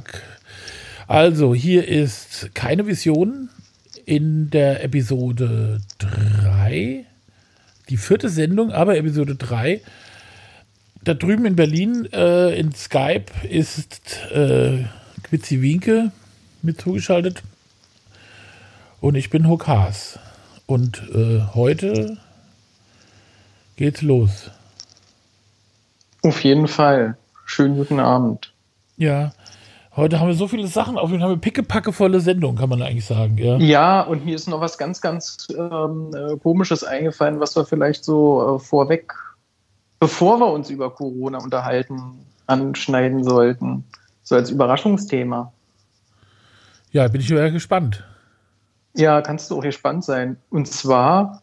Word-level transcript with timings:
Tag. 0.00 0.22
Also, 1.06 1.54
hier 1.54 1.86
ist 1.86 2.50
keine 2.54 2.86
Vision 2.86 3.50
in 4.06 4.50
der 4.50 4.82
Episode 4.84 5.80
3. 5.98 7.04
Die 7.88 7.96
vierte 7.96 8.28
Sendung, 8.28 8.72
aber 8.72 8.96
Episode 8.96 9.34
3. 9.34 9.80
Da 11.02 11.14
drüben 11.14 11.46
in 11.46 11.56
Berlin 11.56 12.08
äh, 12.12 12.58
in 12.58 12.72
Skype 12.74 13.26
ist 13.48 14.20
äh, 14.32 14.84
Quitzi 15.22 15.60
Winke 15.60 16.12
mit 16.62 16.80
zugeschaltet. 16.80 17.42
Und 19.00 19.14
ich 19.14 19.30
bin 19.30 19.48
Hokas. 19.48 20.18
Und 20.66 21.02
äh, 21.12 21.40
heute 21.54 22.18
geht's 23.76 24.02
los. 24.02 24.50
Auf 26.22 26.44
jeden 26.44 26.68
Fall. 26.68 27.16
Schönen 27.46 27.76
guten 27.76 27.98
Abend. 27.98 28.52
Ja, 28.96 29.32
heute 30.00 30.18
haben 30.18 30.28
wir 30.28 30.34
so 30.34 30.48
viele 30.48 30.66
Sachen 30.66 30.98
auf 30.98 31.10
Fall 31.10 31.20
haben 31.20 31.30
wir 31.30 31.40
pickepackevolle 31.40 32.20
Sendung, 32.20 32.56
kann 32.56 32.68
man 32.68 32.82
eigentlich 32.82 33.04
sagen. 33.04 33.36
Ja, 33.38 33.56
Ja, 33.58 34.00
und 34.02 34.24
mir 34.24 34.34
ist 34.34 34.48
noch 34.48 34.60
was 34.60 34.78
ganz, 34.78 35.00
ganz 35.00 35.48
ähm, 35.56 36.10
äh, 36.14 36.36
Komisches 36.38 36.82
eingefallen, 36.82 37.40
was 37.40 37.56
wir 37.56 37.64
vielleicht 37.64 38.04
so 38.04 38.56
äh, 38.56 38.58
vorweg, 38.58 39.12
bevor 39.98 40.40
wir 40.40 40.46
uns 40.46 40.70
über 40.70 40.90
Corona 40.90 41.38
unterhalten, 41.38 42.00
anschneiden 42.46 43.22
sollten. 43.22 43.84
So 44.22 44.34
als 44.34 44.50
Überraschungsthema. 44.50 45.52
ja 46.92 47.08
bin 47.08 47.20
ich 47.20 47.28
sehr 47.28 47.50
gespannt. 47.50 48.04
Ja, 48.96 49.22
kannst 49.22 49.50
du 49.50 49.58
auch 49.58 49.62
gespannt 49.62 50.04
sein. 50.04 50.36
Und 50.50 50.66
zwar 50.66 51.42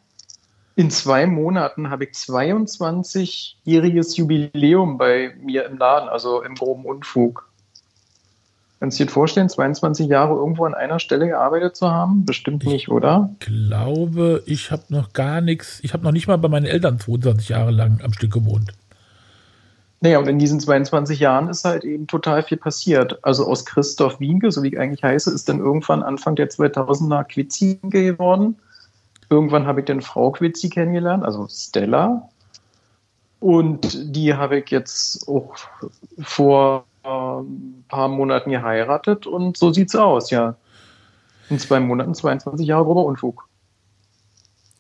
in 0.78 0.92
zwei 0.92 1.26
Monaten 1.26 1.90
habe 1.90 2.04
ich 2.04 2.12
22-jähriges 2.12 4.16
Jubiläum 4.16 4.98
bei 4.98 5.34
mir 5.42 5.66
im 5.66 5.78
Laden, 5.78 6.08
also 6.08 6.44
im 6.44 6.54
groben 6.54 6.86
Unfug. 6.86 7.50
Kannst 8.80 9.00
du 9.00 9.06
dir 9.06 9.12
vorstellen, 9.12 9.50
22 9.50 10.08
Jahre 10.08 10.36
irgendwo 10.36 10.66
an 10.66 10.76
einer 10.76 11.00
Stelle 11.00 11.28
gearbeitet 11.28 11.76
zu 11.76 11.90
haben? 11.90 12.26
Bestimmt 12.26 12.64
nicht, 12.66 12.90
oder? 12.90 13.32
glaube, 13.40 14.44
ich 14.46 14.72
habe 14.72 14.84
noch 14.90 15.14
gar 15.14 15.42
nichts. 15.42 15.80
Ich 15.82 15.94
habe 15.94 16.04
noch 16.04 16.12
nicht 16.12 16.28
mal 16.28 16.38
bei 16.38 16.48
meinen 16.48 16.68
Eltern 16.68 17.00
22 17.00 17.50
Jahre 17.50 17.72
lang 17.72 18.02
am 18.04 18.14
Stück 18.14 18.34
gewohnt. 18.34 18.72
Naja, 20.00 20.20
und 20.20 20.28
in 20.28 20.38
diesen 20.38 20.60
22 20.60 21.20
Jahren 21.20 21.50
ist 21.50 21.66
halt 21.66 21.84
eben 21.84 22.06
total 22.06 22.44
viel 22.44 22.58
passiert. 22.58 23.18
Also 23.24 23.48
aus 23.48 23.66
Christoph 23.66 24.20
Wienke, 24.20 24.52
so 24.52 24.62
wie 24.62 24.68
ich 24.68 24.80
eigentlich 24.80 25.04
heiße, 25.04 25.34
ist 25.34 25.50
dann 25.50 25.58
irgendwann 25.58 26.04
Anfang 26.04 26.36
der 26.36 26.50
2000er 26.50 27.24
Quitzi 27.24 27.80
geworden. 27.82 28.58
Irgendwann 29.32 29.66
habe 29.66 29.80
ich 29.80 29.88
dann 29.88 30.02
Frau 30.02 30.32
Quitzi 30.32 30.70
kennengelernt, 30.70 31.24
also 31.24 31.48
Stella. 31.50 32.30
Und 33.40 34.16
die 34.16 34.36
habe 34.36 34.60
ich 34.60 34.70
jetzt 34.70 35.28
auch 35.28 35.56
vor 36.20 36.86
äh, 37.08 37.42
ein 37.42 37.86
paar 37.88 38.08
Monaten 38.10 38.52
geheiratet 38.52 39.26
und 39.28 39.58
so 39.58 39.72
sieht's 39.72 39.96
aus, 39.96 40.30
ja. 40.30 40.56
In 41.50 41.60
zwei 41.60 41.80
Monaten 41.80 42.14
22 42.14 42.68
Jahre 42.68 42.84
grober 42.84 43.06
Unfug. 43.06 43.48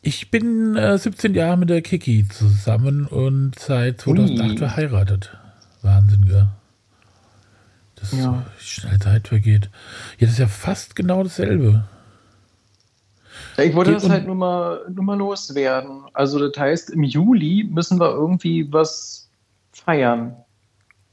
Ich 0.01 0.31
bin 0.31 0.75
äh, 0.75 0.97
17 0.97 1.33
Jahre 1.33 1.57
mit 1.57 1.69
der 1.69 1.81
Kiki 1.81 2.27
zusammen 2.27 3.07
und 3.07 3.57
seit 3.57 4.01
2008 4.01 4.49
Ui. 4.51 4.57
verheiratet. 4.57 5.37
Wahnsinn, 5.81 6.27
ja. 6.31 6.47
Das 7.95 8.13
ist 8.13 8.19
Ja. 8.19 8.25
so, 8.25 8.43
schnell 8.59 8.99
Zeit 8.99 9.27
vergeht. 9.27 9.69
Ja, 10.17 10.27
das 10.27 10.31
ist 10.31 10.39
ja 10.39 10.47
fast 10.47 10.95
genau 10.95 11.23
dasselbe. 11.23 11.85
Ja, 13.57 13.63
ich 13.63 13.75
wollte 13.75 13.91
Geht 13.93 14.03
das 14.03 14.09
halt 14.09 14.25
nur 14.25 14.35
mal, 14.35 14.81
nur 14.89 15.03
mal 15.03 15.17
loswerden. 15.17 16.03
Also 16.13 16.39
das 16.47 16.57
heißt, 16.59 16.89
im 16.91 17.03
Juli 17.03 17.67
müssen 17.69 17.99
wir 17.99 18.09
irgendwie 18.11 18.71
was 18.71 19.29
feiern. 19.71 20.35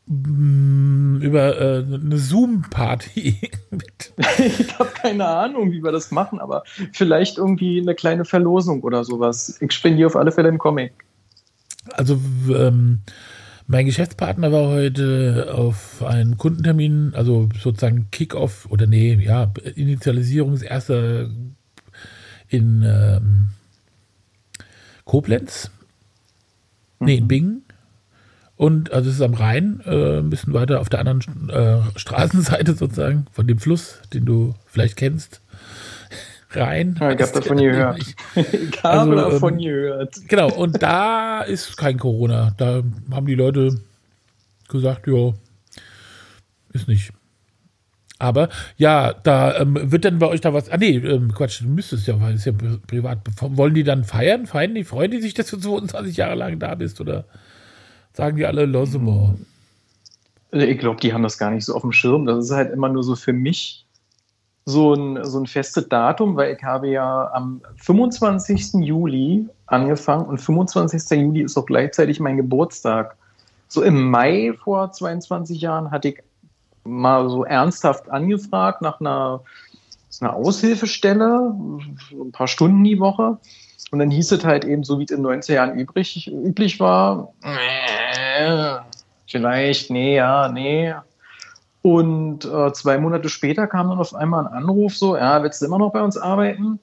Über 0.06 1.58
äh, 1.60 1.84
eine 1.84 2.18
Zoom-Party. 2.18 3.50
mit- 3.70 4.12
Ich 4.38 4.78
habe 4.78 4.90
keine 4.90 5.26
Ahnung, 5.26 5.72
wie 5.72 5.82
wir 5.82 5.92
das 5.92 6.10
machen, 6.10 6.40
aber 6.40 6.64
vielleicht 6.92 7.38
irgendwie 7.38 7.80
eine 7.80 7.94
kleine 7.94 8.24
Verlosung 8.26 8.82
oder 8.82 9.04
sowas. 9.04 9.56
Ich 9.60 9.72
spendiere 9.72 10.08
auf 10.08 10.16
alle 10.16 10.30
Fälle 10.32 10.48
einen 10.48 10.58
Comic. 10.58 10.92
Also 11.92 12.20
ähm, 12.54 13.00
mein 13.66 13.86
Geschäftspartner 13.86 14.52
war 14.52 14.68
heute 14.68 15.52
auf 15.54 16.02
einem 16.02 16.36
Kundentermin, 16.36 17.12
also 17.14 17.48
sozusagen 17.58 18.08
Kick-off 18.10 18.66
oder 18.70 18.86
nee, 18.86 19.14
ja, 19.14 19.52
Initialisierung 19.74 20.52
ist 20.52 20.62
erster 20.62 21.30
in 22.48 22.82
ähm, 22.86 23.48
Koblenz. 25.06 25.70
Nee, 27.00 27.16
in 27.16 27.28
Bingen. 27.28 27.63
Und 28.56 28.92
also 28.92 29.10
es 29.10 29.16
ist 29.16 29.22
am 29.22 29.34
Rhein, 29.34 29.80
äh, 29.84 30.18
ein 30.18 30.30
bisschen 30.30 30.52
weiter 30.54 30.80
auf 30.80 30.88
der 30.88 31.00
anderen 31.00 31.50
äh, 31.50 31.78
Straßenseite 31.96 32.74
sozusagen, 32.74 33.26
von 33.32 33.46
dem 33.46 33.58
Fluss, 33.58 34.00
den 34.12 34.24
du 34.24 34.54
vielleicht 34.66 34.96
kennst. 34.96 35.40
Rhein. 36.52 36.96
Ja, 37.00 37.10
ich 37.10 37.20
habe 37.20 37.32
davon 37.32 37.56
gehört. 37.60 38.00
Ich 38.36 38.84
habe 38.84 39.00
Also, 39.00 39.14
davon 39.30 39.54
ähm, 39.54 39.58
gehört. 39.64 40.14
Genau, 40.28 40.52
und 40.52 40.80
da 40.82 41.40
ist 41.42 41.76
kein 41.76 41.98
Corona. 41.98 42.54
Da 42.56 42.82
haben 43.10 43.26
die 43.26 43.34
Leute 43.34 43.80
gesagt, 44.68 45.06
ja, 45.08 45.32
ist 46.72 46.86
nicht. 46.86 47.12
Aber 48.20 48.48
ja, 48.76 49.12
da 49.12 49.58
ähm, 49.58 49.76
wird 49.90 50.04
dann 50.04 50.20
bei 50.20 50.28
euch 50.28 50.40
da 50.40 50.54
was. 50.54 50.70
Ah, 50.70 50.76
nee, 50.76 50.96
ähm, 50.96 51.34
Quatsch, 51.34 51.60
du 51.60 51.66
müsstest 51.68 52.06
ja, 52.06 52.20
weil 52.20 52.34
es 52.34 52.44
ja 52.44 52.52
pri- 52.52 52.78
privat. 52.86 53.18
Wollen 53.40 53.74
die 53.74 53.82
dann 53.82 54.04
feiern? 54.04 54.46
Feiern 54.46 54.74
die? 54.76 54.84
Freuen 54.84 55.10
die 55.10 55.20
sich, 55.20 55.34
dass 55.34 55.48
du 55.48 55.56
22 55.58 56.16
Jahre 56.16 56.36
lang 56.36 56.60
da 56.60 56.76
bist? 56.76 57.00
Oder 57.00 57.24
sagen 58.14 58.36
die 58.36 58.46
alle 58.46 58.64
Losemo? 58.64 59.34
Also 60.50 60.66
Ich 60.66 60.78
glaube, 60.78 61.00
die 61.00 61.12
haben 61.12 61.22
das 61.22 61.36
gar 61.36 61.50
nicht 61.50 61.64
so 61.64 61.74
auf 61.74 61.82
dem 61.82 61.92
Schirm. 61.92 62.26
Das 62.26 62.44
ist 62.44 62.52
halt 62.52 62.72
immer 62.72 62.88
nur 62.88 63.02
so 63.02 63.16
für 63.16 63.32
mich 63.32 63.84
so 64.66 64.94
ein, 64.94 65.22
so 65.24 65.40
ein 65.40 65.46
festes 65.46 65.88
Datum, 65.88 66.36
weil 66.36 66.54
ich 66.54 66.62
habe 66.62 66.88
ja 66.88 67.30
am 67.32 67.60
25. 67.76 68.74
Juli 68.74 69.46
angefangen 69.66 70.26
und 70.26 70.40
25. 70.40 71.18
Juli 71.20 71.42
ist 71.42 71.58
auch 71.58 71.66
gleichzeitig 71.66 72.18
mein 72.18 72.38
Geburtstag. 72.38 73.16
So 73.68 73.82
im 73.82 74.10
Mai 74.10 74.54
vor 74.62 74.92
22 74.92 75.60
Jahren 75.60 75.90
hatte 75.90 76.08
ich 76.08 76.22
mal 76.84 77.28
so 77.28 77.44
ernsthaft 77.44 78.08
angefragt 78.08 78.80
nach 78.80 79.00
einer, 79.00 79.42
einer 80.20 80.34
Aushilfestelle, 80.34 81.54
ein 82.12 82.32
paar 82.32 82.48
Stunden 82.48 82.84
die 82.84 83.00
Woche. 83.00 83.38
Und 83.90 83.98
dann 84.00 84.10
hieß 84.10 84.32
es 84.32 84.44
halt 84.44 84.64
eben, 84.64 84.82
so 84.84 84.98
wie 84.98 85.04
es 85.04 85.10
in 85.10 85.22
den 85.22 85.40
90er 85.40 85.52
Jahren 85.54 85.78
übrig, 85.78 86.26
üblich 86.32 86.80
war, 86.80 87.32
äh, 87.42 88.76
vielleicht, 89.28 89.90
nee, 89.90 90.16
ja, 90.16 90.48
nee. 90.48 90.94
Und 91.82 92.44
äh, 92.46 92.72
zwei 92.72 92.98
Monate 92.98 93.28
später 93.28 93.66
kam 93.66 93.90
dann 93.90 93.98
auf 93.98 94.14
einmal 94.14 94.46
ein 94.46 94.52
Anruf 94.52 94.96
so, 94.96 95.16
ja, 95.16 95.42
willst 95.42 95.60
du 95.60 95.66
immer 95.66 95.78
noch 95.78 95.92
bei 95.92 96.00
uns 96.02 96.16
arbeiten? 96.16 96.80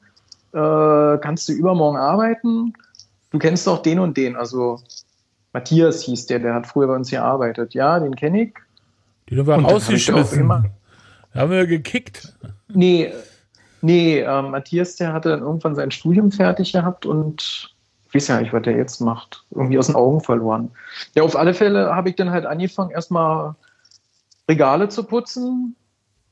Äh, 0.54 1.18
kannst 1.18 1.50
du 1.50 1.54
übermorgen 1.54 1.98
arbeiten? 1.98 2.74
Du 3.32 3.40
kennst 3.40 3.66
doch 3.68 3.82
den 3.82 4.00
und 4.00 4.16
den, 4.16 4.36
also 4.36 4.80
Matthias 5.54 6.04
hieß 6.04 6.28
der, 6.28 6.40
der 6.40 6.54
hat 6.54 6.68
früher 6.68 6.88
bei 6.88 6.96
uns 6.96 7.10
gearbeitet. 7.10 7.74
Ja, 7.74 8.00
den 8.00 8.16
kenne 8.16 8.44
ich. 8.44 8.54
Die 9.30 9.38
haben 9.40 9.48
wir 9.48 9.56
Und 9.56 9.64
dann 9.64 9.72
hab 9.74 9.78
ich 9.90 10.12
auch 10.12 10.16
rausgeschmissen. 10.18 10.40
immer- 10.42 10.66
Haben 11.34 11.52
wir 11.52 11.66
gekickt. 11.66 12.34
Nee, 12.68 13.12
nee, 13.82 14.20
äh, 14.20 14.42
Matthias, 14.42 14.96
der 14.96 15.14
hatte 15.14 15.30
dann 15.30 15.42
irgendwann 15.42 15.76
sein 15.76 15.92
Studium 15.92 16.32
fertig 16.32 16.74
gehabt 16.74 17.06
und 17.06 17.74
ich 18.08 18.16
weiß 18.16 18.28
ja 18.28 18.42
nicht, 18.42 18.52
was 18.52 18.64
der 18.64 18.76
jetzt 18.76 19.00
macht. 19.00 19.46
Irgendwie 19.52 19.80
aus 19.80 19.88
den 19.88 19.96
Augen 19.96 20.20
verloren. 20.20 20.72
Ja, 21.16 21.24
auf 21.24 21.38
alle 21.38 21.54
Fälle 21.54 21.96
habe 21.96 22.10
ich 22.10 22.16
dann 22.16 22.32
halt 22.32 22.46
angefangen, 22.46 22.92
erstmal 22.92 23.56
Regale 24.50 24.90
zu 24.90 25.06
putzen. 25.06 25.76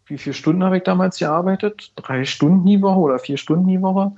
Wie 0.06 0.18
viele 0.18 0.34
Stunden 0.34 0.64
habe 0.64 0.78
ich 0.78 0.84
damals 0.84 1.20
gearbeitet? 1.20 1.94
Drei 1.96 2.26
Stunden 2.26 2.66
die 2.66 2.82
Woche 2.82 3.00
oder 3.00 3.20
vier 3.20 3.38
Stunden 3.38 3.68
die 3.68 3.82
Woche. 3.82 4.12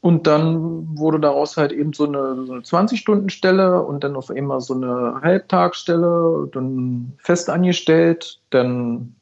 Und 0.00 0.28
dann 0.28 0.96
wurde 0.96 1.18
daraus 1.18 1.56
halt 1.56 1.72
eben 1.72 1.92
so 1.92 2.06
eine, 2.06 2.46
so 2.46 2.52
eine 2.52 2.62
20-Stunden-Stelle 2.62 3.82
und 3.82 4.04
dann 4.04 4.14
auf 4.14 4.30
einmal 4.30 4.60
so 4.60 4.74
eine 4.74 5.20
Halbtagsstelle, 5.22 6.48
dann 6.52 7.14
fest 7.18 7.50
angestellt, 7.50 8.40
dann 8.50 9.16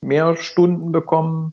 mehr 0.00 0.36
Stunden 0.36 0.92
bekommen. 0.92 1.52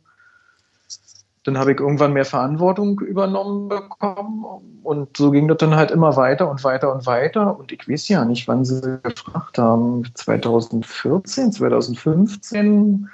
Dann 1.45 1.57
habe 1.57 1.74
ich 1.74 1.80
irgendwann 1.80 2.13
mehr 2.13 2.24
Verantwortung 2.25 3.00
übernommen 3.01 3.68
bekommen 3.68 4.45
und 4.84 5.18
so 5.18 5.30
ging 5.31 5.48
das 5.50 5.57
dann 5.57 5.75
halt 5.75 5.92
immer 5.92 6.16
weiter 6.16 6.50
und 6.50 6.63
weiter 6.63 6.94
und 6.94 7.06
weiter. 7.06 7.60
Und 7.60 7.72
ich 7.74 7.88
weiß 7.88 8.07
ja 8.07 8.24
nicht, 8.24 8.48
wann 8.48 8.63
sie 8.63 9.00
gefragt 9.04 9.57
haben. 9.57 10.04
2014, 10.13 11.51
2015. 11.51 13.10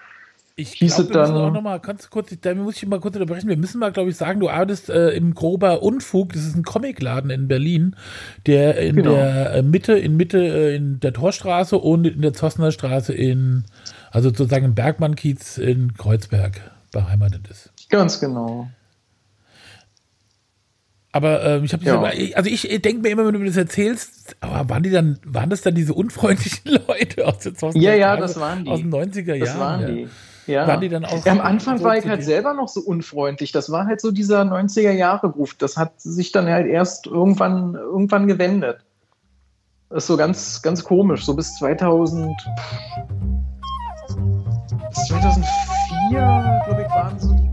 Ich 0.55 0.73
hieße 0.73 1.05
glaub, 1.07 1.21
müssen 1.21 1.33
dann- 1.35 1.41
auch 1.45 1.53
noch 1.53 1.61
mal, 1.61 1.79
kannst 1.79 2.05
du 2.05 2.09
kurz, 2.09 2.35
da 2.41 2.53
muss 2.53 2.75
ich 2.75 2.85
mal 2.87 2.99
kurz 2.99 3.15
unterbrechen. 3.15 3.47
Wir 3.47 3.55
müssen 3.55 3.79
mal, 3.79 3.93
glaube 3.93 4.09
ich, 4.09 4.17
sagen, 4.17 4.41
du 4.41 4.49
arbeitest 4.49 4.89
äh, 4.89 5.11
im 5.11 5.33
Grober 5.33 5.81
Unfug. 5.81 6.33
Das 6.33 6.43
ist 6.45 6.55
ein 6.55 6.63
Comicladen 6.63 7.29
in 7.31 7.47
Berlin, 7.47 7.95
der 8.45 8.77
in 8.77 8.97
Genau. 8.97 9.11
der 9.11 9.53
äh, 9.55 9.61
Mitte, 9.63 9.93
in 9.93 10.17
Mitte 10.17 10.37
äh, 10.39 10.75
in 10.75 10.99
der 10.99 11.13
Torstraße 11.13 11.77
und 11.77 12.05
in 12.05 12.21
der 12.21 12.33
Zossner 12.33 12.71
Straße 12.73 13.13
in, 13.13 13.63
also 14.11 14.29
sozusagen 14.29 14.65
im 14.65 14.75
Bergmann-Kiez 14.75 15.57
in 15.59 15.93
Kreuzberg 15.93 16.59
beheimatet 16.91 17.47
ist. 17.49 17.71
Ganz 17.89 18.19
genau. 18.19 18.67
Aber 21.11 21.43
ähm, 21.43 21.63
ich 21.63 21.73
habe 21.73 21.83
Ja. 21.83 22.01
also 22.35 22.49
ich 22.49 22.61
denke 22.81 23.01
mir 23.01 23.09
immer, 23.09 23.25
wenn 23.25 23.33
du 23.33 23.39
mir 23.39 23.47
das 23.47 23.57
erzählst, 23.57 24.35
aber 24.41 24.69
waren 24.69 24.83
die 24.83 24.91
dann, 24.91 25.19
waren 25.25 25.49
das 25.49 25.61
dann 25.61 25.73
diese 25.73 25.93
unfreundlichen 25.93 26.71
Leute 26.87 27.25
aus 27.27 27.39
der 27.39 27.55
Zossner 27.55 27.81
Ja, 27.81 27.95
ja, 27.95 28.15
Straße 28.15 28.33
das 28.33 28.39
waren 28.39 28.63
die. 28.65 28.69
aus 28.69 28.79
den 28.79 28.93
90er 28.93 29.33
Jahren? 29.33 29.39
Das 29.39 29.59
waren 29.59 29.81
ja. 29.81 29.87
die. 29.87 30.09
Ja. 30.45 30.67
Waren 30.67 30.81
die 30.81 30.89
dann 30.89 31.05
auch 31.05 31.25
Ja, 31.25 31.31
am 31.31 31.41
Anfang 31.41 31.77
so 31.77 31.83
war 31.83 31.97
ich 31.97 32.07
halt 32.07 32.23
selber 32.23 32.53
noch 32.53 32.67
so 32.69 32.81
unfreundlich. 32.81 33.51
Das 33.51 33.71
war 33.71 33.85
halt 33.85 34.01
so 34.01 34.09
dieser 34.11 34.41
90er 34.41 34.91
Jahre 34.91 35.27
Ruf. 35.27 35.53
Das 35.55 35.77
hat 35.77 35.99
sich 36.01 36.31
dann 36.31 36.47
halt 36.47 36.65
erst 36.67 37.05
irgendwann, 37.05 37.75
irgendwann 37.75 38.25
gewendet. 38.27 38.79
Das 39.89 40.03
ist 40.03 40.07
so 40.07 40.17
ganz, 40.17 40.61
ganz 40.63 40.83
komisch. 40.83 41.23
So 41.25 41.35
bis 41.35 41.55
2000, 41.57 42.31
bis 44.89 45.05
2004, 45.07 46.61
glaube 46.65 46.81
ich, 46.81 46.89
waren 46.89 47.19
so 47.19 47.31
die 47.33 47.48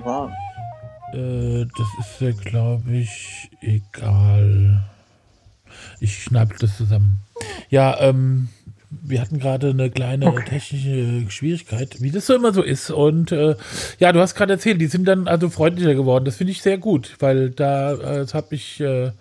wir 0.00 0.04
waren. 0.04 0.32
Äh, 1.12 1.66
das 1.76 1.88
ist 1.98 2.20
ja, 2.20 2.32
glaube 2.32 2.90
ich, 2.92 3.50
egal. 3.60 4.80
Ich 6.00 6.22
schneide 6.22 6.54
das 6.58 6.76
zusammen. 6.76 7.20
Ja, 7.68 7.98
ähm, 8.00 8.48
wir 8.90 9.20
hatten 9.20 9.38
gerade 9.38 9.70
eine 9.70 9.90
kleine 9.90 10.34
technische 10.48 11.30
Schwierigkeit, 11.30 12.00
wie 12.00 12.10
das 12.10 12.26
so 12.26 12.34
immer 12.34 12.52
so 12.52 12.62
ist. 12.62 12.90
Und 12.90 13.32
äh, 13.32 13.56
ja, 13.98 14.12
du 14.12 14.20
hast 14.20 14.34
gerade 14.34 14.54
erzählt, 14.54 14.80
die 14.80 14.86
sind 14.86 15.06
dann 15.06 15.28
also 15.28 15.48
freundlicher 15.48 15.94
geworden. 15.94 16.24
Das 16.24 16.36
finde 16.36 16.52
ich 16.52 16.62
sehr 16.62 16.78
gut, 16.78 17.16
weil 17.20 17.50
da 17.50 17.92
äh, 17.92 18.26
habe 18.26 18.54
ich. 18.54 18.80
Äh, 18.80 19.12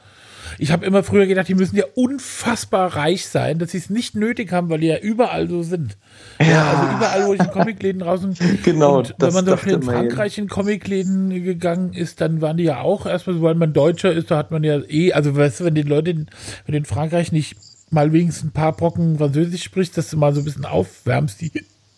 ich 0.58 0.72
habe 0.72 0.86
immer 0.86 1.04
früher 1.04 1.26
gedacht, 1.26 1.48
die 1.48 1.56
müssen 1.56 1.76
ja 1.76 1.86
unfassbar 1.96 2.96
reich 2.96 3.28
sein, 3.28 3.60
dass 3.60 3.72
sie 3.72 3.78
es 3.78 3.90
nicht 3.90 4.16
nötig 4.16 4.52
haben, 4.52 4.70
weil 4.70 4.80
die 4.80 4.88
ja 4.88 4.98
überall 4.98 5.48
so 5.50 5.64
sind. 5.64 5.98
Ja, 6.40 6.70
also 6.70 6.98
überall, 6.98 7.28
wo 7.28 7.34
ich 7.34 7.40
in 7.40 7.52
Comicläden 7.52 8.02
draußen. 8.02 8.36
Genau, 8.64 9.00
Und 9.00 9.16
wenn 9.20 9.34
man 9.34 9.46
so 9.46 9.58
schnell 9.58 9.76
in 9.76 9.82
ja. 9.82 9.92
Frankreich 9.92 10.38
in 10.38 10.48
Comicläden 10.48 11.30
gegangen 11.44 11.94
ist, 11.94 12.22
dann 12.22 12.42
waren 12.42 12.58
die 12.58 12.64
ja 12.64 12.82
auch 12.82 13.06
erstmal, 13.06 13.36
so, 13.36 13.42
weil 13.42 13.56
man 13.56 13.74
Deutscher 13.74 14.12
ist, 14.12 14.32
da 14.32 14.38
hat 14.38 14.52
man 14.52 14.64
ja 14.64 14.82
eh, 14.88 15.14
also 15.14 15.36
weißt 15.36 15.60
du, 15.60 15.66
wenn 15.66 15.76
die 15.76 15.84
Leute, 15.84 16.12
in, 16.12 16.28
wenn 16.66 16.76
in 16.76 16.86
Frankreich 16.86 17.32
nicht 17.32 17.56
mal 17.90 18.12
wenigstens 18.14 18.50
ein 18.50 18.52
paar 18.52 18.76
Brocken 18.76 19.18
Französisch 19.18 19.64
sprichst, 19.64 19.98
dass 19.98 20.10
du 20.10 20.18
mal 20.18 20.34
so 20.34 20.42
ein 20.42 20.46
bisschen 20.46 20.66
aufwärmst, 20.66 21.42
die, 21.42 21.52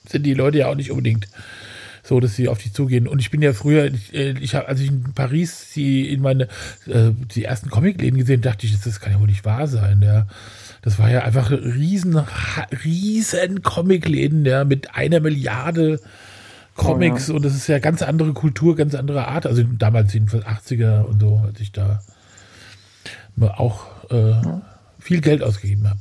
sind 0.07 0.25
die 0.25 0.33
Leute 0.33 0.59
ja 0.59 0.67
auch 0.67 0.75
nicht 0.75 0.91
unbedingt 0.91 1.27
so, 2.03 2.19
dass 2.19 2.35
sie 2.35 2.47
auf 2.47 2.59
dich 2.59 2.73
zugehen. 2.73 3.07
Und 3.07 3.19
ich 3.19 3.31
bin 3.31 3.41
ja 3.41 3.53
früher, 3.53 3.85
ich, 3.85 4.13
äh, 4.13 4.31
ich 4.39 4.55
habe, 4.55 4.67
als 4.67 4.79
ich 4.79 4.89
in 4.89 5.13
Paris 5.13 5.71
die 5.75 6.11
in 6.11 6.21
meine 6.21 6.43
äh, 6.87 7.11
die 7.35 7.45
ersten 7.45 7.69
Comicläden 7.69 8.19
gesehen, 8.19 8.41
dachte 8.41 8.65
ich, 8.65 8.79
das, 8.79 8.99
kann 8.99 9.13
ja 9.13 9.19
wohl 9.19 9.27
nicht 9.27 9.45
wahr 9.45 9.67
sein. 9.67 10.01
Ja. 10.01 10.27
Das 10.81 10.99
war 10.99 11.09
ja 11.09 11.23
einfach 11.23 11.51
riesen, 11.51 12.19
riesen 12.83 13.61
Comicläden, 13.61 14.45
ja, 14.45 14.63
mit 14.65 14.95
einer 14.95 15.19
Milliarde 15.19 15.99
Comics 16.75 17.29
und 17.29 17.43
das 17.43 17.53
ist 17.53 17.67
ja 17.67 17.79
ganz 17.79 18.01
andere 18.01 18.33
Kultur, 18.33 18.75
ganz 18.75 18.95
andere 18.95 19.27
Art. 19.27 19.45
Also 19.45 19.63
damals 19.63 20.13
jedenfalls 20.13 20.45
80er 20.45 21.01
und 21.01 21.19
so, 21.19 21.41
als 21.45 21.59
ich 21.59 21.71
da 21.71 22.01
auch 23.39 24.09
äh, 24.09 24.33
viel 24.99 25.21
Geld 25.21 25.43
ausgegeben 25.43 25.89
habe. 25.89 25.99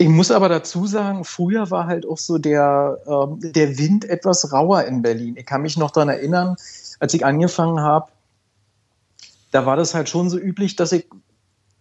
Ich 0.00 0.08
muss 0.08 0.30
aber 0.30 0.48
dazu 0.48 0.86
sagen, 0.86 1.24
früher 1.24 1.70
war 1.70 1.86
halt 1.86 2.06
auch 2.06 2.16
so 2.16 2.38
der, 2.38 3.00
ähm, 3.06 3.38
der 3.52 3.76
Wind 3.76 4.06
etwas 4.06 4.50
rauer 4.50 4.84
in 4.84 5.02
Berlin. 5.02 5.36
Ich 5.36 5.44
kann 5.44 5.60
mich 5.60 5.76
noch 5.76 5.90
daran 5.90 6.08
erinnern, 6.08 6.56
als 7.00 7.12
ich 7.12 7.26
angefangen 7.26 7.80
habe, 7.80 8.10
da 9.50 9.66
war 9.66 9.76
das 9.76 9.92
halt 9.92 10.08
schon 10.08 10.30
so 10.30 10.38
üblich, 10.38 10.74
dass 10.74 10.92
ich, 10.92 11.06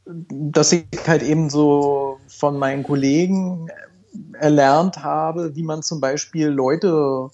dass 0.05 0.73
ich 0.73 0.83
halt 1.07 1.23
eben 1.23 1.49
so 1.49 2.19
von 2.27 2.59
meinen 2.59 2.83
Kollegen 2.83 3.69
erlernt 4.33 5.01
habe, 5.01 5.55
wie 5.55 5.63
man 5.63 5.81
zum 5.81 6.01
Beispiel 6.01 6.47
Leute 6.47 7.29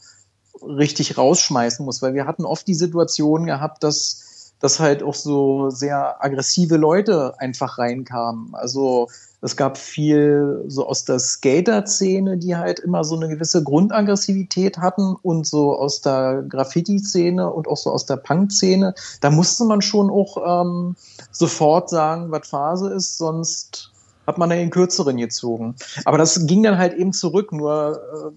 richtig 0.61 1.17
rausschmeißen 1.17 1.83
muss, 1.83 2.03
weil 2.03 2.13
wir 2.13 2.27
hatten 2.27 2.45
oft 2.45 2.67
die 2.67 2.75
Situation 2.75 3.47
gehabt, 3.47 3.83
dass, 3.83 4.53
dass 4.59 4.79
halt 4.79 5.01
auch 5.01 5.15
so 5.15 5.71
sehr 5.71 6.23
aggressive 6.23 6.77
Leute 6.77 7.33
einfach 7.39 7.79
reinkamen. 7.79 8.53
Also 8.53 9.07
es 9.41 9.55
gab 9.55 9.77
viel 9.77 10.63
so 10.67 10.87
aus 10.87 11.05
der 11.05 11.19
Skater-Szene, 11.19 12.37
die 12.37 12.55
halt 12.55 12.79
immer 12.79 13.03
so 13.03 13.15
eine 13.15 13.27
gewisse 13.27 13.63
Grundaggressivität 13.63 14.77
hatten 14.77 15.15
und 15.21 15.45
so 15.45 15.77
aus 15.77 16.01
der 16.01 16.43
Graffiti-Szene 16.47 17.51
und 17.51 17.67
auch 17.67 17.77
so 17.77 17.91
aus 17.91 18.05
der 18.05 18.17
Punk-Szene. 18.17 18.95
Da 19.21 19.29
musste 19.29 19.65
man 19.65 19.81
schon 19.81 20.09
auch 20.09 20.63
ähm, 20.63 20.95
sofort 21.31 21.89
sagen, 21.89 22.31
was 22.31 22.47
Phase 22.47 22.91
ist, 22.91 23.17
sonst 23.17 23.91
hat 24.25 24.37
man 24.37 24.49
den 24.49 24.69
kürzeren 24.69 25.17
gezogen. 25.17 25.75
Aber 26.05 26.17
das 26.17 26.47
ging 26.47 26.63
dann 26.63 26.77
halt 26.77 26.93
eben 26.93 27.13
zurück, 27.13 27.51
nur 27.51 27.97
äh, 27.97 28.31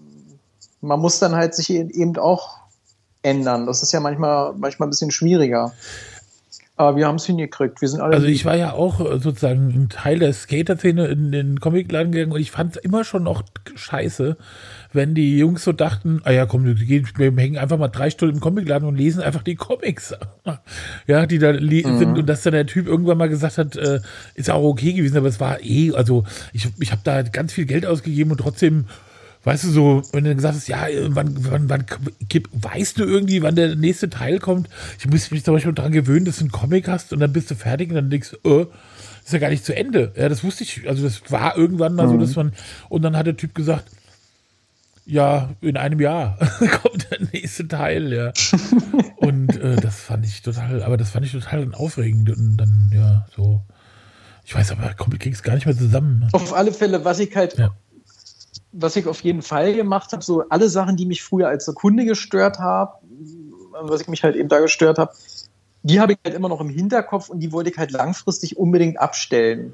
man 0.81 1.01
muss 1.01 1.19
dann 1.19 1.35
halt 1.35 1.55
sich 1.55 1.71
eben 1.71 2.17
auch 2.19 2.59
ändern. 3.23 3.67
Das 3.67 3.83
ist 3.83 3.93
ja 3.93 4.01
manchmal, 4.01 4.55
manchmal 4.55 4.89
ein 4.89 4.91
bisschen 4.91 5.11
schwieriger. 5.11 5.73
Aber 6.79 6.97
wir 6.97 7.07
haben 7.09 7.17
es 7.17 7.27
hingekriegt. 7.27 7.81
Wir 7.81 7.89
sind 7.89 8.01
alle 8.01 8.15
Also 8.15 8.29
ich 8.29 8.45
war 8.45 8.57
ja 8.57 8.73
auch 8.73 9.01
äh, 9.01 9.19
sozusagen 9.19 9.67
ein 9.69 9.89
Teil 9.89 10.21
der 10.21 10.33
Skater-Szene 10.33 11.07
in 11.09 11.33
den 11.33 11.59
Comicladen 11.61 12.13
gegangen 12.13 12.33
und 12.33 12.41
ich 12.41 12.53
fand 12.53 12.77
es 12.77 12.83
immer 12.83 13.03
schon 13.03 13.25
noch 13.25 13.43
scheiße, 13.75 14.37
wenn 14.93 15.15
die 15.15 15.37
Jungs 15.39 15.65
so 15.65 15.73
dachten, 15.73 16.21
ah 16.25 16.31
ja, 16.31 16.47
komm, 16.47 16.65
wir, 16.65 16.75
gehen, 16.75 17.07
wir 17.17 17.33
hängen 17.33 17.59
einfach 17.59 17.79
mal 17.79 17.89
drei 17.89 18.11
Stunden 18.11 18.37
im 18.37 18.41
Comicladen 18.41 18.87
und 18.87 18.95
lesen 18.97 19.21
einfach 19.23 19.43
die 19.43 19.57
Comics. 19.57 20.15
ja, 21.09 21.27
die 21.27 21.39
da 21.39 21.51
li- 21.51 21.83
sind 21.83 22.17
und 22.17 22.27
dass 22.29 22.43
dann 22.43 22.53
der 22.53 22.67
Typ 22.67 22.87
irgendwann 22.87 23.19
mal 23.19 23.29
gesagt 23.29 23.59
hat, 23.59 23.77
äh, 23.77 23.99
ist 24.35 24.49
auch 24.49 24.63
okay 24.63 24.93
gewesen, 24.93 25.17
aber 25.17 25.29
es 25.29 25.41
war 25.41 25.61
eh, 25.63 25.93
also 25.93 26.25
ich, 26.53 26.69
ich 26.79 26.93
habe 26.93 27.03
da 27.03 27.23
ganz 27.23 27.53
viel 27.53 27.67
Geld 27.67 27.87
ausgegeben 27.87 28.31
und 28.31 28.39
trotzdem 28.39 28.85
Weißt 29.49 29.65
du, 29.65 29.71
so, 29.71 30.03
wenn 30.13 30.25
du 30.25 30.35
gesagt 30.35 30.57
hast, 30.57 30.69
ja, 30.69 30.89
äh, 30.89 31.07
wann, 31.09 31.35
wann, 31.51 31.71
wann, 31.71 31.87
weißt 32.53 32.99
du 32.99 33.05
irgendwie, 33.05 33.41
wann 33.41 33.55
der 33.55 33.77
nächste 33.77 34.11
Teil 34.11 34.41
kommt? 34.41 34.69
Ich 34.99 35.09
muss 35.09 35.31
mich 35.31 35.43
zum 35.43 35.55
Beispiel 35.55 35.73
daran 35.73 35.93
gewöhnen, 35.93 36.27
dass 36.27 36.37
du 36.37 36.43
einen 36.43 36.53
Comic 36.53 36.87
hast 36.87 37.15
und 37.15 37.21
dann 37.21 37.33
bist 37.33 37.51
du 37.51 37.55
fertig 37.55 37.89
und 37.89 37.95
dann 37.95 38.11
denkst 38.11 38.37
du, 38.43 38.61
äh, 38.61 38.67
ist 39.25 39.33
ja 39.33 39.39
gar 39.39 39.49
nicht 39.49 39.65
zu 39.65 39.75
Ende. 39.75 40.13
Ja, 40.19 40.29
das 40.29 40.45
wusste 40.45 40.65
ich, 40.65 40.87
also 40.87 41.03
das 41.03 41.23
war 41.31 41.57
irgendwann 41.57 41.95
mal 41.95 42.11
so, 42.11 42.19
dass 42.19 42.37
man, 42.37 42.53
und 42.91 43.01
dann 43.01 43.17
hat 43.17 43.27
der 43.27 43.39
Typ 43.39 43.55
gesagt, 43.55 43.87
ja, 45.07 45.49
in 45.63 45.79
einem 45.79 45.99
Jahr 45.99 46.37
kommt 46.83 47.11
der 47.11 47.21
nächste 47.33 47.67
Teil, 47.67 48.13
ja. 48.13 48.33
und 49.17 49.57
äh, 49.57 49.77
das 49.77 49.99
fand 49.99 50.27
ich 50.27 50.43
total, 50.43 50.83
aber 50.83 50.99
das 50.99 51.09
fand 51.09 51.25
ich 51.25 51.33
total 51.33 51.73
aufregend 51.73 52.29
und 52.29 52.59
dann, 52.59 52.93
ja, 52.95 53.27
so. 53.35 53.63
Ich 54.45 54.55
weiß 54.55 54.73
aber, 54.73 54.93
Comic 54.93 55.21
krieg's 55.21 55.43
gar 55.43 55.55
nicht 55.55 55.65
mehr 55.65 55.77
zusammen. 55.77 56.19
ne? 56.19 56.29
Auf 56.33 56.53
alle 56.53 56.71
Fälle, 56.71 57.03
was 57.07 57.19
ich 57.19 57.35
halt, 57.35 57.57
Ja. 57.57 57.75
Was 58.73 58.97
ich 58.97 59.07
auf 59.07 59.21
jeden 59.23 59.43
Fall 59.43 59.75
gemacht 59.75 60.13
habe, 60.13 60.23
so 60.23 60.45
alle 60.49 60.69
Sachen, 60.69 60.97
die 60.97 61.07
mich 61.07 61.23
früher 61.23 61.49
als 61.49 61.67
Kunde 61.75 62.05
gestört 62.05 62.59
haben, 62.59 62.93
was 63.81 64.01
ich 64.01 64.09
mich 64.09 64.23
halt 64.23 64.37
eben 64.37 64.49
da 64.49 64.61
gestört 64.61 64.99
habe, 64.99 65.13
die 65.83 66.01
habe 66.01 66.13
ich 66.13 66.19
halt 66.25 66.35
immer 66.35 66.49
noch 66.49 66.61
im 66.61 66.69
Hinterkopf 66.69 67.29
und 67.29 67.41
die 67.41 67.53
wollte 67.53 67.71
ich 67.71 67.79
halt 67.79 67.93
langfristig 67.93 68.59
unbedingt 68.59 68.99
abstellen. 68.99 69.73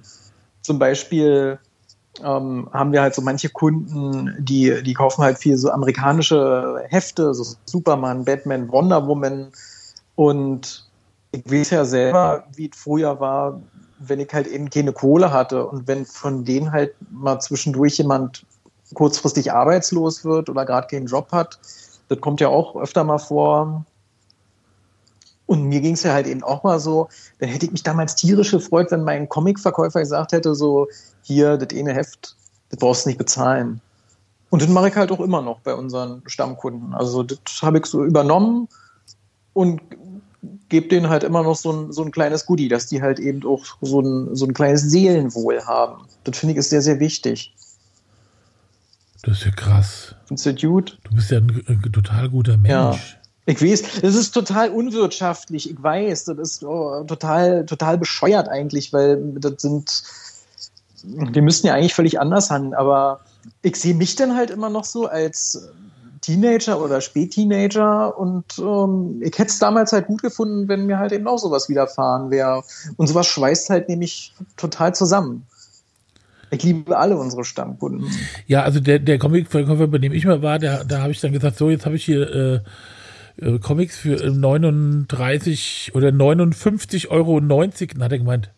Zum 0.63 0.79
Beispiel 0.79 1.59
ähm, 2.23 2.69
haben 2.73 2.93
wir 2.93 3.03
halt 3.03 3.15
so 3.15 3.23
manche 3.23 3.49
Kunden, 3.49 4.37
die, 4.39 4.83
die 4.83 4.95
kaufen 4.95 5.25
halt 5.25 5.39
viel 5.39 5.57
so 5.57 5.71
amerikanische 5.71 6.85
Hefte, 6.89 7.35
so 7.35 7.57
Superman, 7.65 8.25
Batman, 8.25 8.71
Wonder 8.71 9.07
Woman 9.07 9.49
und 10.15 10.89
ich 11.33 11.45
weiß 11.51 11.71
ja 11.71 11.85
selber, 11.85 12.45
wie 12.55 12.71
es 12.73 12.79
früher 12.79 13.19
war, 13.19 13.61
wenn 13.99 14.21
ich 14.21 14.33
halt 14.33 14.47
eben 14.47 14.71
keine 14.71 14.93
Kohle 14.93 15.33
hatte 15.33 15.67
und 15.67 15.89
wenn 15.89 16.07
von 16.07 16.45
denen 16.45 16.71
halt 16.71 16.95
mal 17.11 17.41
zwischendurch 17.41 17.99
jemand 17.99 18.45
kurzfristig 18.95 19.53
arbeitslos 19.53 20.25
wird 20.25 20.49
oder 20.49 20.65
gerade 20.65 20.87
keinen 20.87 21.07
Job 21.07 21.33
hat, 21.33 21.59
das 22.09 22.21
kommt 22.21 22.41
ja 22.41 22.49
auch 22.49 22.77
öfter 22.77 23.05
mal 23.05 23.19
vor. 23.19 23.85
Und 25.47 25.65
mir 25.65 25.81
ging 25.81 25.95
es 25.95 26.03
ja 26.03 26.13
halt 26.13 26.27
eben 26.27 26.43
auch 26.43 26.63
mal 26.63 26.81
so, 26.81 27.09
dann 27.39 27.51
hätte 27.51 27.67
ich 27.67 27.73
mich 27.73 27.83
damals 27.83 28.15
tierisch 28.15 28.51
gefreut, 28.51 28.91
wenn 28.91 29.05
mein 29.05 29.29
Comicverkäufer 29.29 30.01
gesagt 30.01 30.33
hätte, 30.33 30.55
so, 30.55 30.89
hier, 31.23 31.59
das 31.59 31.79
eine 31.79 31.93
Heft, 31.93 32.37
das 32.71 32.79
brauchst 32.79 33.05
du 33.05 33.11
nicht 33.11 33.19
bezahlen. 33.19 33.81
Und 34.51 34.63
das 34.63 34.69
mache 34.69 34.89
ich 34.89 34.97
halt 34.97 35.11
auch 35.11 35.21
immer 35.21 35.43
noch 35.43 35.61
bei 35.61 35.75
unseren 35.75 36.23
Stammkunden. 36.27 36.95
Also 36.95 37.25
das 37.25 37.39
habe 37.61 37.79
ich 37.79 37.87
so 37.87 38.05
übernommen 38.05 38.69
und 39.53 39.81
gebe 40.69 40.89
denen 40.89 41.09
halt 41.09 41.25
immer 41.25 41.43
noch 41.43 41.57
so 41.57 41.73
ein, 41.73 41.93
so 41.93 42.03
ein 42.03 42.11
kleines 42.11 42.47
Goodie, 42.47 42.69
dass 42.69 42.87
die 42.87 43.03
halt 43.03 43.19
eben 43.19 43.45
auch 43.47 43.65
so 43.81 44.01
ein, 44.01 44.35
so 44.35 44.47
ein 44.47 44.55
kleines 44.55 44.83
Seelenwohl 44.83 45.65
haben. 45.67 46.07
Das 46.25 46.39
finde 46.39 46.53
ich 46.53 46.59
ist 46.59 46.71
sehr, 46.71 46.83
sehr 46.83 47.01
wichtig. 47.01 47.55
Das 49.25 49.39
ist 49.39 49.45
ja 49.45 49.51
krass. 49.53 50.15
Findest 50.27 50.63
du 50.63 50.69
gut? 50.69 50.99
Du 51.05 51.15
bist 51.15 51.31
ja 51.31 51.39
ein, 51.39 51.65
ein 51.67 51.93
total 51.93 52.29
guter 52.29 52.57
Mensch. 52.57 52.71
Ja. 52.71 52.99
Ich 53.47 53.61
weiß, 53.61 54.01
das 54.01 54.15
ist 54.15 54.33
total 54.33 54.71
unwirtschaftlich. 54.71 55.71
Ich 55.71 55.83
weiß, 55.83 56.25
das 56.25 56.39
ist 56.39 56.65
oh, 56.65 57.05
total, 57.05 57.67
total 57.67 57.99
bescheuert 57.99 58.49
eigentlich, 58.49 58.93
weil 58.93 59.19
das 59.35 59.61
sind, 59.61 60.03
wir 61.03 61.43
müssten 61.43 61.67
ja 61.67 61.75
eigentlich 61.75 61.95
völlig 61.95 62.19
anders 62.19 62.51
handeln, 62.51 62.73
aber 62.75 63.21
ich 63.61 63.77
sehe 63.77 63.95
mich 63.95 64.17
dann 64.17 64.35
halt 64.35 64.51
immer 64.51 64.71
noch 64.71 64.85
so 64.85 65.07
als 65.07 65.69
Teenager 66.23 66.81
oder 66.81 67.03
Spätteenager 67.03 68.19
und 68.19 68.45
ähm, 68.59 69.21
ich 69.23 69.39
hätte 69.39 69.51
es 69.51 69.59
damals 69.59 69.93
halt 69.93 70.07
gut 70.07 70.23
gefunden, 70.23 70.69
wenn 70.69 70.87
mir 70.87 70.99
halt 70.99 71.13
eben 71.13 71.27
auch 71.27 71.39
sowas 71.39 71.69
widerfahren 71.69 72.31
wäre. 72.31 72.65
Und 72.97 73.09
sowas 73.09 73.27
schweißt 73.27 73.69
halt 73.69 73.91
nämlich 73.91 74.35
total 74.57 74.95
zusammen. 74.95 75.47
Ich 76.55 76.63
liebe 76.63 76.97
alle 76.97 77.17
unsere 77.17 77.45
Stammkunden. 77.45 78.07
Ja, 78.47 78.63
also 78.63 78.81
der, 78.81 78.99
der 78.99 79.19
Comic-Verkäufer, 79.19 79.87
bei 79.89 79.99
dem 79.99 80.13
ich 80.13 80.25
mal 80.25 80.43
war, 80.43 80.59
der, 80.59 80.85
da 80.85 81.01
habe 81.01 81.13
ich 81.13 81.21
dann 81.21 81.33
gesagt, 81.33 81.57
so, 81.57 81.71
jetzt 81.71 81.87
habe 81.87 81.97
ich 81.97 82.05
hier 82.05 82.63
äh, 83.41 83.47
äh, 83.47 83.59
Comics 83.59 83.99
für 83.99 84.17
39 84.31 85.93
oder 85.95 86.09
59,90 86.09 87.09
Euro. 87.09 87.41
Dann 87.41 88.03
hat 88.03 88.13
er 88.13 88.19
gemeint, 88.19 88.51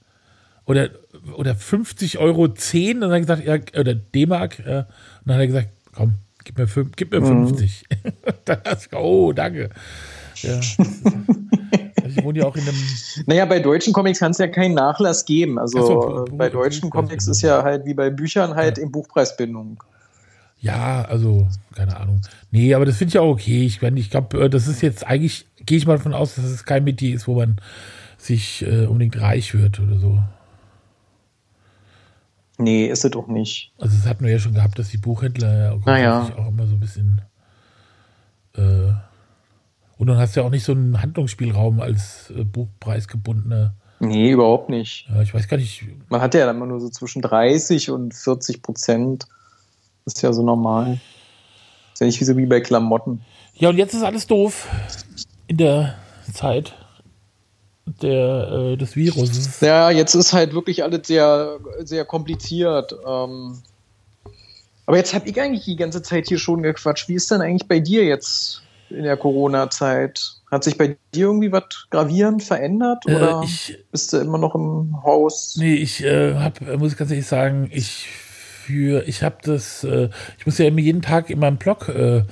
oder, 0.64 0.90
oder 1.36 1.54
50 1.54 2.18
Euro 2.18 2.48
10. 2.48 2.96
Und 2.96 3.00
dann 3.02 3.10
hat 3.10 3.16
er 3.16 3.20
gesagt, 3.20 3.74
ja, 3.74 3.80
oder 3.80 3.94
D-Mark. 3.94 4.58
Äh, 4.60 4.62
und 4.62 4.86
dann 5.24 5.34
hat 5.34 5.40
er 5.40 5.46
gesagt, 5.46 5.68
komm, 5.92 6.14
gib 6.44 6.58
mir, 6.58 6.66
gib 6.96 7.12
mir 7.12 7.22
50. 7.22 7.84
Mhm. 8.04 8.12
du, 8.44 8.96
oh, 8.98 9.32
danke. 9.32 9.70
Ja. 10.42 10.60
ich 12.08 12.22
wohne 12.22 12.40
ja 12.40 12.46
auch 12.46 12.56
in 12.56 12.62
einem. 12.62 12.76
Naja, 13.26 13.44
bei 13.44 13.60
deutschen 13.60 13.92
Comics 13.92 14.18
kann 14.18 14.32
es 14.32 14.38
ja 14.38 14.48
keinen 14.48 14.74
Nachlass 14.74 15.24
geben. 15.24 15.58
Also 15.58 15.86
so, 15.86 16.24
bei 16.32 16.48
deutschen 16.48 16.90
Comics 16.90 17.26
ist 17.26 17.42
ja 17.42 17.62
halt 17.62 17.84
wie 17.86 17.94
bei 17.94 18.10
Büchern 18.10 18.54
halt 18.54 18.78
ja. 18.78 18.84
in 18.84 18.92
Buchpreisbindung. 18.92 19.82
Ja, 20.58 21.02
also, 21.02 21.48
keine 21.74 21.96
Ahnung. 21.96 22.20
Nee, 22.50 22.74
aber 22.74 22.86
das 22.86 22.96
finde 22.96 23.10
ich 23.10 23.18
auch 23.18 23.28
okay. 23.28 23.64
Ich, 23.64 23.82
ich 23.82 24.10
glaube, 24.10 24.44
äh, 24.44 24.50
das 24.50 24.66
ist 24.66 24.80
jetzt 24.82 25.06
eigentlich, 25.06 25.46
gehe 25.64 25.78
ich 25.78 25.86
mal 25.86 25.96
davon 25.96 26.14
aus, 26.14 26.34
dass 26.34 26.44
es 26.46 26.64
kein 26.64 26.84
Metier 26.84 27.14
ist, 27.14 27.28
wo 27.28 27.34
man 27.36 27.56
sich 28.16 28.66
äh, 28.66 28.86
unbedingt 28.86 29.20
reich 29.20 29.54
wird 29.54 29.78
oder 29.80 29.98
so. 29.98 30.22
Nee, 32.58 32.86
ist 32.86 33.04
es 33.04 33.10
doch 33.10 33.28
nicht. 33.28 33.72
Also, 33.78 33.96
das 33.96 34.06
hatten 34.06 34.24
wir 34.24 34.32
ja 34.32 34.38
schon 34.38 34.54
gehabt, 34.54 34.78
dass 34.78 34.88
die 34.88 34.98
Buchhändler 34.98 35.72
ja 35.72 35.78
naja. 35.84 36.32
auch 36.36 36.48
immer 36.48 36.66
so 36.66 36.74
ein 36.74 36.80
bisschen. 36.80 37.20
Äh, 38.56 38.92
und 39.98 40.08
dann 40.08 40.18
hast 40.18 40.36
du 40.36 40.40
ja 40.40 40.46
auch 40.46 40.50
nicht 40.50 40.64
so 40.64 40.72
einen 40.72 41.00
Handlungsspielraum 41.00 41.80
als 41.80 42.30
äh, 42.30 42.44
Buchpreisgebundener. 42.44 43.74
Nee, 43.98 44.30
überhaupt 44.30 44.68
nicht. 44.68 45.08
Ja, 45.08 45.22
ich 45.22 45.32
weiß 45.32 45.48
gar 45.48 45.56
nicht. 45.56 45.84
Man 46.10 46.20
hat 46.20 46.34
ja 46.34 46.50
immer 46.50 46.66
nur 46.66 46.80
so 46.80 46.90
zwischen 46.90 47.22
30 47.22 47.90
und 47.90 48.12
40 48.14 48.60
Prozent. 48.60 49.26
Das 50.04 50.14
ist 50.14 50.22
ja 50.22 50.32
so 50.32 50.42
normal. 50.42 51.00
Ist 51.94 52.00
ja 52.00 52.06
nicht 52.06 52.20
wie 52.20 52.24
so 52.24 52.36
wie 52.36 52.46
bei 52.46 52.60
Klamotten. 52.60 53.22
Ja, 53.54 53.70
und 53.70 53.78
jetzt 53.78 53.94
ist 53.94 54.02
alles 54.02 54.26
doof 54.26 54.68
in 55.46 55.56
der 55.56 55.94
Zeit 56.32 56.74
der, 58.02 58.48
äh, 58.50 58.76
des 58.76 58.96
Virus. 58.96 59.60
Ja, 59.60 59.90
jetzt 59.90 60.14
ist 60.14 60.34
halt 60.34 60.52
wirklich 60.52 60.82
alles 60.82 61.06
sehr, 61.06 61.58
sehr 61.84 62.04
kompliziert. 62.04 62.94
Ähm, 63.06 63.62
aber 64.84 64.98
jetzt 64.98 65.14
habe 65.14 65.28
ich 65.28 65.40
eigentlich 65.40 65.64
die 65.64 65.76
ganze 65.76 66.02
Zeit 66.02 66.28
hier 66.28 66.38
schon 66.38 66.62
gequatscht. 66.62 67.08
Wie 67.08 67.14
ist 67.14 67.30
denn 67.30 67.40
eigentlich 67.40 67.66
bei 67.66 67.80
dir 67.80 68.04
jetzt 68.04 68.62
in 68.90 69.02
der 69.04 69.16
Corona-Zeit? 69.16 70.32
Hat 70.50 70.64
sich 70.64 70.78
bei 70.78 70.96
dir 71.14 71.26
irgendwie 71.26 71.50
was 71.50 71.86
gravierend 71.90 72.42
verändert 72.42 73.04
äh, 73.06 73.14
oder 73.14 73.42
ich, 73.44 73.76
bist 73.90 74.12
du 74.12 74.18
immer 74.18 74.38
noch 74.38 74.54
im 74.54 74.96
Haus? 75.02 75.56
Nee, 75.58 75.74
ich 75.74 76.04
äh, 76.04 76.34
habe, 76.34 76.78
muss 76.78 76.92
ich 76.92 76.98
ganz 76.98 77.10
ehrlich 77.10 77.26
sagen, 77.26 77.68
ich 77.72 78.08
für, 78.66 79.06
ich 79.06 79.22
habe 79.22 79.36
das, 79.42 79.84
äh, 79.84 80.08
ich 80.38 80.46
muss 80.46 80.58
ja 80.58 80.66
immer 80.66 80.80
jeden 80.80 81.02
Tag 81.02 81.30
in 81.30 81.38
meinem 81.38 81.56
Blog 81.56 81.88
äh, 81.88 82.22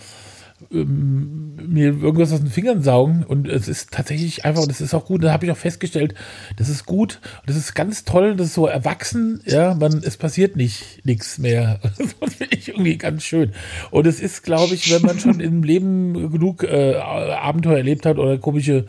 ähm, 0.74 1.54
mir 1.68 1.86
irgendwas 1.86 2.32
aus 2.32 2.40
den 2.40 2.50
Fingern 2.50 2.82
saugen 2.82 3.24
und 3.24 3.48
es 3.48 3.68
ist 3.68 3.92
tatsächlich 3.92 4.44
einfach, 4.44 4.66
das 4.66 4.80
ist 4.80 4.94
auch 4.94 5.06
gut, 5.06 5.24
da 5.24 5.32
habe 5.32 5.46
ich 5.46 5.52
auch 5.52 5.56
festgestellt, 5.56 6.14
das 6.56 6.68
ist 6.68 6.86
gut, 6.86 7.20
das 7.46 7.56
ist 7.56 7.74
ganz 7.74 8.04
toll, 8.04 8.36
das 8.36 8.48
ist 8.48 8.54
so 8.54 8.66
erwachsen, 8.66 9.40
ja, 9.46 9.74
man, 9.74 10.02
es 10.04 10.16
passiert 10.16 10.56
nicht 10.56 11.04
nichts 11.04 11.38
mehr. 11.38 11.80
Das 12.20 12.34
finde 12.34 12.56
ich 12.56 12.68
irgendwie 12.68 12.96
ganz 12.96 13.22
schön. 13.24 13.52
Und 13.90 14.06
es 14.06 14.20
ist, 14.20 14.42
glaube 14.42 14.74
ich, 14.74 14.92
wenn 14.92 15.02
man 15.02 15.18
schon 15.18 15.40
im 15.40 15.62
Leben 15.62 16.30
genug 16.30 16.62
äh, 16.64 16.96
Abenteuer 16.96 17.78
erlebt 17.78 18.06
hat 18.06 18.18
oder 18.18 18.38
komische 18.38 18.86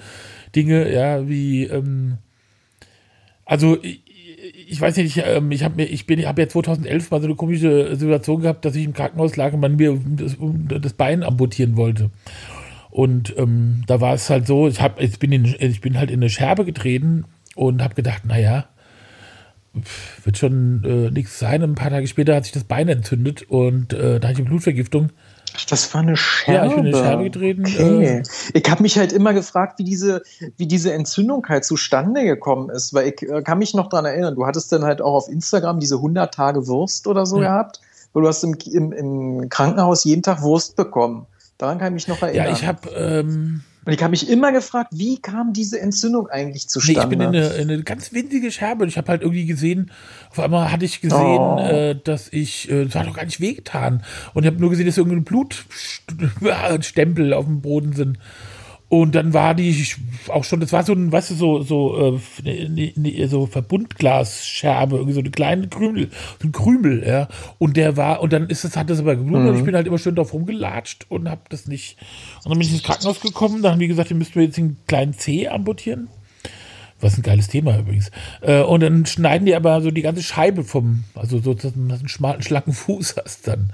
Dinge, 0.56 0.92
ja, 0.94 1.28
wie, 1.28 1.66
ähm, 1.66 2.18
also 3.46 3.78
ich 3.82 4.05
weiß 4.82 4.98
nicht, 4.98 5.22
ähm, 5.26 5.52
ich 5.52 5.64
habe 5.64 5.82
ich 5.84 6.10
ich 6.10 6.26
habe 6.26 6.42
ja 6.42 6.48
2011 6.48 7.12
mal 7.12 7.22
so 7.22 7.28
eine 7.28 7.36
komische 7.36 7.96
Situation 7.96 8.42
gehabt, 8.42 8.66
dass 8.66 8.76
ich 8.76 8.86
im 8.86 8.94
Krankenhaus 8.94 9.36
lag 9.36 9.54
und 9.54 9.60
man 9.60 9.76
mir 9.76 10.00
das, 10.06 10.38
das 10.82 10.94
Bein 10.94 11.24
amputieren 11.24 11.78
wollte. 11.78 12.12
Und 12.92 13.36
ähm, 13.38 13.84
da 13.88 14.00
war 14.00 14.14
es 14.14 14.30
halt 14.30 14.48
so, 14.48 14.68
ich 14.68 14.80
habe, 14.80 15.04
ich 15.04 15.20
bin 15.20 15.32
in, 15.32 15.56
ich 15.60 15.82
bin 15.82 15.98
halt 15.98 16.10
in 16.10 16.20
eine 16.20 16.30
Scherbe 16.30 16.64
getreten 16.64 17.26
und 17.56 17.84
habe 17.84 17.94
gedacht, 17.94 18.26
naja, 18.26 18.70
wird 20.24 20.38
schon 20.38 20.84
äh, 20.86 21.12
nichts 21.12 21.38
sein. 21.38 21.64
Und 21.64 21.72
ein 21.72 21.76
paar 21.76 21.90
Tage 21.90 22.08
später 22.08 22.36
hat 22.36 22.46
sich 22.46 22.54
das 22.54 22.64
Bein 22.64 22.88
entzündet 22.88 23.44
und 23.44 23.94
äh, 23.94 24.20
da 24.20 24.30
hatte 24.30 24.34
ich 24.34 24.40
eine 24.40 24.50
Blutvergiftung. 24.50 25.12
Das 25.70 25.94
war 25.94 26.02
eine 26.02 26.18
Scherbe. 26.18 26.66
Ja, 26.66 26.70
ich 26.70 26.76
bin 26.76 26.86
in 26.86 26.94
Scherbe 26.94 27.24
getreten. 27.26 27.64
Okay. 27.66 28.06
Äh, 28.18 28.24
ich 28.54 28.70
habe 28.70 28.82
mich 28.84 28.98
halt 28.98 29.14
immer 29.14 29.34
gefragt, 29.34 29.80
wie 29.80 29.84
diese, 29.84 30.22
wie 30.58 30.68
diese 30.68 30.94
Entzündung 30.94 31.46
halt 31.48 31.66
zustande 31.66 32.24
gekommen 32.24 32.70
ist, 32.70 32.94
weil 32.94 33.08
ich 33.08 33.22
äh, 33.24 33.42
kann 33.42 33.60
mich 33.60 33.74
noch 33.74 33.90
daran 33.90 34.06
erinnern, 34.06 34.36
du 34.36 34.46
hattest 34.46 34.72
dann 34.72 34.84
halt 34.84 35.02
auch 35.02 35.14
auf 35.14 35.30
Instagram 35.30 35.80
diese 35.80 35.96
100 35.96 36.34
Tage 36.34 36.68
Wurst 36.68 37.08
oder 37.08 37.26
so 37.26 37.42
ja. 37.42 37.50
gehabt, 37.50 37.82
weil 38.14 38.24
du 38.24 38.28
hast 38.28 38.44
im, 38.44 38.56
im, 38.72 38.92
im, 38.92 39.50
Krankenhaus 39.50 40.04
jeden 40.04 40.24
Tag 40.24 40.42
Wurst 40.42 40.76
bekommen. 40.76 41.26
Daran 41.58 41.80
kann 41.80 41.96
ich 41.96 42.06
mich 42.06 42.08
noch 42.08 42.22
erinnern. 42.22 42.48
Ja, 42.48 42.52
ich 42.52 42.66
habe... 42.66 42.90
Ähm 42.90 43.64
und 43.86 43.94
ich 43.94 44.02
habe 44.02 44.12
mich 44.12 44.30
immer 44.30 44.52
gefragt, 44.52 44.90
wie 44.94 45.20
kam 45.20 45.54
diese 45.54 45.80
Entzündung 45.80 46.28
eigentlich 46.28 46.68
zustande? 46.68 47.00
Nee, 47.00 47.04
ich 47.04 47.10
bin 47.10 47.22
in 47.22 47.28
eine, 47.28 47.48
in 47.54 47.70
eine 47.70 47.84
ganz 47.84 48.12
winzige 48.14 48.52
Scherbe. 48.52 48.88
Ich 48.88 48.98
habe 48.98 49.10
halt 49.10 49.22
irgendwie 49.22 49.46
gesehen, 49.46 49.92
auf 50.32 50.40
einmal 50.40 50.72
hatte 50.72 50.86
ich 50.86 51.02
gesehen, 51.02 51.20
oh. 51.20 51.60
äh, 51.60 51.96
dass 52.04 52.34
ich, 52.34 52.72
äh, 52.72 52.86
das 52.86 52.96
hat 52.96 53.06
doch 53.08 53.16
gar 53.16 53.26
nicht 53.26 53.40
wehgetan. 53.40 54.04
Und 54.34 54.42
ich 54.44 54.48
habe 54.48 54.60
nur 54.60 54.72
gesehen, 54.72 54.88
dass 54.88 54.98
irgendein 54.98 55.24
Blutstempel 55.24 57.34
auf 57.34 57.46
dem 57.46 57.62
Boden 57.62 57.94
sind. 57.94 58.18
Und 59.02 59.14
dann 59.14 59.34
war 59.34 59.56
die 59.56 59.86
auch 60.30 60.46
schon, 60.46 60.62
das 60.62 60.72
war 60.72 60.84
so 60.84 60.94
ein, 60.94 61.12
weißt 61.12 61.32
du, 61.32 61.36
so, 61.36 61.62
so, 61.64 62.20
äh, 62.46 62.70
ne, 62.70 62.94
ne, 62.96 63.28
so 63.28 63.46
Verbundglasscherbe, 63.46 64.96
irgendwie 64.96 65.14
so 65.14 65.20
eine 65.20 65.32
kleine 65.32 65.68
Krümel, 65.68 66.10
so 66.42 66.48
ein 66.48 66.54
Krümel, 66.54 67.06
ja. 67.06 67.28
Und 67.58 67.76
der 67.76 67.98
war, 67.98 68.22
und 68.22 68.32
dann 68.32 68.48
ist 68.48 68.64
es, 68.64 68.78
hat 68.78 68.90
das 68.90 69.00
aber 69.00 69.18
geblutet 69.18 69.42
mhm. 69.42 69.50
und 69.50 69.58
ich 69.58 69.66
bin 69.66 69.76
halt 69.76 69.86
immer 69.86 69.98
schön 69.98 70.16
drauf 70.16 70.32
rumgelatscht 70.34 71.08
und 71.10 71.30
hab 71.30 71.50
das 71.50 71.68
nicht. 71.68 71.98
Und 72.46 72.52
dann 72.52 72.58
bin 72.58 72.68
ich 72.68 72.72
ins 72.74 72.84
Krankenhaus 72.84 73.20
gekommen, 73.20 73.62
dann 73.62 73.74
haben 73.74 73.80
die 73.80 73.90
gesagt, 73.90 74.12
ihr 74.12 74.16
müsst 74.16 74.38
mir 74.38 74.44
jetzt 74.44 74.58
einen 74.58 74.78
kleinen 74.88 75.12
C 75.12 75.50
amputieren. 75.50 76.08
Was 77.02 77.18
ein 77.18 77.24
geiles 77.24 77.50
Thema 77.50 77.78
übrigens. 77.78 78.10
Äh, 78.42 78.62
und 78.62 78.82
dann 78.82 79.06
schneiden 79.06 79.46
die 79.46 79.56
aber 79.56 79.82
so 79.82 79.92
die 79.92 80.02
ganze 80.02 80.24
Scheibe 80.24 80.64
vom, 80.64 81.04
also 81.14 81.40
so, 81.40 81.54
dass 81.54 81.74
du 81.74 81.80
einen 81.80 82.08
schmalen, 82.08 82.42
schlanken 82.42 82.74
Fuß 82.74 83.16
hast 83.24 83.48
dann. 83.48 83.74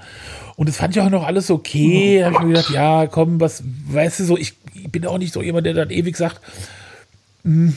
Und 0.56 0.68
das 0.70 0.78
fand 0.78 0.96
ich 0.96 1.02
auch 1.02 1.10
noch 1.10 1.26
alles 1.26 1.52
okay. 1.52 2.18
Oh, 2.18 2.20
da 2.20 2.26
habe 2.26 2.36
ich 2.36 2.42
mir 2.42 2.54
gedacht, 2.54 2.70
ja, 2.72 3.08
komm, 3.08 3.40
was, 3.40 3.64
weißt 3.88 4.20
du, 4.20 4.24
so, 4.26 4.38
ich, 4.38 4.54
ich 4.74 4.92
bin 4.92 5.06
auch 5.06 5.18
nicht 5.18 5.34
so 5.34 5.42
jemand, 5.42 5.66
der 5.66 5.74
dann 5.74 5.92
ewig 5.92 6.18
sagt, 6.18 6.42
mh, 7.44 7.74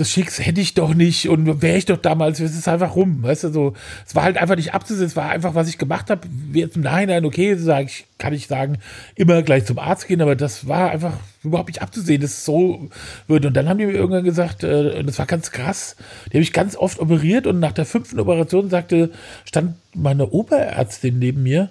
hm, 0.00 0.04
das 0.04 0.10
Schicks 0.10 0.38
hätte 0.44 0.60
ich 0.60 0.74
doch 0.74 0.94
nicht 0.94 1.28
und 1.28 1.62
wäre 1.62 1.76
ich 1.76 1.84
doch 1.84 1.96
damals, 1.96 2.40
es 2.40 2.56
ist 2.56 2.68
einfach 2.68 2.96
rum, 2.96 3.22
weißt 3.22 3.44
du, 3.44 3.52
so, 3.52 3.74
es 4.06 4.14
war 4.14 4.24
halt 4.24 4.38
einfach 4.38 4.56
nicht 4.56 4.74
abzusehen, 4.74 5.06
es 5.06 5.16
war 5.16 5.30
einfach, 5.30 5.54
was 5.54 5.68
ich 5.68 5.78
gemacht 5.78 6.10
habe, 6.10 6.26
jetzt 6.52 6.76
im 6.76 6.82
Nachhinein, 6.82 7.24
okay, 7.24 7.56
sag 7.56 7.86
ich, 7.86 8.06
kann 8.18 8.32
ich 8.32 8.46
sagen, 8.46 8.78
immer 9.14 9.42
gleich 9.42 9.66
zum 9.66 9.78
Arzt 9.78 10.08
gehen, 10.08 10.22
aber 10.22 10.36
das 10.36 10.66
war 10.66 10.90
einfach 10.90 11.14
überhaupt 11.42 11.68
nicht 11.68 11.82
abzusehen, 11.82 12.20
dass 12.20 12.32
es 12.32 12.44
so 12.44 12.90
wird. 13.26 13.46
Und 13.46 13.54
dann 13.54 13.68
haben 13.68 13.78
die 13.78 13.86
mir 13.86 13.92
irgendwann 13.92 14.24
gesagt, 14.24 14.62
äh, 14.62 15.02
das 15.04 15.18
war 15.18 15.26
ganz 15.26 15.50
krass, 15.50 15.96
die 16.26 16.36
habe 16.36 16.42
ich 16.42 16.52
ganz 16.52 16.76
oft 16.76 16.98
operiert 16.98 17.46
und 17.46 17.60
nach 17.60 17.72
der 17.72 17.86
fünften 17.86 18.20
Operation 18.20 18.70
sagte, 18.70 19.10
stand 19.44 19.74
meine 19.94 20.30
Oberärztin 20.30 21.18
neben 21.18 21.42
mir 21.42 21.70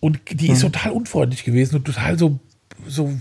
und 0.00 0.20
die 0.30 0.50
ist 0.50 0.62
mhm. 0.62 0.72
total 0.72 0.92
unfreundlich 0.92 1.44
gewesen 1.44 1.76
und 1.76 1.84
total 1.84 2.18
so, 2.18 2.38
so 2.86 3.12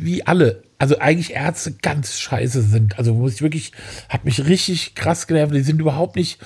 wie 0.00 0.26
alle 0.26 0.62
also 0.84 0.98
eigentlich 0.98 1.32
Ärzte 1.32 1.72
ganz 1.80 2.20
scheiße 2.20 2.60
sind. 2.60 2.98
Also 2.98 3.14
muss 3.14 3.36
ich 3.36 3.40
wirklich, 3.40 3.72
hat 4.10 4.26
mich 4.26 4.44
richtig 4.44 4.94
krass 4.94 5.26
genervt. 5.26 5.54
Die 5.54 5.62
sind 5.62 5.80
überhaupt 5.80 6.14
nicht, 6.14 6.38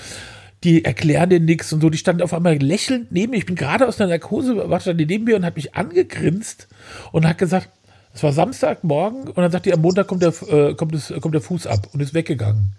die 0.62 0.84
erklären 0.84 1.28
dir 1.28 1.40
nichts 1.40 1.72
und 1.72 1.80
so. 1.80 1.90
Die 1.90 1.98
standen 1.98 2.22
auf 2.22 2.32
einmal 2.32 2.56
lächelnd 2.56 3.10
neben 3.10 3.32
mir. 3.32 3.38
Ich 3.38 3.46
bin 3.46 3.56
gerade 3.56 3.88
aus 3.88 3.96
der 3.96 4.06
Narkose, 4.06 4.70
war 4.70 4.78
stand 4.78 5.00
die 5.00 5.06
neben 5.06 5.24
mir 5.24 5.34
und 5.34 5.44
hat 5.44 5.56
mich 5.56 5.74
angegrinst 5.74 6.68
und 7.10 7.26
hat 7.26 7.36
gesagt, 7.36 7.68
es 8.14 8.22
war 8.22 8.32
Samstagmorgen 8.32 9.26
und 9.26 9.38
dann 9.38 9.50
sagt 9.50 9.66
die, 9.66 9.72
am 9.72 9.80
Montag 9.80 10.06
kommt 10.06 10.22
der, 10.22 10.32
äh, 10.48 10.76
kommt, 10.76 10.94
das, 10.94 11.12
kommt 11.20 11.34
der 11.34 11.40
Fuß 11.40 11.66
ab 11.66 11.88
und 11.92 12.00
ist 12.00 12.14
weggegangen. 12.14 12.76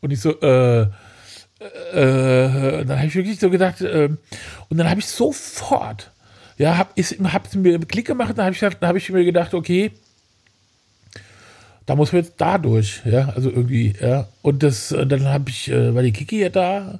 Und 0.00 0.10
ich 0.10 0.20
so, 0.20 0.40
äh, 0.40 0.80
äh, 0.80 2.84
dann 2.84 2.98
habe 2.98 3.06
ich 3.06 3.14
wirklich 3.14 3.38
so 3.38 3.48
gedacht, 3.48 3.80
äh, 3.80 4.08
und 4.68 4.76
dann 4.76 4.90
habe 4.90 4.98
ich 4.98 5.06
sofort, 5.06 6.10
ja, 6.58 6.76
habe 6.76 7.00
hab 7.32 7.54
mir 7.54 7.74
einen 7.74 7.86
Klick 7.86 8.08
gemacht, 8.08 8.36
dann 8.36 8.46
habe 8.46 8.56
ich, 8.56 8.64
hab 8.64 8.96
ich 8.96 9.10
mir 9.10 9.24
gedacht, 9.24 9.54
okay, 9.54 9.92
da 11.86 11.94
muss 11.94 12.12
man 12.12 12.22
jetzt 12.22 12.34
da 12.36 12.58
durch, 12.58 13.02
ja, 13.04 13.30
also 13.30 13.50
irgendwie, 13.50 13.94
ja. 14.00 14.28
Und 14.42 14.62
das, 14.62 14.88
dann 14.88 15.24
habe 15.24 15.50
ich, 15.50 15.70
äh, 15.70 15.94
war 15.94 16.02
die 16.02 16.12
Kiki 16.12 16.40
ja 16.40 16.48
da 16.48 16.98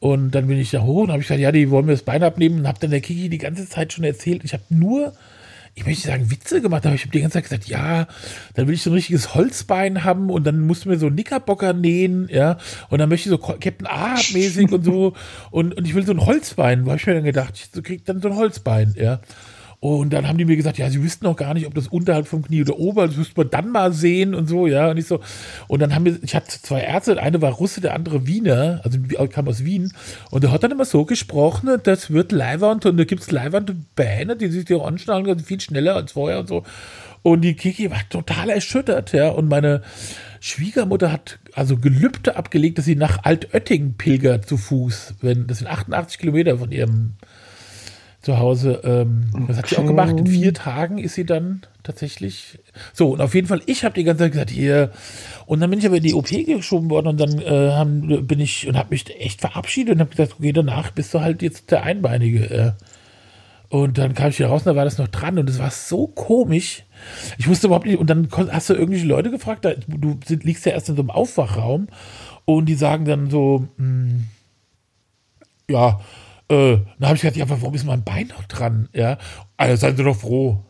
und 0.00 0.32
dann 0.32 0.46
bin 0.46 0.58
ich 0.58 0.70
da 0.70 0.82
hoch 0.82 1.04
und 1.04 1.10
habe 1.10 1.20
ich 1.20 1.28
gesagt, 1.28 1.40
ja, 1.40 1.52
die 1.52 1.70
wollen 1.70 1.86
mir 1.86 1.92
das 1.92 2.02
Bein 2.02 2.22
abnehmen 2.22 2.60
und 2.60 2.68
habe 2.68 2.78
dann 2.80 2.90
der 2.90 3.00
Kiki 3.00 3.28
die 3.28 3.38
ganze 3.38 3.68
Zeit 3.68 3.92
schon 3.92 4.04
erzählt. 4.04 4.44
Ich 4.44 4.52
habe 4.52 4.64
nur 4.68 5.12
ich 5.74 5.86
möchte 5.86 6.08
sagen, 6.08 6.30
Witze 6.30 6.60
gemacht, 6.60 6.84
aber 6.84 6.94
ich 6.94 7.02
habe 7.02 7.12
die 7.12 7.20
ganze 7.20 7.34
Zeit 7.34 7.44
gesagt, 7.44 7.66
ja, 7.66 8.06
dann 8.54 8.66
will 8.66 8.74
ich 8.74 8.82
so 8.82 8.90
ein 8.90 8.94
richtiges 8.94 9.34
Holzbein 9.34 10.04
haben 10.04 10.30
und 10.30 10.44
dann 10.46 10.60
musst 10.60 10.84
du 10.84 10.88
mir 10.88 10.98
so 10.98 11.08
Knickerbocker 11.08 11.72
nähen, 11.72 12.28
ja, 12.30 12.58
und 12.88 12.98
dann 12.98 13.08
möchte 13.08 13.28
ich 13.28 13.30
so 13.30 13.38
Captain 13.38 13.86
Ahab-mäßig 13.86 14.72
und 14.72 14.84
so 14.84 15.14
und, 15.50 15.76
und 15.76 15.86
ich 15.86 15.94
will 15.94 16.04
so 16.04 16.12
ein 16.12 16.26
Holzbein, 16.26 16.84
wo 16.84 16.90
habe 16.90 16.98
ich 16.98 17.06
mir 17.06 17.14
dann 17.14 17.24
gedacht, 17.24 17.54
ich 17.74 17.82
krieg 17.82 18.04
dann 18.04 18.20
so 18.20 18.28
ein 18.28 18.36
Holzbein, 18.36 18.94
ja. 18.98 19.20
Und 19.80 20.12
dann 20.12 20.28
haben 20.28 20.36
die 20.36 20.44
mir 20.44 20.56
gesagt, 20.56 20.76
ja, 20.76 20.90
sie 20.90 21.02
wüssten 21.02 21.26
auch 21.26 21.36
gar 21.36 21.54
nicht, 21.54 21.66
ob 21.66 21.74
das 21.74 21.88
unterhalb 21.88 22.28
vom 22.28 22.42
Knie 22.42 22.60
oder 22.60 22.78
ober, 22.78 23.06
das 23.06 23.16
müsste 23.16 23.32
man 23.38 23.48
dann 23.48 23.70
mal 23.70 23.94
sehen 23.94 24.34
und 24.34 24.46
so, 24.46 24.66
ja. 24.66 24.90
Und 24.90 24.98
ich 24.98 25.06
so, 25.06 25.20
und 25.68 25.80
dann 25.80 25.94
haben 25.94 26.04
wir, 26.04 26.18
ich 26.22 26.34
hatte 26.34 26.60
zwei 26.60 26.82
Ärzte, 26.82 27.20
eine 27.20 27.40
war 27.40 27.52
Russe, 27.52 27.80
der 27.80 27.94
andere 27.94 28.26
Wiener, 28.26 28.82
also 28.84 28.98
kam 29.28 29.48
aus 29.48 29.64
Wien. 29.64 29.92
Und 30.30 30.44
der 30.44 30.52
hat 30.52 30.62
dann 30.62 30.70
immer 30.70 30.84
so 30.84 31.06
gesprochen, 31.06 31.78
das 31.82 32.10
wird 32.10 32.30
Leihwand 32.30 32.84
und 32.84 32.98
da 32.98 33.04
gibt 33.04 33.22
es 33.22 33.30
Leihwand 33.30 33.72
Beine, 33.96 34.36
die 34.36 34.48
sich 34.48 34.66
dir 34.66 34.84
anschnallen, 34.84 35.26
also 35.26 35.42
viel 35.42 35.60
schneller 35.60 35.96
als 35.96 36.12
vorher 36.12 36.40
und 36.40 36.48
so. 36.48 36.62
Und 37.22 37.40
die 37.40 37.54
Kiki 37.54 37.90
war 37.90 38.06
total 38.10 38.50
erschüttert, 38.50 39.12
ja. 39.12 39.30
Und 39.30 39.48
meine 39.48 39.80
Schwiegermutter 40.40 41.10
hat 41.10 41.38
also 41.54 41.78
Gelübde 41.78 42.36
abgelegt, 42.36 42.76
dass 42.76 42.84
sie 42.84 42.96
nach 42.96 43.24
Altötting 43.24 43.94
pilgert 43.94 44.46
zu 44.46 44.58
Fuß. 44.58 45.14
Wenn, 45.22 45.46
das 45.46 45.58
sind 45.58 45.68
88 45.68 46.18
Kilometer 46.18 46.58
von 46.58 46.70
ihrem 46.70 47.14
zu 48.20 48.38
Hause. 48.38 48.80
Ähm, 48.84 49.30
das 49.48 49.58
hat 49.58 49.68
sie 49.68 49.78
auch 49.78 49.86
gemacht. 49.86 50.18
In 50.18 50.26
vier 50.26 50.52
Tagen 50.52 50.98
ist 50.98 51.14
sie 51.14 51.24
dann 51.24 51.62
tatsächlich. 51.82 52.58
So, 52.92 53.10
und 53.10 53.20
auf 53.20 53.34
jeden 53.34 53.46
Fall, 53.46 53.62
ich 53.66 53.84
habe 53.84 53.94
die 53.94 54.04
ganze 54.04 54.24
Zeit 54.24 54.32
gesagt, 54.32 54.50
hier. 54.50 54.90
Und 55.46 55.60
dann 55.60 55.70
bin 55.70 55.78
ich 55.78 55.86
aber 55.86 55.96
in 55.96 56.02
die 56.02 56.14
OP 56.14 56.28
geschoben 56.28 56.90
worden 56.90 57.08
und 57.08 57.20
dann 57.20 57.40
äh, 57.40 57.70
haben, 57.72 58.26
bin 58.26 58.40
ich 58.40 58.68
und 58.68 58.76
habe 58.76 58.90
mich 58.90 59.08
echt 59.18 59.40
verabschiedet 59.40 59.94
und 59.94 60.00
habe 60.00 60.10
gesagt, 60.10 60.34
okay, 60.38 60.52
danach 60.52 60.90
bist 60.90 61.14
du 61.14 61.20
halt 61.20 61.42
jetzt 61.42 61.70
der 61.70 61.82
Einbeinige. 61.82 62.50
Äh. 62.50 62.72
Und 63.70 63.98
dann 63.98 64.14
kam 64.14 64.30
ich 64.30 64.36
hier 64.36 64.48
raus 64.48 64.62
und 64.62 64.66
da 64.66 64.76
war 64.76 64.84
das 64.84 64.98
noch 64.98 65.08
dran 65.08 65.38
und 65.38 65.48
es 65.48 65.58
war 65.58 65.70
so 65.70 66.08
komisch. 66.08 66.82
Ich 67.38 67.48
wusste 67.48 67.68
überhaupt 67.68 67.86
nicht. 67.86 67.98
Und 67.98 68.10
dann 68.10 68.28
hast 68.50 68.68
du 68.68 68.74
irgendwelche 68.74 69.06
Leute 69.06 69.30
gefragt, 69.30 69.64
da, 69.64 69.72
du 69.86 70.18
liegst 70.28 70.66
ja 70.66 70.72
erst 70.72 70.88
in 70.88 70.96
so 70.96 71.02
einem 71.02 71.10
Aufwachraum 71.10 71.86
und 72.44 72.66
die 72.66 72.74
sagen 72.74 73.04
dann 73.04 73.30
so, 73.30 73.68
mh, 73.76 73.86
hm, 73.86 74.26
ja, 75.70 76.00
äh, 76.50 76.78
dann 76.98 77.08
habe 77.08 77.16
ich 77.16 77.22
gesagt, 77.22 77.36
ja, 77.36 77.48
warum 77.48 77.74
ist 77.74 77.84
mein 77.84 78.04
Bein 78.04 78.28
noch 78.28 78.44
dran? 78.44 78.88
Ja, 78.92 79.18
also 79.56 79.76
seien 79.76 79.96
Sie 79.96 80.04
doch 80.04 80.16
froh. 80.16 80.64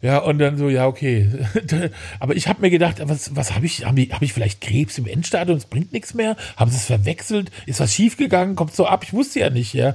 Ja, 0.00 0.18
und 0.18 0.40
dann 0.40 0.58
so, 0.58 0.68
ja, 0.68 0.88
okay. 0.88 1.28
aber 2.18 2.34
ich 2.34 2.48
habe 2.48 2.60
mir 2.60 2.70
gedacht, 2.70 3.00
was, 3.04 3.36
was 3.36 3.54
habe 3.54 3.66
ich, 3.66 3.84
habe 3.84 4.02
hab 4.10 4.20
ich 4.20 4.32
vielleicht 4.32 4.60
Krebs 4.60 4.98
im 4.98 5.06
Endstadium, 5.06 5.56
es 5.56 5.66
bringt 5.66 5.92
nichts 5.92 6.12
mehr? 6.12 6.36
Haben 6.56 6.72
sie 6.72 6.76
es 6.78 6.86
verwechselt? 6.86 7.52
Ist 7.66 7.78
was 7.78 7.94
schiefgegangen? 7.94 8.56
Kommt 8.56 8.74
so 8.74 8.84
ab? 8.86 9.04
Ich 9.04 9.12
wusste 9.12 9.38
ja 9.38 9.50
nicht, 9.50 9.74
ja. 9.74 9.90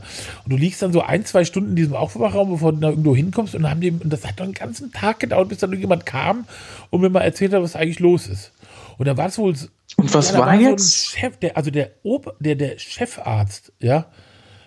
Und 0.45 0.53
du 0.53 0.55
liegst 0.55 0.81
dann 0.81 0.93
so 0.93 1.01
ein, 1.01 1.25
zwei 1.25 1.43
Stunden 1.43 1.71
in 1.71 1.75
diesem 1.75 1.93
Aufwachraum, 1.93 2.51
bevor 2.51 2.71
du 2.71 2.79
da 2.79 2.89
irgendwo 2.89 3.17
hinkommst 3.17 3.53
und 3.53 3.69
haben 3.69 3.81
die, 3.81 3.91
und 3.91 4.05
das 4.05 4.25
hat 4.25 4.39
dann 4.39 4.45
einen 4.45 4.53
ganzen 4.53 4.93
Tag 4.93 5.19
gedauert, 5.19 5.49
bis 5.49 5.57
dann 5.57 5.77
jemand 5.77 6.05
kam 6.05 6.45
und 6.89 7.01
mir 7.01 7.09
mal 7.09 7.19
erzählt 7.19 7.53
hat, 7.53 7.61
was 7.61 7.75
eigentlich 7.75 7.99
los 7.99 8.27
ist. 8.27 8.53
Und 8.97 9.07
da 9.07 9.17
war 9.17 9.27
es 9.27 9.37
wohl. 9.37 9.55
Und 9.97 10.13
was 10.13 10.31
ja, 10.31 10.39
war, 10.39 10.47
war 10.47 10.55
jetzt? 10.55 11.09
So 11.09 11.17
Chef, 11.17 11.35
der, 11.37 11.57
also 11.57 11.69
der, 11.69 11.91
Ober, 12.03 12.33
der, 12.39 12.55
der 12.55 12.79
Chefarzt, 12.79 13.73
ja, 13.79 14.05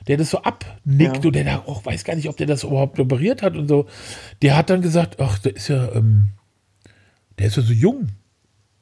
der 0.09 0.17
das 0.17 0.31
so 0.31 0.43
abnickt 0.43 1.17
ja. 1.17 1.23
und 1.25 1.35
der 1.35 1.45
da 1.45 1.57
auch 1.67 1.85
weiß 1.85 2.05
gar 2.05 2.17
nicht, 2.17 2.29
ob 2.29 2.37
der 2.37 2.47
das 2.47 2.65
überhaupt 2.65 2.99
operiert 2.99 3.43
hat 3.43 3.57
und 3.57 3.69
so. 3.69 3.87
Der 4.43 4.57
hat 4.57 4.71
dann 4.71 4.83
gesagt, 4.83 5.21
ach, 5.21 5.39
der 5.39 5.57
ist 5.57 5.69
ja, 5.69 5.93
ähm, 5.93 6.29
der 7.39 7.47
ist 7.47 7.57
ja 7.57 7.63
so 7.63 7.73
jung. 7.73 8.09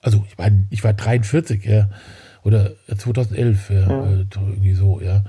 Also 0.00 0.24
ich 0.28 0.38
meine, 0.38 0.66
ich 0.70 0.84
war 0.84 0.92
43, 0.92 1.64
ja, 1.64 1.90
oder 2.44 2.72
2011, 2.96 3.70
ja, 3.70 3.80
ja. 3.80 4.12
Äh, 4.12 4.26
irgendwie 4.34 4.74
so, 4.74 5.00
ja. 5.00 5.24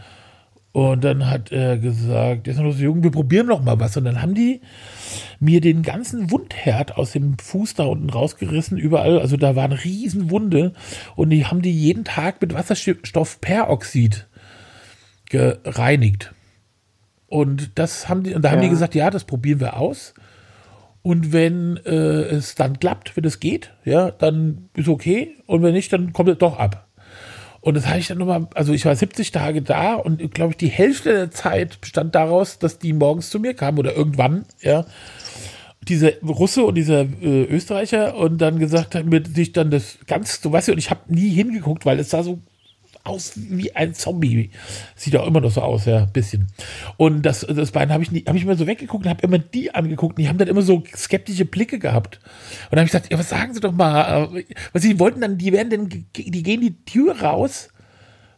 Und 0.72 1.04
dann 1.04 1.28
hat 1.30 1.52
er 1.52 1.78
gesagt, 1.78 2.46
der 2.46 2.54
ist 2.54 2.60
noch 2.60 2.72
so 2.72 2.84
jung, 2.84 3.04
wir 3.04 3.10
probieren 3.10 3.48
noch 3.48 3.64
mal 3.64 3.80
was. 3.80 3.98
Und 3.98 4.06
dann 4.06 4.22
haben 4.22 4.36
die 4.36 4.62
mir 5.40 5.62
den 5.62 5.82
ganzen 5.82 6.30
Wundherd 6.30 6.96
aus 6.96 7.12
dem 7.12 7.40
Fuß 7.40 7.74
da 7.74 7.86
unten 7.86 8.10
rausgerissen, 8.10 8.78
überall. 8.78 9.20
Also 9.20 9.36
da 9.36 9.56
war 9.56 9.66
eine 9.66 9.84
Riesenwunde. 9.84 10.74
Und 11.16 11.32
die 11.32 11.46
haben 11.46 11.64
die 11.64 11.74
jeden 11.74 12.06
Tag 12.06 12.40
mit 12.42 12.54
Wasserstoffperoxid 12.54 14.29
gereinigt. 15.30 16.34
Und 17.28 17.78
das 17.78 18.10
haben 18.10 18.24
die, 18.24 18.34
und 18.34 18.42
da 18.44 18.50
ja. 18.50 18.56
haben 18.56 18.62
die 18.62 18.70
gesagt, 18.70 18.96
ja, 18.96 19.10
das 19.10 19.24
probieren 19.24 19.60
wir 19.60 19.78
aus. 19.78 20.14
Und 21.02 21.32
wenn 21.32 21.78
äh, 21.86 21.90
es 21.90 22.56
dann 22.56 22.80
klappt, 22.80 23.16
wenn 23.16 23.24
es 23.24 23.40
geht, 23.40 23.72
ja, 23.86 24.12
dann 24.12 24.70
ist 24.76 24.90
okay. 24.90 25.38
Und 25.46 25.64
wenn 25.64 25.74
nicht, 25.74 25.94
dann 25.94 26.12
kommt 26.12 26.30
es 26.30 26.38
doch 26.38 26.58
ab. 26.58 26.88
Und 27.62 27.76
das 27.76 27.88
habe 27.88 28.00
ich 28.00 28.08
dann 28.08 28.18
nochmal, 28.18 28.48
also 28.56 28.74
ich 28.74 28.86
war 28.86 28.96
70 28.96 29.32
Tage 29.32 29.62
da 29.62 29.96
und 29.96 30.34
glaube 30.34 30.52
ich, 30.52 30.58
die 30.58 30.68
Hälfte 30.68 31.12
der 31.12 31.32
Zeit 31.32 31.82
bestand 31.82 32.16
daraus, 32.16 32.58
dass 32.58 32.80
die 32.80 32.94
morgens 32.94 33.30
zu 33.30 33.40
mir 33.40 33.54
kamen 33.54 33.80
oder 33.80 33.96
irgendwann, 33.96 34.46
ja. 34.62 34.86
Dieser 35.88 36.20
Russe 36.22 36.64
und 36.64 36.76
dieser 36.76 37.02
äh, 37.02 37.44
Österreicher 37.46 38.16
und 38.16 38.38
dann 38.40 38.60
gesagt 38.60 38.96
haben, 38.96 39.10
mit 39.10 39.34
sich 39.36 39.54
dann 39.54 39.72
das 39.72 39.98
ganz, 40.08 40.42
so 40.42 40.52
weißt 40.52 40.68
du, 40.68 40.72
und 40.74 40.78
ich 40.78 40.90
habe 40.90 41.02
nie 41.08 41.30
hingeguckt, 41.30 41.86
weil 41.86 42.00
es 42.00 42.10
sah 42.10 42.22
so 42.22 42.40
aus 43.04 43.34
wie 43.36 43.76
ein 43.76 43.94
Zombie. 43.94 44.52
Sieht 44.96 45.16
auch 45.16 45.28
immer 45.28 45.42
noch 45.42 45.52
so 45.52 45.62
aus, 45.62 45.86
ja, 45.86 46.04
ein 46.04 46.12
bisschen. 46.12 46.48
Und 46.98 47.24
das, 47.24 47.42
das 47.42 47.72
Bein 47.72 47.92
habe 47.92 48.04
ich, 48.04 48.10
hab 48.28 48.36
ich 48.36 48.44
immer 48.44 48.56
so 48.56 48.68
weggeguckt 48.68 49.06
und 49.06 49.10
habe 49.10 49.24
immer 49.24 49.40
die 49.40 49.74
angeguckt 49.74 50.18
und 50.18 50.24
die 50.24 50.30
haben 50.30 50.38
dann 50.38 50.48
immer 50.48 50.62
so 50.62 50.84
skeptische 50.96 51.46
Blicke 51.46 51.80
gehabt. 51.80 52.20
Und 52.66 52.74
dann 52.74 52.80
habe 52.80 52.86
ich 52.86 52.92
gesagt, 52.92 53.12
ja, 53.12 53.18
was 53.18 53.30
sagen 53.30 53.54
Sie 53.54 53.60
doch 53.60 53.72
mal? 53.72 54.30
Was 54.74 54.82
Sie 54.82 55.00
wollten 55.00 55.22
dann, 55.22 55.38
die 55.38 55.52
werden 55.52 55.70
denn, 55.70 56.06
die 56.16 56.44
gehen 56.44 56.62
die 56.62 56.84
Tür 56.86 57.22
raus. 57.22 57.70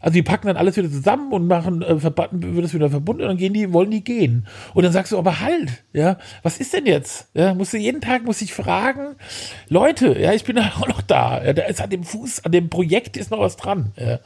Also 0.02 0.14
die 0.14 0.24
packen 0.24 0.48
dann 0.48 0.58
alles 0.58 0.78
wieder 0.78 0.90
zusammen 0.90 1.32
und 1.32 1.48
machen, 1.48 1.82
äh, 1.82 2.02
wird 2.02 2.66
es 2.66 2.74
wieder 2.74 2.90
verbunden 2.90 3.22
und 3.22 3.28
dann 3.30 3.38
gehen 3.38 3.54
die, 3.54 3.72
wollen 3.72 3.92
die 3.92 4.04
gehen. 4.04 4.48
Und 4.74 4.84
dann 4.84 4.92
sagst 4.92 5.12
du, 5.12 5.18
aber 5.18 5.40
halt, 5.40 5.84
ja, 5.94 6.18
was 6.44 6.58
ist 6.58 6.74
denn 6.74 6.86
jetzt? 6.86 7.28
Ja, 7.34 7.54
musst 7.54 7.74
du 7.74 7.78
jeden 7.78 8.02
Tag 8.02 8.24
muss 8.24 8.42
ich 8.42 8.54
fragen, 8.54 9.16
Leute, 9.70 10.20
ja, 10.20 10.34
ich 10.34 10.44
bin 10.44 10.58
auch 10.60 10.88
noch 10.88 11.02
da. 11.02 11.44
Ja, 11.44 11.54
da 11.54 11.64
ist 11.64 11.82
an 11.82 11.90
dem 11.90 12.04
Fuß, 12.04 12.46
an 12.46 12.52
dem 12.52 12.70
Projekt 12.70 13.18
ist 13.18 13.32
noch 13.32 13.40
was 13.40 13.58
dran. 13.58 13.92
Ja. 13.96 14.20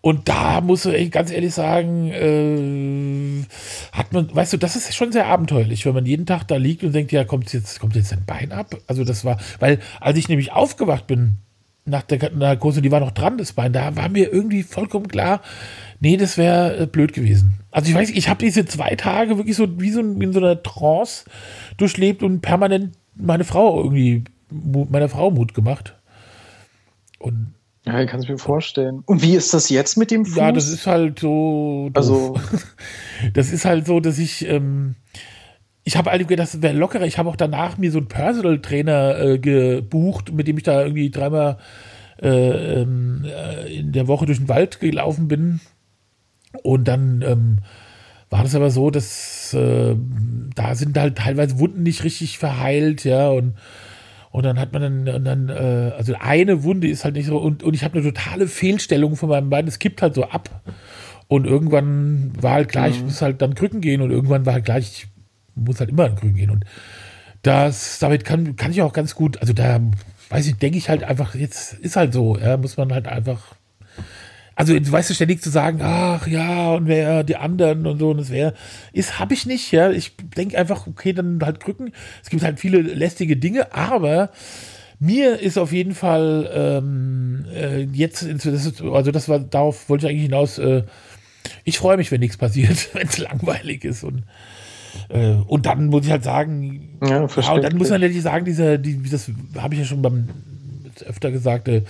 Und 0.00 0.28
da 0.28 0.60
muss 0.60 0.86
ich 0.86 1.10
ganz 1.10 1.32
ehrlich 1.32 1.52
sagen, 1.52 2.12
äh, 2.12 3.44
hat 3.90 4.12
man, 4.12 4.32
weißt 4.32 4.52
du, 4.52 4.56
das 4.56 4.76
ist 4.76 4.94
schon 4.94 5.10
sehr 5.10 5.26
abenteuerlich, 5.26 5.84
wenn 5.84 5.94
man 5.94 6.06
jeden 6.06 6.26
Tag 6.26 6.46
da 6.46 6.56
liegt 6.56 6.84
und 6.84 6.92
denkt, 6.92 7.10
ja, 7.10 7.24
kommt 7.24 7.52
jetzt, 7.52 7.80
kommt 7.80 7.96
jetzt 7.96 8.12
ein 8.12 8.24
Bein 8.24 8.52
ab? 8.52 8.76
Also 8.86 9.02
das 9.02 9.24
war, 9.24 9.38
weil 9.58 9.80
als 9.98 10.16
ich 10.16 10.28
nämlich 10.28 10.52
aufgewacht 10.52 11.08
bin 11.08 11.38
nach 11.86 12.02
der 12.02 12.30
Narkose, 12.32 12.82
die 12.82 12.90
war 12.90 13.00
noch 13.00 13.12
dran, 13.12 13.38
das 13.38 13.52
Bein, 13.52 13.72
da 13.72 13.96
war 13.96 14.08
mir 14.08 14.32
irgendwie 14.32 14.62
vollkommen 14.62 15.08
klar, 15.08 15.40
nee, 16.00 16.16
das 16.16 16.36
wäre 16.36 16.76
äh, 16.78 16.86
blöd 16.86 17.12
gewesen. 17.12 17.60
Also 17.70 17.90
ich 17.90 17.94
weiß, 17.94 18.10
ich 18.10 18.28
habe 18.28 18.44
diese 18.44 18.66
zwei 18.66 18.96
Tage 18.96 19.38
wirklich 19.38 19.56
so 19.56 19.80
wie 19.80 19.90
so 19.90 20.00
in 20.00 20.32
so 20.32 20.40
einer 20.40 20.62
Trance 20.62 21.24
durchlebt 21.76 22.22
und 22.22 22.40
permanent 22.40 22.96
meine 23.14 23.44
Frau 23.44 23.82
irgendwie, 23.82 24.24
meiner 24.50 25.08
Frau 25.08 25.30
Mut 25.30 25.54
gemacht. 25.54 25.96
Und 27.18 27.54
ja, 27.86 28.00
ich 28.00 28.10
kann 28.10 28.20
es 28.20 28.28
mir 28.28 28.38
vorstellen. 28.38 29.02
Und 29.06 29.22
wie 29.22 29.36
ist 29.36 29.54
das 29.54 29.70
jetzt 29.70 29.96
mit 29.96 30.10
dem 30.10 30.26
Fuß? 30.26 30.36
Ja, 30.36 30.50
das 30.50 30.68
ist 30.68 30.86
halt 30.86 31.20
so. 31.20 31.90
Doof. 31.92 31.96
Also. 31.96 32.40
Das 33.32 33.50
ist 33.50 33.64
halt 33.64 33.86
so, 33.86 34.00
dass 34.00 34.18
ich. 34.18 34.46
Ähm, 34.46 34.96
ich 35.86 35.96
habe 35.96 36.10
eigentlich 36.10 36.26
gedacht, 36.26 36.52
das 36.52 36.62
wäre 36.62 36.74
lockerer. 36.74 37.06
Ich 37.06 37.16
habe 37.16 37.28
auch 37.28 37.36
danach 37.36 37.78
mir 37.78 37.92
so 37.92 37.98
einen 37.98 38.08
Personal 38.08 38.60
Trainer 38.60 39.20
äh, 39.20 39.38
gebucht, 39.38 40.32
mit 40.32 40.48
dem 40.48 40.56
ich 40.56 40.64
da 40.64 40.82
irgendwie 40.82 41.10
dreimal 41.10 41.58
äh, 42.20 42.80
ähm, 42.80 43.24
äh, 43.24 43.72
in 43.72 43.92
der 43.92 44.08
Woche 44.08 44.26
durch 44.26 44.38
den 44.38 44.48
Wald 44.48 44.80
gelaufen 44.80 45.28
bin. 45.28 45.60
Und 46.64 46.88
dann 46.88 47.22
ähm, 47.22 47.58
war 48.30 48.42
das 48.42 48.56
aber 48.56 48.70
so, 48.70 48.90
dass 48.90 49.54
äh, 49.54 49.94
da 50.56 50.74
sind 50.74 50.98
halt 50.98 51.18
teilweise 51.18 51.60
Wunden 51.60 51.84
nicht 51.84 52.02
richtig 52.02 52.38
verheilt, 52.38 53.04
ja, 53.04 53.28
und 53.28 53.54
und 54.32 54.44
dann 54.44 54.58
hat 54.58 54.72
man 54.72 55.06
dann, 55.06 55.24
dann 55.24 55.48
äh, 55.48 55.92
also 55.96 56.14
eine 56.18 56.64
Wunde 56.64 56.88
ist 56.88 57.04
halt 57.04 57.14
nicht 57.14 57.26
so, 57.26 57.38
und, 57.38 57.62
und 57.62 57.74
ich 57.74 57.84
habe 57.84 57.98
eine 57.98 58.06
totale 58.06 58.48
Fehlstellung 58.48 59.14
von 59.14 59.28
meinem 59.28 59.50
Bein, 59.50 59.68
es 59.68 59.78
kippt 59.78 60.02
halt 60.02 60.14
so 60.14 60.24
ab. 60.24 60.50
Und 61.28 61.46
irgendwann 61.46 62.32
war 62.38 62.52
halt 62.52 62.68
gleich, 62.68 62.96
ich 62.96 63.00
mhm. 63.00 63.06
muss 63.06 63.22
halt 63.22 63.40
dann 63.40 63.54
Krücken 63.54 63.80
gehen 63.80 64.02
und 64.02 64.10
irgendwann 64.10 64.44
war 64.44 64.54
halt 64.54 64.64
gleich, 64.66 64.90
ich 64.90 65.15
muss 65.56 65.80
halt 65.80 65.90
immer 65.90 66.04
an 66.04 66.14
Krücken 66.14 66.36
gehen. 66.36 66.50
Und 66.50 66.64
das, 67.42 67.98
damit 67.98 68.24
kann, 68.24 68.56
kann 68.56 68.70
ich 68.70 68.82
auch 68.82 68.92
ganz 68.92 69.14
gut, 69.14 69.38
also 69.40 69.52
da, 69.52 69.80
weiß 70.28 70.46
ich, 70.46 70.56
denke 70.56 70.78
ich 70.78 70.88
halt 70.88 71.04
einfach, 71.04 71.34
jetzt 71.34 71.74
ist 71.74 71.96
halt 71.96 72.12
so, 72.12 72.36
ja, 72.38 72.56
muss 72.56 72.76
man 72.76 72.92
halt 72.92 73.08
einfach 73.08 73.56
also 74.56 74.76
du 74.76 74.90
weißt 74.90 75.10
du 75.10 75.14
ständig 75.14 75.42
zu 75.42 75.50
sagen, 75.50 75.80
ach 75.82 76.26
ja, 76.26 76.72
und 76.72 76.86
wer 76.88 77.22
die 77.24 77.36
anderen 77.36 77.86
und 77.86 77.98
so 77.98 78.10
und 78.10 78.18
es 78.18 78.30
wäre, 78.30 78.54
ist, 78.94 79.18
habe 79.18 79.34
ich 79.34 79.44
nicht, 79.44 79.70
ja. 79.70 79.90
Ich 79.90 80.16
denke 80.16 80.58
einfach, 80.58 80.86
okay, 80.86 81.12
dann 81.12 81.38
halt 81.42 81.64
drücken. 81.64 81.92
Es 82.24 82.30
gibt 82.30 82.42
halt 82.42 82.58
viele 82.58 82.80
lästige 82.80 83.36
Dinge, 83.36 83.74
aber 83.74 84.30
mir 84.98 85.38
ist 85.38 85.58
auf 85.58 85.72
jeden 85.72 85.94
Fall 85.94 86.50
ähm, 86.54 87.44
äh, 87.54 87.82
jetzt, 87.82 88.24
also 88.24 89.10
das 89.12 89.28
war, 89.28 89.40
darauf 89.40 89.90
wollte 89.90 90.06
ich 90.06 90.10
eigentlich 90.10 90.22
hinaus, 90.22 90.56
äh, 90.56 90.84
ich 91.64 91.76
freue 91.76 91.98
mich, 91.98 92.10
wenn 92.10 92.20
nichts 92.20 92.38
passiert, 92.38 92.88
wenn 92.94 93.08
es 93.08 93.18
langweilig 93.18 93.84
ist 93.84 94.04
und 94.04 94.24
äh, 95.08 95.34
und 95.46 95.66
dann 95.66 95.86
muss 95.86 96.06
ich 96.06 96.10
halt 96.10 96.24
sagen, 96.24 96.98
ja, 97.02 97.26
ja 97.26 97.52
und 97.52 97.62
dann 97.62 97.76
muss 97.76 97.90
man 97.90 98.00
natürlich 98.00 98.22
sagen, 98.22 98.44
dieser, 98.44 98.78
die, 98.78 99.02
das 99.02 99.30
habe 99.56 99.74
ich 99.74 99.80
ja 99.80 99.86
schon 99.86 100.02
beim 100.02 100.28
öfter 101.04 101.30
gesagt, 101.30 101.68
äh, 101.68 101.82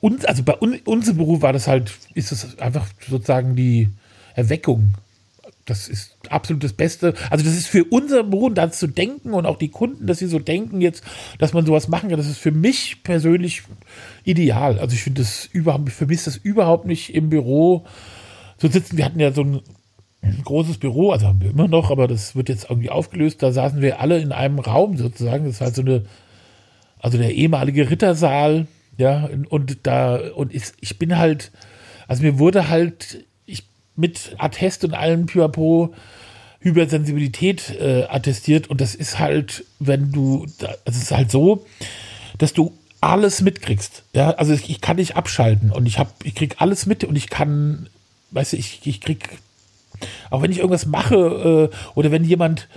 uns, 0.00 0.24
also 0.24 0.42
bei 0.42 0.60
un, 0.60 0.78
unserem 0.84 1.18
Beruf 1.18 1.42
war 1.42 1.52
das 1.52 1.66
halt, 1.66 1.92
ist 2.14 2.32
es 2.32 2.58
einfach 2.58 2.86
sozusagen 3.08 3.56
die 3.56 3.88
Erweckung. 4.34 4.94
Das 5.66 5.88
ist 5.88 6.16
absolut 6.30 6.64
das 6.64 6.72
Beste. 6.72 7.14
Also, 7.28 7.44
das 7.44 7.54
ist 7.54 7.68
für 7.68 7.84
unser 7.84 8.24
Beruf, 8.24 8.54
da 8.54 8.72
zu 8.72 8.88
denken 8.88 9.34
und 9.34 9.46
auch 9.46 9.58
die 9.58 9.68
Kunden, 9.68 10.06
dass 10.06 10.18
sie 10.18 10.26
so 10.26 10.38
denken 10.38 10.80
jetzt, 10.80 11.04
dass 11.38 11.52
man 11.52 11.64
sowas 11.64 11.86
machen 11.86 12.08
kann, 12.08 12.18
das 12.18 12.26
ist 12.26 12.38
für 12.38 12.50
mich 12.50 13.02
persönlich 13.04 13.62
ideal. 14.24 14.78
Also, 14.78 14.94
ich 14.94 15.02
finde 15.02 15.20
das 15.20 15.48
überhaupt, 15.52 15.88
ich 15.88 15.94
vermisse 15.94 16.30
das 16.30 16.36
überhaupt 16.38 16.86
nicht 16.86 17.14
im 17.14 17.30
Büro 17.30 17.84
zu 18.56 18.68
sitzen. 18.68 18.96
Wir 18.96 19.04
hatten 19.04 19.20
ja 19.20 19.32
so 19.32 19.42
ein, 19.42 19.60
ein 20.22 20.42
großes 20.44 20.78
Büro, 20.78 21.12
also 21.12 21.26
haben 21.26 21.40
wir 21.40 21.50
immer 21.50 21.68
noch, 21.68 21.90
aber 21.90 22.06
das 22.06 22.36
wird 22.36 22.48
jetzt 22.48 22.68
irgendwie 22.68 22.90
aufgelöst. 22.90 23.42
Da 23.42 23.52
saßen 23.52 23.80
wir 23.80 24.00
alle 24.00 24.18
in 24.18 24.32
einem 24.32 24.58
Raum 24.58 24.96
sozusagen. 24.96 25.46
Das 25.46 25.60
war 25.60 25.66
halt 25.66 25.76
so 25.76 25.82
eine, 25.82 26.04
also 26.98 27.16
der 27.16 27.34
ehemalige 27.34 27.88
Rittersaal 27.90 28.66
ja, 29.00 29.30
und 29.48 29.78
da, 29.84 30.20
und 30.34 30.54
ich, 30.54 30.64
ich 30.80 30.98
bin 30.98 31.16
halt, 31.16 31.52
also 32.06 32.22
mir 32.22 32.38
wurde 32.38 32.68
halt 32.68 33.24
ich, 33.46 33.64
mit 33.96 34.34
Attest 34.36 34.84
und 34.84 34.92
allem 34.92 35.24
Pipapo 35.24 35.94
Hypersensibilität 36.60 37.70
äh, 37.80 38.04
attestiert 38.10 38.68
und 38.68 38.82
das 38.82 38.94
ist 38.94 39.18
halt, 39.18 39.64
wenn 39.78 40.12
du, 40.12 40.44
es 40.84 40.98
ist 40.98 41.12
halt 41.12 41.30
so, 41.30 41.64
dass 42.36 42.52
du 42.52 42.76
alles 43.00 43.40
mitkriegst. 43.40 44.02
Ja, 44.12 44.32
also 44.32 44.52
ich, 44.52 44.68
ich 44.68 44.82
kann 44.82 44.96
nicht 44.96 45.16
abschalten 45.16 45.70
und 45.70 45.86
ich 45.86 45.98
habe, 45.98 46.10
ich 46.24 46.34
krieg 46.34 46.56
alles 46.58 46.84
mit 46.84 47.02
und 47.02 47.16
ich 47.16 47.30
kann, 47.30 47.88
weißt 48.32 48.52
du, 48.52 48.58
ich, 48.58 48.86
ich 48.86 49.00
krieg, 49.00 49.30
auch 50.30 50.42
wenn 50.42 50.50
ich 50.50 50.58
irgendwas 50.58 50.86
mache 50.86 51.70
äh, 51.72 51.76
oder 51.94 52.10
wenn 52.10 52.24
jemand 52.24 52.68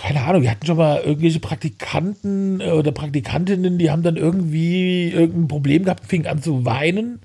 keine 0.00 0.22
Ahnung, 0.22 0.42
wir 0.42 0.50
hatten 0.50 0.66
schon 0.66 0.76
mal 0.76 1.00
irgendwelche 1.00 1.40
Praktikanten 1.40 2.60
äh, 2.60 2.70
oder 2.70 2.92
Praktikantinnen, 2.92 3.78
die 3.78 3.90
haben 3.90 4.02
dann 4.02 4.16
irgendwie 4.16 5.10
irgendein 5.10 5.48
Problem 5.48 5.84
gehabt, 5.84 6.06
fingen 6.06 6.26
an 6.26 6.42
zu 6.42 6.64
weinen 6.64 7.20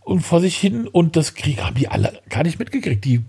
und 0.00 0.20
vor 0.20 0.40
sich 0.40 0.56
hin 0.56 0.86
und 0.86 1.16
das 1.16 1.34
krieg, 1.34 1.62
haben 1.62 1.76
die 1.76 1.88
alle 1.88 2.20
gar 2.28 2.42
nicht 2.42 2.58
mitgekriegt. 2.58 3.04
Die 3.04 3.22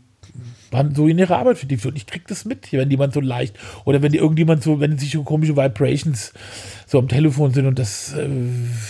waren 0.72 0.94
so 0.94 1.08
in 1.08 1.18
ihrer 1.18 1.38
Arbeit 1.38 1.58
vertieft 1.58 1.86
und 1.86 1.96
ich 1.96 2.06
krieg 2.06 2.28
das 2.28 2.46
mit, 2.46 2.72
wenn 2.74 2.92
jemand 2.92 3.14
so 3.14 3.22
leicht 3.22 3.56
oder 3.86 4.02
wenn 4.02 4.14
irgendjemand 4.14 4.64
so, 4.64 4.80
wenn 4.80 4.98
sich 4.98 5.12
so 5.12 5.24
komische 5.24 5.56
Vibrations 5.56 6.34
so 6.86 7.00
am 7.00 7.08
Telefon 7.08 7.54
sind 7.54 7.66
und 7.66 7.80
das 7.80 8.14
äh, 8.14 8.28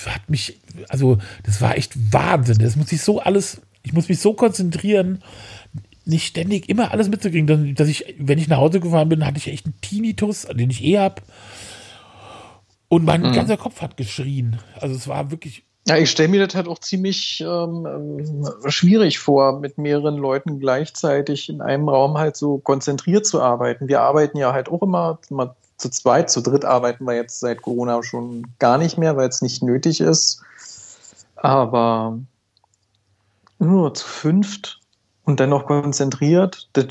hat 0.08 0.30
mich, 0.30 0.60
also 0.90 1.18
das 1.44 1.62
war 1.62 1.78
echt 1.78 1.94
Wahnsinn. 2.12 2.58
Das 2.60 2.76
muss 2.76 2.92
ich 2.92 3.02
so 3.02 3.20
alles, 3.20 3.62
ich 3.84 3.94
muss 3.94 4.10
mich 4.10 4.20
so 4.20 4.34
konzentrieren, 4.34 5.20
nicht 6.06 6.28
ständig 6.28 6.70
immer 6.70 6.92
alles 6.92 7.10
mitzukriegen, 7.10 7.76
dass 7.76 7.88
ich, 7.88 8.16
wenn 8.20 8.38
ich 8.38 8.48
nach 8.48 8.58
Hause 8.58 8.80
gefahren 8.80 9.10
bin, 9.10 9.26
hatte 9.26 9.38
ich 9.38 9.48
echt 9.48 9.66
einen 9.66 9.80
Tinnitus, 9.82 10.44
den 10.44 10.70
ich 10.70 10.84
eh 10.84 11.00
habe. 11.00 11.22
Und 12.88 13.04
mein 13.04 13.22
mhm. 13.22 13.34
ganzer 13.34 13.58
Kopf 13.58 13.82
hat 13.82 13.98
geschrien. 13.98 14.60
Also 14.80 14.96
es 14.96 15.08
war 15.08 15.32
wirklich. 15.32 15.64
Ja, 15.88 15.98
ich 15.98 16.10
stelle 16.10 16.30
mir 16.30 16.46
das 16.46 16.56
halt 16.56 16.68
auch 16.68 16.80
ziemlich 16.80 17.42
ähm, 17.42 17.86
ähm, 17.86 18.50
schwierig 18.68 19.20
vor, 19.20 19.60
mit 19.60 19.78
mehreren 19.78 20.18
Leuten 20.18 20.60
gleichzeitig 20.60 21.50
in 21.50 21.62
einem 21.62 21.90
Raum 21.90 22.18
halt 22.18 22.36
so 22.36 22.58
konzentriert 22.58 23.26
zu 23.26 23.42
arbeiten. 23.42 23.88
Wir 23.88 24.02
arbeiten 24.02 24.38
ja 24.38 24.54
halt 24.54 24.70
auch 24.70 24.82
immer, 24.82 25.20
immer 25.30 25.56
zu 25.78 25.90
zweit, 25.90 26.30
zu 26.30 26.42
dritt 26.42 26.66
arbeiten 26.66 27.06
wir 27.06 27.16
jetzt 27.16 27.40
seit 27.40 27.62
Corona 27.62 28.02
schon 28.02 28.48
gar 28.60 28.78
nicht 28.78 28.98
mehr, 28.98 29.18
weil 29.18 29.30
es 29.30 29.42
nicht 29.42 29.62
nötig 29.62 30.02
ist. 30.02 30.42
Aber 31.36 32.18
nur 33.60 33.94
zu 33.94 34.08
fünft 34.08 34.80
und 35.26 35.40
dann 35.40 35.50
noch 35.50 35.66
konzentriert, 35.66 36.70
das 36.74 36.88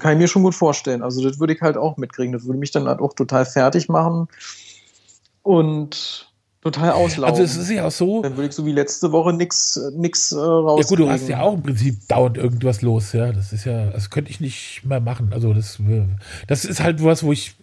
kann 0.00 0.12
ich 0.12 0.18
mir 0.18 0.28
schon 0.28 0.44
gut 0.44 0.54
vorstellen. 0.54 1.02
Also 1.02 1.22
das 1.22 1.38
würde 1.40 1.52
ich 1.52 1.60
halt 1.60 1.76
auch 1.76 1.96
mitkriegen. 1.96 2.32
Das 2.32 2.46
würde 2.46 2.58
mich 2.58 2.70
dann 2.70 2.86
halt 2.86 3.00
auch 3.00 3.12
total 3.12 3.44
fertig 3.44 3.88
machen 3.88 4.28
und 5.42 6.29
total 6.62 6.92
auslaufen. 6.92 7.32
Also 7.32 7.42
es 7.42 7.56
ist 7.56 7.70
ja 7.70 7.86
auch 7.86 7.90
so. 7.90 8.22
Dann 8.22 8.36
würde 8.36 8.48
ich 8.48 8.54
so 8.54 8.66
wie 8.66 8.72
letzte 8.72 9.12
Woche 9.12 9.32
nichts 9.32 9.80
nix, 9.94 10.32
äh, 10.32 10.36
raus. 10.36 10.80
Ja 10.82 10.88
gut, 10.88 10.98
du 10.98 11.10
hast 11.10 11.28
ja 11.28 11.40
auch 11.40 11.54
im 11.54 11.62
Prinzip 11.62 12.06
dauernd 12.08 12.36
irgendwas 12.36 12.82
los, 12.82 13.12
ja. 13.12 13.32
Das 13.32 13.52
ist 13.52 13.64
ja, 13.64 13.86
das 13.86 14.10
könnte 14.10 14.30
ich 14.30 14.40
nicht 14.40 14.82
mehr 14.84 15.00
machen. 15.00 15.30
Also 15.32 15.54
das, 15.54 15.78
das 16.46 16.64
ist 16.64 16.80
halt 16.80 17.02
was, 17.02 17.22
wo 17.22 17.32
ich 17.32 17.56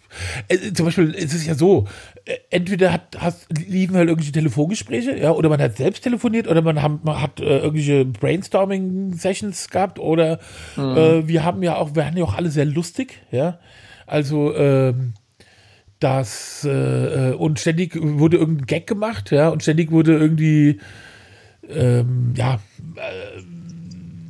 äh, 0.48 0.74
zum 0.74 0.86
Beispiel 0.86 1.14
es 1.16 1.34
ist 1.34 1.46
ja 1.46 1.56
so, 1.56 1.86
äh, 2.26 2.38
entweder 2.50 2.94
hat, 2.94 3.18
hast, 3.20 3.48
liefen 3.52 3.96
halt 3.96 4.08
irgendwelche 4.08 4.32
Telefongespräche, 4.32 5.18
ja, 5.18 5.32
oder 5.32 5.50
man 5.50 5.62
hat 5.62 5.78
selbst 5.78 6.04
telefoniert, 6.04 6.48
oder 6.48 6.62
man, 6.62 6.82
haben, 6.82 7.00
man 7.04 7.22
hat 7.22 7.40
äh, 7.40 7.60
irgendwelche 7.60 8.06
Brainstorming-Sessions 8.06 9.70
gehabt, 9.70 10.00
oder 10.00 10.40
mhm. 10.76 10.98
äh, 10.98 11.28
wir 11.28 11.44
haben 11.44 11.62
ja 11.64 11.76
auch, 11.76 11.96
wir 11.96 12.06
haben 12.06 12.18
ja 12.18 12.24
auch 12.24 12.36
alle 12.36 12.50
sehr 12.50 12.66
lustig, 12.66 13.22
ja. 13.32 13.60
Also, 14.06 14.56
ähm, 14.56 15.14
das 16.00 16.66
äh, 16.66 17.30
äh, 17.32 17.34
und 17.34 17.60
ständig 17.60 17.98
wurde 18.00 18.38
irgendein 18.38 18.66
Gag 18.66 18.88
gemacht, 18.88 19.32
ja, 19.32 19.50
und 19.50 19.64
ständig 19.64 19.92
wurde 19.92 20.18
irgendwie 20.18 20.80
ähm, 21.70 22.34
ja 22.36 22.56
äh, 22.96 23.42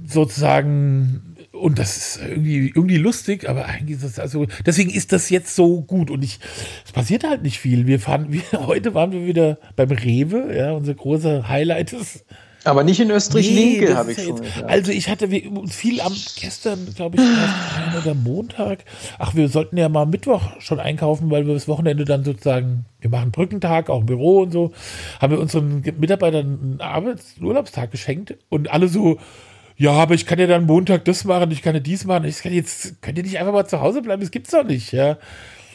sozusagen 0.08 1.28
und 1.58 1.80
das 1.80 1.98
ist 1.98 2.20
irgendwie, 2.22 2.68
irgendwie 2.68 2.98
lustig, 2.98 3.50
aber 3.50 3.66
eigentlich 3.66 3.98
ist 3.98 4.06
das 4.06 4.20
also, 4.20 4.46
deswegen 4.66 4.90
ist 4.90 5.12
das 5.12 5.30
jetzt 5.30 5.56
so 5.56 5.82
gut 5.82 6.10
und 6.10 6.24
ich, 6.24 6.40
es 6.86 6.92
passiert 6.92 7.24
halt 7.24 7.44
nicht 7.44 7.60
viel. 7.60 7.88
Wir 7.88 8.00
fahren, 8.00 8.28
wir, 8.32 8.42
heute 8.54 8.94
waren 8.94 9.12
wir 9.12 9.26
wieder 9.26 9.58
beim 9.76 9.92
Rewe, 9.92 10.56
ja, 10.56 10.72
unser 10.72 10.94
großer 10.94 11.48
Highlight 11.48 11.94
ist. 11.94 12.26
Aber 12.64 12.84
nicht 12.84 13.00
in 13.00 13.10
Österreich-Linke, 13.10 13.86
nee, 13.86 13.94
habe 13.94 14.12
ich 14.12 14.24
schon. 14.24 14.44
Jetzt, 14.44 14.64
also 14.64 14.92
ich 14.92 15.10
hatte 15.10 15.30
viel 15.30 16.02
am 16.02 16.14
gestern, 16.40 16.94
glaube 16.96 17.18
ich, 17.18 18.02
oder 18.02 18.14
Montag. 18.14 18.84
Ach, 19.20 19.36
wir 19.36 19.48
sollten 19.48 19.78
ja 19.78 19.88
mal 19.90 20.06
Mittwoch 20.06 20.42
schon 20.60 20.80
einkaufen, 20.80 21.32
weil 21.32 21.48
wir 21.48 21.54
das 21.54 21.68
Wochenende 21.68 22.04
dann 22.04 22.24
sozusagen, 22.24 22.86
wir 23.00 23.10
machen 23.10 23.32
Brückentag, 23.32 23.90
auch 23.90 24.02
im 24.02 24.06
Büro 24.06 24.42
und 24.42 24.52
so, 24.52 24.72
haben 25.22 25.32
wir 25.32 25.40
unseren 25.40 25.82
Mitarbeitern 25.98 26.60
einen 26.62 26.82
Arbeits-, 26.82 27.36
Urlaubstag 27.42 27.92
geschenkt 27.92 28.36
und 28.50 28.70
alle 28.70 28.88
so, 28.88 29.18
ja, 29.78 29.92
aber 29.92 30.16
ich 30.16 30.26
kann 30.26 30.40
ja 30.40 30.48
dann 30.48 30.66
Montag 30.66 31.06
das 31.06 31.24
machen, 31.24 31.52
ich 31.52 31.62
kann 31.62 31.76
ja 31.76 31.80
dies 31.80 32.06
machen. 32.06 32.26
Ich 32.26 32.42
kann 32.42 32.52
jetzt, 32.52 33.02
könnt 33.02 33.18
ihr 33.18 33.24
nicht 33.24 33.40
einfach 33.40 33.54
mal 33.54 33.68
zu 33.68 33.80
Hause 33.80 34.02
bleiben? 34.02 34.22
Das 34.22 34.32
gibt's 34.32 34.50
doch 34.52 34.64
nicht, 34.64 34.92
ja. 34.92 35.18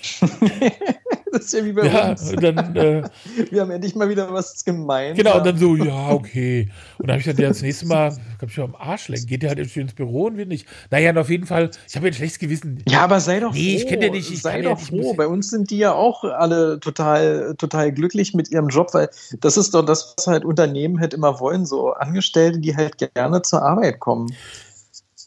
das 1.33 1.45
ist 1.45 1.53
ja 1.53 1.65
wie 1.65 1.73
bei 1.73 1.87
ja, 1.87 2.11
uns. 2.11 2.33
Dann, 2.33 2.77
äh, 2.77 3.03
wir 3.51 3.61
haben 3.61 3.71
endlich 3.71 3.95
mal 3.95 4.09
wieder 4.09 4.33
was 4.33 4.65
gemeint. 4.65 5.17
Genau, 5.17 5.39
und 5.39 5.47
dann 5.47 5.57
so, 5.57 5.77
ja, 5.77 6.11
okay. 6.11 6.69
Und 6.99 7.09
dann 7.09 7.19
habe 7.19 7.21
ich 7.21 7.37
dann 7.37 7.49
das 7.49 7.63
nächste 7.63 7.87
Mal, 7.87 8.11
glaube 8.39 8.53
ich, 8.53 8.59
am 8.61 8.75
Arsch 8.75 9.09
lenken. 9.09 9.27
Geht 9.27 9.43
der 9.43 9.51
halt 9.51 9.77
ins 9.77 9.95
Büro 9.95 10.27
und 10.27 10.37
will 10.37 10.47
nicht. 10.47 10.67
Naja, 10.91 11.11
und 11.11 11.19
auf 11.19 11.31
jeden 11.31 11.47
Fall, 11.47 11.71
ich 11.89 11.97
habe 11.97 12.07
ja 12.07 12.13
ein 12.13 12.15
schlechtes 12.15 12.39
Gewissen. 12.39 12.83
Ja, 12.89 13.03
aber 13.03 13.21
sei 13.21 13.41
doch 13.41 13.53
nee, 13.53 13.77
froh. 13.77 13.83
ich 13.83 13.87
kenne 13.87 14.07
ja 14.07 14.13
nicht. 14.13 14.31
Ich 14.31 14.43
sei 14.43 14.63
doch 14.63 14.71
ja 14.71 14.77
froh. 14.77 15.15
Bei 15.15 15.27
uns 15.27 15.51
sind 15.51 15.71
die 15.71 15.79
ja 15.79 15.93
auch 15.93 16.25
alle 16.25 16.81
total, 16.81 17.55
total 17.57 17.93
glücklich 17.93 18.35
mit 18.35 18.51
ihrem 18.51 18.69
Job, 18.69 18.93
weil 18.93 19.09
das 19.41 19.57
ist 19.57 19.75
doch 19.75 19.85
das, 19.85 20.15
was 20.17 20.27
halt 20.27 20.45
Unternehmen 20.45 21.01
halt 21.01 21.15
immer 21.15 21.41
wollen. 21.41 21.67
So 21.67 21.93
Angestellte, 21.93 22.59
die 22.59 22.77
halt 22.77 22.97
gerne 23.15 23.43
zur 23.43 23.63
Arbeit 23.63 24.01
kommen. 24.01 24.33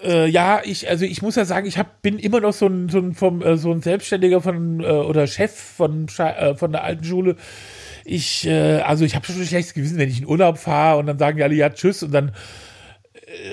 Äh, 0.03 0.27
ja, 0.27 0.61
ich, 0.63 0.89
also 0.89 1.05
ich 1.05 1.21
muss 1.21 1.35
ja 1.35 1.45
sagen, 1.45 1.67
ich 1.67 1.77
hab, 1.77 2.01
bin 2.01 2.19
immer 2.19 2.39
noch 2.41 2.53
so 2.53 2.67
ein, 2.67 2.89
so 2.89 2.99
ein, 2.99 3.13
vom, 3.13 3.41
äh, 3.41 3.57
so 3.57 3.71
ein 3.71 3.81
Selbstständiger 3.81 4.41
von 4.41 4.81
äh, 4.81 4.85
oder 4.87 5.27
Chef 5.27 5.51
von, 5.53 6.07
äh, 6.17 6.55
von 6.55 6.71
der 6.71 6.83
alten 6.83 7.03
Schule. 7.03 7.35
Ich, 8.03 8.45
äh, 8.45 8.81
also 8.81 9.05
ich 9.05 9.15
habe 9.15 9.25
schon 9.25 9.37
ein 9.37 9.45
schlechtes 9.45 9.73
Gewissen, 9.73 9.97
wenn 9.97 10.09
ich 10.09 10.19
in 10.19 10.27
Urlaub 10.27 10.57
fahre 10.57 10.99
und 10.99 11.07
dann 11.07 11.17
sagen 11.17 11.37
die 11.37 11.43
alle 11.43 11.55
ja 11.55 11.69
tschüss 11.69 12.03
und 12.03 12.11
dann 12.11 12.31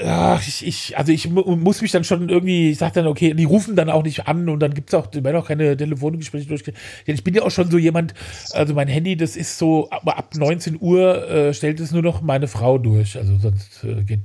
ach, 0.05 0.47
ich, 0.47 0.67
ich, 0.67 0.99
also 0.99 1.13
ich 1.13 1.29
muss 1.31 1.83
mich 1.83 1.91
dann 1.91 2.05
schon 2.05 2.29
irgendwie, 2.29 2.71
ich 2.71 2.79
sag 2.79 2.93
dann, 2.93 3.07
okay, 3.07 3.35
die 3.35 3.45
rufen 3.45 3.77
dann 3.77 3.91
auch 3.91 4.03
nicht 4.03 4.27
an 4.27 4.49
und 4.49 4.61
dann 4.61 4.75
gibt's 4.75 4.95
auch, 4.95 5.13
werden 5.13 5.37
auch 5.37 5.49
keine 5.49 5.77
Telefongespräche 5.77 6.47
durch. 6.47 6.63
Ich 7.07 7.25
bin 7.25 7.35
ja 7.35 7.43
auch 7.43 7.51
schon 7.51 7.71
so 7.71 7.79
jemand, 7.79 8.15
also 8.53 8.75
mein 8.75 8.89
Handy, 8.89 9.17
das 9.17 9.37
ist 9.37 9.59
so, 9.59 9.89
ab 9.91 10.35
19 10.37 10.79
Uhr 10.81 11.29
äh, 11.29 11.55
stellt 11.55 11.81
es 11.81 11.93
nur 11.93 12.03
noch 12.03 12.23
meine 12.23 12.49
Frau 12.49 12.79
durch. 12.79 13.17
Also 13.17 13.39
sonst 13.39 13.85
äh, 13.85 14.03
geht, 14.03 14.21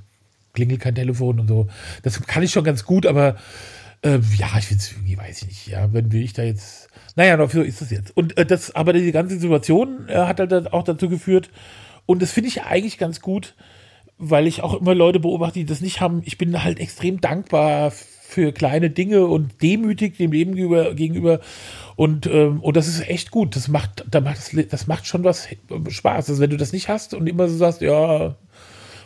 klingelt 0.58 0.82
kein 0.82 0.96
Telefon 0.96 1.40
und 1.40 1.48
so. 1.48 1.68
Das 2.02 2.20
kann 2.24 2.44
ich 2.44 2.52
schon 2.52 2.64
ganz 2.64 2.84
gut, 2.84 3.06
aber 3.06 3.36
äh, 4.02 4.20
ja, 4.38 4.48
ich 4.58 4.72
irgendwie, 4.72 5.18
weiß 5.18 5.44
ich 5.44 5.48
nicht, 5.48 5.68
ja, 5.68 5.94
wenn 5.94 6.12
will 6.12 6.24
ich 6.24 6.34
da 6.34 6.44
jetzt. 6.44 6.90
Naja, 7.16 7.38
dafür 7.38 7.64
ist 7.64 7.82
das 7.82 7.92
jetzt. 7.92 8.16
Und 8.18 8.38
äh, 8.38 8.46
das, 8.46 8.76
aber 8.76 8.94
die 8.94 9.12
ganze 9.12 9.40
Situation 9.40 10.08
äh, 10.10 10.16
hat 10.16 10.40
halt 10.40 10.74
auch 10.74 10.84
dazu 10.84 11.10
geführt, 11.10 11.50
und 12.06 12.22
das 12.22 12.32
finde 12.32 12.48
ich 12.48 12.64
eigentlich 12.64 12.98
ganz 12.98 13.22
gut, 13.22 13.54
weil 14.18 14.48
ich 14.48 14.64
auch 14.64 14.80
immer 14.80 14.96
Leute 14.96 15.20
beobachte, 15.20 15.60
die 15.60 15.66
das 15.66 15.82
nicht 15.82 16.02
haben. 16.02 16.22
Ich 16.26 16.38
bin 16.38 16.64
halt 16.64 16.80
extrem 16.80 17.22
dankbar 17.22 17.92
für 17.92 18.52
kleine 18.52 18.90
Dinge 18.90 19.26
und 19.26 19.62
demütig 19.62 20.18
dem 20.18 20.32
Leben 20.32 20.56
gegenüber. 20.56 21.40
Und, 21.96 22.26
ähm, 22.28 22.62
und 22.62 22.78
das 22.78 22.88
ist 22.88 23.08
echt 23.08 23.30
gut. 23.30 23.56
Das 23.56 23.68
macht, 23.68 24.06
das 24.10 24.24
macht, 24.24 24.74
das 24.74 24.88
macht 24.88 25.06
schon 25.06 25.24
was 25.24 25.48
Spaß. 25.90 26.30
Also 26.30 26.42
wenn 26.42 26.50
du 26.50 26.58
das 26.58 26.74
nicht 26.74 26.88
hast 26.88 27.14
und 27.14 27.28
immer 27.28 27.48
so 27.48 27.58
sagst, 27.58 27.82
ja, 27.82 28.36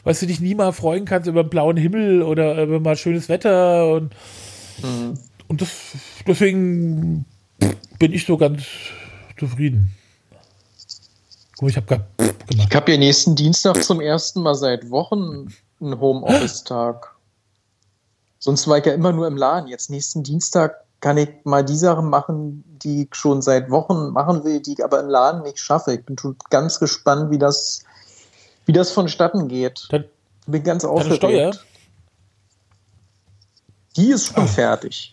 weißt 0.04 0.22
du, 0.22 0.26
dich 0.28 0.40
nie 0.40 0.56
mal 0.56 0.72
freuen 0.72 1.06
kannst 1.06 1.28
über 1.28 1.42
einen 1.42 1.50
blauen 1.50 1.78
Himmel 1.78 2.24
oder 2.24 2.64
über 2.64 2.80
mal 2.80 2.96
schönes 2.96 3.30
Wetter 3.30 3.94
und, 3.94 4.14
mhm. 4.82 5.18
und 5.48 5.62
das, 5.62 5.70
deswegen 6.28 7.26
bin 8.00 8.14
ich 8.14 8.26
so 8.26 8.38
ganz 8.38 8.64
zufrieden. 9.38 9.92
Guck, 11.58 11.70
ich 11.70 11.78
habe 11.78 11.88
gemacht. 11.88 12.08
Ich 12.50 12.76
habe 12.76 12.92
ja 12.92 12.98
nächsten 12.98 13.36
Dienstag 13.36 13.84
zum 13.84 14.02
ersten 14.02 14.42
Mal 14.42 14.56
seit 14.56 14.90
Wochen 14.90 15.54
einen 15.80 16.00
Homeoffice-Tag. 16.00 17.16
Sonst 18.40 18.68
war 18.68 18.80
ich 18.80 18.86
ja 18.86 18.94
immer 18.94 19.12
nur 19.12 19.28
im 19.28 19.38
Laden. 19.38 19.70
Jetzt 19.70 19.90
nächsten 19.90 20.24
Dienstag 20.24 20.84
kann 21.00 21.18
ich 21.18 21.30
mal 21.44 21.64
die 21.64 21.78
Sachen 21.78 22.10
machen, 22.10 22.64
die 22.84 23.04
ich 23.04 23.16
schon 23.16 23.42
seit 23.42 23.70
Wochen 23.70 24.10
machen 24.10 24.44
will, 24.44 24.60
die 24.62 24.74
ich 24.74 24.84
aber 24.84 25.00
im 25.00 25.10
Laden 25.10 25.44
nicht 25.44 25.60
schaffe. 25.60 25.94
Ich 25.94 26.06
bin 26.06 26.16
ganz 26.50 26.80
gespannt, 26.80 27.32
wie 27.32 27.38
das, 27.38 27.84
wie 28.66 28.74
das 28.74 28.92
vonstatten 28.92 29.48
geht. 29.48 29.88
Dann, 29.90 30.06
bin 30.48 30.64
ganz 30.64 30.84
aufgeregt. 30.86 31.18
Steuer? 31.18 31.52
Die 33.96 34.10
ist 34.10 34.28
schon 34.28 34.44
Ach. 34.44 34.50
fertig. 34.50 35.12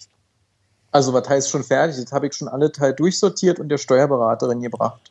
Also, 0.91 1.13
was 1.13 1.29
heißt 1.29 1.51
schon 1.51 1.65
fertig? 1.65 1.99
Jetzt 1.99 2.13
habe 2.13 2.27
ich 2.27 2.35
schon 2.35 2.49
alle 2.49 2.73
Teile 2.73 2.95
durchsortiert 2.95 3.59
und 3.59 3.69
der 3.69 3.79
Steuerberaterin 3.79 4.63
gebracht. 4.63 5.11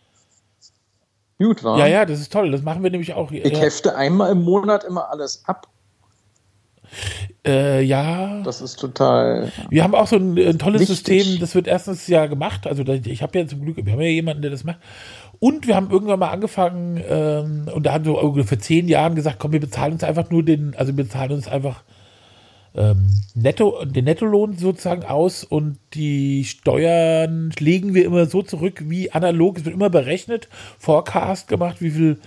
Gut, 1.39 1.63
war. 1.63 1.78
Ja, 1.78 1.86
ja, 1.86 2.06
das 2.06 2.19
ist 2.19 2.34
toll. 2.34 2.52
Das 2.52 2.63
machen 2.63 2.82
wir 2.82 2.89
nämlich 2.89 3.13
auch. 3.13 3.32
Ich 3.32 3.54
ja. 3.54 3.60
hefte 3.60 3.95
einmal 3.95 4.32
im 4.32 4.43
Monat 4.43 4.84
immer 4.84 5.12
alles 5.12 5.43
ab. 5.45 5.67
Äh, 7.45 7.82
ja. 7.84 8.41
Das 8.43 8.62
ist 8.62 8.80
total. 8.80 9.52
Wir 9.69 9.84
haben 9.84 9.93
auch 9.93 10.08
so 10.08 10.15
ein, 10.15 10.38
ein 10.38 10.58
tolles 10.58 10.82
wichtig. 10.82 10.97
System, 10.97 11.39
das 11.39 11.54
wird 11.54 11.67
erstens 11.67 12.08
ja 12.08 12.26
gemacht. 12.26 12.65
Also 12.65 12.84
ich 12.84 13.21
habe 13.21 13.38
ja 13.38 13.47
zum 13.47 13.62
Glück, 13.62 13.78
wir 13.78 13.91
haben 13.91 14.02
ja 14.02 14.08
jemanden, 14.08 14.41
der 14.41 14.52
das 14.52 14.63
macht. 14.63 14.80
Und 15.39 15.67
wir 15.67 15.76
haben 15.76 15.91
irgendwann 15.91 16.19
mal 16.19 16.32
angefangen 16.32 17.02
ähm, 17.08 17.69
und 17.73 17.86
da 17.86 17.93
haben 17.93 18.06
wir 18.06 18.43
vor 18.43 18.60
zehn 18.60 18.88
Jahren 18.88 19.15
gesagt, 19.15 19.38
komm, 19.39 19.52
wir 19.52 19.60
bezahlen 19.60 19.93
uns 19.93 20.04
einfach 20.04 20.32
nur 20.32 20.43
den, 20.43 20.76
also 20.76 20.95
wir 20.95 21.04
bezahlen 21.04 21.32
uns 21.32 21.47
einfach 21.47 21.84
ähm, 22.76 23.21
Netto, 23.36 23.86
den 23.86 24.06
Nettolohn 24.06 24.58
sozusagen 24.58 25.04
aus 25.04 25.43
und 25.43 25.78
die 25.93 26.45
Steuern 26.45 27.52
legen 27.60 27.93
wir 27.93 28.06
immer 28.06 28.26
so 28.26 28.41
zurück 28.41 28.84
wie 28.86 29.12
analog. 29.12 29.58
Es 29.58 29.65
wird 29.65 29.76
immer 29.76 29.89
berechnet, 29.89 30.47
Forecast 30.80 31.47
gemacht, 31.47 31.82
wie 31.82 31.91
viel 31.91 32.19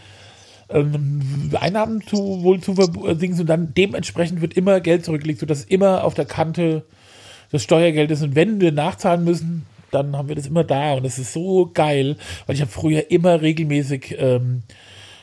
ähm, 0.69 1.51
Einnahmen 1.59 2.03
zu, 2.03 2.43
wohl 2.43 2.61
zu 2.61 2.75
verdingen 2.75 3.41
und 3.41 3.47
dann 3.47 3.75
dementsprechend 3.75 4.41
wird 4.41 4.55
immer 4.55 4.81
Geld 4.81 5.05
zurückgelegt, 5.05 5.41
sodass 5.41 5.65
immer 5.65 6.05
auf 6.05 6.15
der 6.15 6.27
Kante 6.27 6.85
das 7.51 7.63
Steuergeld 7.63 8.11
ist. 8.11 8.23
Und 8.23 8.35
wenn 8.35 8.61
wir 8.61 8.73
nachzahlen 8.73 9.25
müssen, 9.25 9.67
dann 9.91 10.17
haben 10.17 10.29
wir 10.29 10.37
das 10.37 10.47
immer 10.47 10.65
da 10.65 10.95
und 10.95 11.05
das 11.05 11.19
ist 11.19 11.33
so 11.33 11.71
geil, 11.73 12.17
weil 12.47 12.55
ich 12.55 12.61
habe 12.61 12.71
früher 12.71 13.11
immer 13.11 13.41
regelmäßig 13.41 14.17
ähm, 14.19 14.63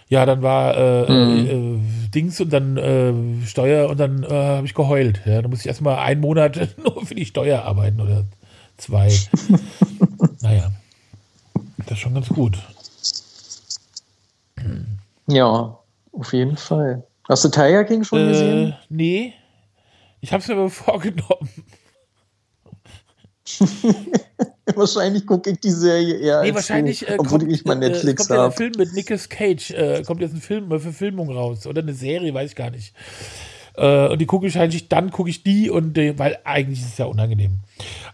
ja, 0.10 0.26
dann 0.26 0.42
war 0.42 0.78
äh, 0.78 1.12
mhm. 1.12 1.48
äh, 1.48 2.10
Dings 2.12 2.40
und 2.40 2.54
dann 2.54 2.78
äh, 2.78 3.46
Steuer 3.46 3.90
und 3.90 4.00
dann 4.00 4.24
äh, 4.24 4.30
habe 4.30 4.66
ich 4.66 4.74
geheult. 4.74 5.22
Ja, 5.26 5.42
dann 5.42 5.50
musste 5.50 5.64
ich 5.64 5.68
erstmal 5.68 5.98
einen 5.98 6.22
Monat 6.22 6.58
nur 6.78 7.06
für 7.06 7.16
die 7.16 7.26
Steuer 7.26 7.64
arbeiten 7.64 8.00
oder 8.00 8.24
zwei. 8.78 9.14
naja, 10.42 10.72
das 11.80 11.92
ist 11.92 12.00
schon 12.00 12.14
ganz 12.14 12.30
gut. 12.30 12.58
Ja, 15.28 15.78
auf 16.14 16.34
jeden 16.34 16.56
Fall. 16.56 17.04
Hast 17.28 17.44
du 17.44 17.50
Tiger 17.50 17.84
King 17.84 18.04
schon 18.06 18.20
äh, 18.20 18.28
gesehen? 18.30 18.76
Nee. 18.90 19.34
Ich 20.22 20.32
habe 20.32 20.42
es 20.42 20.48
mir 20.48 20.56
aber 20.56 20.70
vorgenommen. 20.70 21.50
wahrscheinlich 24.76 25.26
gucke 25.26 25.50
ich 25.52 25.60
die 25.60 25.72
Serie 25.72 26.16
eher 26.16 26.42
nee, 26.42 26.54
wahrscheinlich, 26.54 27.00
zu, 27.00 27.08
äh, 27.08 27.16
obwohl 27.18 27.40
kommt, 27.40 27.52
ich 27.52 27.66
mal 27.66 27.82
äh, 27.82 27.90
Netflix 27.90 28.26
äh, 28.26 28.28
kommt 28.28 28.38
ja 28.38 28.46
ein 28.46 28.52
Film 28.52 28.74
mit 28.78 28.94
Nicolas 28.94 29.30
Cage, 29.30 29.72
äh, 29.72 30.04
kommt 30.04 30.22
jetzt 30.22 30.34
ein 30.34 30.42
Film, 30.42 30.66
eine 30.66 30.80
Verfilmung 30.80 31.32
raus 31.32 31.66
oder 31.66 31.82
eine 31.82 31.94
Serie, 31.94 32.34
weiß 32.34 32.52
ich 32.52 32.56
gar 32.56 32.70
nicht. 32.70 32.94
Äh, 33.76 34.10
und 34.10 34.20
die 34.20 34.26
gucke 34.26 34.48
ich 34.48 34.58
eigentlich, 34.60 34.90
dann 34.90 35.12
gucke 35.12 35.30
ich 35.30 35.44
die 35.44 35.70
und 35.70 35.98
äh, 35.98 36.18
weil 36.18 36.40
eigentlich 36.44 36.80
ist 36.80 36.94
es 36.94 36.98
ja 36.98 37.06
unangenehm. 37.06 37.60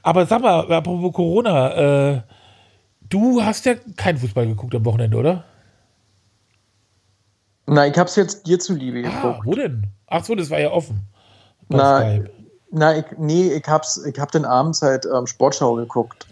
Aber 0.02 0.26
sag 0.26 0.42
mal, 0.42 0.72
apropos 0.72 1.14
Corona, 1.14 2.24
du 3.10 3.42
hast 3.42 3.66
ja 3.66 3.76
keinen 3.96 4.18
Fußball 4.18 4.48
geguckt 4.48 4.76
am 4.76 4.86
Wochenende, 4.86 5.18
oder? 5.18 5.46
Nein, 7.66 7.92
ich 7.92 7.98
habe 7.98 8.10
es 8.10 8.16
jetzt 8.16 8.46
dir 8.48 8.60
zuliebe 8.60 9.08
ah, 9.08 9.12
geguckt. 9.12 9.46
Wo 9.46 9.56
denn? 9.56 9.88
Ach 10.08 10.24
so, 10.24 10.36
das 10.36 10.50
war 10.50 10.60
ja 10.60 10.72
offen. 10.72 11.02
Na, 11.70 12.00
Skype. 12.00 12.30
na 12.72 12.98
ich, 12.98 13.06
nee, 13.18 13.54
ich 13.54 13.66
hab's, 13.68 14.04
ich 14.06 14.20
hab 14.20 14.32
den 14.32 14.46
abends 14.46 14.82
halt 14.82 15.06
ähm, 15.06 15.28
Sportschau 15.28 15.76
geguckt. 15.76 16.28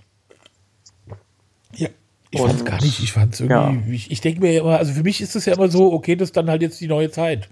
Ja, 1.75 1.89
ich 2.31 2.39
fand 2.39 2.55
es 2.55 2.65
gar 2.65 2.81
nicht. 2.81 3.03
Ich 3.03 3.11
fand 3.11 3.33
es 3.33 3.41
irgendwie. 3.41 3.89
Ja. 3.89 3.95
Ich, 3.95 4.11
ich 4.11 4.21
denke 4.21 4.41
mir 4.41 4.59
immer, 4.59 4.77
also 4.77 4.93
für 4.93 5.03
mich 5.03 5.21
ist 5.21 5.35
es 5.35 5.45
ja 5.45 5.53
immer 5.53 5.69
so, 5.69 5.91
okay, 5.91 6.15
das 6.15 6.29
ist 6.29 6.37
dann 6.37 6.49
halt 6.49 6.61
jetzt 6.61 6.79
die 6.79 6.87
neue 6.87 7.11
Zeit. 7.11 7.49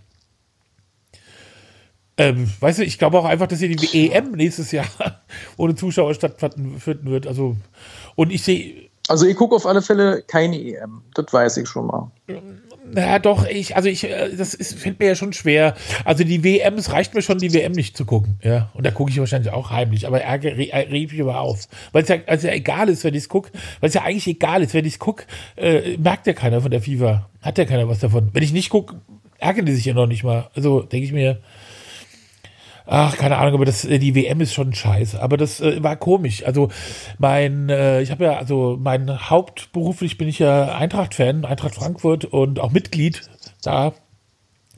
Ähm, 2.18 2.52
weißt 2.60 2.80
du, 2.80 2.84
ich 2.84 3.00
glaube 3.00 3.18
auch 3.18 3.26
einfach, 3.26 3.48
dass 3.48 3.60
hier 3.60 3.74
die 3.74 4.12
EM 4.12 4.32
nächstes 4.32 4.72
Jahr 4.72 4.86
ohne 5.58 5.76
Zuschauer 5.76 6.14
stattfinden 6.14 6.82
wird. 7.06 7.28
Also, 7.28 7.56
und 8.16 8.32
ich 8.32 8.44
sehe. 8.44 8.90
Also 9.08 9.26
ich 9.26 9.38
gucke 9.38 9.56
auf 9.56 9.66
alle 9.66 9.82
Fälle 9.82 10.22
keine 10.28 10.62
EM, 10.62 11.02
das 11.16 11.26
weiß 11.32 11.58
ich 11.58 11.68
schon 11.68 11.88
mal. 11.88 12.12
Ja, 12.96 13.20
doch, 13.20 13.46
ich, 13.46 13.76
also 13.76 13.90
ich, 13.90 14.04
äh, 14.04 14.36
das 14.36 14.56
fällt 14.56 15.00
mir 15.00 15.08
ja 15.08 15.16
schon 15.16 15.34
schwer. 15.34 15.76
Also 16.06 16.24
die 16.24 16.44
WM, 16.44 16.76
es 16.76 16.92
reicht 16.92 17.14
mir 17.14 17.22
schon, 17.22 17.38
die 17.38 17.54
WM 17.54 17.72
nicht 17.72 17.96
zu 17.96 18.06
gucken, 18.06 18.40
ja. 18.44 18.70
Und 18.74 18.86
da 18.86 18.92
gucke 18.92 19.12
ich 19.12 19.20
wahrscheinlich 19.20 19.52
auch 19.52 19.70
heimlich, 19.70 20.08
aber 20.08 20.22
ärgere 20.22 20.58
reg 20.58 21.12
mich 21.12 21.22
aber 21.22 21.40
auf. 21.40 21.68
Weil 21.92 22.04
es 22.04 22.10
ja, 22.10 22.18
also 22.26 22.48
ja 22.48 22.54
egal 22.54 22.90
ist, 22.90 23.04
wenn 23.04 23.14
ich 23.14 23.24
es 23.24 23.30
gucke, 23.30 23.52
weil 23.80 23.90
es 23.90 23.94
ja 23.94 24.04
eigentlich 24.04 24.28
egal 24.28 24.64
ist, 24.64 24.74
wenn 24.74 24.86
ich 24.86 24.94
es 24.94 25.00
gucke, 25.00 25.26
äh, 25.56 25.98
merkt 25.98 26.28
ja 26.28 26.34
keiner 26.34 26.62
von 26.62 26.72
der 26.72 26.82
FIFA. 26.82 27.30
Hat 27.42 27.58
ja 27.58 27.66
keiner 27.66 27.88
was 27.88 28.00
davon. 28.00 28.30
Wenn 28.34 28.44
ich 28.44 28.54
nicht 28.54 28.70
gucke, 28.70 28.96
ärgern 29.38 29.66
die 29.66 29.74
sich 29.74 29.86
ja 29.86 29.94
noch 29.94 30.08
nicht 30.08 30.24
mal. 30.24 30.50
Also 30.56 30.82
denke 30.82 31.06
ich 31.06 31.14
mir, 31.14 31.40
Ach, 32.92 33.16
keine 33.18 33.38
Ahnung, 33.38 33.54
aber 33.54 33.66
das, 33.66 33.86
äh, 33.86 34.00
die 34.00 34.16
WM 34.16 34.42
ist 34.42 34.54
schon 34.54 34.74
scheiße. 34.74 35.22
Aber 35.22 35.38
das 35.38 35.60
äh, 35.62 35.84
war 35.84 35.96
komisch. 35.96 36.44
Also 36.44 36.70
mein, 37.20 37.70
äh, 37.70 38.02
ich 38.02 38.10
habe 38.10 38.24
ja, 38.24 38.38
also 38.38 38.78
mein 38.80 39.30
hauptberuflich 39.30 40.18
bin 40.18 40.28
ich 40.28 40.40
ja 40.40 40.76
Eintracht-Fan, 40.76 41.46
Eintracht 41.46 41.76
Frankfurt 41.76 42.26
und 42.26 42.60
auch 42.60 42.72
Mitglied 42.72 43.30
da. 43.62 43.94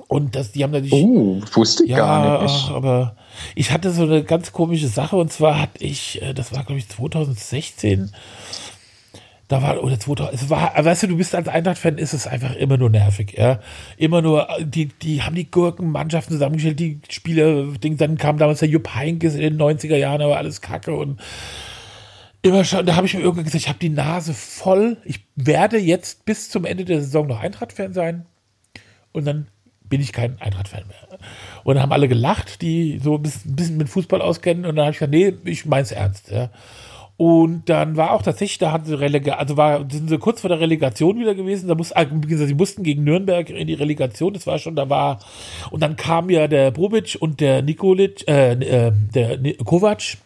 Und 0.09 0.35
das, 0.35 0.51
die 0.51 0.63
haben 0.63 0.71
natürlich. 0.71 0.93
Oh, 0.93 1.41
wusste 1.53 1.85
ich 1.85 1.91
ja, 1.91 1.99
gar 1.99 2.43
nicht. 2.43 2.65
Ach, 2.67 2.71
aber 2.71 3.15
ich 3.55 3.71
hatte 3.71 3.91
so 3.91 4.03
eine 4.03 4.25
ganz 4.25 4.51
komische 4.51 4.89
Sache 4.89 5.15
und 5.15 5.31
zwar 5.31 5.61
hatte 5.61 5.81
ich, 5.81 6.21
äh, 6.21 6.33
das 6.33 6.51
war 6.53 6.65
glaube 6.65 6.79
ich 6.79 6.89
2016, 6.89 8.11
da 9.51 9.61
war, 9.61 9.83
oder 9.83 9.99
2000, 9.99 10.33
es 10.33 10.49
war, 10.49 10.73
weißt 10.77 11.03
du, 11.03 11.07
du 11.07 11.17
bist 11.17 11.35
als 11.35 11.47
Eintracht-Fan, 11.47 11.97
ist 11.97 12.13
es 12.13 12.25
einfach 12.25 12.55
immer 12.55 12.77
nur 12.77 12.89
nervig, 12.89 13.33
ja. 13.37 13.59
Immer 13.97 14.21
nur, 14.21 14.47
die, 14.61 14.87
die 14.87 15.23
haben 15.23 15.35
die 15.35 15.51
Gurkenmannschaften 15.51 16.35
zusammengestellt, 16.35 16.79
die 16.79 17.01
Spieler, 17.09 17.65
dann 17.81 18.17
kam 18.17 18.37
damals 18.37 18.59
der 18.59 18.69
Jupp 18.69 18.95
Heynckes 18.95 19.35
in 19.35 19.41
den 19.41 19.57
90er 19.57 19.97
Jahren, 19.97 20.21
aber 20.21 20.37
alles 20.37 20.61
kacke 20.61 20.95
und 20.95 21.19
immer 22.41 22.63
schon, 22.63 22.85
da 22.85 22.95
habe 22.95 23.07
ich 23.07 23.13
mir 23.13 23.21
irgendwann 23.21 23.43
gesagt, 23.43 23.63
ich 23.63 23.67
habe 23.67 23.79
die 23.79 23.89
Nase 23.89 24.33
voll, 24.33 24.97
ich 25.03 25.19
werde 25.35 25.77
jetzt 25.77 26.25
bis 26.25 26.49
zum 26.49 26.63
Ende 26.63 26.85
der 26.85 27.01
Saison 27.01 27.27
noch 27.27 27.41
Eintracht-Fan 27.41 27.93
sein 27.93 28.25
und 29.11 29.25
dann 29.25 29.47
bin 29.83 29.99
ich 29.99 30.13
kein 30.13 30.39
Eintracht-Fan 30.39 30.87
mehr. 30.87 31.19
Und 31.65 31.75
dann 31.75 31.83
haben 31.83 31.91
alle 31.91 32.07
gelacht, 32.07 32.61
die 32.61 33.01
so 33.03 33.15
ein 33.15 33.23
bisschen 33.23 33.75
mit 33.75 33.89
Fußball 33.89 34.21
auskennen 34.21 34.65
und 34.65 34.77
dann 34.77 34.85
habe 34.85 34.93
ich 34.93 34.99
gesagt, 34.99 35.11
nee, 35.11 35.33
ich 35.43 35.65
mein's 35.65 35.91
ernst, 35.91 36.31
ja. 36.31 36.49
Und 37.21 37.69
dann 37.69 37.97
war 37.97 38.13
auch 38.13 38.23
tatsächlich, 38.23 38.57
da 38.57 38.71
hatten 38.71 38.85
sie 38.85 38.99
Relega 38.99 39.35
also 39.35 39.55
war, 39.55 39.85
sind 39.87 40.09
sie 40.09 40.17
kurz 40.17 40.41
vor 40.41 40.47
der 40.47 40.59
Relegation 40.59 41.19
wieder 41.19 41.35
gewesen. 41.35 41.67
Da 41.67 41.75
muss, 41.75 41.91
also 41.91 42.15
sie 42.47 42.55
mussten 42.55 42.81
gegen 42.81 43.03
Nürnberg 43.03 43.47
in 43.51 43.67
die 43.67 43.75
Relegation. 43.75 44.33
Das 44.33 44.47
war 44.47 44.57
schon, 44.57 44.75
da 44.75 44.89
war, 44.89 45.19
und 45.69 45.83
dann 45.83 45.97
kam 45.97 46.31
ja 46.31 46.47
der 46.47 46.71
Bobic 46.71 47.15
und 47.19 47.39
der 47.39 47.61
Nikolic, 47.61 48.27
äh, 48.27 48.53
äh 48.53 48.91
der 49.13 49.37
Kovac. 49.63 50.17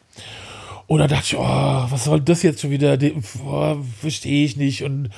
Und 0.88 1.00
da 1.00 1.08
dachte 1.08 1.26
ich, 1.26 1.36
oh, 1.36 1.42
was 1.42 2.06
soll 2.06 2.22
das 2.22 2.44
jetzt 2.44 2.62
schon 2.62 2.72
wieder? 2.72 2.98
Oh, 3.46 3.76
Verstehe 4.00 4.46
ich 4.46 4.56
nicht. 4.56 4.86
Und 4.86 5.10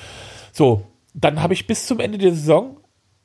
so, 0.52 0.82
dann 1.14 1.44
habe 1.44 1.54
ich 1.54 1.68
bis 1.68 1.86
zum 1.86 2.00
Ende 2.00 2.18
der 2.18 2.34
Saison 2.34 2.78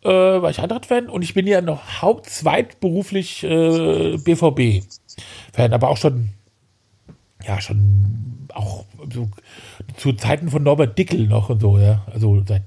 äh, 0.05 0.11
war 0.11 0.51
ich 0.51 0.59
Eintracht-Fan 0.59 1.09
und 1.09 1.23
ich 1.23 1.33
bin 1.33 1.47
ja 1.47 1.62
noch 1.62 2.03
hauptzweitberuflich 2.03 3.45
äh, 3.45 4.19
BVB-Fan, 4.19 5.73
aber 5.73 5.88
auch 5.88 5.97
schon, 5.97 6.35
ja, 7.46 7.61
schon 7.61 8.48
auch 8.52 8.85
so 9.12 9.28
zu 9.96 10.12
Zeiten 10.12 10.48
von 10.48 10.62
Norbert 10.62 10.98
Dickel 10.98 11.26
noch 11.26 11.48
und 11.48 11.61
so, 11.61 11.78
ja. 11.78 12.02
Also 12.12 12.42
seit 12.46 12.62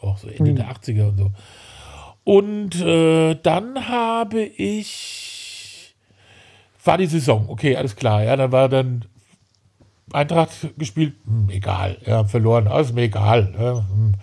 auch 0.00 0.18
so 0.18 0.28
Ende 0.28 0.52
mhm. 0.52 0.56
der 0.56 0.70
80er 0.70 1.08
und 1.08 1.18
so. 1.18 1.32
Und 2.24 2.80
äh, 2.80 3.36
dann 3.42 3.88
habe 3.88 4.42
ich 4.42 5.94
war 6.86 6.98
die 6.98 7.06
Saison, 7.06 7.46
okay, 7.48 7.76
alles 7.76 7.96
klar, 7.96 8.22
ja, 8.22 8.36
dann 8.36 8.52
war 8.52 8.68
dann 8.68 9.04
Eintracht 10.12 10.68
gespielt, 10.78 11.14
hm, 11.24 11.50
egal, 11.50 11.98
ja, 12.06 12.24
verloren, 12.24 12.68
alles 12.68 12.92
mir 12.92 13.02
egal. 13.02 13.54
Ja, 13.58 13.84
hm. 13.88 14.14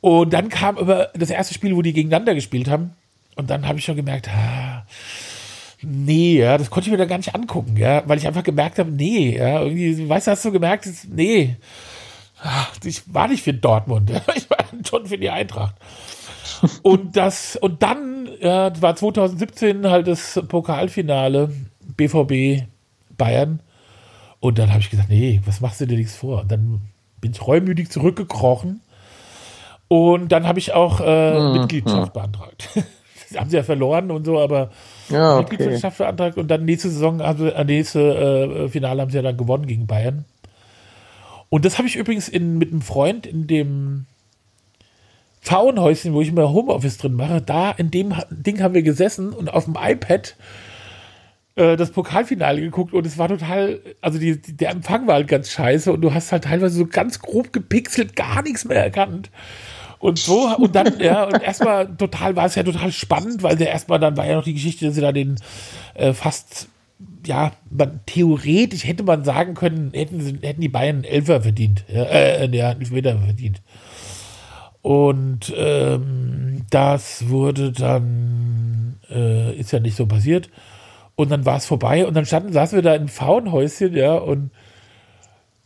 Und 0.00 0.32
dann 0.32 0.48
kam 0.48 0.78
aber 0.78 1.10
das 1.14 1.30
erste 1.30 1.54
Spiel, 1.54 1.76
wo 1.76 1.82
die 1.82 1.92
gegeneinander 1.92 2.34
gespielt 2.34 2.68
haben. 2.68 2.92
Und 3.36 3.50
dann 3.50 3.68
habe 3.68 3.78
ich 3.78 3.84
schon 3.84 3.96
gemerkt, 3.96 4.28
ah, 4.28 4.84
Nee, 5.82 6.38
ja, 6.38 6.58
das 6.58 6.70
konnte 6.70 6.88
ich 6.88 6.92
mir 6.92 6.98
da 6.98 7.04
gar 7.04 7.16
nicht 7.16 7.34
angucken, 7.34 7.76
ja, 7.76 8.02
weil 8.06 8.18
ich 8.18 8.26
einfach 8.26 8.44
gemerkt 8.44 8.78
habe, 8.78 8.90
nee, 8.90 9.36
ja, 9.36 9.62
irgendwie, 9.62 10.08
weißt 10.08 10.26
du, 10.26 10.30
hast 10.30 10.44
du 10.44 10.52
gemerkt, 10.52 10.86
das, 10.86 11.06
nee, 11.08 11.56
ich 12.84 13.02
war 13.12 13.28
nicht 13.28 13.42
für 13.42 13.54
Dortmund, 13.54 14.10
ich 14.34 14.50
war 14.50 14.58
schon 14.88 15.06
für 15.06 15.18
die 15.18 15.30
Eintracht. 15.30 15.74
Und 16.82 17.16
das, 17.16 17.56
und 17.56 17.82
dann 17.82 18.28
ja, 18.40 18.70
war 18.80 18.94
2017 18.94 19.88
halt 19.88 20.06
das 20.06 20.40
Pokalfinale 20.46 21.52
BVB 21.96 22.68
Bayern. 23.16 23.60
Und 24.38 24.58
dann 24.58 24.70
habe 24.70 24.80
ich 24.80 24.90
gesagt, 24.90 25.08
nee, 25.08 25.40
was 25.44 25.60
machst 25.60 25.80
du 25.80 25.86
dir 25.86 25.96
nichts 25.96 26.14
vor? 26.14 26.42
Und 26.42 26.52
dann 26.52 26.82
bin 27.20 27.32
ich 27.32 27.46
reumütig 27.46 27.90
zurückgekrochen. 27.90 28.80
Und 29.88 30.30
dann 30.30 30.46
habe 30.46 30.58
ich 30.58 30.72
auch 30.72 31.00
äh, 31.00 31.36
hm, 31.36 31.52
Mitgliedschaft 31.52 32.06
hm. 32.06 32.12
beantragt. 32.12 32.68
haben 33.36 33.50
sie 33.50 33.56
ja 33.56 33.62
verloren 33.62 34.10
und 34.10 34.24
so, 34.24 34.38
aber 34.38 34.70
ja, 35.08 35.38
okay. 35.38 35.56
Mitgliedschaft 35.56 35.98
beantragt 35.98 36.38
und 36.38 36.48
dann 36.48 36.64
nächste 36.64 36.90
Saison, 36.90 37.20
also 37.20 37.44
nächste 37.64 38.00
äh, 38.00 38.68
Finale 38.68 39.02
haben 39.02 39.10
sie 39.10 39.16
ja 39.16 39.22
dann 39.22 39.36
gewonnen 39.36 39.66
gegen 39.66 39.86
Bayern. 39.86 40.24
Und 41.48 41.64
das 41.64 41.78
habe 41.78 41.86
ich 41.86 41.96
übrigens 41.96 42.28
in, 42.28 42.56
mit 42.56 42.70
einem 42.70 42.80
Freund 42.80 43.26
in 43.26 43.46
dem 43.46 44.06
Pfauenhäuschen, 45.42 46.14
wo 46.14 46.22
ich 46.22 46.28
immer 46.28 46.50
Homeoffice 46.50 46.98
drin 46.98 47.14
mache, 47.14 47.42
da 47.42 47.72
in 47.72 47.90
dem 47.90 48.14
Ding 48.30 48.62
haben 48.62 48.74
wir 48.74 48.82
gesessen 48.82 49.32
und 49.32 49.52
auf 49.52 49.64
dem 49.64 49.76
iPad 49.78 50.36
äh, 51.56 51.76
das 51.76 51.90
Pokalfinale 51.90 52.60
geguckt 52.60 52.94
und 52.94 53.06
es 53.06 53.18
war 53.18 53.28
total, 53.28 53.80
also 54.00 54.18
die, 54.18 54.40
die, 54.40 54.56
der 54.56 54.70
Empfang 54.70 55.06
war 55.06 55.16
halt 55.16 55.28
ganz 55.28 55.50
scheiße 55.50 55.92
und 55.92 56.00
du 56.00 56.14
hast 56.14 56.32
halt 56.32 56.44
teilweise 56.44 56.76
so 56.76 56.86
ganz 56.86 57.18
grob 57.18 57.52
gepixelt, 57.52 58.16
gar 58.16 58.42
nichts 58.42 58.64
mehr 58.64 58.82
erkannt. 58.82 59.30
Und 60.02 60.18
so, 60.18 60.48
und 60.56 60.74
dann, 60.74 60.98
ja, 60.98 61.22
und 61.26 61.40
erstmal 61.40 61.86
total 61.96 62.34
war 62.34 62.46
es 62.46 62.56
ja 62.56 62.64
total 62.64 62.90
spannend, 62.90 63.44
weil 63.44 63.54
der 63.54 63.68
erstmal 63.68 64.00
dann 64.00 64.16
war 64.16 64.26
ja 64.26 64.34
noch 64.34 64.42
die 64.42 64.54
Geschichte, 64.54 64.84
dass 64.84 64.96
sie 64.96 65.00
da 65.00 65.12
den 65.12 65.36
äh, 65.94 66.12
fast, 66.12 66.66
ja, 67.24 67.52
man, 67.70 68.00
theoretisch 68.04 68.84
hätte 68.84 69.04
man 69.04 69.22
sagen 69.22 69.54
können, 69.54 69.92
hätten, 69.94 70.40
hätten 70.42 70.60
die 70.60 70.68
Bayern 70.68 71.04
Elfer 71.04 71.42
verdient. 71.42 71.84
Äh, 71.88 72.48
ja, 72.50 72.74
nicht 72.74 72.92
wieder 72.92 73.16
verdient. 73.16 73.62
Und 74.82 75.54
ähm, 75.56 76.62
das 76.68 77.28
wurde 77.28 77.70
dann, 77.70 78.98
äh, 79.08 79.54
ist 79.54 79.70
ja 79.70 79.78
nicht 79.78 79.94
so 79.94 80.06
passiert. 80.06 80.50
Und 81.14 81.30
dann 81.30 81.46
war 81.46 81.58
es 81.58 81.66
vorbei 81.66 82.04
und 82.04 82.14
dann 82.14 82.26
standen, 82.26 82.52
saßen 82.52 82.74
wir 82.74 82.82
da 82.82 82.96
im 82.96 83.06
Frauenhäuschen, 83.06 83.94
ja, 83.94 84.14
und 84.14 84.50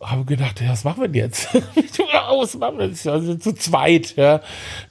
haben 0.07 0.27
gedacht, 0.27 0.61
ja, 0.61 0.71
was 0.71 0.85
machen 0.85 1.03
wir 1.03 1.09
denn 1.09 1.23
jetzt? 1.23 1.49
was 1.55 2.57
machen 2.57 2.79
wir 2.79 2.87
jetzt? 2.87 3.07
Also 3.07 3.35
zu 3.35 3.53
zweit, 3.55 4.17
ja. 4.17 4.41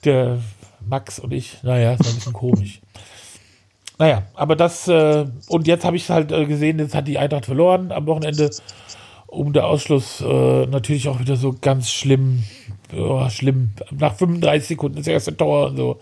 Der 0.04 0.40
Max 0.88 1.20
und 1.20 1.34
ich, 1.34 1.64
naja, 1.64 1.94
ist 1.94 2.06
ein 2.06 2.16
bisschen 2.16 2.34
komisch. 2.34 2.82
Naja, 3.98 4.24
aber 4.34 4.56
das, 4.56 4.88
äh, 4.88 5.26
und 5.48 5.68
jetzt 5.68 5.86
habe 5.86 5.96
ich 5.96 6.10
halt 6.10 6.32
äh, 6.32 6.46
gesehen, 6.46 6.80
jetzt 6.80 6.96
hat 6.96 7.08
die 7.08 7.18
Eintracht 7.18 7.46
verloren 7.46 7.92
am 7.92 8.06
Wochenende. 8.08 8.50
Um 9.28 9.52
der 9.54 9.68
Ausschluss 9.68 10.22
äh, 10.22 10.66
natürlich 10.68 11.10
auch 11.10 11.20
wieder 11.20 11.36
so 11.36 11.56
ganz 11.60 11.90
schlimm, 11.90 12.44
oh, 12.96 13.28
schlimm. 13.30 13.72
Nach 13.92 14.16
35 14.16 14.68
Sekunden 14.68 14.98
das 14.98 15.08
erste 15.08 15.36
Tor 15.36 15.68
und 15.68 15.78
so. 15.78 16.00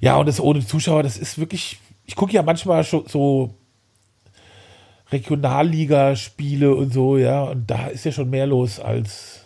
Ja, 0.00 0.16
und 0.16 0.26
das 0.26 0.40
ohne 0.40 0.64
Zuschauer, 0.64 1.02
das 1.02 1.18
ist 1.18 1.38
wirklich, 1.38 1.78
ich 2.06 2.16
gucke 2.16 2.32
ja 2.32 2.42
manchmal 2.42 2.84
so 2.84 3.54
Regionalligaspiele 5.12 6.74
und 6.74 6.92
so, 6.92 7.16
ja, 7.16 7.44
und 7.44 7.70
da 7.70 7.88
ist 7.88 8.04
ja 8.04 8.12
schon 8.12 8.30
mehr 8.30 8.46
los 8.46 8.80
als. 8.80 9.40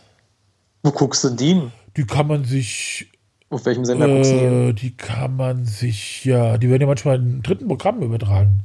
Wo 0.83 0.93
guckst 0.93 1.25
du 1.25 1.31
die? 1.31 1.61
Die 1.97 2.05
kann 2.05 2.29
man 2.29 2.45
sich. 2.45 3.11
Auf 3.51 3.65
welchem 3.67 3.85
Sender 3.85 4.09
äh, 4.09 4.15
guckst 4.15 4.33
du 4.33 4.73
die? 4.73 4.75
Die 4.75 4.97
kann 4.97 5.37
man 5.37 5.65
sich, 5.65 6.25
ja, 6.25 6.59
die 6.59 6.71
werden 6.71 6.83
ja 6.83 6.87
manchmal 6.87 7.17
in 7.17 7.43
dritten 7.43 7.69
Programm 7.69 8.01
übertragen. 8.03 8.61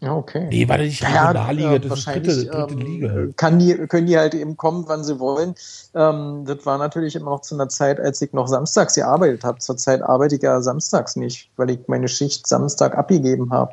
Ja, 0.00 0.14
okay. 0.14 0.48
Nee, 0.50 0.68
war 0.68 0.76
nicht 0.78 1.02
Regionalliga, 1.02 1.70
ja, 1.70 1.76
äh, 1.76 1.80
das 1.80 1.98
ist 2.00 2.06
dritte, 2.06 2.44
dritte 2.44 2.74
ähm, 2.74 2.80
Liga. 2.80 3.26
Kann 3.36 3.58
die, 3.58 3.74
können 3.86 4.06
die 4.06 4.18
halt 4.18 4.34
eben 4.34 4.56
kommen, 4.56 4.84
wann 4.88 5.02
sie 5.02 5.18
wollen. 5.18 5.54
Ähm, 5.94 6.44
das 6.44 6.66
war 6.66 6.76
natürlich 6.76 7.16
immer 7.16 7.30
noch 7.30 7.40
zu 7.40 7.54
einer 7.54 7.68
Zeit, 7.68 7.98
als 7.98 8.20
ich 8.20 8.32
noch 8.32 8.46
samstags 8.46 8.94
gearbeitet 8.94 9.42
habe. 9.42 9.58
Zurzeit 9.58 10.02
arbeite 10.02 10.36
ich 10.36 10.42
ja 10.42 10.60
samstags 10.60 11.16
nicht, 11.16 11.50
weil 11.56 11.70
ich 11.70 11.78
meine 11.86 12.08
Schicht 12.08 12.46
Samstag 12.46 12.96
abgegeben 12.96 13.50
habe 13.50 13.72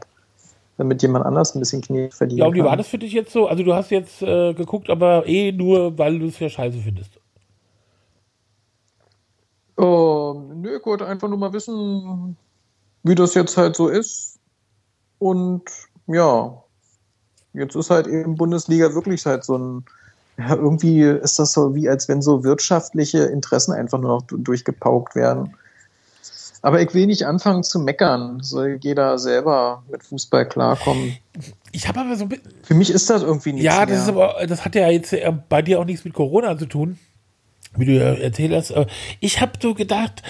damit 0.78 1.02
jemand 1.02 1.26
anders 1.26 1.56
ein 1.56 1.60
bisschen 1.60 1.82
Knie 1.82 2.10
verdient. 2.10 2.40
Ja, 2.40 2.48
und 2.48 2.56
wie 2.56 2.64
war 2.64 2.78
das 2.78 2.88
für 2.88 2.98
dich 2.98 3.14
jetzt 3.14 3.32
so? 3.32 3.48
Also 3.48 3.64
du 3.64 3.74
hast 3.74 3.92
jetzt 3.92 4.22
äh, 4.22 4.54
geguckt, 4.54 4.90
aber 4.90 5.28
eh 5.28 5.52
nur, 5.52 5.98
weil 5.98 6.20
du 6.20 6.28
es 6.28 6.40
ja 6.40 6.50
scheiße 6.50 6.80
findest. 6.80 7.20
Oh, 9.78 10.42
nö, 10.56 10.78
ich 10.78 10.86
wollte 10.86 11.08
einfach 11.08 11.28
nur 11.28 11.38
mal 11.38 11.54
wissen, 11.54 12.38
wie 13.04 13.16
das 13.16 13.34
jetzt 13.34 13.58
halt 13.58 13.76
so 13.76 13.88
ist. 13.88 14.40
Und 15.20 15.64
ja, 16.08 16.64
jetzt 17.54 17.76
ist 17.76 17.90
halt 17.90 18.08
eben 18.08 18.36
Bundesliga 18.36 18.94
wirklich 18.94 19.26
halt 19.26 19.44
so 19.44 19.58
ein, 19.58 19.86
ja, 20.38 20.56
irgendwie 20.56 21.02
ist 21.02 21.40
das 21.40 21.54
so 21.54 21.76
wie, 21.76 21.88
als 21.90 22.08
wenn 22.08 22.22
so 22.22 22.44
wirtschaftliche 22.44 23.24
Interessen 23.24 23.74
einfach 23.74 24.00
nur 24.00 24.18
noch 24.18 24.24
durchgepaukt 24.28 25.16
werden. 25.16 25.56
Aber 26.64 26.82
ich 26.82 26.94
will 26.94 27.08
nicht 27.08 27.26
anfangen 27.26 27.62
zu 27.62 27.78
meckern. 27.78 28.42
Soll 28.42 28.80
jeder 28.82 29.20
selber 29.20 29.84
mit 29.92 30.02
Fußball 30.02 30.48
klarkommen. 30.48 31.18
Ich 31.74 31.90
habe 31.90 32.00
aber 32.00 32.16
so 32.16 32.24
ein 32.24 32.40
Für 32.64 32.74
mich 32.74 32.90
ist 32.90 33.10
das 33.10 33.22
irgendwie 33.22 33.52
nichts. 33.52 33.66
Ja, 33.66 33.86
das 33.86 33.90
mehr. 33.90 34.00
ist 34.00 34.08
aber, 34.08 34.48
das 34.48 34.64
hat 34.64 34.74
ja 34.74 34.90
jetzt 34.90 35.14
bei 35.50 35.62
dir 35.62 35.82
auch 35.82 35.86
nichts 35.86 36.06
mit 36.06 36.14
Corona 36.14 36.58
zu 36.58 36.66
tun, 36.66 36.98
wie 37.76 37.86
du 37.86 37.92
ja 37.92 38.14
erzählt 38.14 38.54
hast. 38.54 38.74
Ich 39.20 39.42
habe 39.42 39.52
so 39.62 39.74
gedacht, 39.74 40.24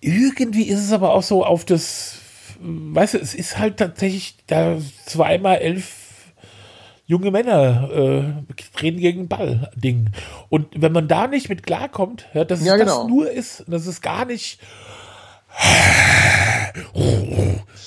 irgendwie 0.00 0.64
ist 0.64 0.84
es 0.84 0.92
aber 0.92 1.14
auch 1.14 1.22
so 1.22 1.42
auf 1.42 1.64
das, 1.64 2.18
weißt 2.60 3.14
du, 3.14 3.18
es 3.18 3.34
ist 3.34 3.58
halt 3.58 3.78
tatsächlich 3.78 4.36
da 4.46 4.76
zweimal 5.06 5.56
elf 5.56 6.04
junge 7.06 7.30
Männer 7.30 7.88
äh, 7.90 8.80
reden 8.82 9.00
gegen 9.00 9.20
den 9.20 9.28
Ball 9.28 9.70
Ding. 9.74 10.10
Und 10.50 10.66
wenn 10.76 10.92
man 10.92 11.08
da 11.08 11.28
nicht 11.28 11.48
mit 11.48 11.62
klarkommt, 11.62 12.26
ja, 12.34 12.44
dass 12.44 12.62
ja, 12.62 12.76
genau. 12.76 12.98
das 12.98 13.08
nur 13.08 13.30
ist, 13.30 13.64
dass 13.66 13.86
es 13.86 14.02
gar 14.02 14.26
nicht 14.26 14.60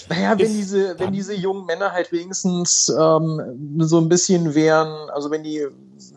naja, 0.10 0.38
wenn 0.38 0.54
diese, 0.54 1.00
wenn 1.00 1.12
diese 1.14 1.34
jungen 1.34 1.66
Männer 1.66 1.92
halt 1.92 2.12
wenigstens 2.12 2.90
ähm, 2.90 3.78
so 3.80 4.00
ein 4.00 4.10
bisschen 4.10 4.54
wären, 4.54 5.10
also 5.12 5.32
wenn 5.32 5.44
die, 5.44 5.66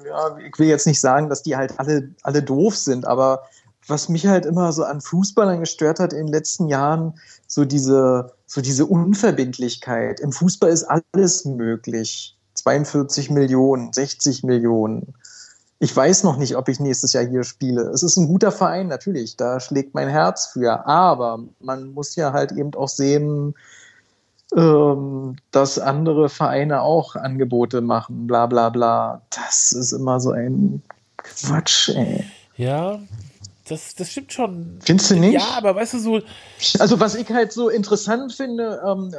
ja, 0.07 0.39
ich 0.39 0.59
will 0.59 0.69
jetzt 0.69 0.87
nicht 0.87 1.01
sagen, 1.01 1.29
dass 1.29 1.43
die 1.43 1.57
halt 1.57 1.79
alle, 1.79 2.11
alle 2.23 2.43
doof 2.43 2.77
sind, 2.77 3.07
aber 3.07 3.45
was 3.87 4.09
mich 4.09 4.27
halt 4.27 4.47
immer 4.47 4.73
so 4.73 4.85
an 4.85 5.01
Fußballern 5.01 5.61
gestört 5.61 6.01
hat 6.01 6.13
in 6.13 6.27
den 6.27 6.33
letzten 6.33 6.69
Jahren, 6.69 7.15
so 7.47 7.65
diese, 7.65 8.33
so 8.47 8.61
diese 8.61 8.87
Unverbindlichkeit. 8.87 10.21
Im 10.21 10.33
Fußball 10.33 10.71
ist 10.71 10.85
alles 10.85 11.45
möglich. 11.45 12.37
42 12.55 13.31
Millionen, 13.31 13.93
60 13.93 14.43
Millionen 14.45 15.15
ich 15.79 15.95
weiß 15.95 16.25
noch 16.25 16.37
nicht, 16.37 16.57
ob 16.57 16.69
ich 16.69 16.81
nächstes 16.81 17.13
Jahr 17.13 17.25
hier 17.25 17.45
spiele. 17.45 17.83
Es 17.91 18.03
ist 18.03 18.17
ein 18.17 18.29
guter 18.29 18.53
Verein, 18.53 18.89
natürlich, 18.89 19.37
da 19.37 19.61
schlägt 19.61 19.95
mein 19.95 20.09
Herz 20.09 20.47
für. 20.47 20.87
Aber 20.87 21.41
man 21.61 21.93
muss 21.93 22.17
ja 22.17 22.33
halt 22.33 22.53
eben 22.53 22.75
auch 22.75 22.89
sehen, 22.89 23.55
ähm, 24.57 25.37
dass 25.51 25.79
andere 25.79 26.29
Vereine 26.29 26.83
auch 26.83 27.17
Angebote 27.17 27.81
machen, 27.81 28.27
bla 28.27 28.47
bla 28.47 28.69
bla. 28.71 29.23
Das 29.31 29.73
ist 29.73 29.93
immer 29.93 30.21
so 30.21 30.31
ein 30.31 30.83
Quatsch, 31.17 31.89
ey. 31.91 32.25
Ja, 32.57 33.01
das, 33.69 33.95
das 33.95 34.11
stimmt 34.11 34.33
schon. 34.33 34.79
Findest 34.85 35.11
du 35.11 35.17
nicht? 35.17 35.35
Ja, 35.35 35.57
aber 35.57 35.75
weißt 35.75 35.95
du 35.95 35.99
so. 35.99 36.21
Also, 36.79 37.01
was 37.01 37.15
ich 37.15 37.29
halt 37.31 37.53
so 37.53 37.71
interessant 37.71 38.33
finde, 38.35 38.83
ähm, 38.87 39.15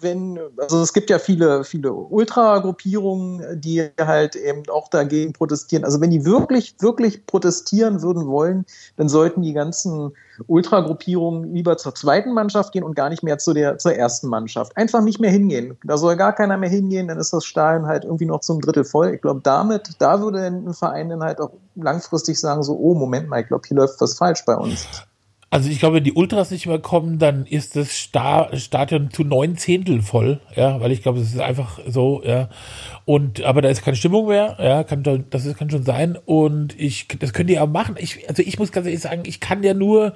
wenn, 0.00 0.38
also 0.56 0.82
es 0.82 0.92
gibt 0.92 1.10
ja 1.10 1.18
viele, 1.18 1.64
viele 1.64 1.92
Ultragruppierungen, 1.92 3.60
die 3.60 3.88
halt 4.00 4.36
eben 4.36 4.62
auch 4.68 4.88
dagegen 4.88 5.32
protestieren. 5.32 5.84
Also, 5.84 6.00
wenn 6.00 6.10
die 6.10 6.24
wirklich, 6.24 6.76
wirklich 6.78 7.26
protestieren 7.26 8.02
würden 8.02 8.26
wollen, 8.26 8.66
dann 8.96 9.08
sollten 9.08 9.42
die 9.42 9.52
ganzen 9.52 10.12
Ultragruppierungen 10.46 11.54
lieber 11.54 11.76
zur 11.76 11.94
zweiten 11.94 12.32
Mannschaft 12.32 12.72
gehen 12.72 12.84
und 12.84 12.94
gar 12.94 13.08
nicht 13.08 13.22
mehr 13.22 13.38
zu 13.38 13.54
der, 13.54 13.78
zur 13.78 13.94
ersten 13.94 14.28
Mannschaft. 14.28 14.76
Einfach 14.76 15.02
nicht 15.02 15.20
mehr 15.20 15.30
hingehen. 15.30 15.76
Da 15.84 15.96
soll 15.96 16.16
gar 16.16 16.32
keiner 16.32 16.56
mehr 16.56 16.70
hingehen, 16.70 17.08
dann 17.08 17.18
ist 17.18 17.32
das 17.32 17.44
Stadion 17.44 17.86
halt 17.86 18.04
irgendwie 18.04 18.26
noch 18.26 18.40
zum 18.40 18.60
Drittel 18.60 18.84
voll. 18.84 19.14
Ich 19.14 19.22
glaube, 19.22 19.40
damit, 19.42 19.96
da 19.98 20.20
würde 20.20 20.46
ein 20.46 20.74
Verein 20.74 21.08
dann 21.08 21.22
halt 21.22 21.40
auch 21.40 21.52
langfristig 21.74 22.38
sagen, 22.38 22.62
so, 22.62 22.76
oh, 22.78 22.94
Moment 22.94 23.28
mal, 23.28 23.40
ich 23.40 23.48
glaube, 23.48 23.66
hier 23.66 23.76
läuft 23.76 24.00
was 24.00 24.14
falsch 24.14 24.44
bei 24.44 24.54
uns. 24.54 24.86
Also 25.50 25.70
ich 25.70 25.78
glaube, 25.78 25.96
wenn 25.96 26.04
die 26.04 26.12
Ultras 26.12 26.50
nicht 26.50 26.66
mehr 26.66 26.78
kommen, 26.78 27.18
dann 27.18 27.46
ist 27.46 27.74
das 27.74 27.96
Stadion 27.96 29.10
zu 29.10 29.24
neun 29.24 29.56
Zehntel 29.56 30.02
voll, 30.02 30.40
ja, 30.54 30.78
weil 30.82 30.92
ich 30.92 31.02
glaube, 31.02 31.20
es 31.20 31.32
ist 31.32 31.40
einfach 31.40 31.80
so, 31.86 32.22
ja. 32.22 32.50
Und 33.06 33.42
aber 33.42 33.62
da 33.62 33.70
ist 33.70 33.82
keine 33.82 33.96
Stimmung 33.96 34.28
mehr, 34.28 34.58
ja, 34.60 34.84
kann 34.84 35.02
das 35.30 35.46
ist, 35.46 35.56
kann 35.56 35.70
schon 35.70 35.84
sein. 35.84 36.18
Und 36.26 36.78
ich, 36.78 37.08
das 37.18 37.32
könnt 37.32 37.48
ihr 37.48 37.62
auch 37.62 37.68
machen. 37.68 37.94
Ich, 37.98 38.28
also 38.28 38.42
ich 38.42 38.58
muss 38.58 38.72
ganz 38.72 38.86
ehrlich 38.86 39.00
sagen, 39.00 39.22
ich 39.24 39.40
kann 39.40 39.62
ja 39.62 39.72
nur 39.72 40.12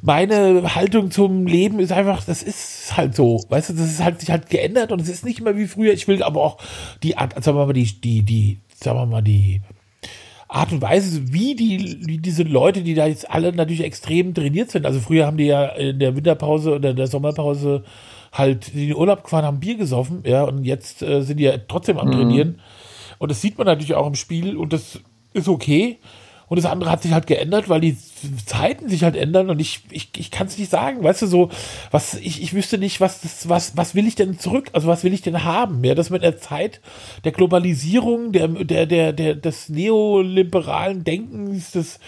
meine 0.00 0.74
Haltung 0.74 1.10
zum 1.10 1.46
Leben 1.46 1.78
ist 1.78 1.92
einfach, 1.92 2.24
das 2.24 2.42
ist 2.42 2.96
halt 2.96 3.14
so, 3.14 3.44
weißt 3.50 3.68
du, 3.68 3.72
das 3.74 3.86
ist 3.86 4.02
halt 4.02 4.20
sich 4.20 4.30
halt 4.30 4.48
geändert 4.48 4.92
und 4.92 5.00
es 5.00 5.10
ist 5.10 5.26
nicht 5.26 5.42
mehr 5.42 5.58
wie 5.58 5.66
früher. 5.66 5.92
Ich 5.92 6.08
will 6.08 6.22
aber 6.22 6.42
auch 6.42 6.56
die 7.02 7.18
Art, 7.18 7.32
sagen 7.44 7.58
wir 7.58 7.66
mal 7.66 7.72
die 7.74 8.00
die 8.00 8.22
die, 8.22 8.60
sagen 8.74 8.98
wir 8.98 9.06
mal 9.06 9.22
die 9.22 9.60
Art 10.54 10.70
und 10.70 10.82
Weise, 10.82 11.32
wie 11.32 11.56
die, 11.56 11.98
wie 12.06 12.18
diese 12.18 12.44
Leute, 12.44 12.82
die 12.82 12.94
da 12.94 13.06
jetzt 13.06 13.28
alle 13.28 13.52
natürlich 13.52 13.82
extrem 13.82 14.34
trainiert 14.34 14.70
sind. 14.70 14.86
Also 14.86 15.00
früher 15.00 15.26
haben 15.26 15.36
die 15.36 15.46
ja 15.46 15.66
in 15.66 15.98
der 15.98 16.14
Winterpause 16.14 16.74
oder 16.74 16.90
in 16.90 16.96
der 16.96 17.08
Sommerpause 17.08 17.82
halt 18.32 18.68
in 18.68 18.88
den 18.88 18.96
Urlaub 18.96 19.24
gefahren, 19.24 19.44
haben 19.44 19.60
Bier 19.60 19.76
gesoffen, 19.76 20.22
ja, 20.24 20.44
und 20.44 20.64
jetzt 20.64 21.02
äh, 21.02 21.22
sind 21.22 21.38
die 21.38 21.44
ja 21.44 21.56
trotzdem 21.58 21.98
am 21.98 22.08
mhm. 22.08 22.12
Trainieren. 22.12 22.60
Und 23.18 23.30
das 23.30 23.40
sieht 23.40 23.58
man 23.58 23.66
natürlich 23.66 23.94
auch 23.94 24.06
im 24.06 24.14
Spiel 24.14 24.56
und 24.56 24.72
das 24.72 25.00
ist 25.32 25.48
okay. 25.48 25.98
Und 26.48 26.56
das 26.56 26.66
andere 26.66 26.90
hat 26.90 27.02
sich 27.02 27.12
halt 27.12 27.26
geändert, 27.26 27.68
weil 27.68 27.80
die 27.80 27.96
Zeiten 28.44 28.88
sich 28.88 29.02
halt 29.02 29.16
ändern 29.16 29.50
und 29.50 29.60
ich, 29.60 29.80
ich, 29.90 30.10
ich 30.16 30.30
kann 30.30 30.46
es 30.46 30.58
nicht 30.58 30.70
sagen, 30.70 31.02
weißt 31.02 31.22
du, 31.22 31.26
so, 31.26 31.48
was, 31.90 32.14
ich, 32.14 32.42
ich 32.42 32.52
wüsste 32.52 32.76
nicht, 32.76 33.00
was, 33.00 33.22
das, 33.22 33.48
was, 33.48 33.76
was 33.76 33.94
will 33.94 34.06
ich 34.06 34.14
denn 34.14 34.38
zurück, 34.38 34.68
also 34.72 34.86
was 34.88 35.04
will 35.04 35.14
ich 35.14 35.22
denn 35.22 35.44
haben? 35.44 35.82
Ja, 35.84 35.94
das 35.94 36.10
mit 36.10 36.22
der 36.22 36.38
Zeit 36.38 36.80
der 37.24 37.32
Globalisierung, 37.32 38.32
der, 38.32 38.48
der, 38.48 38.86
der, 38.86 39.12
der, 39.12 39.34
des 39.34 39.68
neoliberalen 39.68 41.04
Denkens, 41.04 41.72
des 41.72 41.98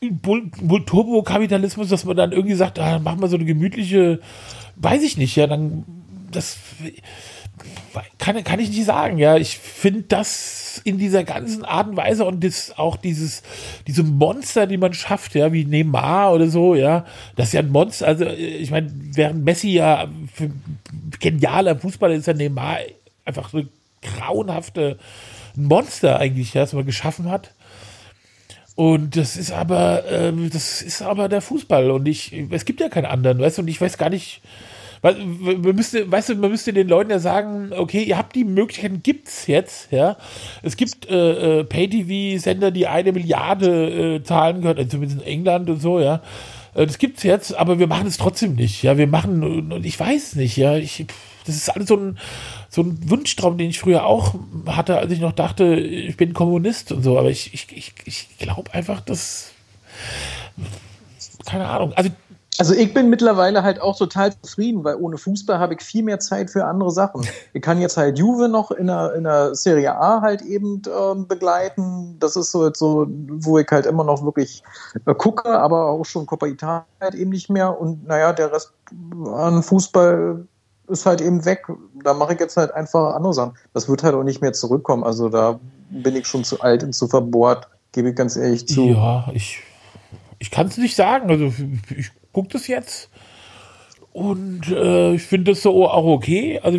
Turbokapitalismus, 0.00 1.88
dass 1.88 2.04
man 2.04 2.16
dann 2.16 2.32
irgendwie 2.32 2.54
sagt, 2.54 2.78
ah, 2.78 2.98
machen 2.98 3.20
wir 3.20 3.28
so 3.28 3.36
eine 3.36 3.44
gemütliche, 3.44 4.20
weiß 4.76 5.02
ich 5.02 5.16
nicht, 5.16 5.36
ja, 5.36 5.46
dann, 5.46 5.84
das, 6.30 6.58
kann, 8.18 8.42
kann 8.44 8.60
ich 8.60 8.70
nicht 8.70 8.84
sagen, 8.84 9.18
ja. 9.18 9.36
Ich 9.36 9.58
finde 9.58 10.02
das 10.02 10.80
in 10.84 10.98
dieser 10.98 11.24
ganzen 11.24 11.64
Art 11.64 11.88
und 11.88 11.96
Weise 11.96 12.24
und 12.24 12.44
das 12.44 12.76
auch 12.76 12.96
dieses, 12.96 13.42
diese 13.86 14.02
Monster, 14.02 14.66
die 14.66 14.76
man 14.76 14.92
schafft, 14.94 15.34
ja, 15.34 15.52
wie 15.52 15.64
Neymar 15.64 16.32
oder 16.32 16.48
so, 16.48 16.74
ja, 16.74 17.04
das 17.36 17.48
ist 17.48 17.52
ja 17.54 17.60
ein 17.60 17.70
Monster. 17.70 18.06
Also, 18.06 18.26
ich 18.26 18.70
meine, 18.70 18.90
während 19.14 19.44
Messi 19.44 19.70
ja 19.70 20.08
genialer 21.20 21.78
Fußballer 21.78 22.14
ist, 22.14 22.26
ja 22.26 22.34
Neymar 22.34 22.78
einfach 23.24 23.50
so 23.50 23.62
grauenhafte 24.02 24.98
Monster 25.54 26.18
eigentlich, 26.18 26.54
ja, 26.54 26.62
das 26.62 26.72
man 26.72 26.86
geschaffen 26.86 27.30
hat. 27.30 27.52
Und 28.78 29.16
das 29.16 29.36
ist 29.36 29.50
aber, 29.50 30.06
äh, 30.06 30.32
das 30.52 30.82
ist 30.82 31.02
aber 31.02 31.28
der 31.28 31.40
Fußball 31.40 31.90
und 31.90 32.06
ich, 32.06 32.32
es 32.50 32.64
gibt 32.64 32.80
ja 32.80 32.88
keinen 32.88 33.06
anderen, 33.06 33.40
weißt 33.40 33.58
du, 33.58 33.62
und 33.62 33.68
ich 33.68 33.80
weiß 33.80 33.98
gar 33.98 34.08
nicht, 34.08 34.40
man 35.02 35.76
müsste, 35.76 36.10
weißt 36.10 36.30
du, 36.30 36.34
man 36.36 36.50
müsste 36.50 36.72
den 36.72 36.88
Leuten 36.88 37.10
ja 37.10 37.18
sagen, 37.18 37.72
okay, 37.76 38.02
ihr 38.02 38.18
habt 38.18 38.34
die 38.34 38.44
Möglichkeiten, 38.44 39.02
gibt's 39.02 39.46
jetzt, 39.46 39.92
ja. 39.92 40.16
Es 40.62 40.76
gibt 40.76 41.08
äh, 41.08 41.60
äh, 41.60 41.64
Pay-TV-Sender, 41.64 42.70
die 42.70 42.86
eine 42.86 43.12
Milliarde 43.12 44.16
äh, 44.16 44.22
zahlen 44.22 44.62
können, 44.62 44.78
also 44.78 44.90
zumindest 44.90 45.22
in 45.22 45.26
England 45.26 45.70
und 45.70 45.80
so, 45.80 46.00
ja. 46.00 46.22
Äh, 46.74 46.86
das 46.86 46.98
gibt's 46.98 47.22
jetzt, 47.22 47.56
aber 47.56 47.78
wir 47.78 47.86
machen 47.86 48.06
es 48.06 48.16
trotzdem 48.16 48.54
nicht, 48.54 48.82
ja. 48.82 48.98
Wir 48.98 49.06
machen, 49.06 49.72
und 49.72 49.86
ich 49.86 49.98
weiß 49.98 50.36
nicht, 50.36 50.56
ja. 50.56 50.76
Ich, 50.76 51.06
das 51.46 51.56
ist 51.56 51.70
alles 51.70 51.88
so 51.88 51.96
ein, 51.96 52.18
so 52.68 52.82
ein 52.82 52.98
Wunschtraum, 53.08 53.56
den 53.56 53.70
ich 53.70 53.78
früher 53.78 54.04
auch 54.04 54.34
hatte, 54.66 54.98
als 54.98 55.10
ich 55.12 55.20
noch 55.20 55.32
dachte, 55.32 55.76
ich 55.76 56.16
bin 56.16 56.34
Kommunist 56.34 56.92
und 56.92 57.02
so. 57.02 57.18
Aber 57.18 57.30
ich, 57.30 57.54
ich, 57.54 57.68
ich, 57.74 57.94
ich 58.04 58.28
glaube 58.38 58.74
einfach, 58.74 59.00
dass 59.00 59.52
keine 61.46 61.66
Ahnung. 61.66 61.92
Also 61.94 62.10
also 62.58 62.74
ich 62.74 62.92
bin 62.92 63.08
mittlerweile 63.08 63.62
halt 63.62 63.80
auch 63.80 63.96
total 63.96 64.32
zufrieden, 64.40 64.82
weil 64.82 64.96
ohne 64.96 65.16
Fußball 65.16 65.60
habe 65.60 65.74
ich 65.74 65.80
viel 65.80 66.02
mehr 66.02 66.18
Zeit 66.18 66.50
für 66.50 66.64
andere 66.64 66.90
Sachen. 66.90 67.24
Ich 67.52 67.62
kann 67.62 67.80
jetzt 67.80 67.96
halt 67.96 68.18
Juve 68.18 68.48
noch 68.48 68.72
in 68.72 68.88
der, 68.88 69.14
in 69.14 69.24
der 69.24 69.54
Serie 69.54 69.96
A 69.96 70.20
halt 70.20 70.42
eben 70.42 70.82
ähm, 70.88 71.28
begleiten. 71.28 72.16
Das 72.18 72.34
ist 72.34 72.50
so, 72.50 72.68
so, 72.74 73.06
wo 73.08 73.58
ich 73.58 73.68
halt 73.70 73.86
immer 73.86 74.02
noch 74.02 74.24
wirklich 74.24 74.64
äh, 75.06 75.14
gucke, 75.14 75.48
aber 75.58 75.86
auch 75.86 76.04
schon 76.04 76.26
Coppa 76.26 76.46
Italia 76.46 76.84
halt 77.00 77.14
eben 77.14 77.30
nicht 77.30 77.48
mehr. 77.48 77.80
Und 77.80 78.06
naja, 78.06 78.32
der 78.32 78.52
Rest 78.52 78.72
an 79.32 79.62
Fußball 79.62 80.44
ist 80.88 81.06
halt 81.06 81.20
eben 81.20 81.44
weg. 81.44 81.64
Da 82.02 82.12
mache 82.12 82.34
ich 82.34 82.40
jetzt 82.40 82.56
halt 82.56 82.72
einfach 82.72 83.14
andere 83.14 83.34
Sachen. 83.34 83.52
Das 83.72 83.88
wird 83.88 84.02
halt 84.02 84.14
auch 84.14 84.24
nicht 84.24 84.40
mehr 84.40 84.52
zurückkommen. 84.52 85.04
Also 85.04 85.28
da 85.28 85.60
bin 85.90 86.16
ich 86.16 86.26
schon 86.26 86.42
zu 86.42 86.60
alt 86.60 86.82
und 86.82 86.92
zu 86.92 87.06
verbohrt, 87.06 87.68
gebe 87.92 88.10
ich 88.10 88.16
ganz 88.16 88.36
ehrlich 88.36 88.66
zu. 88.66 88.82
Ja, 88.82 89.28
ich, 89.32 89.62
ich 90.38 90.50
kann 90.50 90.66
es 90.66 90.76
nicht 90.76 90.96
sagen. 90.96 91.30
Also 91.30 91.52
ich 91.96 92.10
gucke 92.38 92.50
das 92.52 92.68
jetzt. 92.68 93.10
Und 94.12 94.68
äh, 94.70 95.14
ich 95.14 95.22
finde 95.22 95.52
das 95.52 95.62
so 95.62 95.88
auch 95.88 96.04
okay, 96.04 96.60
also 96.62 96.78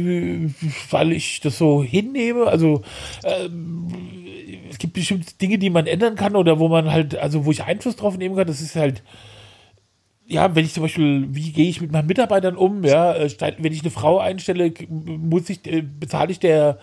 weil 0.89 1.11
ich 1.11 1.41
das 1.41 1.57
so 1.57 1.83
hinnehme. 1.83 2.47
Also 2.47 2.81
ähm, 3.23 3.87
es 4.69 4.77
gibt 4.77 4.93
bestimmt 4.93 5.41
Dinge, 5.41 5.57
die 5.57 5.69
man 5.69 5.85
ändern 5.85 6.15
kann 6.15 6.35
oder 6.35 6.59
wo 6.59 6.69
man 6.69 6.91
halt, 6.91 7.15
also 7.17 7.45
wo 7.45 7.51
ich 7.51 7.63
Einfluss 7.63 7.97
drauf 7.97 8.17
nehmen 8.17 8.35
kann. 8.35 8.47
Das 8.47 8.61
ist 8.61 8.75
halt, 8.75 9.03
ja, 10.27 10.55
wenn 10.55 10.65
ich 10.65 10.73
zum 10.73 10.83
Beispiel, 10.83 11.27
wie 11.31 11.51
gehe 11.51 11.69
ich 11.69 11.81
mit 11.81 11.91
meinen 11.91 12.07
Mitarbeitern 12.07 12.55
um? 12.55 12.83
Ja, 12.83 13.15
äh, 13.15 13.29
wenn 13.57 13.73
ich 13.73 13.81
eine 13.81 13.91
Frau 13.91 14.19
einstelle, 14.19 14.73
muss 14.89 15.49
ich, 15.49 15.65
äh, 15.65 15.81
bezahle 15.81 16.31
ich 16.31 16.39
der 16.39 16.79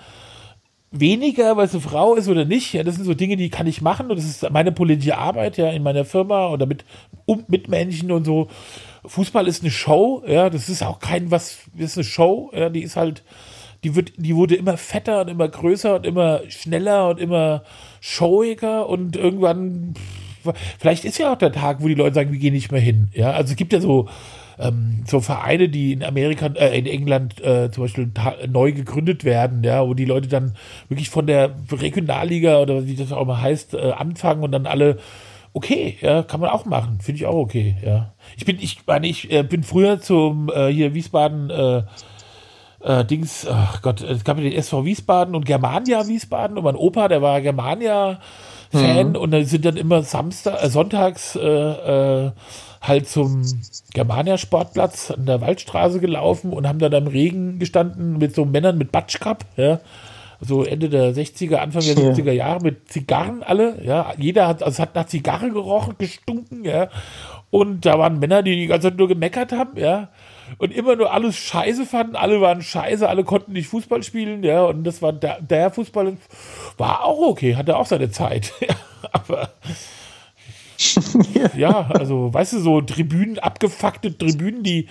weniger, 0.91 1.57
weil 1.57 1.67
es 1.67 1.73
eine 1.73 1.81
Frau 1.81 2.15
ist 2.15 2.29
oder 2.29 2.45
nicht. 2.45 2.73
Ja, 2.73 2.83
das 2.83 2.97
sind 2.97 3.05
so 3.05 3.15
Dinge, 3.15 3.37
die 3.37 3.51
kann 3.51 3.67
ich 3.67 3.83
machen 3.83 4.11
und 4.11 4.17
das 4.17 4.25
ist 4.25 4.49
meine 4.51 4.73
politische 4.73 5.19
Arbeit 5.19 5.57
ja 5.57 5.71
in 5.71 5.83
meiner 5.83 6.05
Firma 6.05 6.49
oder 6.49 6.67
mit 6.67 6.85
um, 7.27 7.45
Menschen 7.69 8.13
und 8.13 8.25
so. 8.25 8.49
Fußball 9.05 9.47
ist 9.47 9.63
eine 9.63 9.71
Show, 9.71 10.23
ja, 10.27 10.51
das 10.51 10.69
ist 10.69 10.83
auch 10.83 10.99
kein 10.99 11.31
was, 11.31 11.59
das 11.75 11.93
ist 11.93 11.99
eine 11.99 12.05
Show, 12.05 12.51
ja, 12.55 12.69
die 12.71 12.83
ist 12.83 12.97
halt, 12.97 13.23
die 13.85 13.95
wird, 13.95 14.13
die 14.17 14.35
wurde 14.35 14.57
immer 14.57 14.77
fetter 14.77 15.21
und 15.21 15.29
immer 15.29 15.49
größer 15.49 15.97
und 15.97 16.07
immer 16.07 16.41
schneller 16.49 17.09
und 17.09 17.21
immer 17.21 17.63
showiger 18.01 18.89
und 18.89 19.17
irgendwann, 19.17 19.95
vielleicht 20.79 21.05
ist 21.05 21.19
ja 21.19 21.33
auch 21.33 21.39
der 21.39 21.53
Tag, 21.53 21.83
wo 21.83 21.89
die 21.89 21.95
Leute 21.95 22.15
sagen, 22.15 22.33
wir 22.33 22.39
gehen 22.39 22.55
nicht 22.55 22.73
mehr 22.73 22.81
hin, 22.81 23.09
ja, 23.13 23.31
also 23.31 23.53
es 23.53 23.57
gibt 23.57 23.73
ja 23.73 23.81
so 23.81 24.09
ähm, 24.59 25.05
so 25.07 25.21
Vereine, 25.21 25.69
die 25.69 25.93
in 25.93 26.03
Amerika, 26.03 26.47
äh, 26.47 26.79
in 26.79 26.87
England 26.87 27.41
äh, 27.43 27.71
zum 27.71 27.85
Beispiel 27.85 28.11
neu 28.49 28.73
gegründet 28.73 29.25
werden, 29.25 29.63
ja, 29.65 29.87
wo 29.87 29.95
die 29.95 30.05
Leute 30.05 30.29
dann 30.29 30.55
wirklich 30.89 31.11
von 31.11 31.27
der 31.27 31.55
Regionalliga 31.71 32.61
oder 32.61 32.87
wie 32.87 32.97
das 32.97 33.13
auch 33.13 33.27
mal 33.27 33.41
heißt, 33.41 33.75
äh, 33.75 33.93
anfangen 33.93 34.43
und 34.43 34.53
dann 34.53 34.67
alle 34.67 34.99
okay, 35.53 35.97
ja, 36.03 36.23
kann 36.23 36.41
man 36.41 36.51
auch 36.51 36.67
machen, 36.67 37.01
finde 37.01 37.19
ich 37.19 37.27
auch 37.27 37.35
okay, 37.35 37.77
ja. 37.83 38.13
Ich 38.37 38.45
bin, 38.45 38.59
ich 38.61 38.87
meine, 38.87 39.07
ich 39.07 39.33
äh, 39.33 39.43
bin 39.43 39.63
früher 39.63 40.01
zum 40.01 40.51
äh, 40.55 40.69
hier 40.69 40.93
Wiesbaden 40.93 41.49
äh, 41.49 41.83
äh, 42.81 43.05
Dings, 43.07 43.47
ach 43.51 43.81
Gott, 43.81 44.03
es 44.03 44.23
gab 44.23 44.37
ja 44.37 44.45
den 44.45 44.53
SV 44.53 44.85
Wiesbaden 44.85 45.35
und 45.35 45.47
Germania 45.47 46.07
Wiesbaden 46.07 46.59
und 46.59 46.65
mein 46.65 46.77
Opa, 46.77 47.09
der 47.09 47.23
war 47.23 47.41
Germania 47.41 48.21
Fan 48.71 49.11
mhm. 49.11 49.17
und 49.17 49.31
da 49.31 49.43
sind 49.45 49.65
dann 49.65 49.77
immer 49.77 50.03
Samstag, 50.03 50.63
äh, 50.63 50.69
sonntags 50.69 51.37
äh, 51.37 51.41
äh, 51.41 52.31
halt 52.81 53.09
zum 53.09 53.45
Germania 53.93 54.39
Sportplatz 54.39 55.11
an 55.11 55.27
der 55.27 55.41
Waldstraße 55.41 56.01
gelaufen 56.01 56.53
und 56.53 56.67
haben 56.67 56.79
dann 56.79 56.93
im 56.93 57.07
Regen 57.07 57.59
gestanden 57.59 58.19
mit 58.19 58.35
so 58.35 58.45
Männern 58.45 58.79
mit 58.79 58.93
Batschkap, 58.93 59.45
ja. 59.57 59.81
So 60.39 60.65
Ende 60.65 60.91
der 60.91 61.15
60er, 61.15 61.57
Anfang 61.57 61.83
der 61.83 61.95
ja. 61.95 62.11
70er 62.11 62.33
Jahre 62.33 62.61
mit 62.61 62.91
Zigarren 62.91 63.43
alle, 63.43 63.83
ja. 63.83 64.13
Jeder 64.19 64.47
hat, 64.47 64.63
also 64.63 64.75
es 64.75 64.79
hat 64.79 64.95
nach 64.95 65.07
Zigarre 65.07 65.51
gerochen, 65.51 65.95
gestunken, 65.99 66.65
ja. 66.65 66.89
Und 67.51 67.87
da 67.87 67.99
waren 67.99 68.19
Männer, 68.19 68.43
die 68.43 68.57
die 68.57 68.67
ganze 68.67 68.89
Zeit 68.89 68.99
nur 68.99 69.09
gemeckert 69.09 69.53
haben, 69.53 69.79
ja. 69.79 70.09
Und 70.59 70.73
immer 70.73 70.97
nur 70.97 71.13
alles 71.13 71.37
scheiße 71.37 71.87
fanden, 71.87 72.17
alle 72.17 72.41
waren 72.41 72.63
scheiße, 72.63 73.09
alle 73.09 73.25
konnten 73.25 73.53
nicht 73.53 73.69
Fußball 73.69 74.03
spielen, 74.03 74.43
ja. 74.43 74.65
Und 74.65 74.85
das 74.85 75.03
war 75.03 75.13
der, 75.13 75.41
der 75.41 75.71
Fußball 75.71 76.17
war 76.79 77.05
auch 77.05 77.19
okay, 77.29 77.57
hatte 77.57 77.77
auch 77.77 77.87
seine 77.87 78.11
Zeit, 78.11 78.53
Aber 79.13 79.51
ja, 81.57 81.89
also, 81.91 82.33
weißt 82.33 82.55
du, 82.55 82.61
so 82.61 82.81
Tribünen, 82.81 83.39
abgefuckte 83.39 84.17
Tribünen, 84.17 84.63
die 84.63 84.89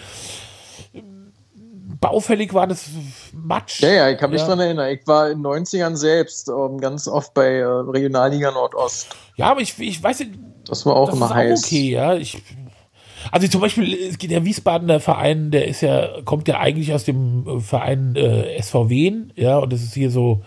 baufällig 2.00 2.54
waren, 2.54 2.70
das 2.70 2.86
Matsch. 3.34 3.82
Ja, 3.82 3.90
ja, 3.90 4.10
ich 4.10 4.18
kann 4.18 4.32
mich 4.32 4.42
ja. 4.42 4.48
dran 4.48 4.60
erinnern. 4.60 4.90
Ich 4.90 5.08
war 5.08 5.30
in 5.30 5.42
den 5.42 5.46
90ern 5.46 5.96
selbst 5.96 6.50
um, 6.50 6.74
ähm, 6.74 6.82
ganz 6.82 7.08
oft 7.08 7.34
bei 7.34 7.58
äh, 7.58 7.64
Regionalliga 7.64 8.52
Nordost. 8.52 9.16
Ja, 9.36 9.52
aber 9.52 9.62
ich, 9.62 9.78
ich 9.80 10.02
weiß 10.02 10.20
nicht. 10.20 10.32
Das 10.68 10.86
war 10.86 10.96
auch 10.96 11.10
das 11.10 11.18
immer 11.18 11.34
heiß. 11.34 11.64
Auch 11.64 11.68
okay, 11.68 11.90
ja. 11.92 12.16
Ich, 12.16 12.42
also 13.32 13.48
zum 13.48 13.62
Beispiel 13.62 14.16
der 14.16 14.46
Wiesbadener 14.46 15.00
Verein, 15.00 15.52
der 15.52 15.68
ist 15.68 15.82
ja, 15.82 16.22
kommt 16.26 16.48
ja 16.48 16.60
eigentlich 16.60 16.94
aus 16.94 17.04
dem 17.04 17.62
Verein 17.62 18.16
äh, 18.16 18.62
SVW, 18.62 19.14
ja, 19.36 19.58
und 19.58 19.74
das 19.74 19.82
ist 19.84 19.94
hier 19.94 20.12
so 20.12 20.42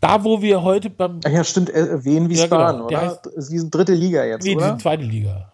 da, 0.00 0.24
wo 0.24 0.40
wir 0.40 0.62
heute 0.62 0.88
beim. 0.88 1.20
Ach 1.24 1.30
ja, 1.30 1.44
stimmt, 1.44 1.70
äh, 1.70 2.04
Wien 2.04 2.28
Wiesbaden, 2.28 2.82
ja, 2.82 2.86
genau. 2.86 2.86
oder? 2.86 3.00
Heißt, 3.10 3.30
Sie 3.36 3.58
sind 3.58 3.74
dritte 3.74 3.92
Liga 3.92 4.24
jetzt, 4.24 4.44
nee, 4.44 4.56
oder? 4.56 4.64
die 4.64 4.68
sind 4.70 4.82
zweite 4.82 5.02
Liga. 5.02 5.52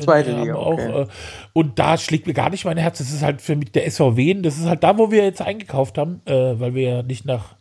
Zweite 0.00 0.32
Liga. 0.32 0.56
Okay. 0.56 0.92
Auch, 0.92 1.00
äh, 1.00 1.06
und 1.52 1.78
da 1.78 1.96
schlägt 1.96 2.26
mir 2.26 2.34
gar 2.34 2.50
nicht 2.50 2.64
mein 2.64 2.76
Herz. 2.76 2.98
Das 2.98 3.10
ist 3.10 3.22
halt 3.22 3.40
für 3.40 3.56
mich 3.56 3.72
der 3.72 3.90
SVW. 3.90 4.34
Das 4.42 4.58
ist 4.58 4.66
halt 4.66 4.82
da, 4.82 4.98
wo 4.98 5.10
wir 5.10 5.24
jetzt 5.24 5.40
eingekauft 5.40 5.96
haben, 5.98 6.20
äh, 6.26 6.58
weil 6.58 6.74
wir 6.74 6.82
ja 6.82 7.02
nicht 7.02 7.24
nach. 7.24 7.56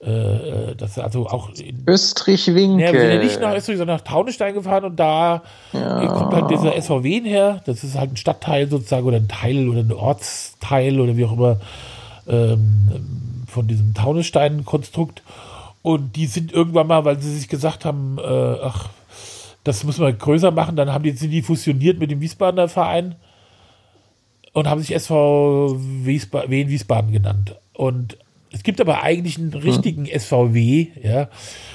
Äh, 0.00 0.76
das 0.76 0.98
also 0.98 1.26
auch 1.26 1.50
in, 1.54 1.84
Österreich-Winkel. 1.86 2.80
Ja, 2.80 2.92
wir 2.92 3.00
sind 3.00 3.10
ja 3.10 3.18
nicht 3.18 3.40
nach 3.40 3.54
Österreich, 3.54 3.78
sondern 3.78 3.96
nach 3.96 4.04
Taunusstein 4.04 4.54
gefahren 4.54 4.84
und 4.84 4.96
da 4.96 5.42
ja. 5.72 6.06
kommt 6.06 6.34
halt 6.34 6.50
dieser 6.50 6.80
SVW 6.80 7.20
her. 7.22 7.62
Das 7.66 7.82
ist 7.82 7.98
halt 7.98 8.12
ein 8.12 8.16
Stadtteil 8.16 8.68
sozusagen 8.68 9.06
oder 9.06 9.16
ein 9.16 9.28
Teil 9.28 9.68
oder 9.68 9.80
ein 9.80 9.92
Ortsteil 9.92 11.00
oder 11.00 11.16
wie 11.16 11.24
auch 11.24 11.32
immer. 11.32 11.56
Ähm, 12.28 13.38
von 13.48 13.66
diesem 13.66 13.94
Taunusstein-Konstrukt. 13.94 15.22
Und 15.82 16.16
die 16.16 16.26
sind 16.26 16.52
irgendwann 16.52 16.86
mal, 16.86 17.04
weil 17.04 17.18
sie 17.18 17.34
sich 17.34 17.48
gesagt 17.48 17.84
haben, 17.84 18.18
äh, 18.18 18.56
ach, 18.62 18.90
das 19.64 19.84
müssen 19.84 20.04
wir 20.04 20.12
größer 20.12 20.50
machen, 20.50 20.76
dann 20.76 20.92
haben 20.92 21.02
die, 21.02 21.12
sind 21.12 21.30
die 21.30 21.42
fusioniert 21.42 21.98
mit 21.98 22.10
dem 22.10 22.20
Wiesbadener 22.20 22.68
Verein 22.68 23.16
und 24.52 24.68
haben 24.68 24.80
sich 24.80 24.94
SV 24.94 25.76
Wiesba 25.78 26.44
Wien 26.48 26.68
Wiesbaden 26.68 27.12
genannt. 27.12 27.56
Und 27.72 28.18
es 28.52 28.62
gibt 28.62 28.80
aber 28.80 29.02
eigentlich 29.02 29.38
einen 29.38 29.52
richtigen 29.52 30.06
hm. 30.06 30.20
SVW, 30.20 30.88
ja. 31.02 31.28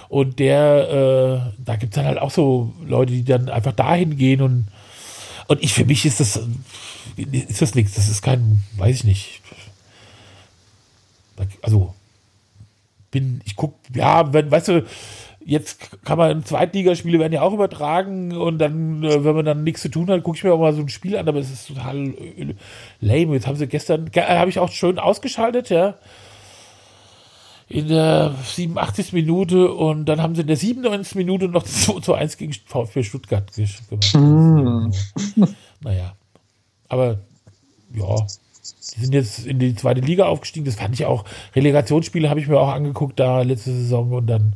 Und 0.09 0.39
der, 0.39 1.53
äh, 1.57 1.61
da 1.63 1.76
gibt 1.76 1.93
es 1.93 1.95
dann 1.95 2.05
halt 2.05 2.19
auch 2.19 2.32
so 2.32 2.74
Leute, 2.86 3.13
die 3.13 3.24
dann 3.24 3.49
einfach 3.49 3.74
dahin 3.74 4.17
gehen 4.17 4.41
und 4.41 4.67
Und 5.47 5.63
ich, 5.63 5.74
für 5.74 5.86
mich 5.86 6.05
ist 6.05 6.19
das, 6.19 6.39
ist 7.15 7.61
das 7.61 7.76
nichts. 7.76 7.95
Das 7.95 8.09
ist 8.09 8.21
kein, 8.21 8.63
weiß 8.78 8.97
ich 8.97 9.03
nicht. 9.03 9.41
Also, 11.61 11.93
bin, 13.11 13.41
ich 13.43 13.55
gucke, 13.55 13.76
ja, 13.93 14.34
wenn, 14.34 14.49
weißt 14.49 14.69
du, 14.69 14.86
jetzt 15.45 16.03
kann 16.05 16.17
man 16.17 16.45
Zweitligaspiele 16.45 17.19
werden 17.19 17.34
ja 17.34 17.41
auch 17.41 17.53
übertragen 17.53 18.36
und 18.36 18.59
dann, 18.59 19.03
äh, 19.03 19.24
wenn 19.26 19.36
man 19.36 19.45
dann 19.45 19.63
nichts 19.63 19.82
zu 19.82 19.89
tun 19.89 20.09
hat, 20.09 20.24
gucke 20.24 20.38
ich 20.38 20.43
mir 20.43 20.53
auch 20.53 20.59
mal 20.59 20.74
so 20.74 20.82
ein 20.82 20.89
Spiel 20.89 21.17
an, 21.17 21.28
aber 21.28 21.39
es 21.39 21.51
ist 21.51 21.67
total 21.67 22.13
lame. 23.01 23.34
Jetzt 23.34 23.47
haben 23.47 23.57
sie 23.57 23.67
gestern, 23.67 24.09
äh, 24.13 24.21
habe 24.21 24.49
ich 24.49 24.59
auch 24.59 24.71
schön 24.71 24.99
ausgeschaltet, 24.99 25.69
ja. 25.69 25.95
In 27.70 27.88
der 27.88 28.36
87. 28.43 29.14
Minute 29.14 29.72
und 29.72 30.05
dann 30.05 30.22
haben 30.22 30.36
sie 30.36 30.41
in 30.41 30.47
der 30.47 30.57
97. 30.57 31.16
Minute 31.16 31.47
noch 31.47 31.64
2 31.64 32.01
zu 32.01 32.14
1 32.14 32.38
gegen 32.38 32.53
VfB 32.53 33.03
Stuttgart 33.03 33.51
gemacht. 33.53 34.16
Mm. 34.16 34.91
naja. 35.82 36.14
Aber 36.89 37.20
ja, 37.93 38.16
die 38.95 39.01
sind 39.01 39.14
jetzt 39.14 39.45
in 39.45 39.59
die 39.59 39.76
zweite 39.76 40.01
Liga 40.01 40.26
aufgestiegen. 40.26 40.66
Das 40.66 40.76
fand 40.76 40.93
ich 40.93 41.05
auch. 41.05 41.26
Relegationsspiele 41.55 42.30
habe 42.30 42.39
ich 42.39 42.47
mir 42.47 42.59
auch 42.59 42.70
angeguckt 42.70 43.20
da 43.20 43.41
letzte 43.41 43.72
Saison 43.72 44.11
und 44.11 44.28
dann 44.28 44.55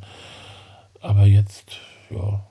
aber 1.02 1.26
jetzt, 1.26 1.78
ja. 2.10 2.47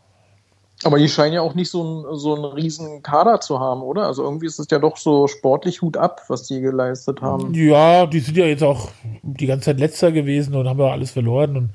Aber 0.84 0.98
die 0.98 1.08
scheinen 1.08 1.32
ja 1.32 1.40
auch 1.40 1.54
nicht 1.54 1.70
so, 1.70 1.82
ein, 1.82 2.16
so 2.16 2.34
einen 2.34 2.44
riesen 2.44 3.02
Kader 3.02 3.40
zu 3.40 3.58
haben, 3.60 3.82
oder? 3.82 4.06
Also 4.06 4.22
irgendwie 4.22 4.46
ist 4.46 4.58
es 4.58 4.66
ja 4.70 4.78
doch 4.78 4.98
so 4.98 5.26
sportlich 5.26 5.80
Hut 5.80 5.96
ab, 5.96 6.22
was 6.28 6.42
die 6.44 6.60
geleistet 6.60 7.22
haben. 7.22 7.54
Ja, 7.54 8.04
die 8.04 8.20
sind 8.20 8.36
ja 8.36 8.44
jetzt 8.44 8.62
auch 8.62 8.90
die 9.22 9.46
ganze 9.46 9.66
Zeit 9.66 9.80
letzter 9.80 10.12
gewesen 10.12 10.54
und 10.54 10.68
haben 10.68 10.78
ja 10.78 10.90
alles 10.90 11.12
verloren. 11.12 11.56
Und 11.56 11.70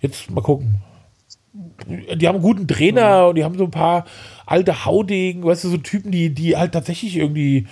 jetzt 0.00 0.30
mal 0.30 0.42
gucken. 0.42 0.76
Die 1.88 2.28
haben 2.28 2.36
einen 2.36 2.44
guten 2.44 2.68
Trainer 2.68 3.22
mhm. 3.22 3.28
und 3.30 3.34
die 3.34 3.44
haben 3.44 3.58
so 3.58 3.64
ein 3.64 3.70
paar 3.70 4.04
alte 4.46 4.84
Haudegen, 4.84 5.44
weißt 5.44 5.64
du, 5.64 5.68
so 5.68 5.76
Typen, 5.78 6.12
die, 6.12 6.32
die 6.32 6.56
halt 6.56 6.72
tatsächlich 6.72 7.16
irgendwie 7.16 7.66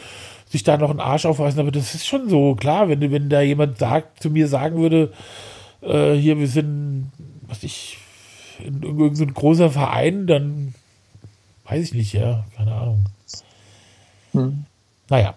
sich 0.48 0.64
da 0.64 0.76
noch 0.76 0.90
einen 0.90 1.00
Arsch 1.00 1.26
aufreißen. 1.26 1.60
Aber 1.60 1.70
das 1.70 1.94
ist 1.94 2.06
schon 2.06 2.28
so, 2.28 2.54
klar, 2.54 2.88
wenn, 2.88 3.12
wenn 3.12 3.28
da 3.28 3.40
jemand 3.40 3.78
sagt, 3.78 4.22
zu 4.22 4.30
mir 4.30 4.48
sagen 4.48 4.80
würde, 4.80 5.12
äh, 5.82 6.14
hier, 6.14 6.38
wir 6.38 6.48
sind, 6.48 7.12
was 7.46 7.62
ich, 7.62 7.98
in 8.60 8.82
irgendein 8.82 9.14
so 9.16 9.26
großer 9.26 9.70
Verein, 9.70 10.26
dann 10.26 10.74
weiß 11.64 11.82
ich 11.82 11.94
nicht, 11.94 12.12
ja, 12.12 12.44
keine 12.56 12.74
Ahnung. 12.74 13.04
Hm. 14.32 14.64
Naja. 15.08 15.34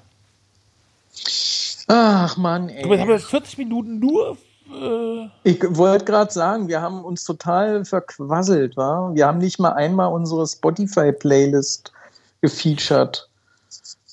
Ach 1.88 2.38
Mann, 2.38 2.70
ey. 2.70 2.89
Wir 2.89 2.99
haben 2.99 3.09
jetzt 3.09 3.26
40 3.26 3.57
Minuten 3.57 3.99
nur. 3.99 4.38
Äh 4.70 5.30
ich 5.43 5.63
wollte 5.70 6.05
gerade 6.05 6.32
sagen, 6.32 6.68
wir 6.68 6.82
haben 6.82 7.05
uns 7.05 7.24
total 7.24 7.86
verquasselt, 7.86 8.76
wa? 8.76 9.11
Wir 9.13 9.28
haben 9.28 9.38
nicht 9.38 9.59
mal 9.59 9.72
einmal 9.74 10.11
unsere 10.11 10.45
Spotify-Playlist 10.45 11.93
gefeatured. 12.41 13.30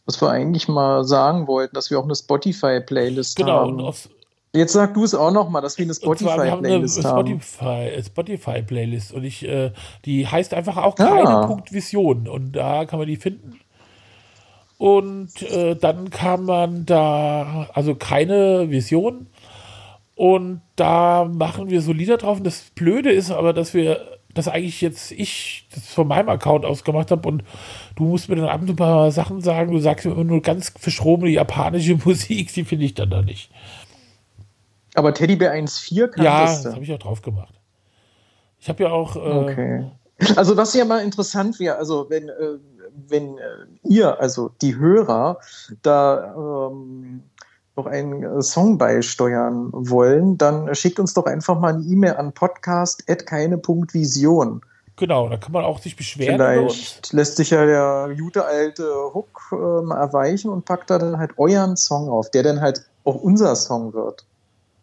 Was 0.07 0.21
wir 0.21 0.31
eigentlich 0.31 0.69
mal 0.69 1.05
sagen 1.05 1.47
wollten, 1.47 1.75
dass 1.75 1.91
wir 1.91 1.99
auch 1.99 2.05
eine 2.05 2.15
Spotify-Playlist 2.15 3.37
genau, 3.37 3.53
haben. 3.53 3.79
Genau, 3.79 3.89
und 3.89 4.11
Jetzt 4.55 4.73
sag 4.73 4.95
du 4.95 5.03
es 5.03 5.17
auch 5.17 5.33
noch 5.33 5.49
mal, 5.49 5.61
dass 5.61 5.79
wir 5.79 5.85
eine 5.85 5.95
Spotify-Playlist 5.95 7.05
haben. 7.05 7.41
Spotify, 7.41 8.03
Spotify-Playlist 8.03 9.13
und 9.13 9.25
ich, 9.25 9.45
äh, 9.49 9.73
die 10.05 10.29
heißt 10.29 10.55
einfach 10.55 10.77
auch 10.77 10.95
keine 10.95 11.29
ah. 11.29 11.47
Und 12.29 12.53
da 12.53 12.85
kann 12.85 13.01
man 13.01 13.09
die 13.09 13.17
finden. 13.17 13.59
Und 14.79 15.43
äh, 15.43 15.75
dann 15.75 16.11
kann 16.11 16.45
man 16.45 16.87
da, 16.87 17.69
also 17.75 17.97
keine 17.97 18.71
Vision. 18.71 19.27
Und 20.15 20.61
da 20.77 21.25
machen 21.25 21.71
wir 21.71 21.83
so 21.83 21.93
Lieder 21.93 22.17
drauf. 22.17 22.39
Und 22.39 22.45
das 22.45 22.71
Blöde 22.77 23.11
ist 23.11 23.33
aber, 23.33 23.53
dass 23.53 23.75
wir 23.75 24.01
das 24.35 24.49
eigentlich 24.49 24.81
jetzt 24.81 25.13
ich 25.13 25.67
das 25.75 25.87
von 25.89 26.09
meinem 26.09 26.29
Account 26.29 26.65
aus 26.65 26.85
gemacht 26.85 27.11
habe 27.11 27.29
und 27.29 27.45
du 27.97 28.05
musst 28.05 28.29
mir 28.29 28.37
dann 28.37 28.49
ab 28.49 28.61
und 28.61 28.67
zu 28.67 28.73
ein 28.73 28.77
paar 28.77 29.11
Sachen 29.11 29.41
sagen. 29.41 29.73
Du 29.73 29.79
sagst 29.79 30.07
mir 30.07 30.13
immer 30.13 30.25
nur 30.25 30.43
ganz 30.43 30.73
verschrobene 30.79 31.31
japanische 31.31 31.97
Musik, 32.05 32.53
die 32.53 32.65
finde 32.65 32.85
ich 32.85 32.95
dann 32.95 33.11
da 33.11 33.23
nicht. 33.23 33.51
Aber 34.95 35.13
Teddybär 35.13 35.53
1.4 35.53 36.09
kann 36.09 36.25
ja, 36.25 36.47
das. 36.47 36.65
Habe 36.65 36.83
ich 36.83 36.93
auch 36.93 36.99
drauf 36.99 37.23
gemacht. 37.23 37.55
Ich 38.61 38.69
habe 38.69 38.85
ja 38.85 38.91
auch. 38.91 39.17
Äh, 39.17 39.19
okay. 39.19 39.91
Also, 40.37 40.57
was 40.57 40.73
ja 40.75 40.85
mal 40.85 41.03
interessant 41.03 41.59
wäre, 41.59 41.77
also, 41.77 42.09
wenn, 42.09 42.29
äh, 42.29 42.59
wenn 43.09 43.37
äh, 43.37 43.67
ihr, 43.83 44.21
also 44.21 44.53
die 44.63 44.77
Hörer, 44.77 45.41
da 45.83 46.69
ähm, 46.71 47.25
noch 47.77 47.87
einen 47.87 48.23
äh, 48.23 48.41
Song 48.43 48.79
beisteuern 48.79 49.71
wollen, 49.73 50.39
dann 50.39 50.73
schickt 50.75 51.01
uns 51.01 51.13
doch 51.15 51.27
einfach 51.27 51.59
mal 51.59 51.75
eine 51.75 51.83
E-Mail 51.83 52.15
an 52.15 52.33
podcast.keine.vision. 52.33 54.61
Genau, 54.97 55.29
da 55.29 55.37
kann 55.37 55.51
man 55.51 55.65
auch 55.65 55.81
sich 55.81 55.97
beschweren. 55.97 56.37
Vielleicht 56.37 57.13
lässt 57.13 57.37
sich 57.37 57.51
ja 57.51 57.67
der 57.67 58.15
gute 58.17 58.45
alte 58.45 58.89
Hook 59.13 59.49
äh, 59.51 59.83
mal 59.83 59.99
erweichen 59.99 60.51
und 60.51 60.65
packt 60.65 60.91
da 60.91 60.99
dann 60.99 61.19
halt 61.19 61.33
euren 61.37 61.77
Song 61.77 62.09
auf, 62.09 62.31
der 62.31 62.45
dann 62.45 62.61
halt 62.61 62.87
auch 63.03 63.17
unser 63.17 63.57
Song 63.57 63.93
wird. 63.93 64.25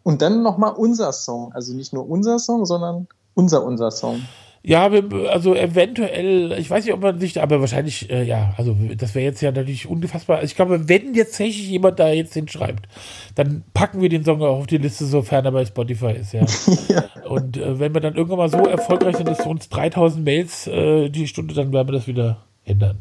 Und 0.02 0.22
dann 0.22 0.42
nochmal 0.42 0.72
unser 0.72 1.12
Song. 1.12 1.52
Also 1.52 1.74
nicht 1.74 1.92
nur 1.92 2.08
unser 2.08 2.38
Song, 2.38 2.66
sondern 2.66 3.06
unser, 3.34 3.64
unser 3.64 3.90
Song. 3.90 4.20
Ja, 4.64 4.88
also 5.28 5.56
eventuell, 5.56 6.52
ich 6.52 6.70
weiß 6.70 6.84
nicht, 6.84 6.94
ob 6.94 7.00
man 7.00 7.18
sich, 7.18 7.42
aber 7.42 7.60
wahrscheinlich, 7.60 8.08
äh, 8.10 8.22
ja, 8.22 8.54
also 8.56 8.76
das 8.96 9.12
wäre 9.16 9.24
jetzt 9.24 9.40
ja 9.40 9.50
natürlich 9.50 9.88
unfassbar. 9.88 10.36
Also 10.36 10.46
ich 10.46 10.54
glaube, 10.54 10.88
wenn 10.88 11.14
jetzt 11.14 11.30
tatsächlich 11.30 11.68
jemand 11.68 11.98
da 11.98 12.10
jetzt 12.10 12.34
hinschreibt, 12.34 12.86
dann 13.34 13.64
packen 13.74 14.00
wir 14.00 14.08
den 14.08 14.24
Song 14.24 14.40
auch 14.40 14.58
auf 14.58 14.66
die 14.68 14.78
Liste, 14.78 15.04
sofern 15.04 15.44
er 15.44 15.50
bei 15.50 15.64
Spotify 15.64 16.12
ist, 16.12 16.32
ja. 16.32 16.44
ja. 16.88 17.04
Und 17.28 17.56
äh, 17.56 17.80
wenn 17.80 17.92
wir 17.92 18.00
dann 18.00 18.14
irgendwann 18.14 18.38
mal 18.38 18.48
so 18.48 18.64
erfolgreich 18.64 19.16
sind, 19.16 19.28
dass 19.28 19.44
uns 19.44 19.68
3000 19.68 20.24
Mails 20.24 20.68
äh, 20.68 21.08
die 21.08 21.26
Stunde, 21.26 21.54
dann 21.54 21.72
werden 21.72 21.88
wir 21.88 21.94
das 21.94 22.06
wieder 22.06 22.44
ändern. 22.64 23.00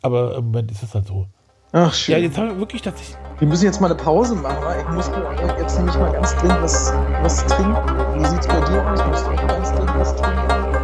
Aber 0.00 0.36
im 0.36 0.44
Moment 0.44 0.70
ist 0.70 0.84
es 0.84 0.94
halt 0.94 1.08
so. 1.08 1.26
Ach, 1.72 1.92
schön. 1.92 2.14
Ja, 2.14 2.20
jetzt 2.20 2.38
haben 2.38 2.50
wir 2.50 2.58
wirklich 2.58 2.82
tatsächlich. 2.82 3.16
Wir 3.40 3.48
müssen 3.48 3.64
jetzt 3.64 3.80
mal 3.80 3.86
eine 3.86 3.94
Pause 3.94 4.34
machen. 4.34 4.58
Ich 4.80 4.88
muss 4.94 5.10
jetzt 5.58 5.78
nämlich 5.78 5.96
mal 5.96 6.12
ganz 6.12 6.36
dringend 6.36 6.60
was, 6.60 6.92
was 7.22 7.46
trinken. 7.46 7.74
Wie 8.14 8.26
sieht's 8.26 8.46
bei 8.46 8.60
dir 8.60 8.86
aus? 8.86 9.02
Musst 9.06 9.26
du 9.26 9.46
ganz 9.46 9.72
dringend 9.72 9.98
was 9.98 10.14
trinken? 10.14 10.79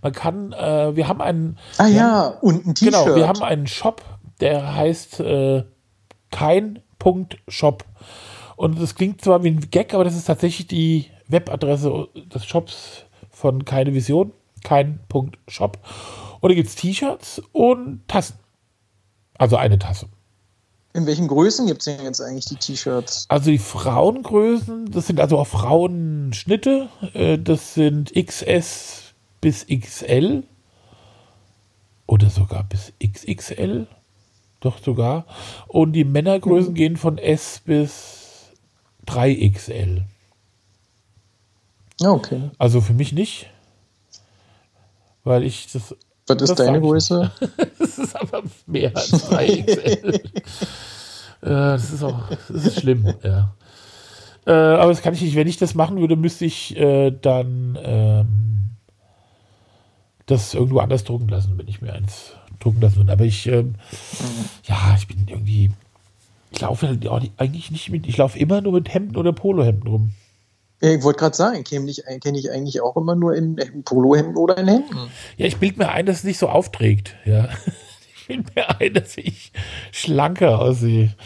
Man 0.00 0.12
kann, 0.12 0.52
äh, 0.52 0.96
wir 0.96 1.06
haben 1.06 1.20
einen. 1.20 1.58
Ah 1.76 1.86
ja, 1.86 2.28
und 2.40 2.66
ein 2.66 2.74
T-Shirt. 2.74 2.94
Genau, 2.94 3.14
wir 3.14 3.28
haben 3.28 3.42
einen 3.42 3.66
Shop, 3.66 4.02
der 4.40 4.74
heißt 4.74 5.20
äh, 5.20 5.64
kein 6.30 6.78
Shop. 7.46 7.84
Und 8.56 8.80
das 8.80 8.94
klingt 8.94 9.22
zwar 9.22 9.44
wie 9.44 9.50
ein 9.50 9.68
Gag, 9.70 9.92
aber 9.92 10.04
das 10.04 10.16
ist 10.16 10.24
tatsächlich 10.24 10.66
die 10.66 11.10
Webadresse 11.30 12.08
des 12.14 12.44
Shops 12.44 13.04
von 13.30 13.64
Keine 13.64 13.94
Vision, 13.94 14.32
kein 14.64 15.00
Punkt 15.08 15.38
Shop. 15.48 15.78
Und 16.40 16.50
da 16.50 16.54
gibt 16.54 16.68
es 16.68 16.74
T-Shirts 16.74 17.42
und 17.52 18.06
Tassen. 18.08 18.36
Also 19.38 19.56
eine 19.56 19.78
Tasse. 19.78 20.06
In 20.92 21.06
welchen 21.06 21.28
Größen 21.28 21.66
gibt 21.66 21.80
es 21.80 21.84
denn 21.84 22.04
jetzt 22.04 22.20
eigentlich 22.20 22.46
die 22.46 22.56
T-Shirts? 22.56 23.26
Also 23.28 23.50
die 23.50 23.58
Frauengrößen, 23.58 24.90
das 24.90 25.06
sind 25.06 25.20
also 25.20 25.38
auch 25.38 25.46
Frauenschnitte. 25.46 26.88
Äh, 27.14 27.38
das 27.38 27.74
sind 27.74 28.12
XS 28.12 29.14
bis 29.40 29.66
XL. 29.66 30.42
Oder 32.06 32.28
sogar 32.28 32.64
bis 32.64 32.92
XXL. 33.02 33.86
Doch 34.58 34.82
sogar. 34.82 35.26
Und 35.68 35.92
die 35.92 36.04
Männergrößen 36.04 36.72
mhm. 36.72 36.76
gehen 36.76 36.96
von 36.96 37.18
S 37.18 37.62
bis 37.64 38.50
3XL. 39.06 40.02
Okay. 42.02 42.50
Also 42.58 42.80
für 42.80 42.94
mich 42.94 43.12
nicht. 43.12 43.50
Weil 45.24 45.44
ich 45.44 45.70
das. 45.72 45.94
Was 46.26 46.42
ist 46.42 46.58
deine 46.58 46.80
Größe? 46.80 47.30
das 47.78 47.98
ist 47.98 48.16
aber 48.16 48.42
mehr 48.66 48.92
als 48.94 49.30
3XL. 49.30 50.20
das 51.40 51.92
ist 51.92 52.02
auch 52.02 52.28
das 52.48 52.66
ist 52.66 52.80
schlimm, 52.80 53.12
ja. 53.22 53.54
Äh, 54.46 54.52
aber 54.52 54.90
das 54.90 55.02
kann 55.02 55.14
ich 55.14 55.22
nicht. 55.22 55.36
Wenn 55.36 55.48
ich 55.48 55.58
das 55.58 55.74
machen 55.74 56.00
würde, 56.00 56.16
müsste 56.16 56.44
ich 56.44 56.76
äh, 56.76 57.10
dann 57.10 57.78
ähm, 57.82 58.70
das 60.26 60.54
irgendwo 60.54 60.78
anders 60.78 61.04
drucken 61.04 61.28
lassen, 61.28 61.58
wenn 61.58 61.68
ich 61.68 61.82
mir 61.82 61.92
eins 61.92 62.32
drucken 62.60 62.80
lassen 62.80 62.96
würde. 62.96 63.12
Aber 63.12 63.24
ich, 63.24 63.46
ähm, 63.46 63.74
ja, 64.64 64.94
ich 64.96 65.08
bin 65.08 65.26
irgendwie, 65.28 65.70
ich 66.50 66.60
laufe 66.60 66.88
halt 66.88 67.06
eigentlich 67.36 67.70
nicht 67.70 67.90
mit, 67.90 68.06
ich 68.06 68.16
laufe 68.16 68.38
immer 68.38 68.60
nur 68.60 68.72
mit 68.72 68.92
Hemden 68.92 69.16
oder 69.16 69.32
Polohemden 69.32 69.88
rum. 69.88 70.12
Ich 70.82 71.02
wollte 71.02 71.18
gerade 71.18 71.36
sagen, 71.36 71.62
kenne 71.62 71.90
ich, 71.90 72.02
kenn 72.22 72.34
ich 72.34 72.50
eigentlich 72.50 72.80
auch 72.80 72.96
immer 72.96 73.14
nur 73.14 73.34
in, 73.34 73.58
in 73.58 73.82
Polohemden 73.84 74.36
oder 74.36 74.56
in 74.56 74.66
Hemden. 74.66 75.10
Ja, 75.36 75.46
ich 75.46 75.58
bilde 75.58 75.78
mir 75.78 75.90
ein, 75.90 76.06
dass 76.06 76.18
es 76.18 76.24
nicht 76.24 76.38
so 76.38 76.48
aufträgt. 76.48 77.16
Ja. 77.24 77.48
Ich 78.28 78.36
bilde 78.36 78.52
mir 78.54 78.80
ein, 78.80 78.94
dass 78.94 79.16
ich 79.16 79.50
schlanker 79.90 80.60
aussehe. 80.60 81.16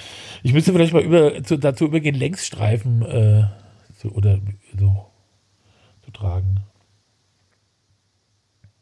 Ich 0.42 0.54
müsste 0.54 0.72
vielleicht 0.72 0.94
mal 0.94 1.02
über, 1.02 1.42
zu, 1.42 1.58
dazu 1.58 1.84
übergehen, 1.84 2.14
Längsstreifen 2.14 3.02
äh, 3.02 3.44
zu, 4.00 4.10
oder 4.12 4.40
so 4.80 5.04
zu 6.02 6.10
tragen. 6.12 6.60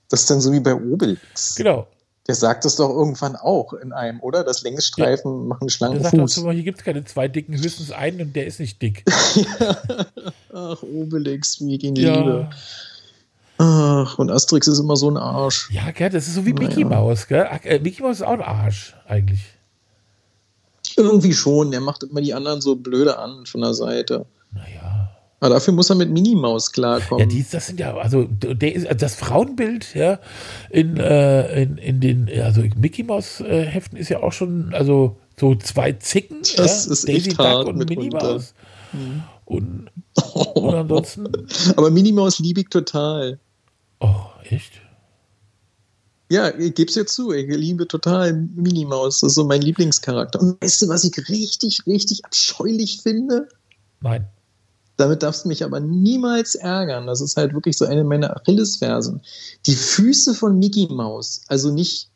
Das 0.08 0.20
ist 0.20 0.30
dann 0.30 0.40
so 0.40 0.52
wie 0.52 0.60
bei 0.60 0.72
Obelix. 0.72 1.56
Genau. 1.56 1.88
Der 2.28 2.36
sagt 2.36 2.64
das 2.64 2.76
doch 2.76 2.88
irgendwann 2.88 3.34
auch 3.34 3.72
in 3.72 3.92
einem, 3.92 4.20
oder? 4.20 4.44
Das 4.44 4.62
Längsstreifen 4.62 5.42
ja. 5.42 5.46
machen 5.48 5.68
schlanken 5.68 6.02
der 6.02 6.10
sagt 6.10 6.20
Fuß. 6.20 6.44
Auch, 6.44 6.52
hier 6.52 6.62
gibt 6.62 6.78
es 6.78 6.84
keine 6.84 7.04
zwei 7.04 7.26
dicken, 7.26 7.56
höchstens 7.56 7.90
einen 7.90 8.20
und 8.20 8.36
der 8.36 8.46
ist 8.46 8.60
nicht 8.60 8.80
dick. 8.80 9.04
Ach, 10.52 10.82
Obelix, 10.82 11.60
wie 11.60 11.78
gegen 11.78 11.96
ja. 11.96 12.14
Liebe. 12.14 12.50
Ach, 13.58 14.18
und 14.18 14.30
Asterix 14.30 14.68
ist 14.68 14.78
immer 14.78 14.96
so 14.96 15.10
ein 15.10 15.16
Arsch. 15.16 15.70
Ja, 15.72 15.90
gell, 15.90 16.10
das 16.10 16.28
ist 16.28 16.34
so 16.34 16.46
wie 16.46 16.52
naja. 16.52 16.68
Mickey 16.68 16.84
Mouse, 16.84 17.26
gell? 17.26 17.46
Äh, 17.64 17.80
Mickey 17.80 18.02
Mouse 18.02 18.16
ist 18.16 18.22
auch 18.22 18.32
ein 18.32 18.42
Arsch, 18.42 18.94
eigentlich. 19.06 19.40
Irgendwie 20.96 21.32
schon, 21.32 21.70
der 21.70 21.80
macht 21.80 22.04
immer 22.04 22.20
die 22.20 22.34
anderen 22.34 22.60
so 22.60 22.76
blöde 22.76 23.18
an 23.18 23.46
von 23.46 23.62
der 23.62 23.74
Seite. 23.74 24.26
Naja. 24.52 25.01
Aber 25.42 25.54
dafür 25.54 25.74
muss 25.74 25.90
er 25.90 25.96
mit 25.96 26.08
Minimaus 26.08 26.70
klarkommen. 26.70 27.18
Ja, 27.18 27.26
die, 27.26 27.44
das 27.50 27.66
sind 27.66 27.80
ja, 27.80 27.96
also 27.96 28.28
der 28.30 28.76
ist, 28.76 28.86
das 29.02 29.16
Frauenbild, 29.16 29.92
ja, 29.92 30.20
in, 30.70 30.98
äh, 30.98 31.64
in, 31.64 31.78
in 31.78 31.98
den, 31.98 32.30
also 32.40 32.62
Mickey 32.76 33.02
Maus 33.02 33.40
äh, 33.40 33.64
Heften 33.64 33.98
ist 33.98 34.08
ja 34.08 34.22
auch 34.22 34.30
schon, 34.32 34.72
also 34.72 35.16
so 35.36 35.56
zwei 35.56 35.94
Zicken, 35.94 36.42
das 36.42 36.86
ja, 36.86 36.92
ist 36.92 37.08
Daisy 37.08 37.30
echt 37.30 37.30
Duck 37.32 37.38
hart 37.40 37.66
und 37.66 37.88
Minnie 37.88 38.10
Maus. 38.10 38.54
Mhm. 38.92 39.24
Und, 39.44 39.90
und 40.54 40.74
ansonsten. 40.74 41.26
Aber 41.74 41.90
Minnie 41.90 42.12
Maus 42.12 42.38
liebe 42.38 42.60
ich 42.60 42.68
total. 42.68 43.40
Oh, 43.98 44.26
echt? 44.48 44.74
Ja, 46.30 46.56
ich 46.56 46.72
gebe 46.76 46.88
es 46.88 46.94
jetzt 46.94 47.16
zu, 47.16 47.32
ich 47.32 47.48
liebe 47.48 47.88
total 47.88 48.32
Minnie 48.32 48.84
Maus. 48.84 49.18
Das 49.18 49.30
ist 49.30 49.34
so 49.34 49.44
mein 49.44 49.62
Lieblingscharakter. 49.62 50.40
Und 50.40 50.62
weißt 50.62 50.82
du, 50.82 50.88
was 50.88 51.02
ich 51.02 51.18
richtig, 51.28 51.84
richtig 51.84 52.24
abscheulich 52.24 53.00
finde? 53.02 53.48
Nein. 54.00 54.28
Damit 54.96 55.22
darfst 55.22 55.44
du 55.44 55.48
mich 55.48 55.64
aber 55.64 55.80
niemals 55.80 56.54
ärgern. 56.54 57.06
Das 57.06 57.20
ist 57.20 57.36
halt 57.36 57.54
wirklich 57.54 57.76
so 57.76 57.86
eine 57.86 58.04
meiner 58.04 58.36
Achillesfersen. 58.36 59.20
Die 59.66 59.74
Füße 59.74 60.34
von 60.34 60.58
Mickey 60.58 60.86
Mouse, 60.90 61.42
also 61.48 61.72
nicht 61.72 62.08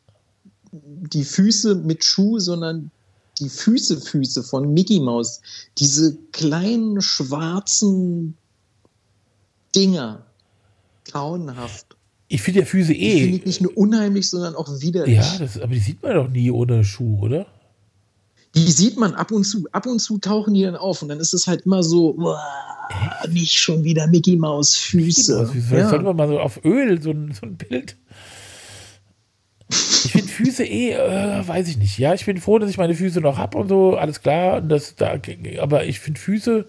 die 0.71 1.23
Füße 1.23 1.75
mit 1.75 2.03
Schuh, 2.03 2.39
sondern 2.39 2.91
die 3.39 3.49
Füße, 3.49 3.99
Füße 4.01 4.43
von 4.43 4.73
Mickey 4.73 4.99
Mouse. 4.99 5.41
Diese 5.77 6.17
kleinen 6.31 7.01
schwarzen 7.01 8.35
Dinger. 9.75 10.23
Grauenhaft. 11.05 11.95
Ich 12.27 12.41
finde 12.41 12.61
ja 12.61 12.65
Füße 12.65 12.93
eh. 12.93 13.13
Die 13.13 13.21
finde 13.21 13.37
ich 13.37 13.45
nicht 13.45 13.61
nur 13.61 13.77
unheimlich, 13.77 14.29
sondern 14.29 14.55
auch 14.55 14.67
widerlich. 14.81 15.15
Ja, 15.15 15.37
das, 15.39 15.59
aber 15.59 15.73
die 15.73 15.79
sieht 15.79 16.03
man 16.03 16.13
doch 16.13 16.29
nie 16.29 16.51
ohne 16.51 16.83
Schuh, 16.83 17.19
oder? 17.21 17.47
Die 18.57 18.71
sieht 18.71 18.97
man 18.97 19.13
ab 19.13 19.31
und 19.31 19.43
zu. 19.43 19.67
Ab 19.71 19.85
und 19.85 19.99
zu 19.99 20.17
tauchen 20.17 20.55
die 20.55 20.63
dann 20.63 20.75
auf 20.75 21.03
und 21.03 21.09
dann 21.09 21.19
ist 21.19 21.33
es 21.33 21.45
halt 21.45 21.61
immer 21.61 21.83
so, 21.83 22.13
boah, 22.13 22.41
nicht 23.29 23.57
schon 23.57 23.83
wieder 23.83 24.07
Mickey 24.07 24.35
Maus 24.35 24.75
Füße. 24.75 25.51
Mickey. 25.53 25.75
Ja. 25.75 25.89
Sollte 25.89 26.05
man 26.05 26.15
mal 26.15 26.27
so 26.27 26.39
auf 26.39 26.63
Öl 26.65 26.99
so 27.01 27.11
ein, 27.11 27.33
so 27.33 27.45
ein 27.45 27.55
Bild. 27.55 27.97
Ich 29.69 30.11
finde 30.11 30.27
Füße 30.27 30.63
eh, 30.63 30.91
äh, 30.93 31.47
weiß 31.47 31.67
ich 31.67 31.77
nicht. 31.77 31.97
Ja, 31.99 32.13
ich 32.13 32.25
bin 32.25 32.37
froh, 32.37 32.57
dass 32.57 32.69
ich 32.69 32.77
meine 32.77 32.95
Füße 32.95 33.19
noch 33.19 33.37
habe 33.37 33.57
und 33.57 33.67
so, 33.67 33.97
alles 33.97 34.21
klar. 34.21 34.61
Das, 34.61 34.95
da, 34.95 35.19
aber 35.59 35.85
ich 35.85 35.99
finde 35.99 36.19
Füße, 36.19 36.65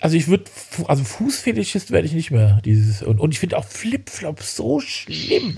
also 0.00 0.16
ich 0.16 0.28
würde, 0.28 0.44
also 0.86 1.02
Fußfetischist 1.04 1.90
werde 1.90 2.06
ich 2.06 2.12
nicht 2.12 2.30
mehr. 2.30 2.60
Dieses, 2.64 3.02
und, 3.02 3.18
und 3.18 3.32
ich 3.32 3.40
finde 3.40 3.56
auch 3.56 3.64
Flipflops 3.64 4.56
so 4.56 4.78
schlimm. 4.80 5.56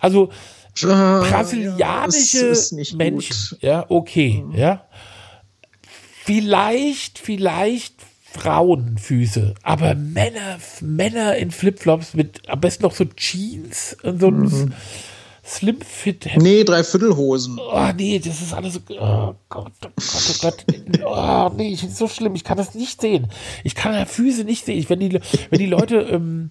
Also 0.00 0.30
brasilianische 0.80 2.54
ja, 2.70 2.96
Menschen, 2.96 3.36
gut. 3.50 3.62
ja, 3.62 3.86
okay, 3.88 4.44
mhm. 4.46 4.54
ja. 4.54 4.86
Vielleicht, 6.24 7.18
vielleicht 7.18 7.94
Frauenfüße, 8.32 9.54
aber 9.62 9.94
Männer, 9.94 10.58
Männer 10.80 11.36
in 11.36 11.50
Flipflops 11.50 12.14
mit 12.14 12.48
am 12.48 12.60
besten 12.60 12.82
noch 12.82 12.94
so 12.94 13.04
Jeans 13.04 13.96
und 14.02 14.20
so 14.20 14.30
mhm. 14.30 14.72
Slim 15.46 15.80
Fit. 15.80 16.28
Nee, 16.38 16.64
Dreiviertelhosen. 16.64 17.60
Oh, 17.60 17.92
nee, 17.96 18.18
das 18.18 18.42
ist 18.42 18.52
alles 18.52 18.74
so. 18.74 18.80
Oh 18.98 19.34
Gott, 19.48 19.72
oh 19.84 19.88
Gott, 19.94 19.94
oh 19.96 20.34
Gott. 20.42 20.64
Oh, 21.04 21.50
nee, 21.56 21.72
ich 21.72 21.80
finde 21.80 21.92
es 21.92 21.98
so 21.98 22.08
schlimm. 22.08 22.34
Ich 22.34 22.42
kann 22.42 22.58
das 22.58 22.74
nicht 22.74 23.00
sehen. 23.00 23.28
Ich 23.62 23.76
kann 23.76 24.06
Füße 24.06 24.42
nicht 24.42 24.64
sehen. 24.64 24.76
Ich, 24.76 24.90
wenn, 24.90 24.98
die, 24.98 25.20
wenn 25.50 25.58
die 25.58 25.66
Leute. 25.66 25.98
Ähm, 25.98 26.50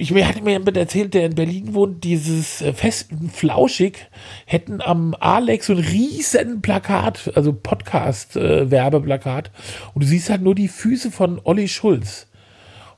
ich 0.00 0.12
mir 0.12 0.28
hatte 0.28 0.42
mir 0.42 0.52
jemand 0.52 0.76
erzählt, 0.76 1.12
der 1.12 1.26
in 1.26 1.34
Berlin 1.34 1.74
wohnt, 1.74 2.04
dieses 2.04 2.62
äh, 2.62 2.72
Festen 2.72 3.30
Flauschig 3.30 4.08
hätten 4.46 4.80
am 4.80 5.16
Alex 5.18 5.66
so 5.66 5.72
ein 5.72 5.80
riesen 5.80 6.62
Plakat, 6.62 7.32
also 7.34 7.52
Podcast-Werbeplakat. 7.52 9.48
Äh, 9.48 9.50
und 9.94 10.04
du 10.04 10.06
siehst 10.06 10.30
halt 10.30 10.42
nur 10.42 10.54
die 10.54 10.68
Füße 10.68 11.10
von 11.10 11.40
Olli 11.42 11.66
Schulz. 11.66 12.28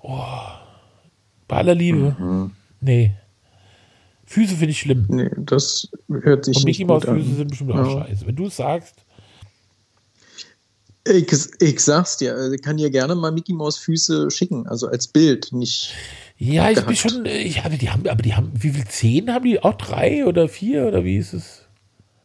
Oh, 0.02 0.20
bei 1.48 1.56
aller 1.56 1.74
Liebe. 1.74 2.14
Mhm. 2.18 2.50
Nee. 2.82 3.12
Füße 4.26 4.54
finde 4.54 4.72
ich 4.72 4.80
schlimm. 4.80 5.06
Nee, 5.08 5.30
das 5.38 5.88
hört 6.08 6.44
sich 6.44 6.58
Und 6.58 6.64
Mickey 6.66 6.84
Maus 6.84 7.04
Füße 7.04 7.34
sind 7.34 7.48
bestimmt 7.48 7.70
ja. 7.70 7.82
auch 7.82 8.06
scheiße. 8.06 8.26
Wenn 8.26 8.36
du 8.36 8.46
es 8.46 8.56
sagst. 8.56 8.96
Ich, 11.08 11.32
ich 11.60 11.80
sag's 11.80 12.18
dir, 12.18 12.52
ich 12.52 12.60
kann 12.60 12.76
dir 12.76 12.90
gerne 12.90 13.14
mal 13.14 13.32
Mickey 13.32 13.54
Maus 13.54 13.78
Füße 13.78 14.30
schicken, 14.30 14.66
also 14.66 14.86
als 14.86 15.08
Bild, 15.08 15.50
nicht. 15.52 15.94
Ja, 16.40 16.70
ich 16.70 16.80
bin 16.86 16.96
schon, 16.96 17.26
ich 17.26 17.62
habe, 17.62 17.76
die 17.76 17.90
haben, 17.90 18.08
aber 18.08 18.22
die 18.22 18.34
haben, 18.34 18.50
wie 18.54 18.70
viele 18.70 18.86
Zehen 18.86 19.30
haben 19.30 19.44
die? 19.44 19.62
Auch 19.62 19.74
drei 19.74 20.24
oder 20.24 20.48
vier 20.48 20.86
oder 20.86 21.04
wie 21.04 21.18
ist 21.18 21.34
es? 21.34 21.66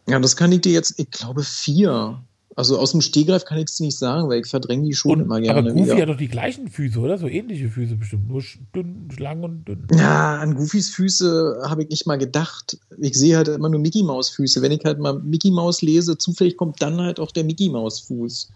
Ja, 0.07 0.18
das 0.20 0.38
kann 0.38 0.53
ich 0.53 0.61
dir 0.61 0.72
jetzt, 0.72 0.97
ich 0.97 1.11
glaube 1.11 1.43
vier. 1.43 2.24
Also 2.55 2.80
aus 2.80 2.93
dem 2.93 3.01
Stegreif 3.01 3.43
kann 3.43 3.57
ich 3.57 3.66
es 3.66 3.82
nicht 3.82 3.97
sagen, 3.97 4.30
weil 4.30 4.39
ich 4.39 4.47
verdränge 4.47 4.86
die 4.86 4.93
schon 4.93 5.20
immer 5.20 5.41
gerne. 5.41 5.59
Aber 5.59 5.72
Goofy 5.74 5.91
wieder. 5.91 6.03
hat 6.03 6.09
doch 6.09 6.18
die 6.18 6.30
gleichen 6.30 6.70
Füße, 6.70 6.97
oder? 6.97 7.18
So 7.18 7.28
ähnliche 7.28 7.68
Füße 7.68 7.95
bestimmt. 7.97 8.30
Nur 8.30 8.41
dünn, 8.74 9.09
lang 9.18 9.43
und 9.43 9.68
dünn. 9.68 9.86
Ja, 9.93 10.38
an 10.39 10.55
Goofys 10.55 10.89
Füße 10.91 11.63
habe 11.68 11.84
ich 11.84 11.89
nicht 11.89 12.07
mal 12.07 12.18
gedacht. 12.18 12.78
Ich 12.97 13.16
sehe 13.16 13.36
halt 13.36 13.49
immer 13.49 13.68
nur 13.68 13.82
Mickey 13.82 14.03
Maus 14.03 14.30
Füße. 14.30 14.61
Wenn 14.61 14.72
ich 14.72 14.86
halt 14.86 14.99
mal 14.99 15.20
Mickey 15.20 15.51
Maus 15.51 15.82
lese, 15.82 16.18
zufällig 16.18 16.55
kommt 16.55 16.82
dann 16.82 17.01
halt 17.01 17.20
auch 17.20 17.32
der 17.32 17.43
Mickey 17.43 17.68
Maus 17.68 17.99
Fuß. 17.99 18.49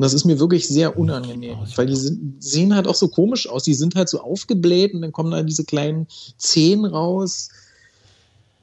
Und 0.00 0.04
das 0.04 0.14
ist 0.14 0.24
mir 0.24 0.40
wirklich 0.40 0.66
sehr 0.66 0.98
unangenehm, 0.98 1.58
weil 1.76 1.84
die 1.84 1.94
sind, 1.94 2.42
sehen 2.42 2.74
halt 2.74 2.88
auch 2.88 2.94
so 2.94 3.08
komisch 3.08 3.46
aus. 3.46 3.64
Die 3.64 3.74
sind 3.74 3.96
halt 3.96 4.08
so 4.08 4.18
aufgebläht 4.22 4.94
und 4.94 5.02
dann 5.02 5.12
kommen 5.12 5.30
da 5.30 5.42
diese 5.42 5.64
kleinen 5.64 6.06
Zehen 6.38 6.86
raus. 6.86 7.50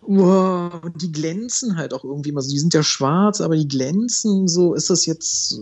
Wow, 0.02 0.82
und 0.82 1.00
die 1.00 1.12
glänzen 1.12 1.78
halt 1.78 1.94
auch 1.94 2.04
irgendwie 2.04 2.32
mal 2.32 2.42
so. 2.42 2.50
Die 2.50 2.58
sind 2.58 2.74
ja 2.74 2.82
schwarz, 2.82 3.40
aber 3.40 3.56
die 3.56 3.68
glänzen 3.68 4.48
so. 4.48 4.74
Ist 4.74 4.90
das 4.90 5.06
jetzt 5.06 5.62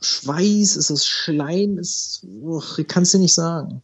Schweiß? 0.00 0.76
Ist 0.76 0.88
das 0.88 1.04
Schleim? 1.04 1.76
Ist, 1.76 2.24
oh, 2.42 2.62
ich 2.78 2.88
kann 2.88 3.02
es 3.02 3.10
dir 3.10 3.18
nicht 3.18 3.34
sagen. 3.34 3.82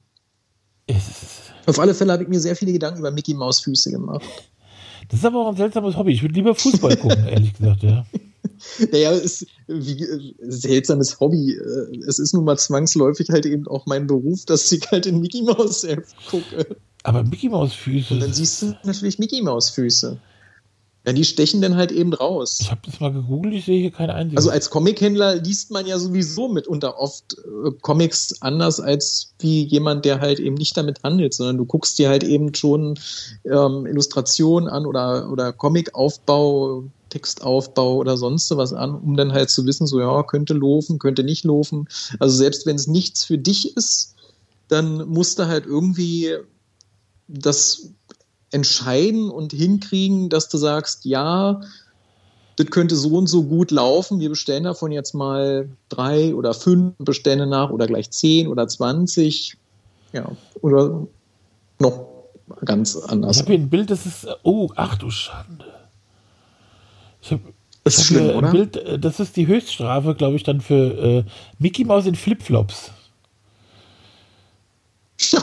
Auf 1.67 1.79
alle 1.79 1.93
Fälle 1.93 2.15
habe 2.15 2.23
ich 2.23 2.31
mir 2.31 2.41
sehr 2.41 2.57
viele 2.57 2.73
Gedanken 2.73 3.01
über 3.01 3.11
Mickey 3.11 3.35
Maus 3.35 3.61
Füße 3.61 3.91
gemacht. 3.91 4.25
Das 5.11 5.21
ist 5.21 5.27
aber 5.27 5.41
auch 5.41 5.51
ein 5.51 5.57
seltsames 5.57 5.99
Hobby. 5.99 6.13
Ich 6.13 6.23
würde 6.23 6.35
lieber 6.35 6.55
Fußball 6.55 6.97
gucken, 6.97 7.27
ehrlich 7.29 7.53
gesagt, 7.53 7.83
ja. 7.83 8.07
Naja, 8.93 9.13
ist 9.13 9.47
wie 9.67 10.03
äh, 10.03 10.35
seltsames 10.41 11.21
Hobby. 11.21 11.53
Äh, 11.53 11.99
es 12.07 12.19
ist 12.19 12.35
nun 12.35 12.45
mal 12.45 12.59
zwangsläufig 12.59 13.29
halt 13.31 13.47
eben 13.47 13.67
auch 13.69 13.87
mein 13.87 14.07
Beruf, 14.07 14.45
dass 14.45 14.71
ich 14.73 14.91
halt 14.91 15.07
in 15.07 15.21
Mickey 15.21 15.43
Mouse 15.43 15.87
gucke. 16.31 16.77
Aber 17.03 17.23
Mickey 17.23 17.49
Maus 17.49 17.73
Füße. 17.73 18.15
Und 18.15 18.21
dann 18.21 18.33
siehst 18.33 18.63
du 18.63 18.75
natürlich 18.85 19.19
Mickey 19.19 19.43
Maus 19.43 19.71
Füße. 19.71 20.19
Ja, 21.07 21.13
die 21.13 21.25
stechen 21.25 21.63
dann 21.63 21.77
halt 21.77 21.93
eben 21.93 22.13
raus. 22.13 22.59
Ich 22.61 22.71
habe 22.73 22.81
das 22.85 22.99
mal 22.99 23.13
gegoogelt, 23.13 23.55
ich 23.55 23.65
sehe 23.65 23.81
hier 23.81 23.93
keine 23.93 24.15
einzige. 24.15 24.39
Also 24.39 24.51
als 24.51 24.71
Comichändler 24.71 25.37
liest 25.37 25.71
man 25.71 25.87
ja 25.87 26.01
sowieso 26.01 26.49
mitunter 26.49 26.99
oft 26.99 27.37
äh, 27.39 27.71
Comics 27.81 28.43
anders 28.43 28.81
als 28.81 29.33
wie 29.39 29.63
jemand, 29.63 30.05
der 30.05 30.21
halt 30.21 30.41
eben 30.41 30.57
nicht 30.57 30.77
damit 30.77 31.05
handelt, 31.05 31.33
sondern 31.33 31.59
du 31.59 31.65
guckst 31.65 31.97
dir 32.01 32.09
halt 32.09 32.25
eben 32.25 32.53
schon 32.57 32.99
ähm, 33.45 33.87
Illustrationen 33.87 34.69
an 34.69 34.85
oder, 34.85 35.31
oder 35.31 35.53
Comic-Aufbau, 35.53 36.83
Textaufbau 37.11 37.97
oder 37.97 38.17
sonst 38.17 38.51
was 38.57 38.73
an, 38.73 38.95
um 38.95 39.17
dann 39.17 39.33
halt 39.33 39.51
zu 39.51 39.65
wissen, 39.67 39.87
so 39.87 40.01
ja, 40.01 40.23
könnte 40.23 40.55
laufen, 40.55 40.99
könnte 40.99 41.23
nicht 41.23 41.45
laufen. 41.45 41.89
Also 42.19 42.37
selbst 42.37 42.67
wenn 42.67 42.77
es 42.77 42.87
nichts 42.87 43.25
für 43.25 43.39
dich 43.39 43.77
ist, 43.77 44.15
dann 44.69 45.09
musst 45.09 45.39
du 45.39 45.47
halt 45.47 45.67
irgendwie 45.67 46.37
das 47.29 47.91
entscheiden 48.51 49.31
und 49.31 49.53
hinkriegen, 49.53 50.29
dass 50.29 50.49
du 50.49 50.59
sagst, 50.59 51.05
ja, 51.05 51.61
das 52.57 52.67
könnte 52.67 52.97
so 52.97 53.17
und 53.17 53.27
so 53.27 53.45
gut 53.45 53.71
laufen. 53.71 54.19
Wir 54.19 54.31
bestellen 54.31 54.65
davon 54.65 54.91
jetzt 54.91 55.15
mal 55.15 55.69
drei 55.89 56.35
oder 56.35 56.55
fünf 56.55 56.95
Bestände 56.99 57.47
nach 57.47 57.71
oder 57.71 57.87
gleich 57.87 58.11
zehn 58.11 58.49
oder 58.49 58.67
zwanzig. 58.67 59.57
Ja, 60.13 60.31
oder 60.63 61.07
noch 61.79 62.07
ganz 62.65 62.97
anders. 62.97 63.37
Ich 63.37 63.43
habe 63.43 63.53
hier 63.53 63.61
ein 63.61 63.69
Bild, 63.69 63.91
das 63.91 64.07
ist, 64.07 64.27
oh, 64.43 64.71
ach 64.75 64.97
du 64.97 65.11
Schande. 65.11 65.76
Ich 67.27 67.33
habe 67.33 67.43
das 67.83 67.99
ist 67.99 68.07
schlimm, 68.07 68.31
oder? 68.31 68.51
Bild, 68.51 68.77
äh, 68.77 68.99
das 68.99 69.21
ist 69.21 69.37
die 69.37 69.47
Höchststrafe, 69.47 70.17
glaube 70.17 70.35
ich, 70.35 70.43
dann 70.43 70.61
für 70.61 70.75
äh, 70.75 71.25
Mickey 71.61 71.85
Mouse 71.85 72.07
in 72.07 72.17
Flipflops. 72.17 72.91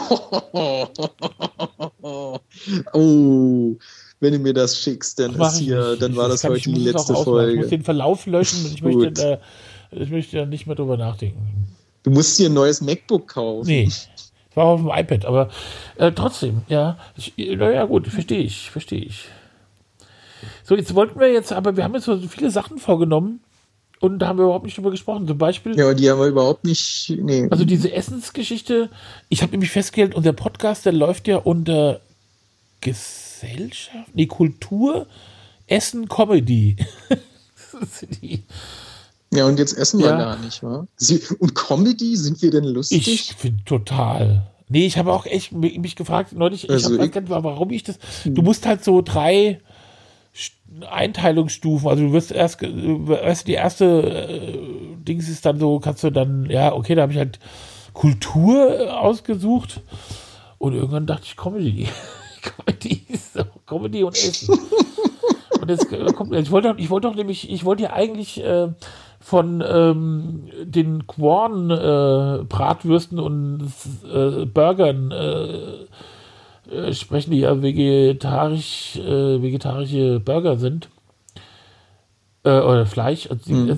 oh, 2.94 3.78
wenn 4.20 4.34
du 4.34 4.40
mir 4.40 4.54
das 4.54 4.78
schickst, 4.78 5.20
dann 5.20 5.36
ist 5.36 5.58
hier, 5.58 5.96
dann 5.96 6.16
war 6.18 6.28
das, 6.28 6.42
das 6.42 6.52
heute 6.52 6.70
die 6.70 6.84
letzte 6.84 7.16
Folge. 7.16 7.54
Ich 7.54 7.60
muss 7.60 7.70
den 7.70 7.84
Verlauf 7.84 8.26
löschen 8.26 8.66
und 8.66 8.74
ich 8.74 8.82
möchte, 8.82 9.12
da, 9.12 9.40
ich 9.92 10.10
möchte 10.10 10.38
da 10.38 10.46
nicht 10.46 10.68
mehr 10.68 10.76
drüber 10.76 10.98
nachdenken. 10.98 11.68
Du 12.04 12.12
musst 12.12 12.38
dir 12.40 12.50
ein 12.50 12.54
neues 12.54 12.82
MacBook 12.82 13.30
kaufen. 13.30 13.68
Nee. 13.68 13.86
Es 13.86 14.32
war 14.54 14.66
auf 14.66 14.82
dem 14.82 14.90
iPad, 14.90 15.26
aber 15.26 15.50
äh, 15.96 16.12
trotzdem, 16.12 16.64
ja. 16.68 16.98
Ich, 17.16 17.34
ja, 17.38 17.86
gut, 17.86 18.08
verstehe 18.08 18.42
ich, 18.42 18.70
verstehe 18.70 19.02
ich. 19.02 19.30
So, 20.64 20.76
jetzt 20.76 20.95
wollten 20.95 21.20
wir 21.20 21.32
jetzt, 21.32 21.51
aber 21.51 21.76
wir 21.76 21.84
haben 21.84 21.93
jetzt 21.93 22.05
so 22.05 22.18
viele 22.18 22.49
Sachen 22.49 22.78
vorgenommen 22.78 23.41
und 23.99 24.20
da 24.20 24.28
haben 24.28 24.38
wir 24.38 24.45
überhaupt 24.45 24.66
nicht 24.66 24.78
drüber 24.78 24.91
gesprochen. 24.91 25.28
Zum 25.28 25.38
Beispiel. 25.38 25.78
Ja, 25.78 25.93
die 25.93 26.09
haben 26.09 26.20
wir 26.20 26.28
überhaupt 26.28 26.66
nicht. 26.66 27.14
Nee. 27.22 27.47
Also 27.51 27.66
diese 27.66 27.91
Essensgeschichte, 27.91 28.89
ich 29.30 29.41
habe 29.41 29.51
nämlich 29.51 29.72
festgestellt, 29.72 30.16
unser 30.16 30.34
Podcast, 30.34 30.86
der 30.86 30.93
läuft 30.93 31.28
ja 31.28 31.38
unter 31.38 31.99
Gesellschaft, 32.82 34.09
nee, 34.14 34.26
Kultur, 34.26 35.07
Essen, 35.68 36.07
Comedy. 36.07 36.78
ja, 39.32 39.45
und 39.45 39.57
jetzt 39.57 39.78
essen 39.78 39.99
wir 39.99 40.07
ja. 40.07 40.18
gar 40.18 40.38
nicht, 40.39 40.64
wa? 40.64 40.86
Und 41.39 41.55
Comedy, 41.55 42.16
sind 42.16 42.41
wir 42.41 42.51
denn 42.51 42.66
lustig? 42.66 43.07
Ich 43.07 43.34
finde 43.36 43.64
total. 43.64 44.49
Nee, 44.70 44.86
ich 44.86 44.97
habe 44.97 45.14
auch 45.14 45.26
echt 45.26 45.51
mich 45.51 45.95
gefragt, 45.95 46.34
neulich, 46.34 46.70
also 46.70 46.99
ich 47.01 47.16
habe 47.16 47.30
warum 47.30 47.70
ich 47.70 47.84
das. 47.84 47.99
Du 48.26 48.41
musst 48.41 48.66
halt 48.66 48.84
so 48.84 49.01
drei 49.01 49.59
Einteilungsstufen. 50.90 51.88
Also 51.88 52.08
du 52.08 52.14
wirst 52.14 52.32
erst, 52.32 52.64
erst 52.64 53.48
die 53.48 53.54
erste 53.54 53.86
äh, 53.86 54.60
Dings 54.98 55.30
ist 55.30 55.46
dann 55.46 55.60
so, 55.60 55.80
kannst 55.80 56.04
du 56.04 56.10
dann, 56.10 56.50
ja, 56.50 56.74
okay, 56.74 56.96
da 56.96 57.04
habe 57.04 57.12
ich 57.12 57.20
halt 57.20 57.40
Kultur 57.94 59.00
ausgesucht 59.00 59.82
und 60.58 60.74
irgendwann 60.74 61.06
dachte 61.06 61.26
ich 61.26 61.38
Comedy. 61.38 61.88
Comedy 62.42 63.06
ist 63.08 63.34
so, 63.34 63.44
Comedy 63.66 64.04
und 64.04 64.16
Essen. 64.16 64.58
und 65.62 65.70
jetzt 65.70 65.92
äh, 65.92 66.12
kommt, 66.14 66.34
ich 66.34 66.52
wollte, 66.52 66.76
ich 66.78 66.90
wollte 66.90 67.08
doch 67.08 67.16
nämlich, 67.16 67.50
ich 67.52 67.64
wollte 67.64 67.84
ja 67.84 67.94
eigentlich 67.94 68.44
äh, 68.44 68.70
von 69.20 69.64
ähm, 69.66 70.50
den 70.64 71.08
Quorn 71.08 71.70
äh, 71.70 72.44
Bratwürsten 72.44 73.20
und 73.20 73.72
äh, 74.12 74.46
Burgern 74.46 75.12
äh, 75.12 75.86
äh, 76.72 76.93
sprechen, 76.93 77.32
die 77.32 77.39
ja 77.39 77.61
vegetarisch, 77.61 78.95
äh, 78.97 79.41
vegetarische 79.41 80.20
Burger 80.20 80.57
sind. 80.57 80.89
Äh, 82.45 82.59
oder 82.59 82.86
Fleisch, 82.86 83.30
mhm. 83.45 83.74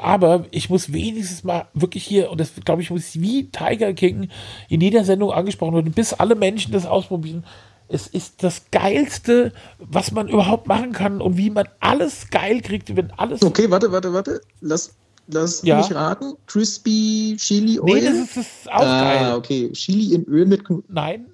aber 0.00 0.46
ich 0.50 0.70
muss 0.70 0.90
wenigstens 0.90 1.44
mal 1.44 1.66
wirklich 1.74 2.02
hier, 2.02 2.30
und 2.30 2.40
das 2.40 2.52
glaube 2.64 2.80
ich, 2.80 2.90
muss 2.90 3.20
wie 3.20 3.50
Tiger 3.50 3.92
King 3.92 4.30
in 4.70 4.80
jeder 4.80 5.04
Sendung 5.04 5.32
angesprochen 5.32 5.74
werden, 5.74 5.92
bis 5.92 6.14
alle 6.14 6.34
Menschen 6.34 6.72
das 6.72 6.86
ausprobieren. 6.86 7.44
Es 7.88 8.06
ist 8.06 8.42
das 8.42 8.70
Geilste, 8.70 9.52
was 9.78 10.12
man 10.12 10.28
überhaupt 10.28 10.66
machen 10.66 10.92
kann 10.92 11.20
und 11.20 11.36
wie 11.36 11.50
man 11.50 11.68
alles 11.80 12.30
geil 12.30 12.62
kriegt, 12.62 12.96
wenn 12.96 13.10
alles. 13.12 13.42
Okay, 13.42 13.70
warte, 13.70 13.92
warte, 13.92 14.14
warte. 14.14 14.40
Lass, 14.62 14.96
lass 15.28 15.62
ja. 15.62 15.76
mich 15.76 15.94
raten. 15.94 16.32
Crispy 16.46 17.36
Chili 17.38 17.78
Oil? 17.78 17.94
Nee, 17.96 18.00
das 18.00 18.14
ist, 18.14 18.36
das 18.36 18.46
ist 18.46 18.72
auch 18.72 18.80
ah, 18.80 19.00
geil. 19.02 19.34
okay. 19.34 19.72
Chili 19.72 20.14
in 20.14 20.24
Öl 20.24 20.46
mit. 20.46 20.62
Nein, 20.88 21.26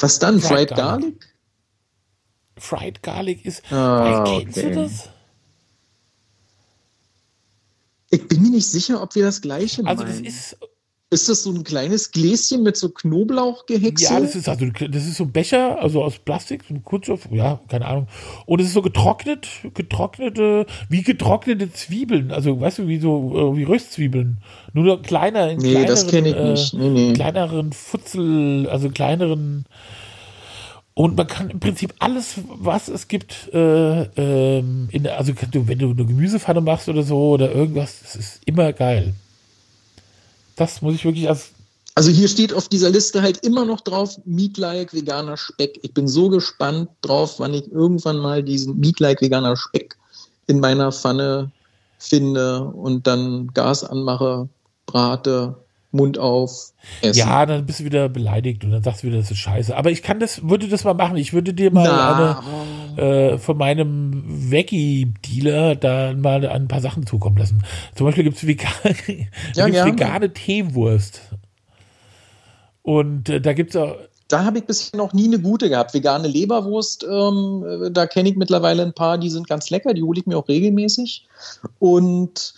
was 0.00 0.18
dann? 0.18 0.40
Fried, 0.40 0.68
Fried 0.68 0.76
Garlic? 0.76 1.20
Garlic? 1.20 1.34
Fried 2.56 3.02
Garlic 3.02 3.44
ist. 3.44 3.62
Kennst 3.64 4.58
okay. 4.58 4.70
du 4.70 4.74
das? 4.74 5.08
Ich 8.10 8.28
bin 8.28 8.42
mir 8.42 8.50
nicht 8.50 8.68
sicher, 8.68 9.02
ob 9.02 9.14
wir 9.14 9.24
das 9.24 9.40
gleiche 9.40 9.86
also 9.86 10.04
meinen. 10.04 10.12
Also 10.12 10.24
das 10.24 10.34
ist 10.34 10.56
ist 11.12 11.28
das 11.28 11.42
so 11.42 11.52
ein 11.52 11.62
kleines 11.62 12.10
Gläschen 12.10 12.62
mit 12.62 12.76
so 12.76 12.88
Knoblauchgehäcksel? 12.88 14.14
Ja, 14.14 14.20
das 14.20 14.34
ist 14.34 14.48
also 14.48 14.66
das 14.66 15.06
ist 15.06 15.16
so 15.16 15.24
ein 15.24 15.32
Becher, 15.32 15.80
also 15.80 16.02
aus 16.02 16.18
Plastik, 16.18 16.64
so 16.66 16.74
ein 16.74 16.82
Kunststoff, 16.82 17.28
ja, 17.30 17.60
keine 17.68 17.86
Ahnung. 17.86 18.08
Und 18.46 18.60
es 18.60 18.68
ist 18.68 18.72
so 18.72 18.82
getrocknet, 18.82 19.46
getrocknete, 19.74 20.66
wie 20.88 21.02
getrocknete 21.02 21.72
Zwiebeln, 21.72 22.32
also 22.32 22.60
weißt 22.60 22.78
du, 22.78 22.88
wie 22.88 22.98
so 22.98 23.52
äh, 23.52 23.56
wie 23.56 23.64
Röstzwiebeln, 23.64 24.38
nur 24.72 25.02
kleiner 25.02 25.50
in 25.50 25.58
nee, 25.58 25.84
das 25.84 26.06
kenne 26.06 26.30
ich 26.30 26.36
nicht. 26.36 26.74
Nee, 26.74 26.88
nee. 26.88 27.12
kleineren 27.12 27.72
Futzel, 27.72 28.68
also 28.68 28.88
kleineren 28.88 29.66
und 30.94 31.16
man 31.16 31.26
kann 31.26 31.50
im 31.50 31.60
Prinzip 31.60 31.94
alles, 32.00 32.40
was 32.48 32.88
es 32.88 33.08
gibt, 33.08 33.48
äh, 33.54 34.02
ähm, 34.02 34.88
in, 34.92 35.06
also 35.06 35.32
wenn 35.52 35.78
du 35.78 35.90
eine 35.90 36.04
Gemüsepfanne 36.04 36.60
machst 36.60 36.88
oder 36.88 37.02
so 37.02 37.30
oder 37.30 37.50
irgendwas, 37.50 38.00
das 38.00 38.16
ist 38.16 38.40
immer 38.44 38.72
geil. 38.72 39.14
Das 40.56 40.82
muss 40.82 40.94
ich 40.94 41.04
wirklich 41.04 41.28
als. 41.28 41.52
Also 41.94 42.10
hier 42.10 42.28
steht 42.28 42.54
auf 42.54 42.68
dieser 42.68 42.88
Liste 42.88 43.20
halt 43.20 43.44
immer 43.44 43.66
noch 43.66 43.82
drauf 43.82 44.18
Meat-like 44.24 44.94
veganer 44.94 45.36
Speck. 45.36 45.78
Ich 45.82 45.92
bin 45.92 46.08
so 46.08 46.30
gespannt 46.30 46.88
drauf, 47.02 47.34
wann 47.38 47.52
ich 47.52 47.70
irgendwann 47.70 48.16
mal 48.16 48.42
diesen 48.42 48.78
Meat-like 48.78 49.20
veganer 49.20 49.56
Speck 49.56 49.96
in 50.46 50.60
meiner 50.60 50.90
Pfanne 50.90 51.50
finde 51.98 52.64
und 52.64 53.06
dann 53.06 53.48
Gas 53.52 53.84
anmache, 53.84 54.48
brate, 54.86 55.56
Mund 55.92 56.18
auf, 56.18 56.72
essen. 57.02 57.18
Ja, 57.18 57.44
dann 57.46 57.66
bist 57.66 57.80
du 57.80 57.84
wieder 57.84 58.08
beleidigt 58.08 58.64
und 58.64 58.70
dann 58.70 58.82
sagst 58.82 59.02
du 59.02 59.08
wieder, 59.08 59.18
das 59.18 59.30
ist 59.30 59.38
scheiße. 59.38 59.76
Aber 59.76 59.90
ich 59.90 60.02
kann 60.02 60.18
das, 60.18 60.48
würde 60.48 60.68
das 60.68 60.84
mal 60.84 60.94
machen. 60.94 61.16
Ich 61.16 61.32
würde 61.32 61.52
dir 61.52 61.70
mal 61.70 61.84
Na, 61.84 62.14
eine, 62.14 62.81
äh, 62.96 63.38
von 63.38 63.56
meinem 63.56 64.24
Veggie-Dealer 64.50 65.76
da 65.76 66.12
mal 66.14 66.46
ein 66.46 66.68
paar 66.68 66.80
Sachen 66.80 67.06
zukommen 67.06 67.36
lassen. 67.36 67.62
Zum 67.94 68.06
Beispiel 68.06 68.24
gibt 68.24 68.36
es 68.36 68.46
vegan, 68.46 68.70
ja, 69.54 69.86
vegane 69.86 70.32
Teewurst. 70.32 71.22
Und 72.82 73.28
äh, 73.28 73.40
da 73.40 73.52
gibt 73.52 73.70
es 73.70 73.76
auch. 73.76 73.96
Da 74.28 74.44
habe 74.44 74.58
ich 74.58 74.64
bisher 74.64 74.96
noch 74.96 75.12
nie 75.12 75.26
eine 75.26 75.38
gute 75.38 75.68
gehabt. 75.68 75.92
Vegane 75.92 76.26
Leberwurst, 76.26 77.04
ähm, 77.04 77.90
da 77.92 78.06
kenne 78.06 78.30
ich 78.30 78.36
mittlerweile 78.36 78.82
ein 78.82 78.94
paar, 78.94 79.18
die 79.18 79.28
sind 79.28 79.46
ganz 79.46 79.68
lecker, 79.68 79.92
die 79.92 80.02
hole 80.02 80.18
ich 80.18 80.26
mir 80.26 80.38
auch 80.38 80.48
regelmäßig. 80.48 81.26
Und 81.78 82.54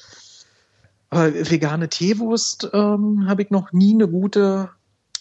aber 1.14 1.32
vegane 1.32 1.88
Teewurst 1.88 2.70
ähm, 2.72 3.26
habe 3.28 3.42
ich 3.42 3.50
noch 3.50 3.72
nie 3.72 3.94
eine 3.94 4.08
gute 4.08 4.70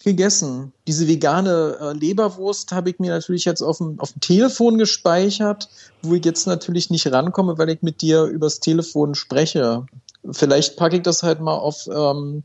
gegessen. 0.03 0.73
Diese 0.87 1.07
vegane 1.07 1.77
äh, 1.79 1.93
Leberwurst 1.93 2.71
habe 2.71 2.89
ich 2.89 2.99
mir 2.99 3.11
natürlich 3.11 3.45
jetzt 3.45 3.61
auf 3.61 3.77
dem, 3.77 3.99
auf 3.99 4.11
dem 4.11 4.21
Telefon 4.21 4.77
gespeichert, 4.77 5.69
wo 6.01 6.13
ich 6.13 6.25
jetzt 6.25 6.45
natürlich 6.45 6.89
nicht 6.89 7.11
rankomme, 7.11 7.57
weil 7.57 7.69
ich 7.69 7.81
mit 7.81 8.01
dir 8.01 8.23
übers 8.25 8.59
Telefon 8.59 9.15
spreche. 9.15 9.85
Vielleicht 10.31 10.77
packe 10.77 10.97
ich 10.97 11.01
das 11.03 11.21
halt 11.21 11.41
mal 11.41 11.55
auf, 11.55 11.87
ähm, 11.87 12.43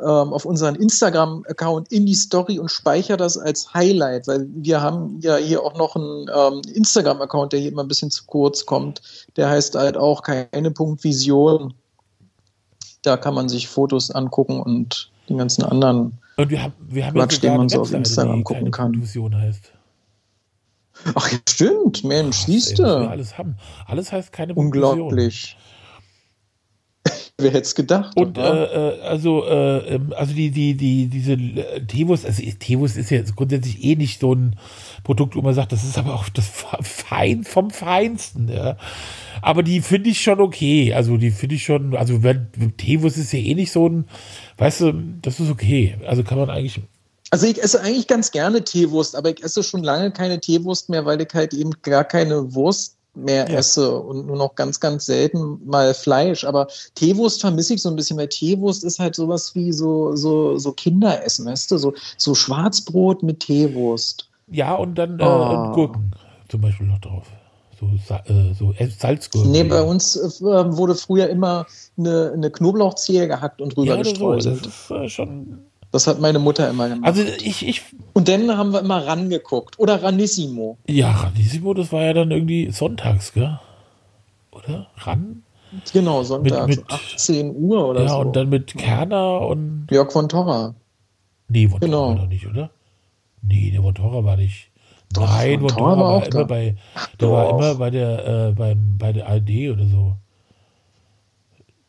ähm, 0.00 0.32
auf 0.32 0.44
unseren 0.44 0.74
Instagram-Account 0.74 1.92
in 1.92 2.04
die 2.04 2.14
Story 2.14 2.58
und 2.58 2.70
speichere 2.70 3.16
das 3.16 3.38
als 3.38 3.72
Highlight, 3.74 4.26
weil 4.26 4.48
wir 4.54 4.80
haben 4.80 5.20
ja 5.20 5.36
hier 5.36 5.62
auch 5.62 5.76
noch 5.76 5.94
einen 5.94 6.28
ähm, 6.34 6.62
Instagram-Account, 6.74 7.52
der 7.52 7.60
hier 7.60 7.70
immer 7.70 7.84
ein 7.84 7.88
bisschen 7.88 8.10
zu 8.10 8.24
kurz 8.26 8.66
kommt. 8.66 9.02
Der 9.36 9.48
heißt 9.48 9.76
halt 9.76 9.96
auch 9.96 10.22
keine 10.22 10.70
Punkt 10.72 11.04
Vision. 11.04 11.74
Da 13.02 13.16
kann 13.16 13.34
man 13.34 13.48
sich 13.48 13.68
Fotos 13.68 14.10
angucken 14.10 14.60
und 14.60 15.10
den 15.28 15.38
ganzen 15.38 15.64
anderen 15.64 16.21
und 16.36 16.50
wir 16.50 16.62
haben, 16.62 16.74
wir 16.80 17.06
haben 17.06 17.14
Quatsch, 17.14 17.42
den 17.42 17.56
man 17.56 17.68
so 17.68 17.80
auf 17.80 17.92
Instagram 17.92 18.44
gucken 18.44 18.70
kann. 18.70 18.94
Illusion 18.94 19.36
heißt. 19.36 19.72
Ach, 21.14 21.32
ja, 21.32 21.38
stimmt, 21.48 22.04
Mensch, 22.04 22.36
siehst 22.44 22.78
du. 22.78 22.84
Alles 22.84 23.38
haben. 23.38 23.56
Alles 23.86 24.12
heißt 24.12 24.32
keine 24.32 24.54
Unglaublich. 24.54 25.56
Wer 27.42 27.50
hätte 27.50 27.66
es 27.66 27.74
gedacht? 27.74 28.16
Und 28.16 28.38
äh, 28.38 28.40
äh, 28.40 29.00
also, 29.02 29.44
äh, 29.46 29.94
ähm, 29.94 30.12
also 30.16 30.34
die, 30.34 30.50
die, 30.50 30.74
die, 30.74 31.06
diese 31.06 31.36
Tevus, 31.86 32.24
also 32.24 32.42
Tevus 32.58 32.96
ist 32.96 33.10
ja 33.10 33.20
grundsätzlich 33.36 33.82
eh 33.84 33.96
nicht 33.96 34.20
so 34.20 34.34
ein 34.34 34.56
Produkt, 35.04 35.36
wo 35.36 35.42
man 35.42 35.54
sagt, 35.54 35.72
das 35.72 35.84
ist 35.84 35.98
aber 35.98 36.14
auch 36.14 36.28
das 36.28 36.46
Fein 36.80 37.44
vom 37.44 37.70
Feinsten. 37.70 38.48
Ja. 38.48 38.76
Aber 39.40 39.62
die 39.62 39.80
finde 39.80 40.10
ich 40.10 40.20
schon 40.20 40.40
okay. 40.40 40.94
Also 40.94 41.16
die 41.16 41.30
finde 41.30 41.56
ich 41.56 41.64
schon, 41.64 41.96
also 41.96 42.20
Tevus 42.76 43.16
ist 43.16 43.32
ja 43.32 43.38
eh 43.40 43.54
nicht 43.54 43.72
so 43.72 43.88
ein, 43.88 44.06
weißt 44.58 44.80
du, 44.82 44.92
das 45.22 45.40
ist 45.40 45.50
okay. 45.50 45.96
Also 46.06 46.22
kann 46.22 46.38
man 46.38 46.50
eigentlich 46.50 46.80
also 47.32 47.46
ich 47.46 47.62
esse 47.62 47.80
eigentlich 47.80 48.08
ganz 48.08 48.30
gerne 48.30 48.62
Teewurst, 48.62 49.16
aber 49.16 49.30
ich 49.30 49.42
esse 49.42 49.62
schon 49.62 49.82
lange 49.82 50.10
keine 50.10 50.38
Teewurst 50.38 50.90
mehr, 50.90 51.06
weil 51.06 51.18
ich 51.22 51.32
halt 51.32 51.54
eben 51.54 51.70
gar 51.80 52.04
keine 52.04 52.54
Wurst 52.54 52.98
mehr 53.14 53.48
ja. 53.48 53.58
esse 53.58 53.98
und 53.98 54.26
nur 54.26 54.36
noch 54.36 54.54
ganz, 54.54 54.80
ganz 54.80 55.06
selten 55.06 55.60
mal 55.64 55.94
Fleisch. 55.94 56.44
Aber 56.44 56.68
Teewurst 56.94 57.40
vermisse 57.40 57.74
ich 57.74 57.82
so 57.82 57.88
ein 57.88 57.96
bisschen, 57.96 58.16
weil 58.16 58.28
Teewurst 58.28 58.84
ist 58.84 58.98
halt 58.98 59.14
sowas 59.14 59.54
wie 59.54 59.72
so, 59.72 60.16
so, 60.16 60.58
so 60.58 60.72
Kinderessen, 60.72 61.46
weißt 61.46 61.70
du? 61.70 61.78
So, 61.78 61.94
so 62.16 62.34
Schwarzbrot 62.34 63.22
mit 63.22 63.40
Teewurst. 63.40 64.28
Ja, 64.50 64.74
und 64.74 64.96
dann 64.96 65.18
äh, 65.18 65.24
oh. 65.24 65.72
Gurken 65.72 66.12
zum 66.48 66.60
Beispiel 66.60 66.86
noch 66.86 66.98
drauf. 66.98 67.26
So, 67.80 67.86
äh, 68.14 68.54
so 68.54 68.74
Salzgurken. 68.98 69.50
Nee, 69.50 69.64
bei 69.64 69.82
uns 69.82 70.16
äh, 70.16 70.40
wurde 70.40 70.94
früher 70.94 71.28
immer 71.28 71.66
eine, 71.98 72.32
eine 72.34 72.50
Knoblauchzehe 72.50 73.26
gehackt 73.26 73.60
und 73.60 73.74
drüber 73.74 73.96
ja, 73.96 74.02
gestreuselt. 74.02 74.58
So. 74.58 74.64
Das 74.64 74.74
ist 74.74 74.90
äh, 74.90 75.08
schon 75.08 75.58
das 75.92 76.06
hat 76.06 76.20
meine 76.20 76.38
Mutter 76.38 76.68
immer 76.70 76.88
gemacht. 76.88 77.06
Also 77.06 77.22
ich, 77.22 77.66
ich. 77.66 77.82
Und 78.14 78.26
dann 78.28 78.56
haben 78.56 78.72
wir 78.72 78.80
immer 78.80 79.06
rangeguckt. 79.06 79.78
Oder 79.78 80.02
Ranissimo. 80.02 80.78
Ja, 80.88 81.10
Ranissimo, 81.10 81.74
das 81.74 81.92
war 81.92 82.02
ja 82.02 82.14
dann 82.14 82.30
irgendwie 82.30 82.70
sonntags, 82.70 83.34
gell? 83.34 83.60
Oder? 84.50 84.88
Ran? 84.96 85.42
Genau, 85.92 86.22
sonntags. 86.22 86.66
Mit, 86.66 86.78
mit 86.78 86.90
18 86.90 87.54
Uhr 87.54 87.88
oder 87.88 88.02
ja, 88.02 88.08
so. 88.08 88.14
Ja, 88.14 88.20
und 88.20 88.36
dann 88.36 88.48
mit 88.48 88.74
Kerner 88.74 89.42
und. 89.42 89.86
Jörg 89.90 90.10
von 90.10 90.28
Torra. 90.28 90.74
Nee, 91.48 91.68
von 91.68 91.80
genau. 91.80 92.06
Torra 92.06 92.22
doch 92.22 92.28
nicht, 92.28 92.46
oder? 92.46 92.70
Nee, 93.42 93.70
der 93.70 93.82
von 93.82 93.94
Torra 93.94 94.24
war 94.24 94.36
nicht. 94.36 94.70
Doch, 95.12 95.22
Nein, 95.22 95.60
von 95.60 95.68
Torra 95.68 95.98
war, 95.98 96.20
war 96.20 96.26
immer 96.26 96.44
bei. 96.46 96.76
Der 97.20 97.30
war 97.30 97.50
immer 97.50 97.74
bei 97.74 97.90
der, 97.90 98.26
äh, 98.26 98.52
beim, 98.52 98.96
bei 98.96 99.12
der 99.12 99.28
ARD 99.28 99.70
oder 99.70 99.86
so. 99.86 100.16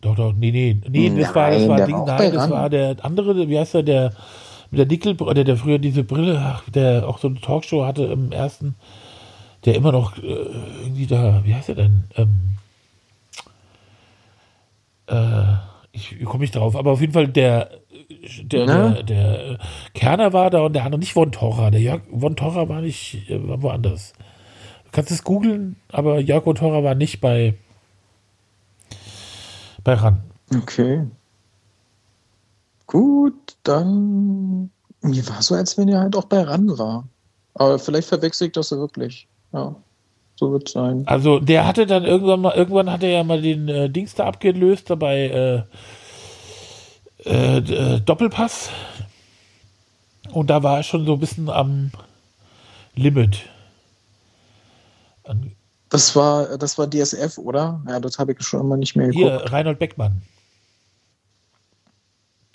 Doch, 0.04 0.16
doch, 0.16 0.34
nee, 0.34 0.52
nee, 0.52 0.78
nee, 0.90 1.10
das 1.10 1.34
nein, 1.34 1.36
war, 1.36 1.52
das 1.52 1.68
war, 1.70 1.86
Ding, 1.86 2.06
nein, 2.06 2.34
das 2.34 2.50
war 2.50 2.70
der 2.70 2.98
andere, 3.04 3.48
wie 3.48 3.58
heißt 3.58 3.76
der, 3.76 3.84
der 3.84 4.14
mit 4.70 4.80
der 4.80 4.86
Nickel, 4.86 5.16
oder 5.22 5.46
der 5.46 5.56
früher 5.56 5.80
diese 5.80 6.04
Brille, 6.04 6.38
ach, 6.40 6.70
der 6.70 7.08
auch 7.08 7.20
so 7.20 7.30
eine 7.30 7.40
Talkshow 7.40 7.86
hatte 7.86 8.04
im 8.04 8.34
ersten, 8.34 8.76
der 9.64 9.76
immer 9.76 9.94
noch 9.94 10.18
äh, 10.18 10.22
irgendwie 10.82 11.06
da, 11.06 11.42
wie 11.46 11.56
heißt 11.56 11.70
er 11.70 11.76
denn? 11.76 12.04
Ähm, 12.18 12.40
äh, 15.08 15.54
ich, 15.94 16.20
ich 16.20 16.26
komme 16.26 16.42
nicht 16.42 16.56
drauf, 16.56 16.76
aber 16.76 16.92
auf 16.92 17.00
jeden 17.00 17.14
Fall 17.14 17.30
der, 17.30 17.70
der, 18.42 18.66
der, 18.66 19.04
der, 19.04 19.60
Kerner 19.94 20.34
war 20.34 20.50
da 20.50 20.66
und 20.66 20.74
der 20.74 20.84
andere 20.84 21.00
nicht 21.00 21.14
Von 21.14 21.32
Torra. 21.32 21.72
Der 21.72 21.80
Jörg 21.80 22.02
Von 22.20 22.36
Torra 22.36 22.68
war 22.68 22.82
nicht, 22.82 23.30
äh, 23.30 23.48
war 23.48 23.62
woanders. 23.62 24.14
Du 24.84 24.90
kannst 24.92 25.12
es 25.12 25.24
googeln, 25.24 25.78
aber 25.94 26.20
Jörg 26.20 26.44
Von 26.44 26.56
Torra 26.56 26.84
war 26.84 26.96
nicht 26.96 27.22
bei 27.22 27.54
bei 29.84 29.94
RAN. 29.94 30.22
Okay. 30.56 31.06
Gut, 32.88 33.56
dann. 33.64 34.70
Mir 35.02 35.28
war 35.28 35.42
so, 35.42 35.56
als 35.56 35.78
wenn 35.78 35.90
er 35.90 36.00
halt 36.00 36.16
auch 36.16 36.26
bei 36.26 36.42
RAN 36.42 36.78
war. 36.78 37.08
Aber 37.56 37.78
vielleicht 37.80 38.08
verwechselt 38.08 38.50
ich 38.50 38.54
das 38.54 38.70
so 38.70 38.78
wirklich. 38.78 39.28
Ja. 39.52 39.76
So 40.36 40.52
wird 40.52 40.68
es 40.68 40.74
sein. 40.74 41.04
Also 41.06 41.40
der 41.40 41.68
hatte 41.68 41.86
dann 41.86 42.06
irgendwann 42.06 42.42
mal, 42.42 42.56
irgendwann 42.56 42.92
hat 42.92 43.04
er 43.04 43.10
ja 43.10 43.24
mal 43.24 43.42
den 43.42 43.68
äh, 43.68 43.90
Dings 43.90 44.16
da 44.16 44.26
abgelöst, 44.26 44.90
dabei 44.90 45.66
äh, 47.26 47.30
äh, 47.30 47.58
äh, 47.58 48.00
Doppelpass. 48.02 48.70
Und 50.32 50.50
da 50.50 50.64
war 50.64 50.78
er 50.78 50.84
schon 50.84 51.06
so 51.06 51.14
ein 51.14 51.20
bisschen 51.20 51.50
am 51.50 51.92
Limit. 52.96 53.44
An 55.24 55.52
das 55.94 56.16
war, 56.16 56.58
das 56.58 56.80
war 56.80 56.90
DSF, 56.90 57.38
oder? 57.38 57.80
Ja, 57.88 58.00
das 58.00 58.18
habe 58.18 58.32
ich 58.32 58.42
schon 58.42 58.62
immer 58.62 58.78
nicht 58.78 58.96
mehr 58.96 59.10
geguckt. 59.10 59.42
Hier, 59.42 59.52
Reinhold 59.52 59.78
Beckmann. 59.78 60.24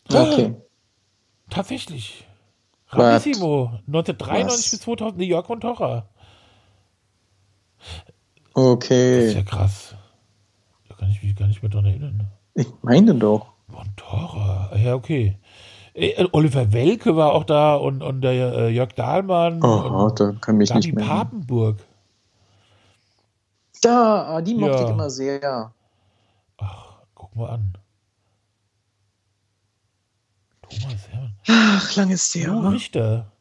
Okay. 0.09 0.57
Tatsächlich. 1.49 2.27
Ramissimo, 2.89 3.79
1993 3.87 4.49
Was? 4.49 4.71
bis 4.73 4.81
2000, 4.81 5.19
New 5.19 5.25
York 5.25 5.47
von 5.47 5.61
Torra. 5.61 6.09
Okay. 8.55 9.21
Das 9.21 9.25
ist 9.27 9.35
ja 9.35 9.43
krass. 9.45 9.95
Da 10.89 10.97
kann 10.97 11.11
ich 11.11 11.23
mich 11.23 11.37
gar 11.37 11.47
nicht 11.47 11.63
mehr 11.63 11.71
dran 11.71 11.85
erinnern. 11.85 12.27
Ich 12.55 12.67
meine 12.83 13.15
doch. 13.15 13.53
Von 13.71 13.87
Torra, 13.95 14.73
ja, 14.77 14.95
okay. 14.97 15.37
Äh, 15.95 16.27
Oliver 16.33 16.73
Welke 16.73 17.15
war 17.15 17.35
auch 17.35 17.45
da 17.45 17.77
und, 17.77 18.03
und 18.03 18.23
der 18.23 18.33
äh, 18.33 18.69
Jörg 18.71 18.95
Dahlmann. 18.95 19.63
Oh, 19.63 20.11
da 20.11 20.33
kann 20.41 20.57
mich 20.57 20.71
Gabi 20.71 20.79
nicht 20.81 20.95
mehr. 20.97 21.07
Papenburg. 21.07 21.77
Da, 23.81 24.37
ah, 24.37 24.41
die 24.41 24.55
mochte 24.55 24.77
ja. 24.77 24.85
ich 24.85 24.91
immer 24.91 25.11
sehr. 25.11 25.73
Ach, 26.59 26.99
guck 27.15 27.37
mal 27.37 27.51
an. 27.51 27.79
Thomas 30.63 31.09
Hermann. 31.09 31.35
Ach, 31.49 31.97
lang 31.97 32.11
ist 32.11 32.35
der. 32.35 32.49
Nur 32.49 32.73
Richter. 32.73 33.33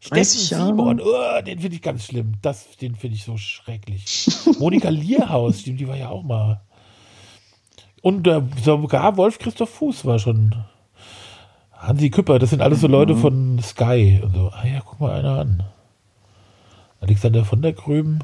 Steffen 0.00 0.24
Simon, 0.24 1.00
oh, 1.00 1.42
den 1.42 1.58
finde 1.58 1.76
ich 1.76 1.82
ganz 1.82 2.04
schlimm. 2.04 2.34
Das, 2.42 2.76
den 2.76 2.94
finde 2.94 3.16
ich 3.16 3.24
so 3.24 3.36
schrecklich. 3.36 4.28
Monika 4.58 4.88
Lierhaus, 4.88 5.60
stimmt, 5.60 5.80
die 5.80 5.88
war 5.88 5.96
ja 5.96 6.10
auch 6.10 6.22
mal. 6.22 6.60
Und 8.02 8.26
äh, 8.28 8.42
sogar 8.62 9.16
Wolf 9.16 9.38
Christoph 9.38 9.70
Fuß 9.70 10.04
war 10.04 10.18
schon. 10.18 10.54
Hansi 11.72 12.10
Küpper, 12.10 12.38
das 12.38 12.50
sind 12.50 12.62
alles 12.62 12.80
so 12.80 12.86
Leute 12.86 13.14
mhm. 13.14 13.18
von 13.18 13.58
Sky. 13.62 14.20
Und 14.22 14.34
so. 14.34 14.50
Ah 14.52 14.66
ja, 14.66 14.80
guck 14.84 15.00
mal 15.00 15.18
einer 15.18 15.38
an. 15.40 15.62
Alexander 17.00 17.44
von 17.44 17.62
der 17.62 17.72
Gröben. 17.72 18.20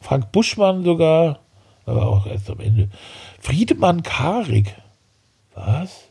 Frank 0.00 0.32
Buschmann 0.32 0.82
sogar, 0.82 1.40
aber 1.86 2.06
auch 2.06 2.26
erst 2.26 2.50
am 2.50 2.60
Ende. 2.60 2.88
Friedemann 3.38 4.02
Karik. 4.02 4.74
Was? 5.54 6.04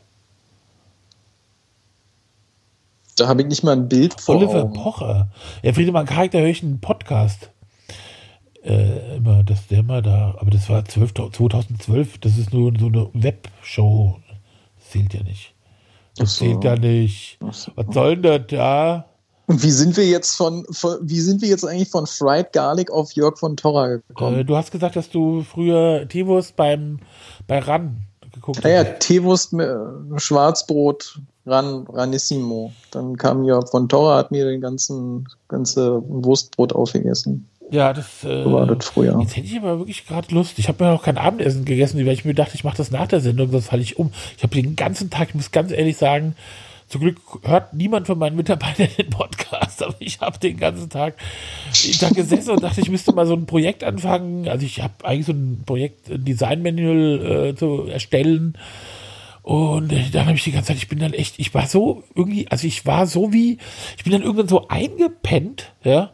Da 3.16 3.28
habe 3.28 3.42
ich 3.42 3.48
nicht 3.48 3.62
mal 3.64 3.72
ein 3.72 3.88
Bild 3.88 4.20
von. 4.20 4.36
Oliver 4.36 4.62
Augen. 4.62 4.72
Pocher. 4.72 5.28
Ja, 5.62 5.72
Friedemann 5.72 6.06
Karik, 6.06 6.30
da 6.30 6.38
höre 6.38 6.46
ich 6.46 6.62
einen 6.62 6.80
Podcast. 6.80 7.50
Äh, 8.62 9.16
immer, 9.16 9.42
dass 9.42 9.66
der 9.68 9.82
mal 9.82 10.02
da, 10.02 10.34
aber 10.38 10.50
das 10.50 10.68
war 10.68 10.84
12, 10.84 11.14
2012, 11.14 12.18
das 12.18 12.36
ist 12.36 12.52
nur 12.52 12.72
so 12.78 12.86
eine 12.86 13.08
Webshow. 13.14 14.20
Das 14.76 14.90
zählt 14.90 15.14
ja 15.14 15.22
nicht. 15.22 15.54
Das 16.16 16.36
so. 16.36 16.44
zählt 16.44 16.64
ja 16.64 16.76
nicht. 16.76 17.38
So. 17.50 17.72
Was 17.74 17.94
soll 17.94 18.16
denn 18.16 18.46
das 18.46 18.46
da? 18.48 19.09
Und 19.50 19.64
wie 19.64 19.72
sind 19.72 19.96
wir 19.96 20.06
jetzt 20.06 20.36
von, 20.36 20.64
von, 20.70 20.98
wie 21.02 21.18
sind 21.18 21.42
wir 21.42 21.48
jetzt 21.48 21.64
eigentlich 21.64 21.88
von 21.90 22.06
Fried 22.06 22.52
Garlic 22.52 22.88
auf 22.92 23.10
Jörg 23.14 23.36
von 23.36 23.56
Torra 23.56 23.96
gekommen? 23.96 24.38
Äh, 24.38 24.44
du 24.44 24.54
hast 24.56 24.70
gesagt, 24.70 24.94
dass 24.94 25.10
du 25.10 25.42
früher 25.42 26.06
Teewurst 26.08 26.54
beim 26.54 27.00
bei 27.48 27.58
Ran 27.58 27.96
geguckt 28.32 28.58
hast. 28.58 28.64
Naja, 28.64 28.84
Teewurst 28.84 29.52
mit 29.52 29.68
Schwarzbrot, 30.18 31.18
Ran, 31.46 31.84
Ranissimo. 31.88 32.72
Dann 32.92 33.16
kam 33.16 33.42
Jörg 33.42 33.68
von 33.68 33.88
Torra, 33.88 34.18
hat 34.18 34.30
mir 34.30 34.44
den 34.44 34.60
ganzen 34.60 35.26
ganze 35.48 36.00
Wurstbrot 36.06 36.72
aufgegessen. 36.72 37.48
Ja, 37.72 37.92
das, 37.92 38.22
äh, 38.22 38.44
so 38.44 38.52
war 38.52 38.66
das 38.66 38.86
früher. 38.86 39.18
Jetzt 39.20 39.36
hätte 39.36 39.48
ich 39.48 39.58
aber 39.58 39.80
wirklich 39.80 40.06
gerade 40.06 40.32
Lust. 40.32 40.60
Ich 40.60 40.68
habe 40.68 40.84
mir 40.84 40.92
noch 40.92 41.02
kein 41.02 41.18
Abendessen 41.18 41.64
gegessen, 41.64 41.98
weil 42.06 42.12
ich 42.12 42.24
mir 42.24 42.34
dachte, 42.34 42.54
ich 42.54 42.62
mache 42.62 42.76
das 42.76 42.92
nach 42.92 43.08
der 43.08 43.20
Sendung, 43.20 43.50
sonst 43.50 43.66
falle 43.66 43.82
ich 43.82 43.98
um. 43.98 44.12
Ich 44.36 44.44
habe 44.44 44.54
den 44.54 44.76
ganzen 44.76 45.10
Tag, 45.10 45.30
ich 45.30 45.34
muss 45.34 45.50
ganz 45.50 45.72
ehrlich 45.72 45.96
sagen, 45.96 46.36
zum 46.90 47.02
Glück 47.02 47.20
hört 47.44 47.72
niemand 47.72 48.08
von 48.08 48.18
meinen 48.18 48.34
Mitarbeitern 48.34 48.88
den 48.98 49.10
Podcast, 49.10 49.82
aber 49.82 49.94
ich 50.00 50.20
habe 50.20 50.38
den 50.40 50.56
ganzen 50.56 50.90
Tag 50.90 51.14
da 52.00 52.10
gesessen 52.10 52.50
und 52.50 52.62
dachte, 52.64 52.80
ich 52.80 52.90
müsste 52.90 53.12
mal 53.12 53.26
so 53.26 53.34
ein 53.34 53.46
Projekt 53.46 53.84
anfangen. 53.84 54.48
Also 54.48 54.66
ich 54.66 54.82
habe 54.82 55.04
eigentlich 55.04 55.26
so 55.26 55.32
ein 55.32 55.62
Projekt, 55.64 56.10
ein 56.10 56.24
Design-Manual 56.24 57.50
äh, 57.50 57.54
zu 57.54 57.84
erstellen. 57.84 58.58
Und 59.42 59.92
dann 60.12 60.26
habe 60.26 60.36
ich 60.36 60.42
die 60.42 60.50
ganze 60.50 60.68
Zeit, 60.68 60.78
ich 60.78 60.88
bin 60.88 60.98
dann 60.98 61.12
echt, 61.12 61.38
ich 61.38 61.54
war 61.54 61.66
so 61.66 62.02
irgendwie, 62.14 62.48
also 62.48 62.66
ich 62.66 62.84
war 62.84 63.06
so 63.06 63.32
wie, 63.32 63.58
ich 63.96 64.02
bin 64.02 64.12
dann 64.12 64.22
irgendwann 64.22 64.48
so 64.48 64.66
eingepennt, 64.68 65.72
ja, 65.84 66.10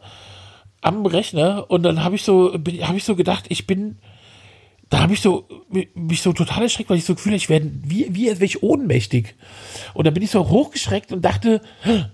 am 0.81 1.05
Rechner 1.07 1.69
und 1.69 1.83
dann 1.83 2.03
habe 2.03 2.15
ich 2.15 2.23
so, 2.23 2.53
habe 2.53 2.97
ich 2.97 3.03
so 3.03 3.15
gedacht, 3.15 3.45
ich 3.49 3.67
bin, 3.67 3.97
da 4.89 4.99
habe 5.01 5.13
ich 5.13 5.21
so 5.21 5.47
mich 5.95 6.21
so 6.21 6.31
total 6.31 6.63
erschreckt, 6.63 6.89
weil 6.89 6.97
ich 6.97 7.03
so 7.03 7.13
gefühlt 7.13 7.35
ich 7.35 7.49
werde 7.49 7.69
wie 7.83 8.07
wie 8.09 8.29
als 8.29 8.39
wäre 8.39 8.45
ich 8.45 8.63
ohnmächtig. 8.63 9.35
Und 9.93 10.07
dann 10.07 10.13
bin 10.13 10.23
ich 10.23 10.31
so 10.31 10.47
hochgeschreckt 10.47 11.11
und 11.11 11.25
dachte, 11.25 11.61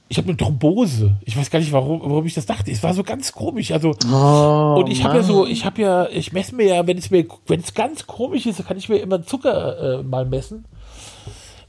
ich 0.09 0.17
habe 0.17 0.27
eine 0.27 0.37
Thrombose. 0.37 1.17
Ich 1.23 1.37
weiß 1.37 1.51
gar 1.51 1.59
nicht, 1.59 1.71
warum, 1.71 2.01
warum 2.01 2.25
ich 2.25 2.33
das 2.33 2.47
dachte. 2.47 2.71
Es 2.71 2.81
war 2.81 2.93
so 2.95 3.03
ganz 3.03 3.31
komisch. 3.31 3.71
Also 3.71 3.95
oh, 4.11 4.79
und 4.79 4.89
ich 4.89 5.03
habe 5.03 5.17
ja 5.17 5.23
so, 5.23 5.45
ich 5.45 5.65
habe 5.65 5.81
ja, 5.81 6.07
ich 6.09 6.33
messe 6.33 6.55
mir 6.55 6.65
ja, 6.65 6.87
wenn 6.87 6.97
es 6.97 7.11
mir, 7.11 7.25
wenn 7.45 7.59
es 7.59 7.75
ganz 7.75 8.07
komisch 8.07 8.47
ist, 8.47 8.65
kann 8.65 8.77
ich 8.77 8.89
mir 8.89 8.97
immer 8.97 9.23
Zucker 9.23 9.99
äh, 9.99 10.03
mal 10.03 10.25
messen. 10.25 10.65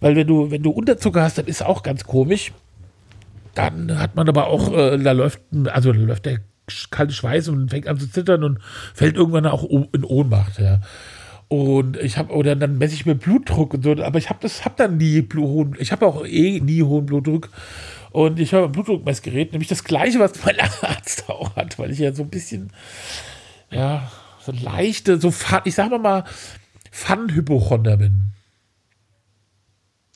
Weil 0.00 0.16
wenn 0.16 0.26
du, 0.26 0.50
wenn 0.50 0.62
du 0.62 0.70
Unterzucker 0.70 1.22
hast, 1.22 1.36
dann 1.36 1.46
ist 1.46 1.64
auch 1.64 1.82
ganz 1.82 2.04
komisch. 2.04 2.52
Dann 3.54 3.98
hat 3.98 4.16
man 4.16 4.28
aber 4.28 4.46
auch, 4.46 4.72
äh, 4.72 4.98
da 4.98 5.12
läuft, 5.12 5.40
also 5.66 5.92
da 5.92 5.98
läuft 5.98 6.26
der 6.26 6.40
kalte 6.90 7.12
Schweiß 7.12 7.48
und 7.48 7.70
fängt 7.70 7.88
an 7.88 7.98
zu 7.98 8.10
zittern 8.10 8.44
und 8.44 8.58
fällt 8.94 9.16
irgendwann 9.16 9.46
auch 9.46 9.64
in 9.64 10.04
Ohnmacht, 10.04 10.58
ja. 10.58 10.80
Und 11.48 11.96
ich 11.98 12.16
habe, 12.16 12.32
oder 12.32 12.56
dann 12.56 12.78
messe 12.78 12.94
ich 12.94 13.06
mir 13.06 13.14
Blutdruck 13.14 13.74
und 13.74 13.84
so, 13.84 13.92
aber 13.92 14.18
ich 14.18 14.30
habe 14.30 14.40
das, 14.42 14.64
habe 14.64 14.74
dann 14.78 14.96
nie 14.96 15.26
hohen, 15.36 15.76
ich 15.78 15.92
habe 15.92 16.06
auch 16.06 16.24
eh 16.26 16.60
nie 16.60 16.82
hohen 16.82 17.06
Blutdruck. 17.06 17.50
Und 18.10 18.38
ich 18.38 18.54
habe 18.54 18.66
ein 18.66 18.72
Blutdruckmessgerät, 18.72 19.52
nämlich 19.52 19.68
das 19.68 19.84
gleiche, 19.84 20.20
was 20.20 20.32
mein 20.44 20.58
Arzt 20.82 21.28
auch 21.28 21.56
hat, 21.56 21.78
weil 21.78 21.90
ich 21.90 21.98
ja 21.98 22.12
so 22.12 22.22
ein 22.22 22.30
bisschen, 22.30 22.72
ja, 23.70 24.10
so 24.40 24.52
leichte, 24.52 25.20
so, 25.20 25.34
ich 25.64 25.74
sag 25.74 25.90
mal 25.90 25.98
mal, 25.98 26.24
Fun-Hypochonder 26.90 27.96
bin. 27.96 28.32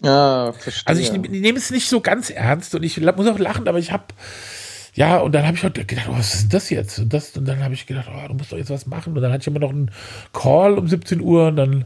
Ja, 0.03 0.53
verstehe. 0.53 0.87
Also 0.87 1.01
ich, 1.01 1.13
ich 1.13 1.41
nehme 1.41 1.59
es 1.59 1.71
nicht 1.71 1.89
so 1.89 2.01
ganz 2.01 2.31
ernst 2.31 2.75
und 2.75 2.85
ich 2.85 3.01
muss 3.01 3.27
auch 3.27 3.39
lachen, 3.39 3.67
aber 3.67 3.79
ich 3.79 3.91
habe 3.91 4.05
ja, 4.99 5.19
und 5.19 5.31
dann 5.31 5.47
habe 5.47 5.57
ich 5.57 5.63
halt 5.63 5.87
gedacht, 5.87 6.09
oh, 6.11 6.19
was 6.19 6.35
ist 6.35 6.53
das 6.53 6.71
jetzt? 6.71 6.99
Und, 6.99 7.13
das, 7.13 7.37
und 7.37 7.45
dann 7.47 7.63
habe 7.63 7.73
ich 7.73 7.87
gedacht, 7.87 8.09
oh, 8.13 8.27
du 8.27 8.35
musst 8.35 8.51
doch 8.51 8.57
jetzt 8.57 8.71
was 8.71 8.87
machen. 8.87 9.15
Und 9.15 9.23
dann 9.23 9.31
hatte 9.31 9.43
ich 9.43 9.47
immer 9.47 9.61
noch 9.61 9.71
einen 9.71 9.93
Call 10.33 10.77
um 10.77 10.89
17 10.89 11.21
Uhr 11.21 11.47
und 11.47 11.57
dann 11.57 11.85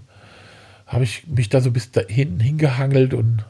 habe 0.86 1.04
ich 1.04 1.26
mich 1.26 1.50
da 1.50 1.60
so 1.60 1.70
bis 1.70 1.90
dahin 1.90 2.40
hingehangelt 2.40 3.12
und, 3.12 3.44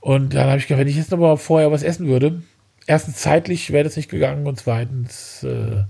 und 0.00 0.34
dann 0.34 0.48
habe 0.48 0.58
ich 0.58 0.66
gedacht, 0.66 0.80
wenn 0.80 0.88
ich 0.88 0.96
jetzt 0.96 1.10
noch 1.10 1.16
mal 1.16 1.38
vorher 1.38 1.72
was 1.72 1.82
essen 1.82 2.06
würde, 2.06 2.42
erstens 2.86 3.16
zeitlich 3.16 3.70
wäre 3.70 3.84
das 3.84 3.96
nicht 3.96 4.10
gegangen 4.10 4.46
und 4.46 4.58
zweitens 4.58 5.42
äh, 5.42 5.84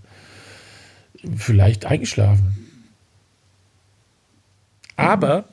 vielleicht 1.37 1.87
eingeschlafen. 1.87 2.55
Aber 4.95 5.47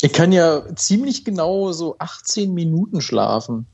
ich 0.00 0.12
kann 0.12 0.30
ja 0.30 0.62
ziemlich 0.76 1.24
genau 1.24 1.72
so 1.72 1.96
18 1.98 2.54
Minuten 2.54 3.00
schlafen. 3.00 3.66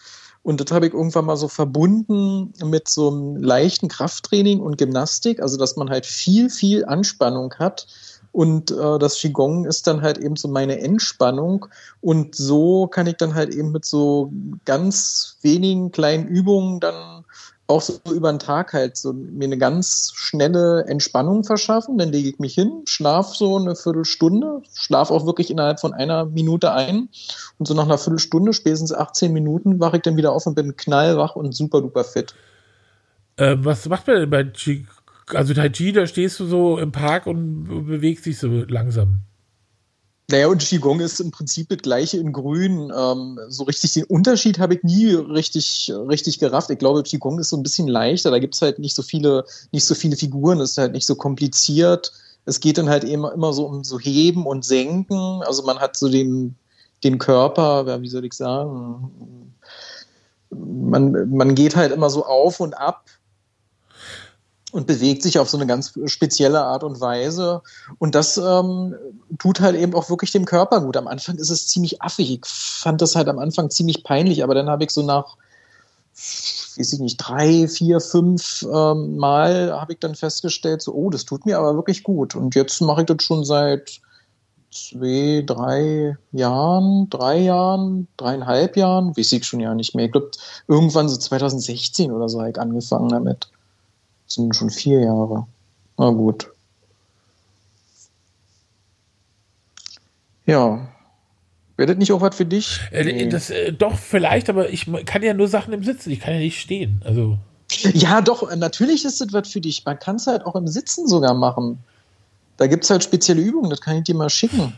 und 0.43 0.59
das 0.59 0.71
habe 0.71 0.87
ich 0.87 0.93
irgendwann 0.93 1.25
mal 1.25 1.37
so 1.37 1.47
verbunden 1.47 2.53
mit 2.63 2.89
so 2.89 3.09
einem 3.09 3.37
leichten 3.37 3.87
Krafttraining 3.87 4.59
und 4.59 4.77
Gymnastik, 4.77 5.41
also 5.41 5.57
dass 5.57 5.77
man 5.77 5.89
halt 5.89 6.05
viel, 6.05 6.49
viel 6.49 6.83
Anspannung 6.83 7.53
hat 7.59 7.87
und 8.33 8.71
äh, 8.71 8.97
das 8.97 9.19
Qigong 9.19 9.65
ist 9.65 9.85
dann 9.85 10.01
halt 10.01 10.17
eben 10.17 10.35
so 10.35 10.47
meine 10.47 10.79
Entspannung. 10.79 11.67
Und 12.01 12.33
so 12.33 12.87
kann 12.87 13.05
ich 13.05 13.17
dann 13.17 13.35
halt 13.35 13.53
eben 13.53 13.71
mit 13.71 13.85
so 13.85 14.33
ganz 14.65 15.37
wenigen 15.43 15.91
kleinen 15.91 16.27
Übungen 16.27 16.79
dann 16.79 17.25
auch 17.67 17.81
so 17.81 17.99
über 18.13 18.31
den 18.31 18.39
Tag 18.39 18.73
halt 18.73 18.97
so 18.97 19.13
mir 19.13 19.45
eine 19.45 19.57
ganz 19.57 20.11
schnelle 20.15 20.85
Entspannung 20.85 21.43
verschaffen. 21.43 21.97
Dann 21.97 22.11
lege 22.11 22.29
ich 22.29 22.39
mich 22.39 22.53
hin, 22.53 22.83
schlaf 22.85 23.35
so 23.35 23.57
eine 23.57 23.75
Viertelstunde, 23.75 24.61
schlaf 24.73 25.11
auch 25.11 25.25
wirklich 25.25 25.49
innerhalb 25.49 25.79
von 25.79 25.93
einer 25.93 26.25
Minute 26.25 26.73
ein. 26.73 27.09
Und 27.57 27.67
so 27.67 27.73
nach 27.73 27.85
einer 27.85 27.97
Viertelstunde, 27.97 28.53
spätestens 28.53 28.93
18 28.93 29.31
Minuten, 29.31 29.79
wache 29.79 29.97
ich 29.97 30.03
dann 30.03 30.17
wieder 30.17 30.33
auf 30.33 30.45
und 30.45 30.55
bin 30.55 30.75
knallwach 30.75 31.35
und 31.35 31.55
super 31.55 31.81
duper 31.81 32.03
fit. 32.03 32.35
Äh, 33.37 33.55
was 33.59 33.87
macht 33.87 34.07
man 34.07 34.17
denn 34.17 34.29
bei 34.29 34.43
Qigong? 34.43 34.87
also 35.27 35.53
Tai 35.53 35.69
Chi, 35.69 35.91
da 35.91 36.05
stehst 36.07 36.39
du 36.39 36.45
so 36.45 36.77
im 36.77 36.91
Park 36.91 37.27
und 37.27 37.65
bewegst 37.87 38.25
dich 38.25 38.37
so 38.37 38.47
langsam. 38.47 39.19
Naja, 40.33 40.47
und 40.47 40.63
Qigong 40.63 40.99
ist 40.99 41.19
im 41.19 41.29
Prinzip 41.29 41.69
das 41.69 41.77
gleiche 41.77 42.17
in 42.17 42.33
Grün. 42.33 42.91
Ähm, 42.97 43.39
so 43.49 43.65
richtig 43.65 43.93
den 43.93 44.05
Unterschied 44.05 44.57
habe 44.57 44.73
ich 44.73 44.81
nie 44.81 45.13
richtig, 45.13 45.93
richtig 46.09 46.39
gerafft. 46.39 46.71
Ich 46.71 46.79
glaube, 46.79 47.03
Qigong 47.03 47.37
ist 47.37 47.49
so 47.49 47.55
ein 47.55 47.61
bisschen 47.61 47.87
leichter. 47.87 48.31
Da 48.31 48.39
gibt 48.39 48.55
es 48.55 48.63
halt 48.63 48.79
nicht 48.79 48.95
so 48.95 49.03
viele, 49.03 49.45
nicht 49.71 49.85
so 49.85 49.93
viele 49.93 50.15
Figuren, 50.15 50.59
ist 50.59 50.79
halt 50.79 50.93
nicht 50.93 51.05
so 51.05 51.13
kompliziert. 51.13 52.11
Es 52.45 52.59
geht 52.59 52.79
dann 52.79 52.89
halt 52.89 53.03
immer, 53.03 53.31
immer 53.31 53.53
so 53.53 53.67
um 53.67 53.83
so 53.83 53.99
Heben 53.99 54.47
und 54.47 54.65
Senken. 54.65 55.43
Also 55.43 55.61
man 55.61 55.77
hat 55.77 55.95
so 55.95 56.09
den, 56.09 56.55
den 57.03 57.19
Körper, 57.19 58.01
wie 58.01 58.09
soll 58.09 58.25
ich 58.25 58.33
sagen, 58.33 59.53
man, 60.49 61.29
man 61.29 61.53
geht 61.53 61.75
halt 61.75 61.91
immer 61.91 62.09
so 62.09 62.25
auf 62.25 62.59
und 62.59 62.75
ab 62.75 63.05
und 64.73 64.87
bewegt 64.87 65.21
sich 65.21 65.37
auf 65.37 65.49
so 65.49 65.57
eine 65.57 65.67
ganz 65.67 65.93
spezielle 66.07 66.63
Art 66.63 66.83
und 66.83 66.99
Weise. 66.99 67.61
Und 67.99 68.15
das 68.15 68.37
ähm, 68.37 68.95
tut 69.37 69.59
halt 69.59 69.75
eben 69.75 69.93
auch 69.93 70.09
wirklich 70.09 70.31
dem 70.31 70.45
Körper 70.45 70.81
gut. 70.81 70.97
Am 70.97 71.07
Anfang 71.07 71.35
ist 71.37 71.51
es 71.51 71.67
ziemlich 71.67 72.01
affig. 72.01 72.31
Ich 72.31 72.45
fand 72.45 72.99
das 72.99 73.15
halt 73.15 73.27
am 73.27 73.37
Anfang 73.37 73.69
ziemlich 73.69 74.03
peinlich, 74.03 74.43
aber 74.43 74.55
dann 74.55 74.69
habe 74.69 74.83
ich 74.83 74.89
so 74.89 75.03
nach, 75.03 75.37
weiß 76.15 76.91
ich 76.91 76.99
nicht, 76.99 77.17
drei, 77.17 77.67
vier, 77.67 78.01
fünf 78.01 78.63
ähm, 78.63 79.15
Mal 79.17 79.79
habe 79.79 79.93
ich 79.93 79.99
dann 79.99 80.15
festgestellt, 80.15 80.81
so, 80.81 80.91
oh, 80.91 81.11
das 81.11 81.25
tut 81.25 81.45
mir 81.45 81.59
aber 81.59 81.75
wirklich 81.75 82.01
gut. 82.01 82.35
Und 82.35 82.55
jetzt 82.55 82.81
mache 82.81 83.01
ich 83.01 83.07
das 83.07 83.21
schon 83.21 83.45
seit 83.45 84.01
zwei, 84.71 85.43
drei 85.45 86.17
Jahren, 86.31 87.11
drei 87.11 87.37
Jahren, 87.37 88.07
dreieinhalb 88.17 88.75
Jahren, 88.75 89.15
weiß 89.15 89.33
ich 89.33 89.45
schon 89.45 89.59
ja 89.59 89.75
nicht 89.75 89.93
mehr. 89.93 90.05
Ich 90.05 90.13
glaube, 90.13 90.31
irgendwann 90.67 91.09
so 91.09 91.17
2016 91.17 92.11
oder 92.11 92.27
so 92.27 92.39
habe 92.39 92.49
ich 92.49 92.59
angefangen 92.59 93.09
damit. 93.09 93.52
Sind 94.33 94.55
schon 94.55 94.71
vier 94.71 95.01
Jahre. 95.01 95.45
Na 95.95 96.09
gut. 96.09 96.49
Ja. 100.47 100.87
Wäre 101.77 101.87
das 101.87 101.97
nicht 101.97 102.11
auch 102.11 102.21
was 102.21 102.35
für 102.35 102.45
dich? 102.45 102.79
Äh, 102.91 103.03
nee. 103.03 103.27
das, 103.27 103.51
äh, 103.51 103.71
doch, 103.71 103.95
vielleicht, 103.95 104.49
aber 104.49 104.69
ich 104.69 104.87
kann 105.05 105.21
ja 105.21 105.35
nur 105.35 105.47
Sachen 105.47 105.71
im 105.71 105.83
Sitzen. 105.83 106.09
Ich 106.09 106.19
kann 106.19 106.33
ja 106.33 106.39
nicht 106.39 106.59
stehen. 106.59 107.01
Also. 107.05 107.37
Ja, 107.93 108.21
doch, 108.21 108.55
natürlich 108.55 109.05
ist 109.05 109.21
das 109.21 109.33
was 109.33 109.51
für 109.51 109.61
dich. 109.61 109.85
Man 109.85 109.99
kann 109.99 110.15
es 110.15 110.25
halt 110.25 110.45
auch 110.45 110.55
im 110.55 110.67
Sitzen 110.67 111.07
sogar 111.07 111.35
machen. 111.35 111.77
Da 112.57 112.65
gibt 112.65 112.83
es 112.83 112.89
halt 112.89 113.03
spezielle 113.03 113.41
Übungen, 113.41 113.69
das 113.69 113.81
kann 113.81 113.97
ich 113.97 114.03
dir 114.03 114.15
mal 114.15 114.29
schicken. 114.29 114.73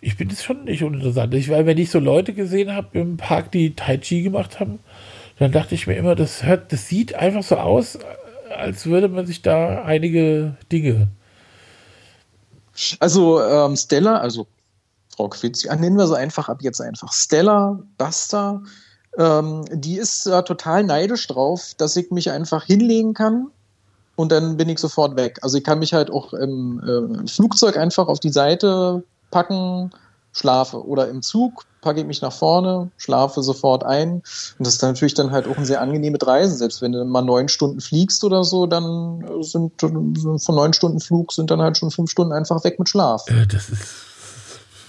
Ich 0.00 0.16
bin 0.16 0.28
das 0.28 0.42
schon 0.42 0.64
nicht 0.64 0.82
uninteressant. 0.82 1.34
Ich, 1.34 1.50
weil 1.50 1.66
wenn 1.66 1.76
ich 1.76 1.90
so 1.90 1.98
Leute 1.98 2.32
gesehen 2.32 2.74
habe 2.74 2.98
im 2.98 3.18
Park, 3.18 3.52
die 3.52 3.74
Tai 3.74 3.98
Chi 3.98 4.22
gemacht 4.22 4.60
haben, 4.60 4.78
dann 5.38 5.52
dachte 5.52 5.74
ich 5.74 5.86
mir 5.86 5.96
immer, 5.96 6.14
das 6.14 6.42
hört, 6.42 6.72
das 6.72 6.88
sieht 6.88 7.14
einfach 7.14 7.42
so 7.42 7.56
aus, 7.56 7.98
als 8.50 8.86
würde 8.86 9.08
man 9.08 9.26
sich 9.26 9.42
da 9.42 9.82
einige 9.84 10.56
Dinge. 10.70 11.08
Also 12.98 13.42
ähm, 13.42 13.76
Stella, 13.76 14.18
also 14.18 14.46
Frau 15.14 15.28
Quitz, 15.28 15.64
nennen 15.64 15.96
wir 15.96 16.06
sie 16.06 16.16
einfach 16.16 16.48
ab 16.48 16.62
jetzt 16.62 16.80
einfach 16.80 17.12
Stella 17.12 17.80
Basta. 17.98 18.62
Ähm, 19.18 19.64
die 19.72 19.98
ist 19.98 20.26
äh, 20.26 20.42
total 20.42 20.84
neidisch 20.84 21.26
drauf, 21.26 21.74
dass 21.76 21.96
ich 21.96 22.10
mich 22.10 22.30
einfach 22.30 22.64
hinlegen 22.64 23.12
kann 23.12 23.48
und 24.16 24.32
dann 24.32 24.56
bin 24.56 24.68
ich 24.68 24.78
sofort 24.78 25.16
weg. 25.16 25.38
Also 25.42 25.58
ich 25.58 25.64
kann 25.64 25.78
mich 25.78 25.94
halt 25.94 26.10
auch 26.10 26.32
im 26.32 26.80
äh, 26.80 27.28
Flugzeug 27.28 27.76
einfach 27.76 28.06
auf 28.06 28.20
die 28.20 28.30
Seite 28.30 29.02
packen, 29.30 29.90
schlafe 30.32 30.84
oder 30.86 31.08
im 31.08 31.22
Zug 31.22 31.64
packe 31.80 32.00
ich 32.00 32.06
mich 32.06 32.22
nach 32.22 32.32
vorne, 32.32 32.90
schlafe 32.96 33.42
sofort 33.42 33.84
ein. 33.84 34.14
Und 34.14 34.24
das 34.58 34.74
ist 34.74 34.82
dann 34.82 34.92
natürlich 34.92 35.14
dann 35.14 35.30
halt 35.30 35.46
auch 35.46 35.56
ein 35.56 35.64
sehr 35.64 35.80
angenehmes 35.80 36.26
Reisen. 36.26 36.56
Selbst 36.56 36.82
wenn 36.82 36.92
du 36.92 37.04
mal 37.04 37.22
neun 37.22 37.48
Stunden 37.48 37.80
fliegst 37.80 38.24
oder 38.24 38.44
so, 38.44 38.66
dann 38.66 39.24
sind 39.42 39.80
von 39.80 40.54
neun 40.54 40.72
Stunden 40.72 41.00
Flug 41.00 41.32
sind 41.32 41.50
dann 41.50 41.60
halt 41.60 41.78
schon 41.78 41.90
fünf 41.90 42.10
Stunden 42.10 42.32
einfach 42.32 42.62
weg 42.64 42.78
mit 42.78 42.88
Schlaf. 42.88 43.24
Äh, 43.28 43.46
das 43.46 43.70
ist, 43.70 43.82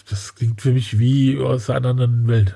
das 0.10 0.36
klingt 0.36 0.62
für 0.62 0.72
mich 0.72 1.00
wie 1.00 1.40
aus 1.40 1.70
einer 1.70 1.90
anderen 1.90 2.28
Welt. 2.28 2.56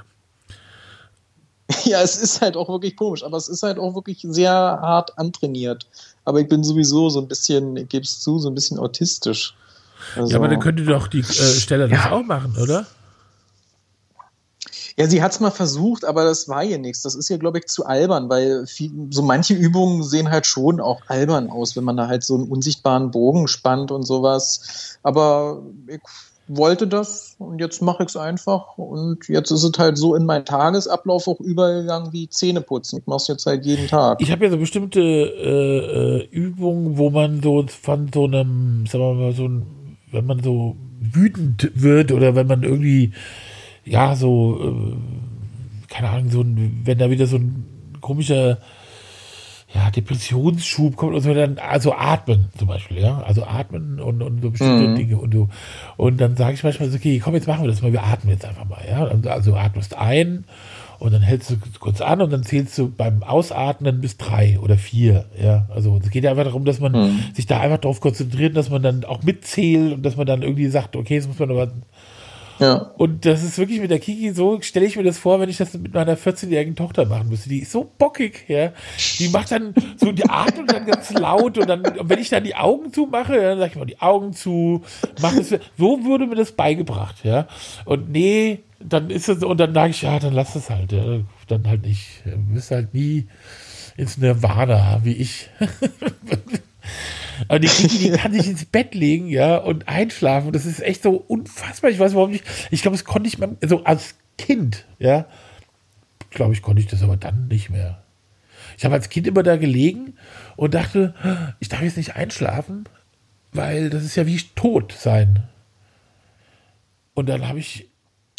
Ja, 1.84 2.02
es 2.02 2.18
ist 2.18 2.42
halt 2.42 2.58
auch 2.58 2.70
wirklich 2.70 2.96
komisch, 2.96 3.24
aber 3.24 3.38
es 3.38 3.48
ist 3.48 3.64
halt 3.64 3.80
auch 3.80 3.96
wirklich 3.96 4.24
sehr 4.28 4.52
hart 4.52 5.18
antrainiert. 5.18 5.88
Aber 6.24 6.40
ich 6.40 6.48
bin 6.48 6.64
sowieso 6.64 7.10
so 7.10 7.20
ein 7.20 7.28
bisschen, 7.28 7.76
ich 7.78 7.90
gebe 7.90 8.04
es 8.04 8.20
zu, 8.20 8.40
so 8.40 8.50
ein 8.50 8.56
bisschen 8.56 8.78
autistisch. 8.78 9.56
Also, 10.16 10.32
ja, 10.32 10.38
aber 10.38 10.48
dann 10.48 10.60
könnte 10.60 10.84
doch 10.84 11.08
die 11.08 11.20
äh, 11.20 11.24
Stelle 11.24 11.88
das 11.90 12.06
ja. 12.06 12.12
auch 12.12 12.24
machen, 12.24 12.56
oder? 12.62 12.86
Ja, 14.98 15.08
sie 15.08 15.22
hat 15.22 15.34
es 15.34 15.41
mal 15.41 15.52
versucht, 15.52 16.06
aber 16.06 16.24
das 16.24 16.48
war 16.48 16.64
ihr 16.64 16.78
nichts. 16.78 17.02
Das 17.02 17.16
ist 17.16 17.28
ja, 17.28 17.36
glaube 17.36 17.60
ich, 17.60 17.66
zu 17.66 17.86
albern, 17.86 18.30
weil 18.30 18.66
viel, 18.66 18.91
so 19.10 19.22
manche 19.22 19.54
Übungen 19.54 20.04
sehen 20.04 20.32
halt 20.32 20.46
schon 20.46 20.80
auch 20.80 21.02
albern 21.08 21.50
aus, 21.50 21.76
wenn 21.76 21.84
man 21.84 21.98
da 21.98 22.08
halt 22.08 22.24
so 22.24 22.36
einen 22.36 22.48
unsichtbaren 22.48 23.12
Bogen 23.12 23.50
spannt 23.50 23.91
und 23.91 24.04
sowas. 24.04 24.98
Aber 25.04 25.64
ich 25.88 26.00
wollte 26.48 26.88
das 26.88 27.36
und 27.39 27.60
jetzt 27.60 27.82
mache 27.82 28.04
ich 28.04 28.10
es 28.10 28.16
einfach. 28.16 28.78
Und 28.78 29.28
jetzt 29.28 29.52
ist 29.52 29.64
es 29.64 29.78
halt 29.78 29.98
so 29.98 30.16
in 30.16 30.26
meinen 30.26 30.46
Tagesablauf 30.46 31.28
auch 31.28 31.41
übergegangen 31.41 32.14
wie 32.14 32.30
Zähneputzen. 32.30 33.00
Ich 33.00 33.08
mache 33.08 33.18
es 33.18 33.28
jetzt 33.28 33.46
halt 33.46 33.66
jeden 33.66 33.88
Tag. 33.88 34.22
Ich 34.22 34.32
habe 34.32 34.46
ja 34.46 34.52
so 34.52 34.58
bestimmte 34.58 35.02
äh, 35.02 36.22
äh, 36.22 36.28
Übungen, 36.32 36.98
wo 36.98 37.10
man 37.10 37.41
so 37.41 37.66
von 37.68 38.10
so 38.14 38.26
einem, 38.26 38.86
sagen 38.88 39.04
wir 39.04 39.14
mal, 39.14 39.34
so 39.34 39.48
ein, 39.48 39.66
wenn 40.12 40.26
man 40.26 40.41
so 40.41 40.78
wütend 41.02 41.72
wird 41.76 42.14
oder 42.14 42.36
wenn 42.36 42.48
man 42.48 42.64
irgendwie 42.64 43.12
ja, 43.86 44.16
so, 44.16 44.60
äh, 44.62 45.88
keine 45.88 46.10
Ahnung, 46.10 46.30
so 46.30 46.42
ein, 46.42 46.82
wenn 46.84 46.98
da 46.98 47.10
wieder 47.10 47.28
so 47.28 47.38
ein 47.38 47.66
komischer 48.02 48.58
ja, 49.76 49.92
Depressionsschub 49.92 50.96
kommt 50.96 51.16
und 51.16 51.22
so, 51.22 51.34
dann, 51.34 51.58
also 51.58 51.94
atmen 51.94 52.46
zum 52.58 52.68
Beispiel, 52.68 53.00
ja, 53.00 53.22
also 53.22 53.44
atmen 53.44 54.00
und, 54.00 54.22
und 54.22 54.42
so 54.42 54.50
bestimmte 54.50 54.88
mhm. 54.88 54.96
Dinge 54.96 55.18
und 55.18 55.34
du, 55.34 55.50
und 55.98 56.22
dann 56.22 56.38
sage 56.38 56.54
ich 56.54 56.64
manchmal 56.64 56.90
so, 56.90 56.96
okay, 56.96 57.20
komm, 57.20 57.36
jetzt 57.36 57.48
machen 57.48 57.64
wir 57.64 57.70
das 57.70 57.82
mal, 57.82 57.92
wir 57.92 58.04
atmen 58.04 58.32
jetzt 58.32 58.46
einfach 58.46 58.66
mal, 58.66 58.80
ja, 58.90 59.06
also 59.30 59.56
atmest 59.56 59.98
ein 59.98 60.46
und 61.00 61.14
dann 61.14 61.22
hältst 61.22 61.50
du 61.50 61.58
kurz 61.80 62.00
an 62.00 62.22
und 62.22 62.32
dann 62.32 62.44
zählst 62.44 62.78
du 62.78 62.90
beim 62.90 63.22
Ausatmen 63.22 64.00
bis 64.00 64.16
drei 64.16 64.60
oder 64.60 64.78
vier, 64.78 65.26
ja, 65.42 65.68
also 65.70 66.00
es 66.02 66.10
geht 66.10 66.24
ja 66.24 66.32
einfach 66.32 66.46
darum, 66.46 66.64
dass 66.64 66.80
man 66.80 66.94
mhm. 66.94 67.20
sich 67.34 67.46
da 67.46 67.60
einfach 67.60 67.80
darauf 67.80 68.00
konzentriert, 68.00 68.56
dass 68.56 68.70
man 68.70 68.82
dann 68.82 69.04
auch 69.04 69.24
mitzählt 69.24 69.94
und 69.94 70.04
dass 70.04 70.16
man 70.16 70.26
dann 70.26 70.42
irgendwie 70.42 70.68
sagt, 70.68 70.96
okay, 70.96 71.16
jetzt 71.16 71.28
muss 71.28 71.40
man 71.40 71.52
aber 71.52 71.72
ja. 72.60 72.76
Und 72.97 73.26
das 73.26 73.43
ist 73.43 73.58
wirklich 73.58 73.80
mit 73.80 73.91
der 73.91 73.99
Kiki 73.99 74.34
so, 74.34 74.62
stelle 74.62 74.86
ich 74.86 74.95
mir 74.95 75.03
das 75.03 75.18
vor, 75.18 75.39
wenn 75.39 75.49
ich 75.49 75.58
das 75.58 75.74
mit 75.74 75.93
meiner 75.93 76.18
14-jährigen 76.18 76.76
Tochter 76.76 77.06
machen 77.06 77.30
müsste. 77.30 77.49
Die 77.49 77.60
ist 77.60 77.72
so 77.72 77.89
bockig, 77.97 78.45
ja. 78.47 78.72
Die 79.20 79.30
macht 79.30 79.51
dann 79.51 79.74
so 79.97 80.12
die 80.12 80.30
Atmung 80.30 80.68
dann 80.68 80.86
ganz 80.86 81.12
laut 81.14 81.58
und 81.58 81.68
dann, 81.68 81.84
wenn 82.01 82.20
ich 82.20 82.30
dann 82.30 82.43
die 82.43 82.56
Augen 82.56 82.93
zumache, 82.93 83.34
dann 83.34 83.60
sage 83.60 83.72
ich 83.72 83.78
mal 83.78 83.86
die 83.86 84.01
Augen 84.01 84.34
zu, 84.34 84.84
mach 85.22 85.36
es. 85.36 85.49
So 85.78 86.03
würde 86.03 86.28
mir 86.28 86.36
das 86.36 86.53
beigebracht, 86.53 87.24
ja. 87.24 87.47
Und 87.86 88.10
nee, 88.10 88.60
dann 88.80 89.10
ist 89.10 89.30
es, 89.30 89.43
und 89.43 89.60
dann 89.60 89.74
sage 89.74 89.91
ich, 89.91 90.01
ja, 90.01 90.20
dann 90.20 90.34
lass 90.34 90.56
es 90.56 90.70
halt, 90.70 90.91
ja. 90.91 91.20
Dann 91.47 91.68
halt 91.68 91.86
nicht. 91.86 92.24
Du 92.26 92.53
bist 92.53 92.72
halt 92.72 92.93
nie 92.93 93.28
ins 93.97 94.18
Nirvana, 94.18 95.01
wie 95.03 95.14
ich. 95.14 95.49
Aber 97.48 97.60
die 97.60 97.68
Kiki, 97.68 97.98
die 97.98 98.12
kann 98.12 98.34
sich 98.34 98.48
ins 98.48 98.66
Bett 98.66 98.96
legen, 98.96 99.28
ja, 99.28 99.58
und 99.58 99.88
einschlafen. 99.88 100.52
Das 100.52 100.66
ist 100.66 100.82
echt 100.82 101.04
so 101.04 101.12
unfassbar. 101.12 101.92
Ich 101.92 102.00
weiß 102.00 102.14
überhaupt 102.14 102.32
nicht. 102.32 102.46
Ich 102.72 102.82
glaube, 102.82 102.98
das 102.98 103.06
konnte 103.06 103.28
ich 103.28 103.38
mal, 103.38 103.58
so 103.62 103.84
als 103.84 104.16
Kind, 104.38 104.86
ja, 105.00 105.28
glaube 106.30 106.54
ich, 106.54 106.62
konnte 106.62 106.82
ich 106.82 106.88
das 106.88 107.04
aber 107.04 107.18
dann 107.18 107.48
nicht 107.48 107.70
mehr. 107.70 108.04
Ich 108.78 108.86
habe 108.86 108.96
als 108.96 109.10
Kind 109.10 109.28
immer 109.28 109.44
da 109.44 109.56
gelegen 109.56 110.16
und 110.56 110.74
dachte, 110.74 111.14
ich 111.60 111.70
darf 111.70 111.82
jetzt 111.82 111.98
nicht 111.98 112.16
einschlafen, 112.16 112.86
weil 113.54 113.90
das 113.90 114.04
ist 114.04 114.16
ja 114.16 114.26
wie 114.28 114.40
tot 114.56 114.92
sein. 114.92 115.44
Und 117.14 117.30
dann 117.30 117.48
habe 117.48 117.60
ich 117.60 117.90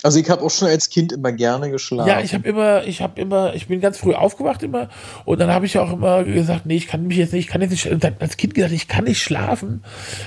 also 0.03 0.21
ich 0.21 0.29
habe 0.29 0.43
auch 0.43 0.51
schon 0.51 0.69
als 0.69 0.91
Kind 0.91 1.13
immer 1.13 1.33
gerne 1.33 1.71
geschlafen. 1.71 2.09
Ja, 2.09 2.21
ich 2.21 2.35
habe 2.35 2.47
immer, 2.47 2.85
ich 2.85 3.01
habe 3.01 3.21
immer, 3.21 3.55
ich 3.55 3.67
bin 3.67 3.81
ganz 3.81 3.99
früh 3.99 4.15
aufgewacht 4.15 4.63
immer 4.63 4.89
und 5.25 5.41
dann 5.41 5.51
habe 5.51 5.65
ich 5.65 5.79
auch 5.79 5.93
immer 5.93 6.23
gesagt, 6.23 6.67
nee, 6.67 6.77
ich 6.77 6.87
kann 6.87 7.07
mich 7.07 7.17
jetzt 7.17 7.33
nicht, 7.33 7.47
ich 7.47 7.51
kann 7.51 7.63
jetzt 7.63 7.71
nicht, 7.71 8.05
als 8.21 8.37
Kind 8.37 8.55
gesagt, 8.55 8.73
ich 8.73 8.89
kann 8.89 9.05
nicht 9.05 9.23
schlafen, 9.23 9.83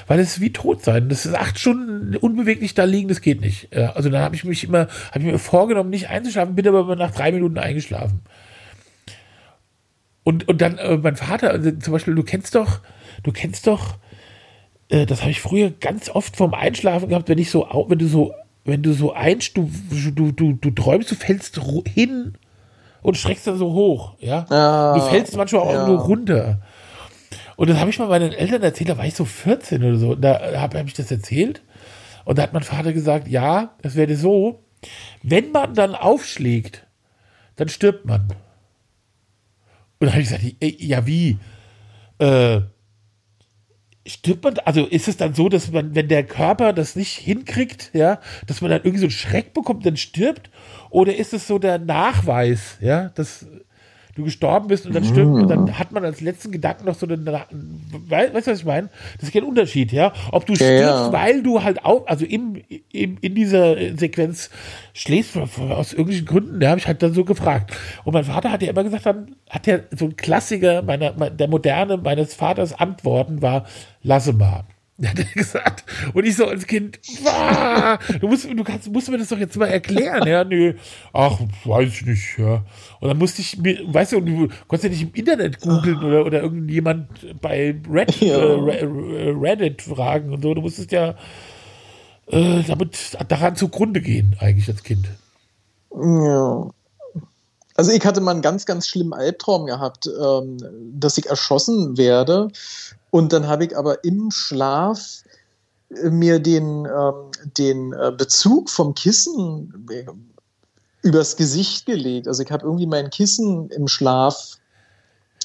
weil 0.08 0.20
es 0.20 0.42
wie 0.42 0.52
tot 0.52 0.84
sein. 0.84 1.08
Das 1.08 1.26
ist 1.26 1.36
acht 1.36 1.60
Stunden 1.60 2.16
unbeweglich 2.18 2.74
da 2.74 2.84
liegen, 2.84 3.10
das 3.10 3.22
geht 3.22 3.42
nicht. 3.42 3.74
Ja, 3.74 3.92
also 3.92 4.10
dann 4.10 4.22
habe 4.22 4.36
ich 4.36 4.44
mich 4.44 4.64
immer, 4.64 4.88
habe 5.12 5.20
ich 5.20 5.26
mir 5.26 5.40
vorgenommen, 5.40 5.92
nicht 5.92 6.10
einzuschlafen, 6.10 6.56
bin 6.56 6.68
aber 6.68 6.96
nach 6.96 7.12
drei 7.12 7.32
Minuten 7.32 7.60
eingeschlafen. 7.60 8.22
Und, 10.24 10.48
und 10.48 10.62
dann 10.62 10.78
äh, 10.80 10.98
mein 10.98 11.16
Vater, 11.16 11.52
also 11.52 11.72
zum 11.72 11.94
Beispiel, 11.94 12.16
du 12.16 12.24
kennst 12.24 12.56
doch, 12.56 12.80
du 13.24 13.32
kennst 13.32 13.68
doch, 13.68 13.98
äh, 14.90 15.06
das 15.06 15.22
habe 15.22 15.32
ich 15.32 15.42
früher 15.42 15.70
ganz 15.70 16.10
oft 16.10 16.36
vorm 16.36 16.54
Einschlafen 16.54 17.10
gehabt, 17.10 17.30
wenn 17.30 17.38
ich 17.38 17.52
so, 17.52 17.68
wenn 17.88 18.00
du 18.00 18.08
so 18.08 18.34
wenn 18.66 18.84
du 18.84 18.93
so 18.93 19.14
einst, 19.14 19.57
du, 19.57 19.70
du, 20.14 20.32
du, 20.32 20.53
du 20.53 20.72
träumst, 20.72 21.12
du 21.12 21.16
fällst 21.16 21.60
hin 21.88 22.34
und 23.01 23.18
streckst 23.18 23.47
dann 23.47 23.57
so 23.57 23.74
hoch, 23.74 24.16
ja. 24.20 24.45
ja 24.49 24.93
du 24.95 25.01
fällst 25.01 25.36
manchmal 25.36 25.62
auch 25.62 25.74
ja. 25.74 25.88
nur 25.88 25.99
runter. 25.99 26.62
Und 27.55 27.70
das 27.70 27.78
habe 27.78 27.89
ich 27.89 27.99
mal 27.99 28.07
meinen 28.07 28.32
Eltern 28.32 28.64
erzählt, 28.64 28.89
da 28.89 28.97
war 28.97 29.05
ich 29.05 29.16
so 29.16 29.26
14 29.26 29.84
oder 29.84 29.97
so. 29.97 30.12
Und 30.12 30.22
da 30.22 30.39
habe 30.62 30.80
hab 30.80 30.88
ich 30.88 30.93
das 30.93 31.12
erzählt. 31.12 31.62
Und 32.24 32.38
da 32.38 32.43
hat 32.43 32.53
mein 32.53 32.64
Vater 32.64 32.93
gesagt, 32.93 33.28
ja, 33.28 33.76
das 33.82 33.95
wäre 33.95 34.16
so, 34.16 34.64
wenn 35.24 35.51
man 35.51 35.74
dann 35.74 35.95
aufschlägt, 35.95 36.88
dann 37.57 37.68
stirbt 37.68 38.05
man. 38.05 38.30
Und 39.99 40.07
da 40.07 40.12
habe 40.12 40.22
ich 40.22 40.30
gesagt, 40.30 40.43
ja, 40.62 41.05
wie? 41.05 41.38
Äh, 42.20 42.62
stirbt 44.08 44.43
man, 44.43 44.58
also 44.66 44.86
ist 44.86 45.08
es 45.08 45.18
dann 45.18 45.34
so, 45.34 45.50
dass 45.50 45.72
man, 45.72 45.95
wenn 45.95 46.08
der 46.08 46.26
Körper 46.26 46.74
das 46.74 46.95
nicht 46.95 47.18
hinkriegt, 47.18 47.91
ja, 47.93 48.20
dass 48.47 48.62
man 48.62 48.72
dann 48.72 48.82
irgendwie 48.82 49.00
so 49.00 49.06
einen 49.06 49.12
Schreck 49.12 49.54
bekommt, 49.54 49.86
dann 49.86 49.97
stirbt? 49.97 50.50
Oder 50.89 51.16
ist 51.16 51.34
es 51.34 51.47
so 51.47 51.60
der 51.60 51.80
Nachweis, 51.80 52.78
ja, 52.82 53.10
dass 53.10 53.47
du 54.20 54.26
gestorben 54.26 54.68
bist 54.68 54.86
und 54.86 54.94
dann 54.94 55.04
stirbt 55.04 55.32
und 55.32 55.48
dann 55.48 55.70
ah. 55.70 55.80
hat 55.80 55.92
man 55.92 56.06
als 56.06 56.22
letzten 56.22 56.52
Gedanken 56.52 56.86
noch 56.86 56.96
so 56.96 57.08
eine, 57.08 57.18
weißt 57.26 58.48
du, 58.48 58.52
was 58.52 58.60
ich 58.60 58.66
meine? 58.66 58.90
Das 59.16 59.24
ist 59.24 59.34
kein 59.34 59.44
Unterschied, 59.44 59.92
ja. 59.92 60.14
Ob 60.32 60.46
du 60.46 60.56
stirbst, 60.56 60.82
ja. 60.82 61.12
weil 61.12 61.42
du 61.42 61.64
halt 61.64 61.84
auch, 61.86 62.06
also 62.08 62.26
im, 62.26 62.62
im, 62.92 63.18
in 63.22 63.36
dieser 63.36 63.76
Sequenz 63.98 64.50
schläfst, 64.94 65.38
aus 65.38 65.94
irgendwelchen 65.94 66.26
Gründen, 66.26 66.60
da 66.60 66.70
habe 66.70 66.80
ich 66.80 66.88
halt 66.88 67.02
dann 67.02 67.14
so 67.14 67.26
gefragt. 67.26 67.76
Und 68.04 68.14
mein 68.14 68.26
Vater 68.26 68.52
hat 68.52 68.62
ja 68.62 68.70
immer 68.70 68.84
gesagt, 68.84 69.06
dann 69.06 69.36
hat 69.50 69.68
er 69.68 69.84
so 69.96 70.06
ein 70.06 70.16
Klassiker 70.16 70.82
meiner, 70.82 71.12
der 71.12 71.48
Moderne 71.48 71.98
meines 71.98 72.34
Vaters 72.34 72.74
Antworten 72.74 73.42
war, 73.42 73.66
lasse 74.04 74.34
mal. 74.34 74.66
Hat 75.06 75.18
er 75.18 75.26
gesagt. 75.26 75.86
Und 76.14 76.26
ich 76.26 76.36
so 76.36 76.45
als 76.45 76.68
Kind, 76.68 77.00
du 78.20 78.28
musst, 78.28 78.45
du 78.45 78.64
kannst, 78.64 78.91
musst 78.91 79.10
mir 79.10 79.18
das 79.18 79.30
doch 79.30 79.38
jetzt 79.38 79.56
mal 79.56 79.68
erklären. 79.68 80.28
Ja, 80.28 80.43
nö. 80.43 80.74
Ach, 81.14 81.39
weiß 81.64 81.88
ich 81.88 82.06
nicht, 82.06 82.38
ja. 82.38 82.66
Und 83.00 83.08
dann 83.08 83.18
musste 83.18 83.41
ich 83.41 83.58
mir, 83.58 83.80
weißt 83.86 84.14
du, 84.14 84.22
du 84.22 84.50
konntest 84.68 84.84
ja 84.84 84.89
nicht 84.89 85.02
im 85.04 85.14
Internet 85.14 85.62
googeln 85.62 86.04
oder, 86.04 86.26
oder 86.26 86.41
irgendjemand 86.41 87.08
bei 87.41 87.80
Reddit, 87.89 88.22
ja. 88.22 88.38
äh, 88.38 89.34
Reddit 89.39 89.82
fragen 89.82 90.34
und 90.34 90.41
so. 90.41 90.54
Du 90.54 90.62
musstest 90.62 90.91
ja 90.91 91.16
äh, 92.28 92.64
damit 92.64 93.18
daran 93.30 93.56
zugrunde 93.56 94.02
gehen, 94.02 94.36
eigentlich 94.39 94.68
als 94.68 94.84
Kind. 94.84 95.08
Ja. 95.95 96.70
Also 97.76 97.91
ich 97.91 98.06
hatte 98.06 98.20
mal 98.20 98.32
einen 98.32 98.41
ganz, 98.41 98.66
ganz 98.66 98.89
schlimmen 98.89 99.14
Albtraum 99.14 99.66
gehabt, 99.66 100.08
ähm, 100.08 100.58
dass 100.93 101.18
ich 101.18 101.28
erschossen 101.28 101.97
werde 101.97 102.50
und 103.12 103.34
dann 103.34 103.47
habe 103.47 103.66
ich 103.66 103.78
aber 103.78 104.03
im 104.03 104.32
Schlaf 104.32 105.24
äh, 105.89 106.10
mir 106.10 106.39
den, 106.39 106.86
ähm, 106.86 107.32
den 107.57 107.93
äh, 107.93 108.12
Bezug 108.16 108.70
vom 108.70 108.93
Kissen 108.93 109.88
äh, 109.91 110.05
übers 111.01 111.38
Gesicht 111.38 111.86
gelegt. 111.86 112.28
Also 112.28 112.43
ich 112.43 112.51
habe 112.51 112.66
irgendwie 112.66 112.88
mein 112.88 113.10
Kissen 113.10 113.70
im 113.70 113.88
Schlaf 113.88 114.57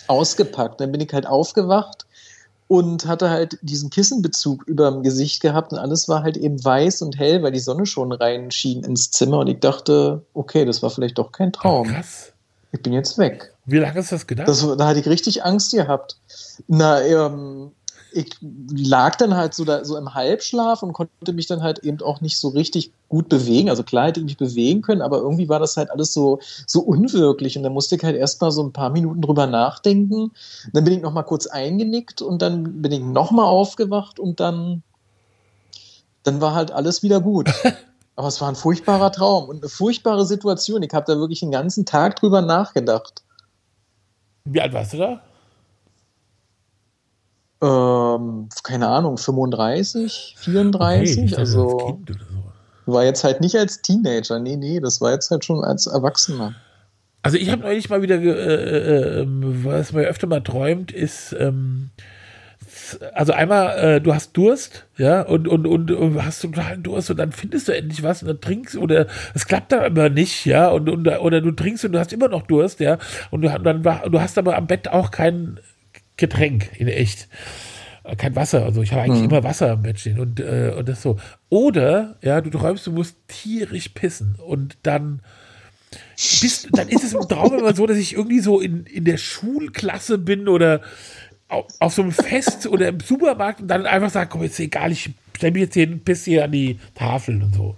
ausgepackt. 0.09 0.81
Dann 0.81 0.93
bin 0.93 1.01
ich 1.01 1.13
halt 1.13 1.27
aufgewacht 1.27 2.07
und 2.67 3.07
hatte 3.07 3.31
halt 3.31 3.59
diesen 3.63 3.91
Kissenbezug 3.91 4.65
über 4.67 4.91
dem 4.91 5.03
Gesicht 5.03 5.41
gehabt 5.41 5.73
und 5.73 5.79
alles 5.79 6.09
war 6.09 6.23
halt 6.23 6.37
eben 6.37 6.63
weiß 6.63 7.03
und 7.03 7.19
hell, 7.19 7.43
weil 7.43 7.53
die 7.53 7.61
Sonne 7.61 7.87
schon 7.87 8.13
reinschien 8.13 8.83
ins 8.85 9.11
Zimmer 9.11 9.39
und 9.41 9.49
ich 9.49 9.61
dachte, 9.61 10.23
okay, 10.35 10.65
das 10.65 10.83
war 10.83 10.91
vielleicht 10.91 11.19
doch 11.19 11.31
kein 11.33 11.53
Traum. 11.53 11.95
Ach. 11.97 12.05
Ich 12.73 12.83
bin 12.83 12.93
jetzt 12.93 13.19
weg. 13.19 13.54
Wie 13.67 13.79
lange 13.79 14.01
ist 14.01 14.13
das 14.13 14.27
gedacht? 14.27 14.49
Das, 14.49 14.61
da 14.61 14.87
hatte 14.87 15.01
ich 15.01 15.07
richtig 15.07 15.45
Angst 15.45 15.73
gehabt. 15.73 16.17
Na, 16.69 17.01
ähm, 17.03 17.73
ich 18.15 18.37
lag 18.41 19.17
dann 19.17 19.35
halt 19.35 19.55
so, 19.55 19.65
da, 19.65 19.85
so 19.85 19.97
im 19.97 20.15
Halbschlaf 20.15 20.83
und 20.83 20.93
konnte 20.93 21.33
mich 21.33 21.47
dann 21.47 21.63
halt 21.63 21.81
eben 21.81 22.01
auch 22.01 22.21
nicht 22.21 22.39
so 22.39 22.49
richtig 22.49 22.93
gut 23.09 23.29
bewegen. 23.29 23.71
Also 23.71 23.83
klar 23.83 24.07
hätte 24.07 24.21
ich 24.21 24.27
mich 24.27 24.37
bewegen 24.37 24.83
können, 24.83 25.03
aber 25.03 25.19
irgendwie 25.19 25.49
war 25.49 25.59
das 25.59 25.77
halt 25.77 25.91
alles 25.91 26.15
so, 26.15 26.39
so 26.67 26.81
unwirklich. 26.81 27.57
Und 27.57 27.65
dann 27.65 27.73
musste 27.73 27.97
ich 27.97 28.05
halt 28.05 28.17
erst 28.17 28.41
mal 28.41 28.51
so 28.51 28.63
ein 28.63 28.73
paar 28.73 28.91
Minuten 28.91 29.21
drüber 29.21 29.47
nachdenken. 29.47 30.31
Dann 30.73 30.85
bin 30.85 30.95
ich 30.95 31.03
noch 31.03 31.13
mal 31.13 31.25
kurz 31.25 31.47
eingenickt 31.47 32.23
und 32.23 32.41
dann 32.41 32.83
bin 32.83 32.93
ich 32.93 33.01
noch 33.01 33.33
mal 33.33 33.47
aufgewacht 33.47 34.21
und 34.21 34.39
dann, 34.39 34.83
dann 36.23 36.41
war 36.41 36.55
halt 36.55 36.71
alles 36.71 37.03
wieder 37.03 37.21
gut. 37.21 37.51
Aber 38.17 38.29
es 38.29 38.41
war 38.41 38.49
ein 38.49 38.55
furchtbarer 38.55 39.11
Traum 39.11 39.49
und 39.49 39.63
eine 39.63 39.69
furchtbare 39.69 40.25
Situation. 40.25 40.85
Ich 40.85 40.93
habe 40.93 41.13
da 41.13 41.19
wirklich 41.19 41.41
den 41.41 41.51
ganzen 41.51 41.85
Tag 41.85 42.15
drüber 42.17 42.43
nachgedacht. 42.43 43.24
Wie 44.45 44.61
alt 44.61 44.73
warst 44.73 44.93
du 44.93 44.99
da? 44.99 45.21
Ähm, 47.63 48.49
keine 48.63 48.89
Ahnung, 48.89 49.17
35, 49.17 50.35
34. 50.39 51.19
Okay, 51.19 51.35
also 51.37 51.39
als 51.39 51.51
so. 51.51 52.01
war 52.87 53.05
jetzt 53.05 53.25
halt 53.25 53.41
nicht 53.41 53.57
als 53.57 53.81
Teenager. 53.81 54.39
Nee, 54.39 54.57
nee, 54.57 54.81
das 54.81 55.01
war 55.01 55.13
jetzt 55.13 55.31
halt 55.31 55.45
schon 55.45 55.65
als 55.65 55.87
Erwachsener. 55.87 56.55
Also 57.23 57.39
ich 57.39 57.51
habe 57.51 57.63
neulich 57.63 57.89
mal 57.89 58.03
wieder, 58.03 58.17
äh, 58.17 58.29
äh, 58.29 59.21
ähm, 59.23 59.65
was 59.65 59.95
man 59.95 60.05
öfter 60.05 60.27
mal 60.27 60.43
träumt, 60.43 60.93
ist 60.93 61.35
ähm, 61.39 61.89
also 63.13 63.33
einmal, 63.33 63.79
äh, 63.79 64.01
du 64.01 64.15
hast 64.15 64.37
Durst, 64.37 64.87
ja, 64.97 65.23
und, 65.23 65.49
und, 65.49 65.67
und, 65.67 65.91
und 65.91 66.25
hast 66.25 66.41
totalen 66.41 66.83
Durst 66.83 67.11
und 67.11 67.19
dann 67.19 67.33
findest 67.33 67.69
du 67.69 67.73
endlich 67.73 68.03
was 68.03 68.23
und 68.23 68.29
dann 68.29 68.41
trinkst 68.41 68.77
oder 68.77 69.07
es 69.35 69.47
klappt 69.47 69.73
dann 69.73 69.85
immer 69.85 70.09
nicht, 70.09 70.45
ja, 70.45 70.69
und, 70.69 70.89
und 70.89 71.07
oder 71.07 71.41
du 71.41 71.53
trinkst 71.53 71.85
und 71.85 71.93
du 71.93 71.99
hast 71.99 72.13
immer 72.13 72.29
noch 72.29 72.47
Durst, 72.47 72.81
ja, 72.81 72.99
und 73.31 73.43
du, 73.43 73.49
dann, 73.49 73.83
du 73.83 74.21
hast 74.21 74.39
aber 74.39 74.57
am 74.57 74.67
Bett 74.67 74.89
auch 74.89 75.11
kein 75.11 75.61
Getränk 76.17 76.71
in 76.79 76.89
echt. 76.89 77.29
Kein 78.19 78.37
Wasser, 78.37 78.63
also 78.67 78.83
ich 78.83 78.93
habe 78.93 79.01
eigentlich 79.01 79.23
hm. 79.23 79.31
immer 79.31 79.45
Wasser 79.45 79.71
am 79.71 79.81
Bett 79.81 79.99
stehen 79.99 80.21
und, 80.21 80.39
äh, 80.39 80.75
und 80.77 80.87
das 80.91 81.01
so. 81.01 81.17
Oder, 81.49 82.17
ja, 82.23 82.43
du 82.43 82.51
träumst, 82.51 82.87
du 82.87 82.93
musst 82.93 83.17
tierisch 83.29 83.89
pissen 83.89 84.37
und 84.45 84.77
dann 84.83 85.23
bist, 86.41 86.69
dann 86.73 86.89
ist 86.89 87.05
es 87.05 87.15
im 87.15 87.29
Traum 87.29 87.59
immer 87.59 87.75
so, 87.75 87.87
dass 87.87 87.97
ich 87.97 88.15
irgendwie 88.15 88.41
so 88.41 88.61
in, 88.61 88.85
in 88.87 89.05
der 89.05 89.17
Schulklasse 89.17 90.19
bin 90.19 90.49
oder 90.49 90.81
auf, 91.55 91.67
auf 91.79 91.95
so 91.95 92.03
einem 92.03 92.13
Fest 92.13 92.67
oder 92.69 92.89
im 92.89 93.01
Supermarkt 93.01 93.61
und 93.61 93.69
dann 93.69 93.87
einfach 93.87 94.11
sagen, 94.11 94.31
komm, 94.31 94.43
jetzt 94.43 94.59
egal, 94.61 94.93
ich 94.93 95.11
stelle 95.37 95.53
mich 95.53 95.63
jetzt 95.63 95.75
hier 95.75 95.87
ein 95.87 96.01
bisschen 96.01 96.43
an 96.43 96.53
die 96.53 96.79
Tafel 96.95 97.43
und 97.43 97.55
so. 97.55 97.77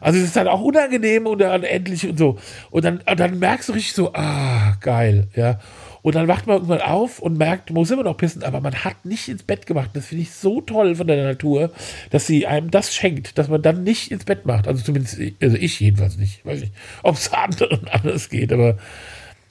Also 0.00 0.18
es 0.18 0.26
ist 0.26 0.36
dann 0.36 0.48
auch 0.48 0.60
unangenehm 0.60 1.26
und 1.26 1.40
dann 1.40 1.62
endlich 1.62 2.08
und 2.08 2.18
so. 2.18 2.38
Und 2.70 2.84
dann, 2.84 2.98
und 2.98 3.20
dann 3.20 3.38
merkst 3.38 3.68
du 3.68 3.72
richtig 3.72 3.94
so, 3.94 4.12
ah, 4.14 4.76
geil, 4.80 5.28
ja. 5.34 5.58
Und 6.02 6.14
dann 6.14 6.28
wacht 6.28 6.46
man 6.46 6.56
irgendwann 6.58 6.82
auf 6.82 7.18
und 7.18 7.36
merkt, 7.36 7.70
man 7.70 7.80
muss 7.80 7.90
immer 7.90 8.04
noch 8.04 8.16
pissen, 8.16 8.44
aber 8.44 8.60
man 8.60 8.84
hat 8.84 9.04
nicht 9.04 9.28
ins 9.28 9.42
Bett 9.42 9.66
gemacht. 9.66 9.90
Das 9.94 10.06
finde 10.06 10.22
ich 10.22 10.30
so 10.30 10.60
toll 10.60 10.94
von 10.94 11.08
der 11.08 11.24
Natur, 11.24 11.72
dass 12.10 12.28
sie 12.28 12.46
einem 12.46 12.70
das 12.70 12.94
schenkt, 12.94 13.38
dass 13.38 13.48
man 13.48 13.60
dann 13.60 13.82
nicht 13.82 14.12
ins 14.12 14.24
Bett 14.24 14.46
macht. 14.46 14.68
Also 14.68 14.84
zumindest, 14.84 15.18
also 15.42 15.56
ich 15.56 15.80
jedenfalls 15.80 16.16
nicht. 16.16 16.46
Weiß 16.46 16.60
nicht, 16.60 16.72
ob 17.02 17.16
es 17.16 17.32
anderen 17.32 17.88
anders 17.88 18.28
geht, 18.28 18.52
aber 18.52 18.78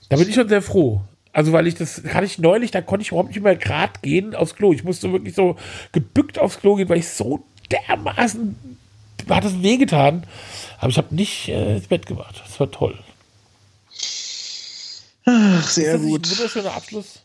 da 0.08 0.16
bin 0.16 0.28
ich 0.28 0.34
schon 0.34 0.48
sehr 0.48 0.62
froh. 0.62 1.02
Also, 1.36 1.52
weil 1.52 1.66
ich 1.66 1.74
das 1.74 2.02
kann 2.02 2.24
ich 2.24 2.38
neulich, 2.38 2.70
da 2.70 2.80
konnte 2.80 3.02
ich 3.02 3.08
überhaupt 3.08 3.28
nicht 3.28 3.42
mehr 3.42 3.56
gerade 3.56 3.92
gehen 4.00 4.34
aufs 4.34 4.54
Klo. 4.54 4.72
Ich 4.72 4.84
musste 4.84 5.12
wirklich 5.12 5.34
so 5.34 5.56
gebückt 5.92 6.38
aufs 6.38 6.60
Klo 6.60 6.76
gehen, 6.76 6.88
weil 6.88 6.96
ich 6.96 7.10
so 7.10 7.44
dermaßen 7.70 8.56
hat 9.28 9.44
es 9.44 9.60
wehgetan. 9.60 10.26
Aber 10.78 10.88
ich 10.88 10.96
habe 10.96 11.14
nicht 11.14 11.48
äh, 11.48 11.76
ins 11.76 11.88
Bett 11.88 12.06
gemacht. 12.06 12.42
Das 12.42 12.58
war 12.58 12.70
toll. 12.70 12.98
Ach, 15.26 15.68
sehr 15.68 15.96
ist 15.96 16.00
das 16.00 16.08
gut. 16.08 16.26
Ein 16.26 16.30
wunderschöner 16.38 16.72
Abschluss. 16.72 17.20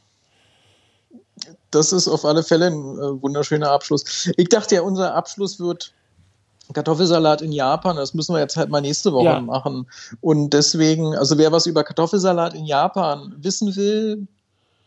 Das 1.70 1.94
ist 1.94 2.10
auf 2.10 2.26
alle 2.26 2.44
Fälle 2.44 2.68
ein 2.68 2.74
äh, 2.74 3.22
wunderschöner 3.22 3.72
Abschluss. 3.72 4.30
Ich 4.36 4.50
dachte 4.50 4.76
ja, 4.76 4.82
unser 4.82 5.16
Abschluss 5.16 5.58
wird 5.58 5.94
Kartoffelsalat 6.74 7.42
in 7.42 7.52
Japan, 7.52 7.96
das 7.96 8.14
müssen 8.14 8.34
wir 8.34 8.40
jetzt 8.40 8.58
halt 8.58 8.70
mal 8.70 8.82
nächste 8.82 9.14
Woche 9.14 9.26
ja. 9.26 9.40
machen. 9.42 9.88
Und 10.22 10.52
deswegen, 10.52 11.16
also 11.16 11.38
wer 11.38 11.52
was 11.52 11.66
über 11.66 11.84
Kartoffelsalat 11.84 12.54
in 12.54 12.66
Japan 12.66 13.34
wissen 13.38 13.76
will, 13.76 14.28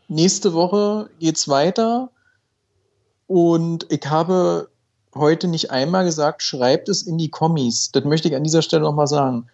nächste 0.08 0.54
Woche 0.54 1.08
geht's 1.20 1.48
weiter. 1.48 2.10
Und 3.26 3.86
ich 3.90 4.06
habe 4.06 4.68
heute 5.14 5.48
nicht 5.48 5.70
einmal 5.70 6.04
gesagt, 6.04 6.42
schreibt 6.42 6.88
es 6.88 7.02
in 7.02 7.18
die 7.18 7.30
Kommis. 7.30 7.90
Das 7.92 8.04
möchte 8.04 8.28
ich 8.28 8.36
an 8.36 8.44
dieser 8.44 8.62
Stelle 8.62 8.82
nochmal 8.82 9.06
sagen. 9.06 9.46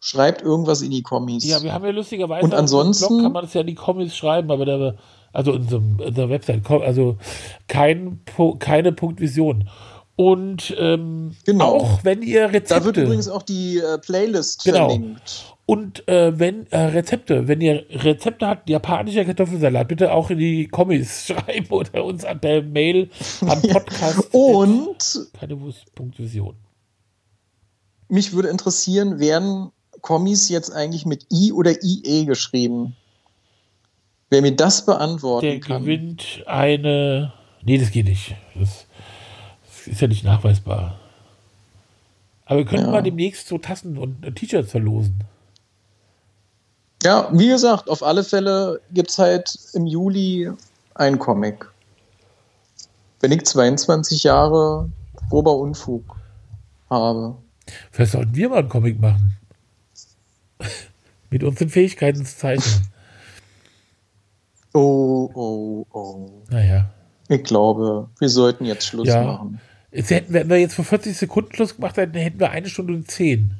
Schreibt 0.00 0.42
irgendwas 0.42 0.82
in 0.82 0.90
die 0.90 1.02
Kommis. 1.02 1.44
Ja, 1.44 1.62
wir 1.62 1.72
haben 1.72 1.84
ja 1.84 1.90
lustigerweise 1.90 2.44
Und 2.44 2.54
ansonsten- 2.54 3.08
Blog 3.08 3.22
kann 3.22 3.32
man 3.32 3.44
das 3.44 3.54
ja 3.54 3.62
in 3.62 3.66
die 3.66 3.74
Kommis 3.74 4.14
schreiben, 4.16 4.50
aber 4.50 4.64
da, 4.64 4.94
also 5.32 5.52
in 5.52 5.62
unserem, 5.62 6.00
unserer 6.00 6.28
Website, 6.28 6.70
also 6.70 7.16
kein, 7.66 8.20
keine 8.60 8.92
Punktvision. 8.92 9.68
Und 10.20 10.74
ähm, 10.76 11.30
Genau. 11.46 11.76
auch 11.76 12.00
wenn 12.02 12.22
ihr 12.22 12.46
Rezepte 12.52 12.74
Da 12.80 12.84
wird 12.84 12.96
übrigens 12.96 13.28
auch 13.28 13.42
die 13.44 13.78
äh, 13.78 13.98
Playlist 13.98 14.64
Genau. 14.64 14.88
verlinkt. 14.88 15.54
und 15.64 16.08
äh, 16.08 16.36
wenn 16.36 16.66
äh, 16.72 16.76
Rezepte, 16.78 17.46
wenn 17.46 17.60
ihr 17.60 17.86
Rezepte 17.88 18.48
habt, 18.48 18.68
japanischer 18.68 19.24
Kartoffelsalat, 19.24 19.86
bitte 19.86 20.12
auch 20.12 20.30
in 20.30 20.38
die 20.38 20.66
Kommis 20.66 21.26
schreiben 21.28 21.68
oder 21.70 22.04
uns 22.04 22.24
an 22.24 22.40
per 22.40 22.62
Mail 22.62 23.10
am 23.42 23.62
Podcast. 23.70 24.28
Und 24.34 25.28
keine 25.38 25.60
Wurst.vision. 25.60 26.56
mich 28.08 28.32
würde 28.32 28.48
interessieren, 28.48 29.20
werden 29.20 29.70
Kommis 30.00 30.48
jetzt 30.48 30.70
eigentlich 30.72 31.06
mit 31.06 31.26
I 31.32 31.52
oder 31.52 31.80
IE 31.82 32.24
geschrieben? 32.24 32.96
Wer 34.30 34.42
mir 34.42 34.54
das 34.56 34.84
beantworten 34.84 35.46
Der 35.46 35.60
kann. 35.60 35.82
gewinnt 35.82 36.42
eine. 36.46 37.32
Nee, 37.62 37.78
das 37.78 37.90
geht 37.92 38.06
nicht. 38.06 38.34
Das, 38.58 38.86
das 38.87 38.87
ist 39.88 40.00
ja 40.00 40.08
nicht 40.08 40.24
nachweisbar. 40.24 40.98
Aber 42.46 42.58
wir 42.60 42.64
könnten 42.66 42.86
Ja. 42.86 42.92
mal 42.92 43.02
demnächst 43.02 43.48
so 43.48 43.58
Tassen 43.58 43.98
und 43.98 44.24
äh, 44.24 44.32
T-Shirts 44.32 44.70
verlosen. 44.70 45.24
Ja, 47.02 47.28
wie 47.32 47.48
gesagt, 47.48 47.88
auf 47.90 48.02
alle 48.02 48.24
Fälle 48.24 48.80
gibt 48.92 49.10
es 49.10 49.18
halt 49.18 49.56
im 49.74 49.86
Juli 49.86 50.50
ein 50.94 51.18
Comic. 51.18 51.70
Wenn 53.20 53.32
ich 53.32 53.44
22 53.44 54.24
Jahre 54.24 54.88
grober 55.28 55.56
Unfug 55.56 56.16
habe. 56.90 57.36
Vielleicht 57.90 58.12
sollten 58.12 58.34
wir 58.34 58.48
mal 58.48 58.58
einen 58.60 58.68
Comic 58.68 58.98
machen. 59.00 59.36
Mit 61.30 61.44
unseren 61.44 61.68
Fähigkeiten 61.68 62.24
zu 62.24 62.36
zeichnen. 62.36 62.88
Oh, 64.74 65.30
oh, 65.34 65.86
oh. 65.92 66.42
Naja. 66.50 66.90
Ich 67.28 67.44
glaube, 67.44 68.08
wir 68.18 68.28
sollten 68.28 68.64
jetzt 68.64 68.86
Schluss 68.86 69.08
Ja. 69.08 69.22
machen. 69.22 69.60
Jetzt 69.98 70.10
hätten, 70.10 70.32
wir- 70.32 70.40
wenn 70.42 70.48
wir 70.50 70.56
jetzt 70.58 70.74
vor 70.74 70.84
40 70.84 71.16
Sekunden 71.16 71.54
Schluss 71.54 71.76
gemacht 71.76 71.96
hätten, 71.96 72.14
hätten 72.16 72.38
wir 72.40 72.50
eine 72.50 72.68
Stunde 72.68 72.94
und 72.94 73.10
zehn. 73.10 73.52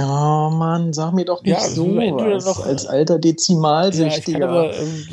Oh 0.00 0.50
Mann, 0.52 0.92
sag 0.92 1.12
mir 1.12 1.24
doch 1.24 1.42
nicht 1.42 1.50
Ja, 1.52 1.60
so 1.60 1.96
was. 1.96 2.44
noch- 2.44 2.64
Als 2.64 2.86
alter 2.86 3.14
Ja, 3.14 3.18
ich 3.18 3.22
Dezimalsüchtiger. 3.22 4.38
kann 4.38 4.48
aber 4.48 4.72
ähm. 4.78 5.04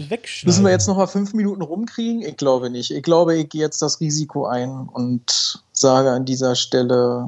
Müssen 0.45 0.63
wir 0.63 0.69
jetzt 0.71 0.87
noch 0.87 0.97
mal 0.97 1.07
fünf 1.07 1.33
Minuten 1.33 1.63
rumkriegen? 1.63 2.21
Ich 2.21 2.37
glaube 2.37 2.69
nicht. 2.69 2.91
Ich 2.91 3.01
glaube, 3.01 3.35
ich 3.35 3.49
gehe 3.49 3.61
jetzt 3.61 3.81
das 3.81 3.99
Risiko 3.99 4.45
ein 4.45 4.87
und 4.93 5.59
sage 5.73 6.11
an 6.11 6.25
dieser 6.25 6.53
Stelle 6.55 7.27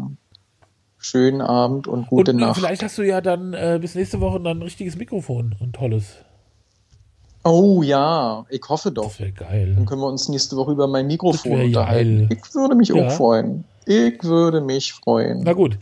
schönen 0.99 1.41
Abend 1.41 1.87
und 1.87 2.07
gute 2.09 2.31
und 2.31 2.37
äh, 2.37 2.41
Nacht. 2.41 2.57
vielleicht 2.57 2.83
hast 2.83 2.97
du 2.99 3.01
ja 3.01 3.21
dann 3.21 3.53
äh, 3.55 3.79
bis 3.81 3.95
nächste 3.95 4.19
Woche 4.21 4.39
dann 4.39 4.59
ein 4.59 4.61
richtiges 4.61 4.95
Mikrofon. 4.95 5.55
Ein 5.59 5.71
tolles. 5.73 6.05
Oh 7.49 7.81
ja, 7.83 8.45
ich 8.49 8.61
hoffe 8.67 8.91
doch. 8.91 9.05
Das 9.05 9.19
wäre 9.19 9.31
geil. 9.31 9.73
Dann 9.75 9.85
können 9.85 10.01
wir 10.01 10.07
uns 10.07 10.27
nächste 10.29 10.55
Woche 10.57 10.71
über 10.71 10.87
mein 10.87 11.07
Mikrofon 11.07 11.61
unterhalten. 11.61 12.27
geil. 12.27 12.37
Ich 12.43 12.53
würde 12.55 12.75
mich 12.75 12.89
Ja. 12.89 13.07
auch 13.07 13.11
freuen. 13.11 13.63
Ich 13.85 14.21
würde 14.23 14.61
mich 14.61 14.93
freuen. 14.93 15.41
Na 15.43 15.53
gut, 15.53 15.77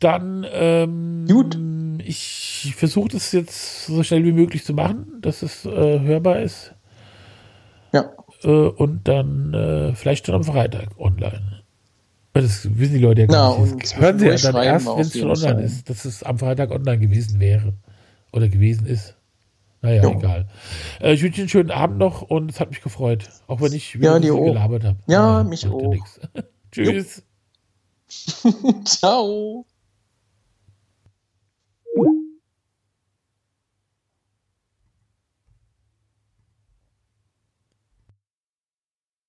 dann 0.00 0.46
ähm, 0.50 1.26
Gut. 1.28 1.58
ich 2.04 2.72
versuche 2.76 3.10
das 3.10 3.30
jetzt 3.32 3.86
so 3.86 4.02
schnell 4.02 4.24
wie 4.24 4.32
möglich 4.32 4.64
zu 4.64 4.72
machen, 4.72 5.06
dass 5.20 5.42
es 5.42 5.64
äh, 5.66 6.00
hörbar 6.00 6.40
ist. 6.40 6.72
Ja. 7.92 8.10
Äh, 8.42 8.48
und 8.48 9.06
dann 9.06 9.52
äh, 9.54 9.94
vielleicht 9.94 10.26
schon 10.26 10.34
am 10.34 10.44
Freitag 10.44 10.98
online. 10.98 11.62
Das 12.34 12.66
wissen 12.78 12.94
die 12.94 13.00
Leute 13.00 13.20
ja 13.22 13.26
Na, 13.30 13.34
gar 13.50 13.60
nicht. 13.60 13.72
und 13.74 13.82
Das 13.82 13.96
hören 14.00 14.18
sie 14.18 14.26
ja 14.26 14.36
dann 14.36 14.56
erst, 14.64 14.86
wenn 14.86 15.00
es 15.00 15.12
schon 15.18 15.30
online 15.30 15.54
Fall. 15.56 15.64
ist, 15.64 15.90
dass 15.90 16.04
es 16.06 16.22
am 16.22 16.38
Freitag 16.38 16.70
online 16.70 16.98
gewesen 16.98 17.38
wäre. 17.40 17.74
Oder 18.32 18.48
gewesen 18.48 18.86
ist. 18.86 19.14
Naja, 19.82 20.02
Jo. 20.04 20.12
egal. 20.12 20.48
Äh, 21.00 21.12
ich 21.14 21.22
wünsche 21.22 21.38
Ihnen 21.38 21.42
einen 21.42 21.48
schönen 21.48 21.70
Abend 21.72 21.98
noch 21.98 22.22
und 22.22 22.50
es 22.50 22.60
hat 22.60 22.70
mich 22.70 22.80
gefreut. 22.80 23.28
Auch 23.48 23.60
wenn 23.60 23.72
ich 23.72 23.98
wieder 23.98 24.12
Ja, 24.18 24.32
auch. 24.32 24.44
gelabert 24.44 24.84
habe. 24.84 24.98
Ja, 25.08 25.42
Naja, 25.42 25.44
mich 25.44 25.62
ja 25.64 25.70
auch. 25.70 25.94
Tschüss. 26.72 27.22
Ciao. 28.84 29.66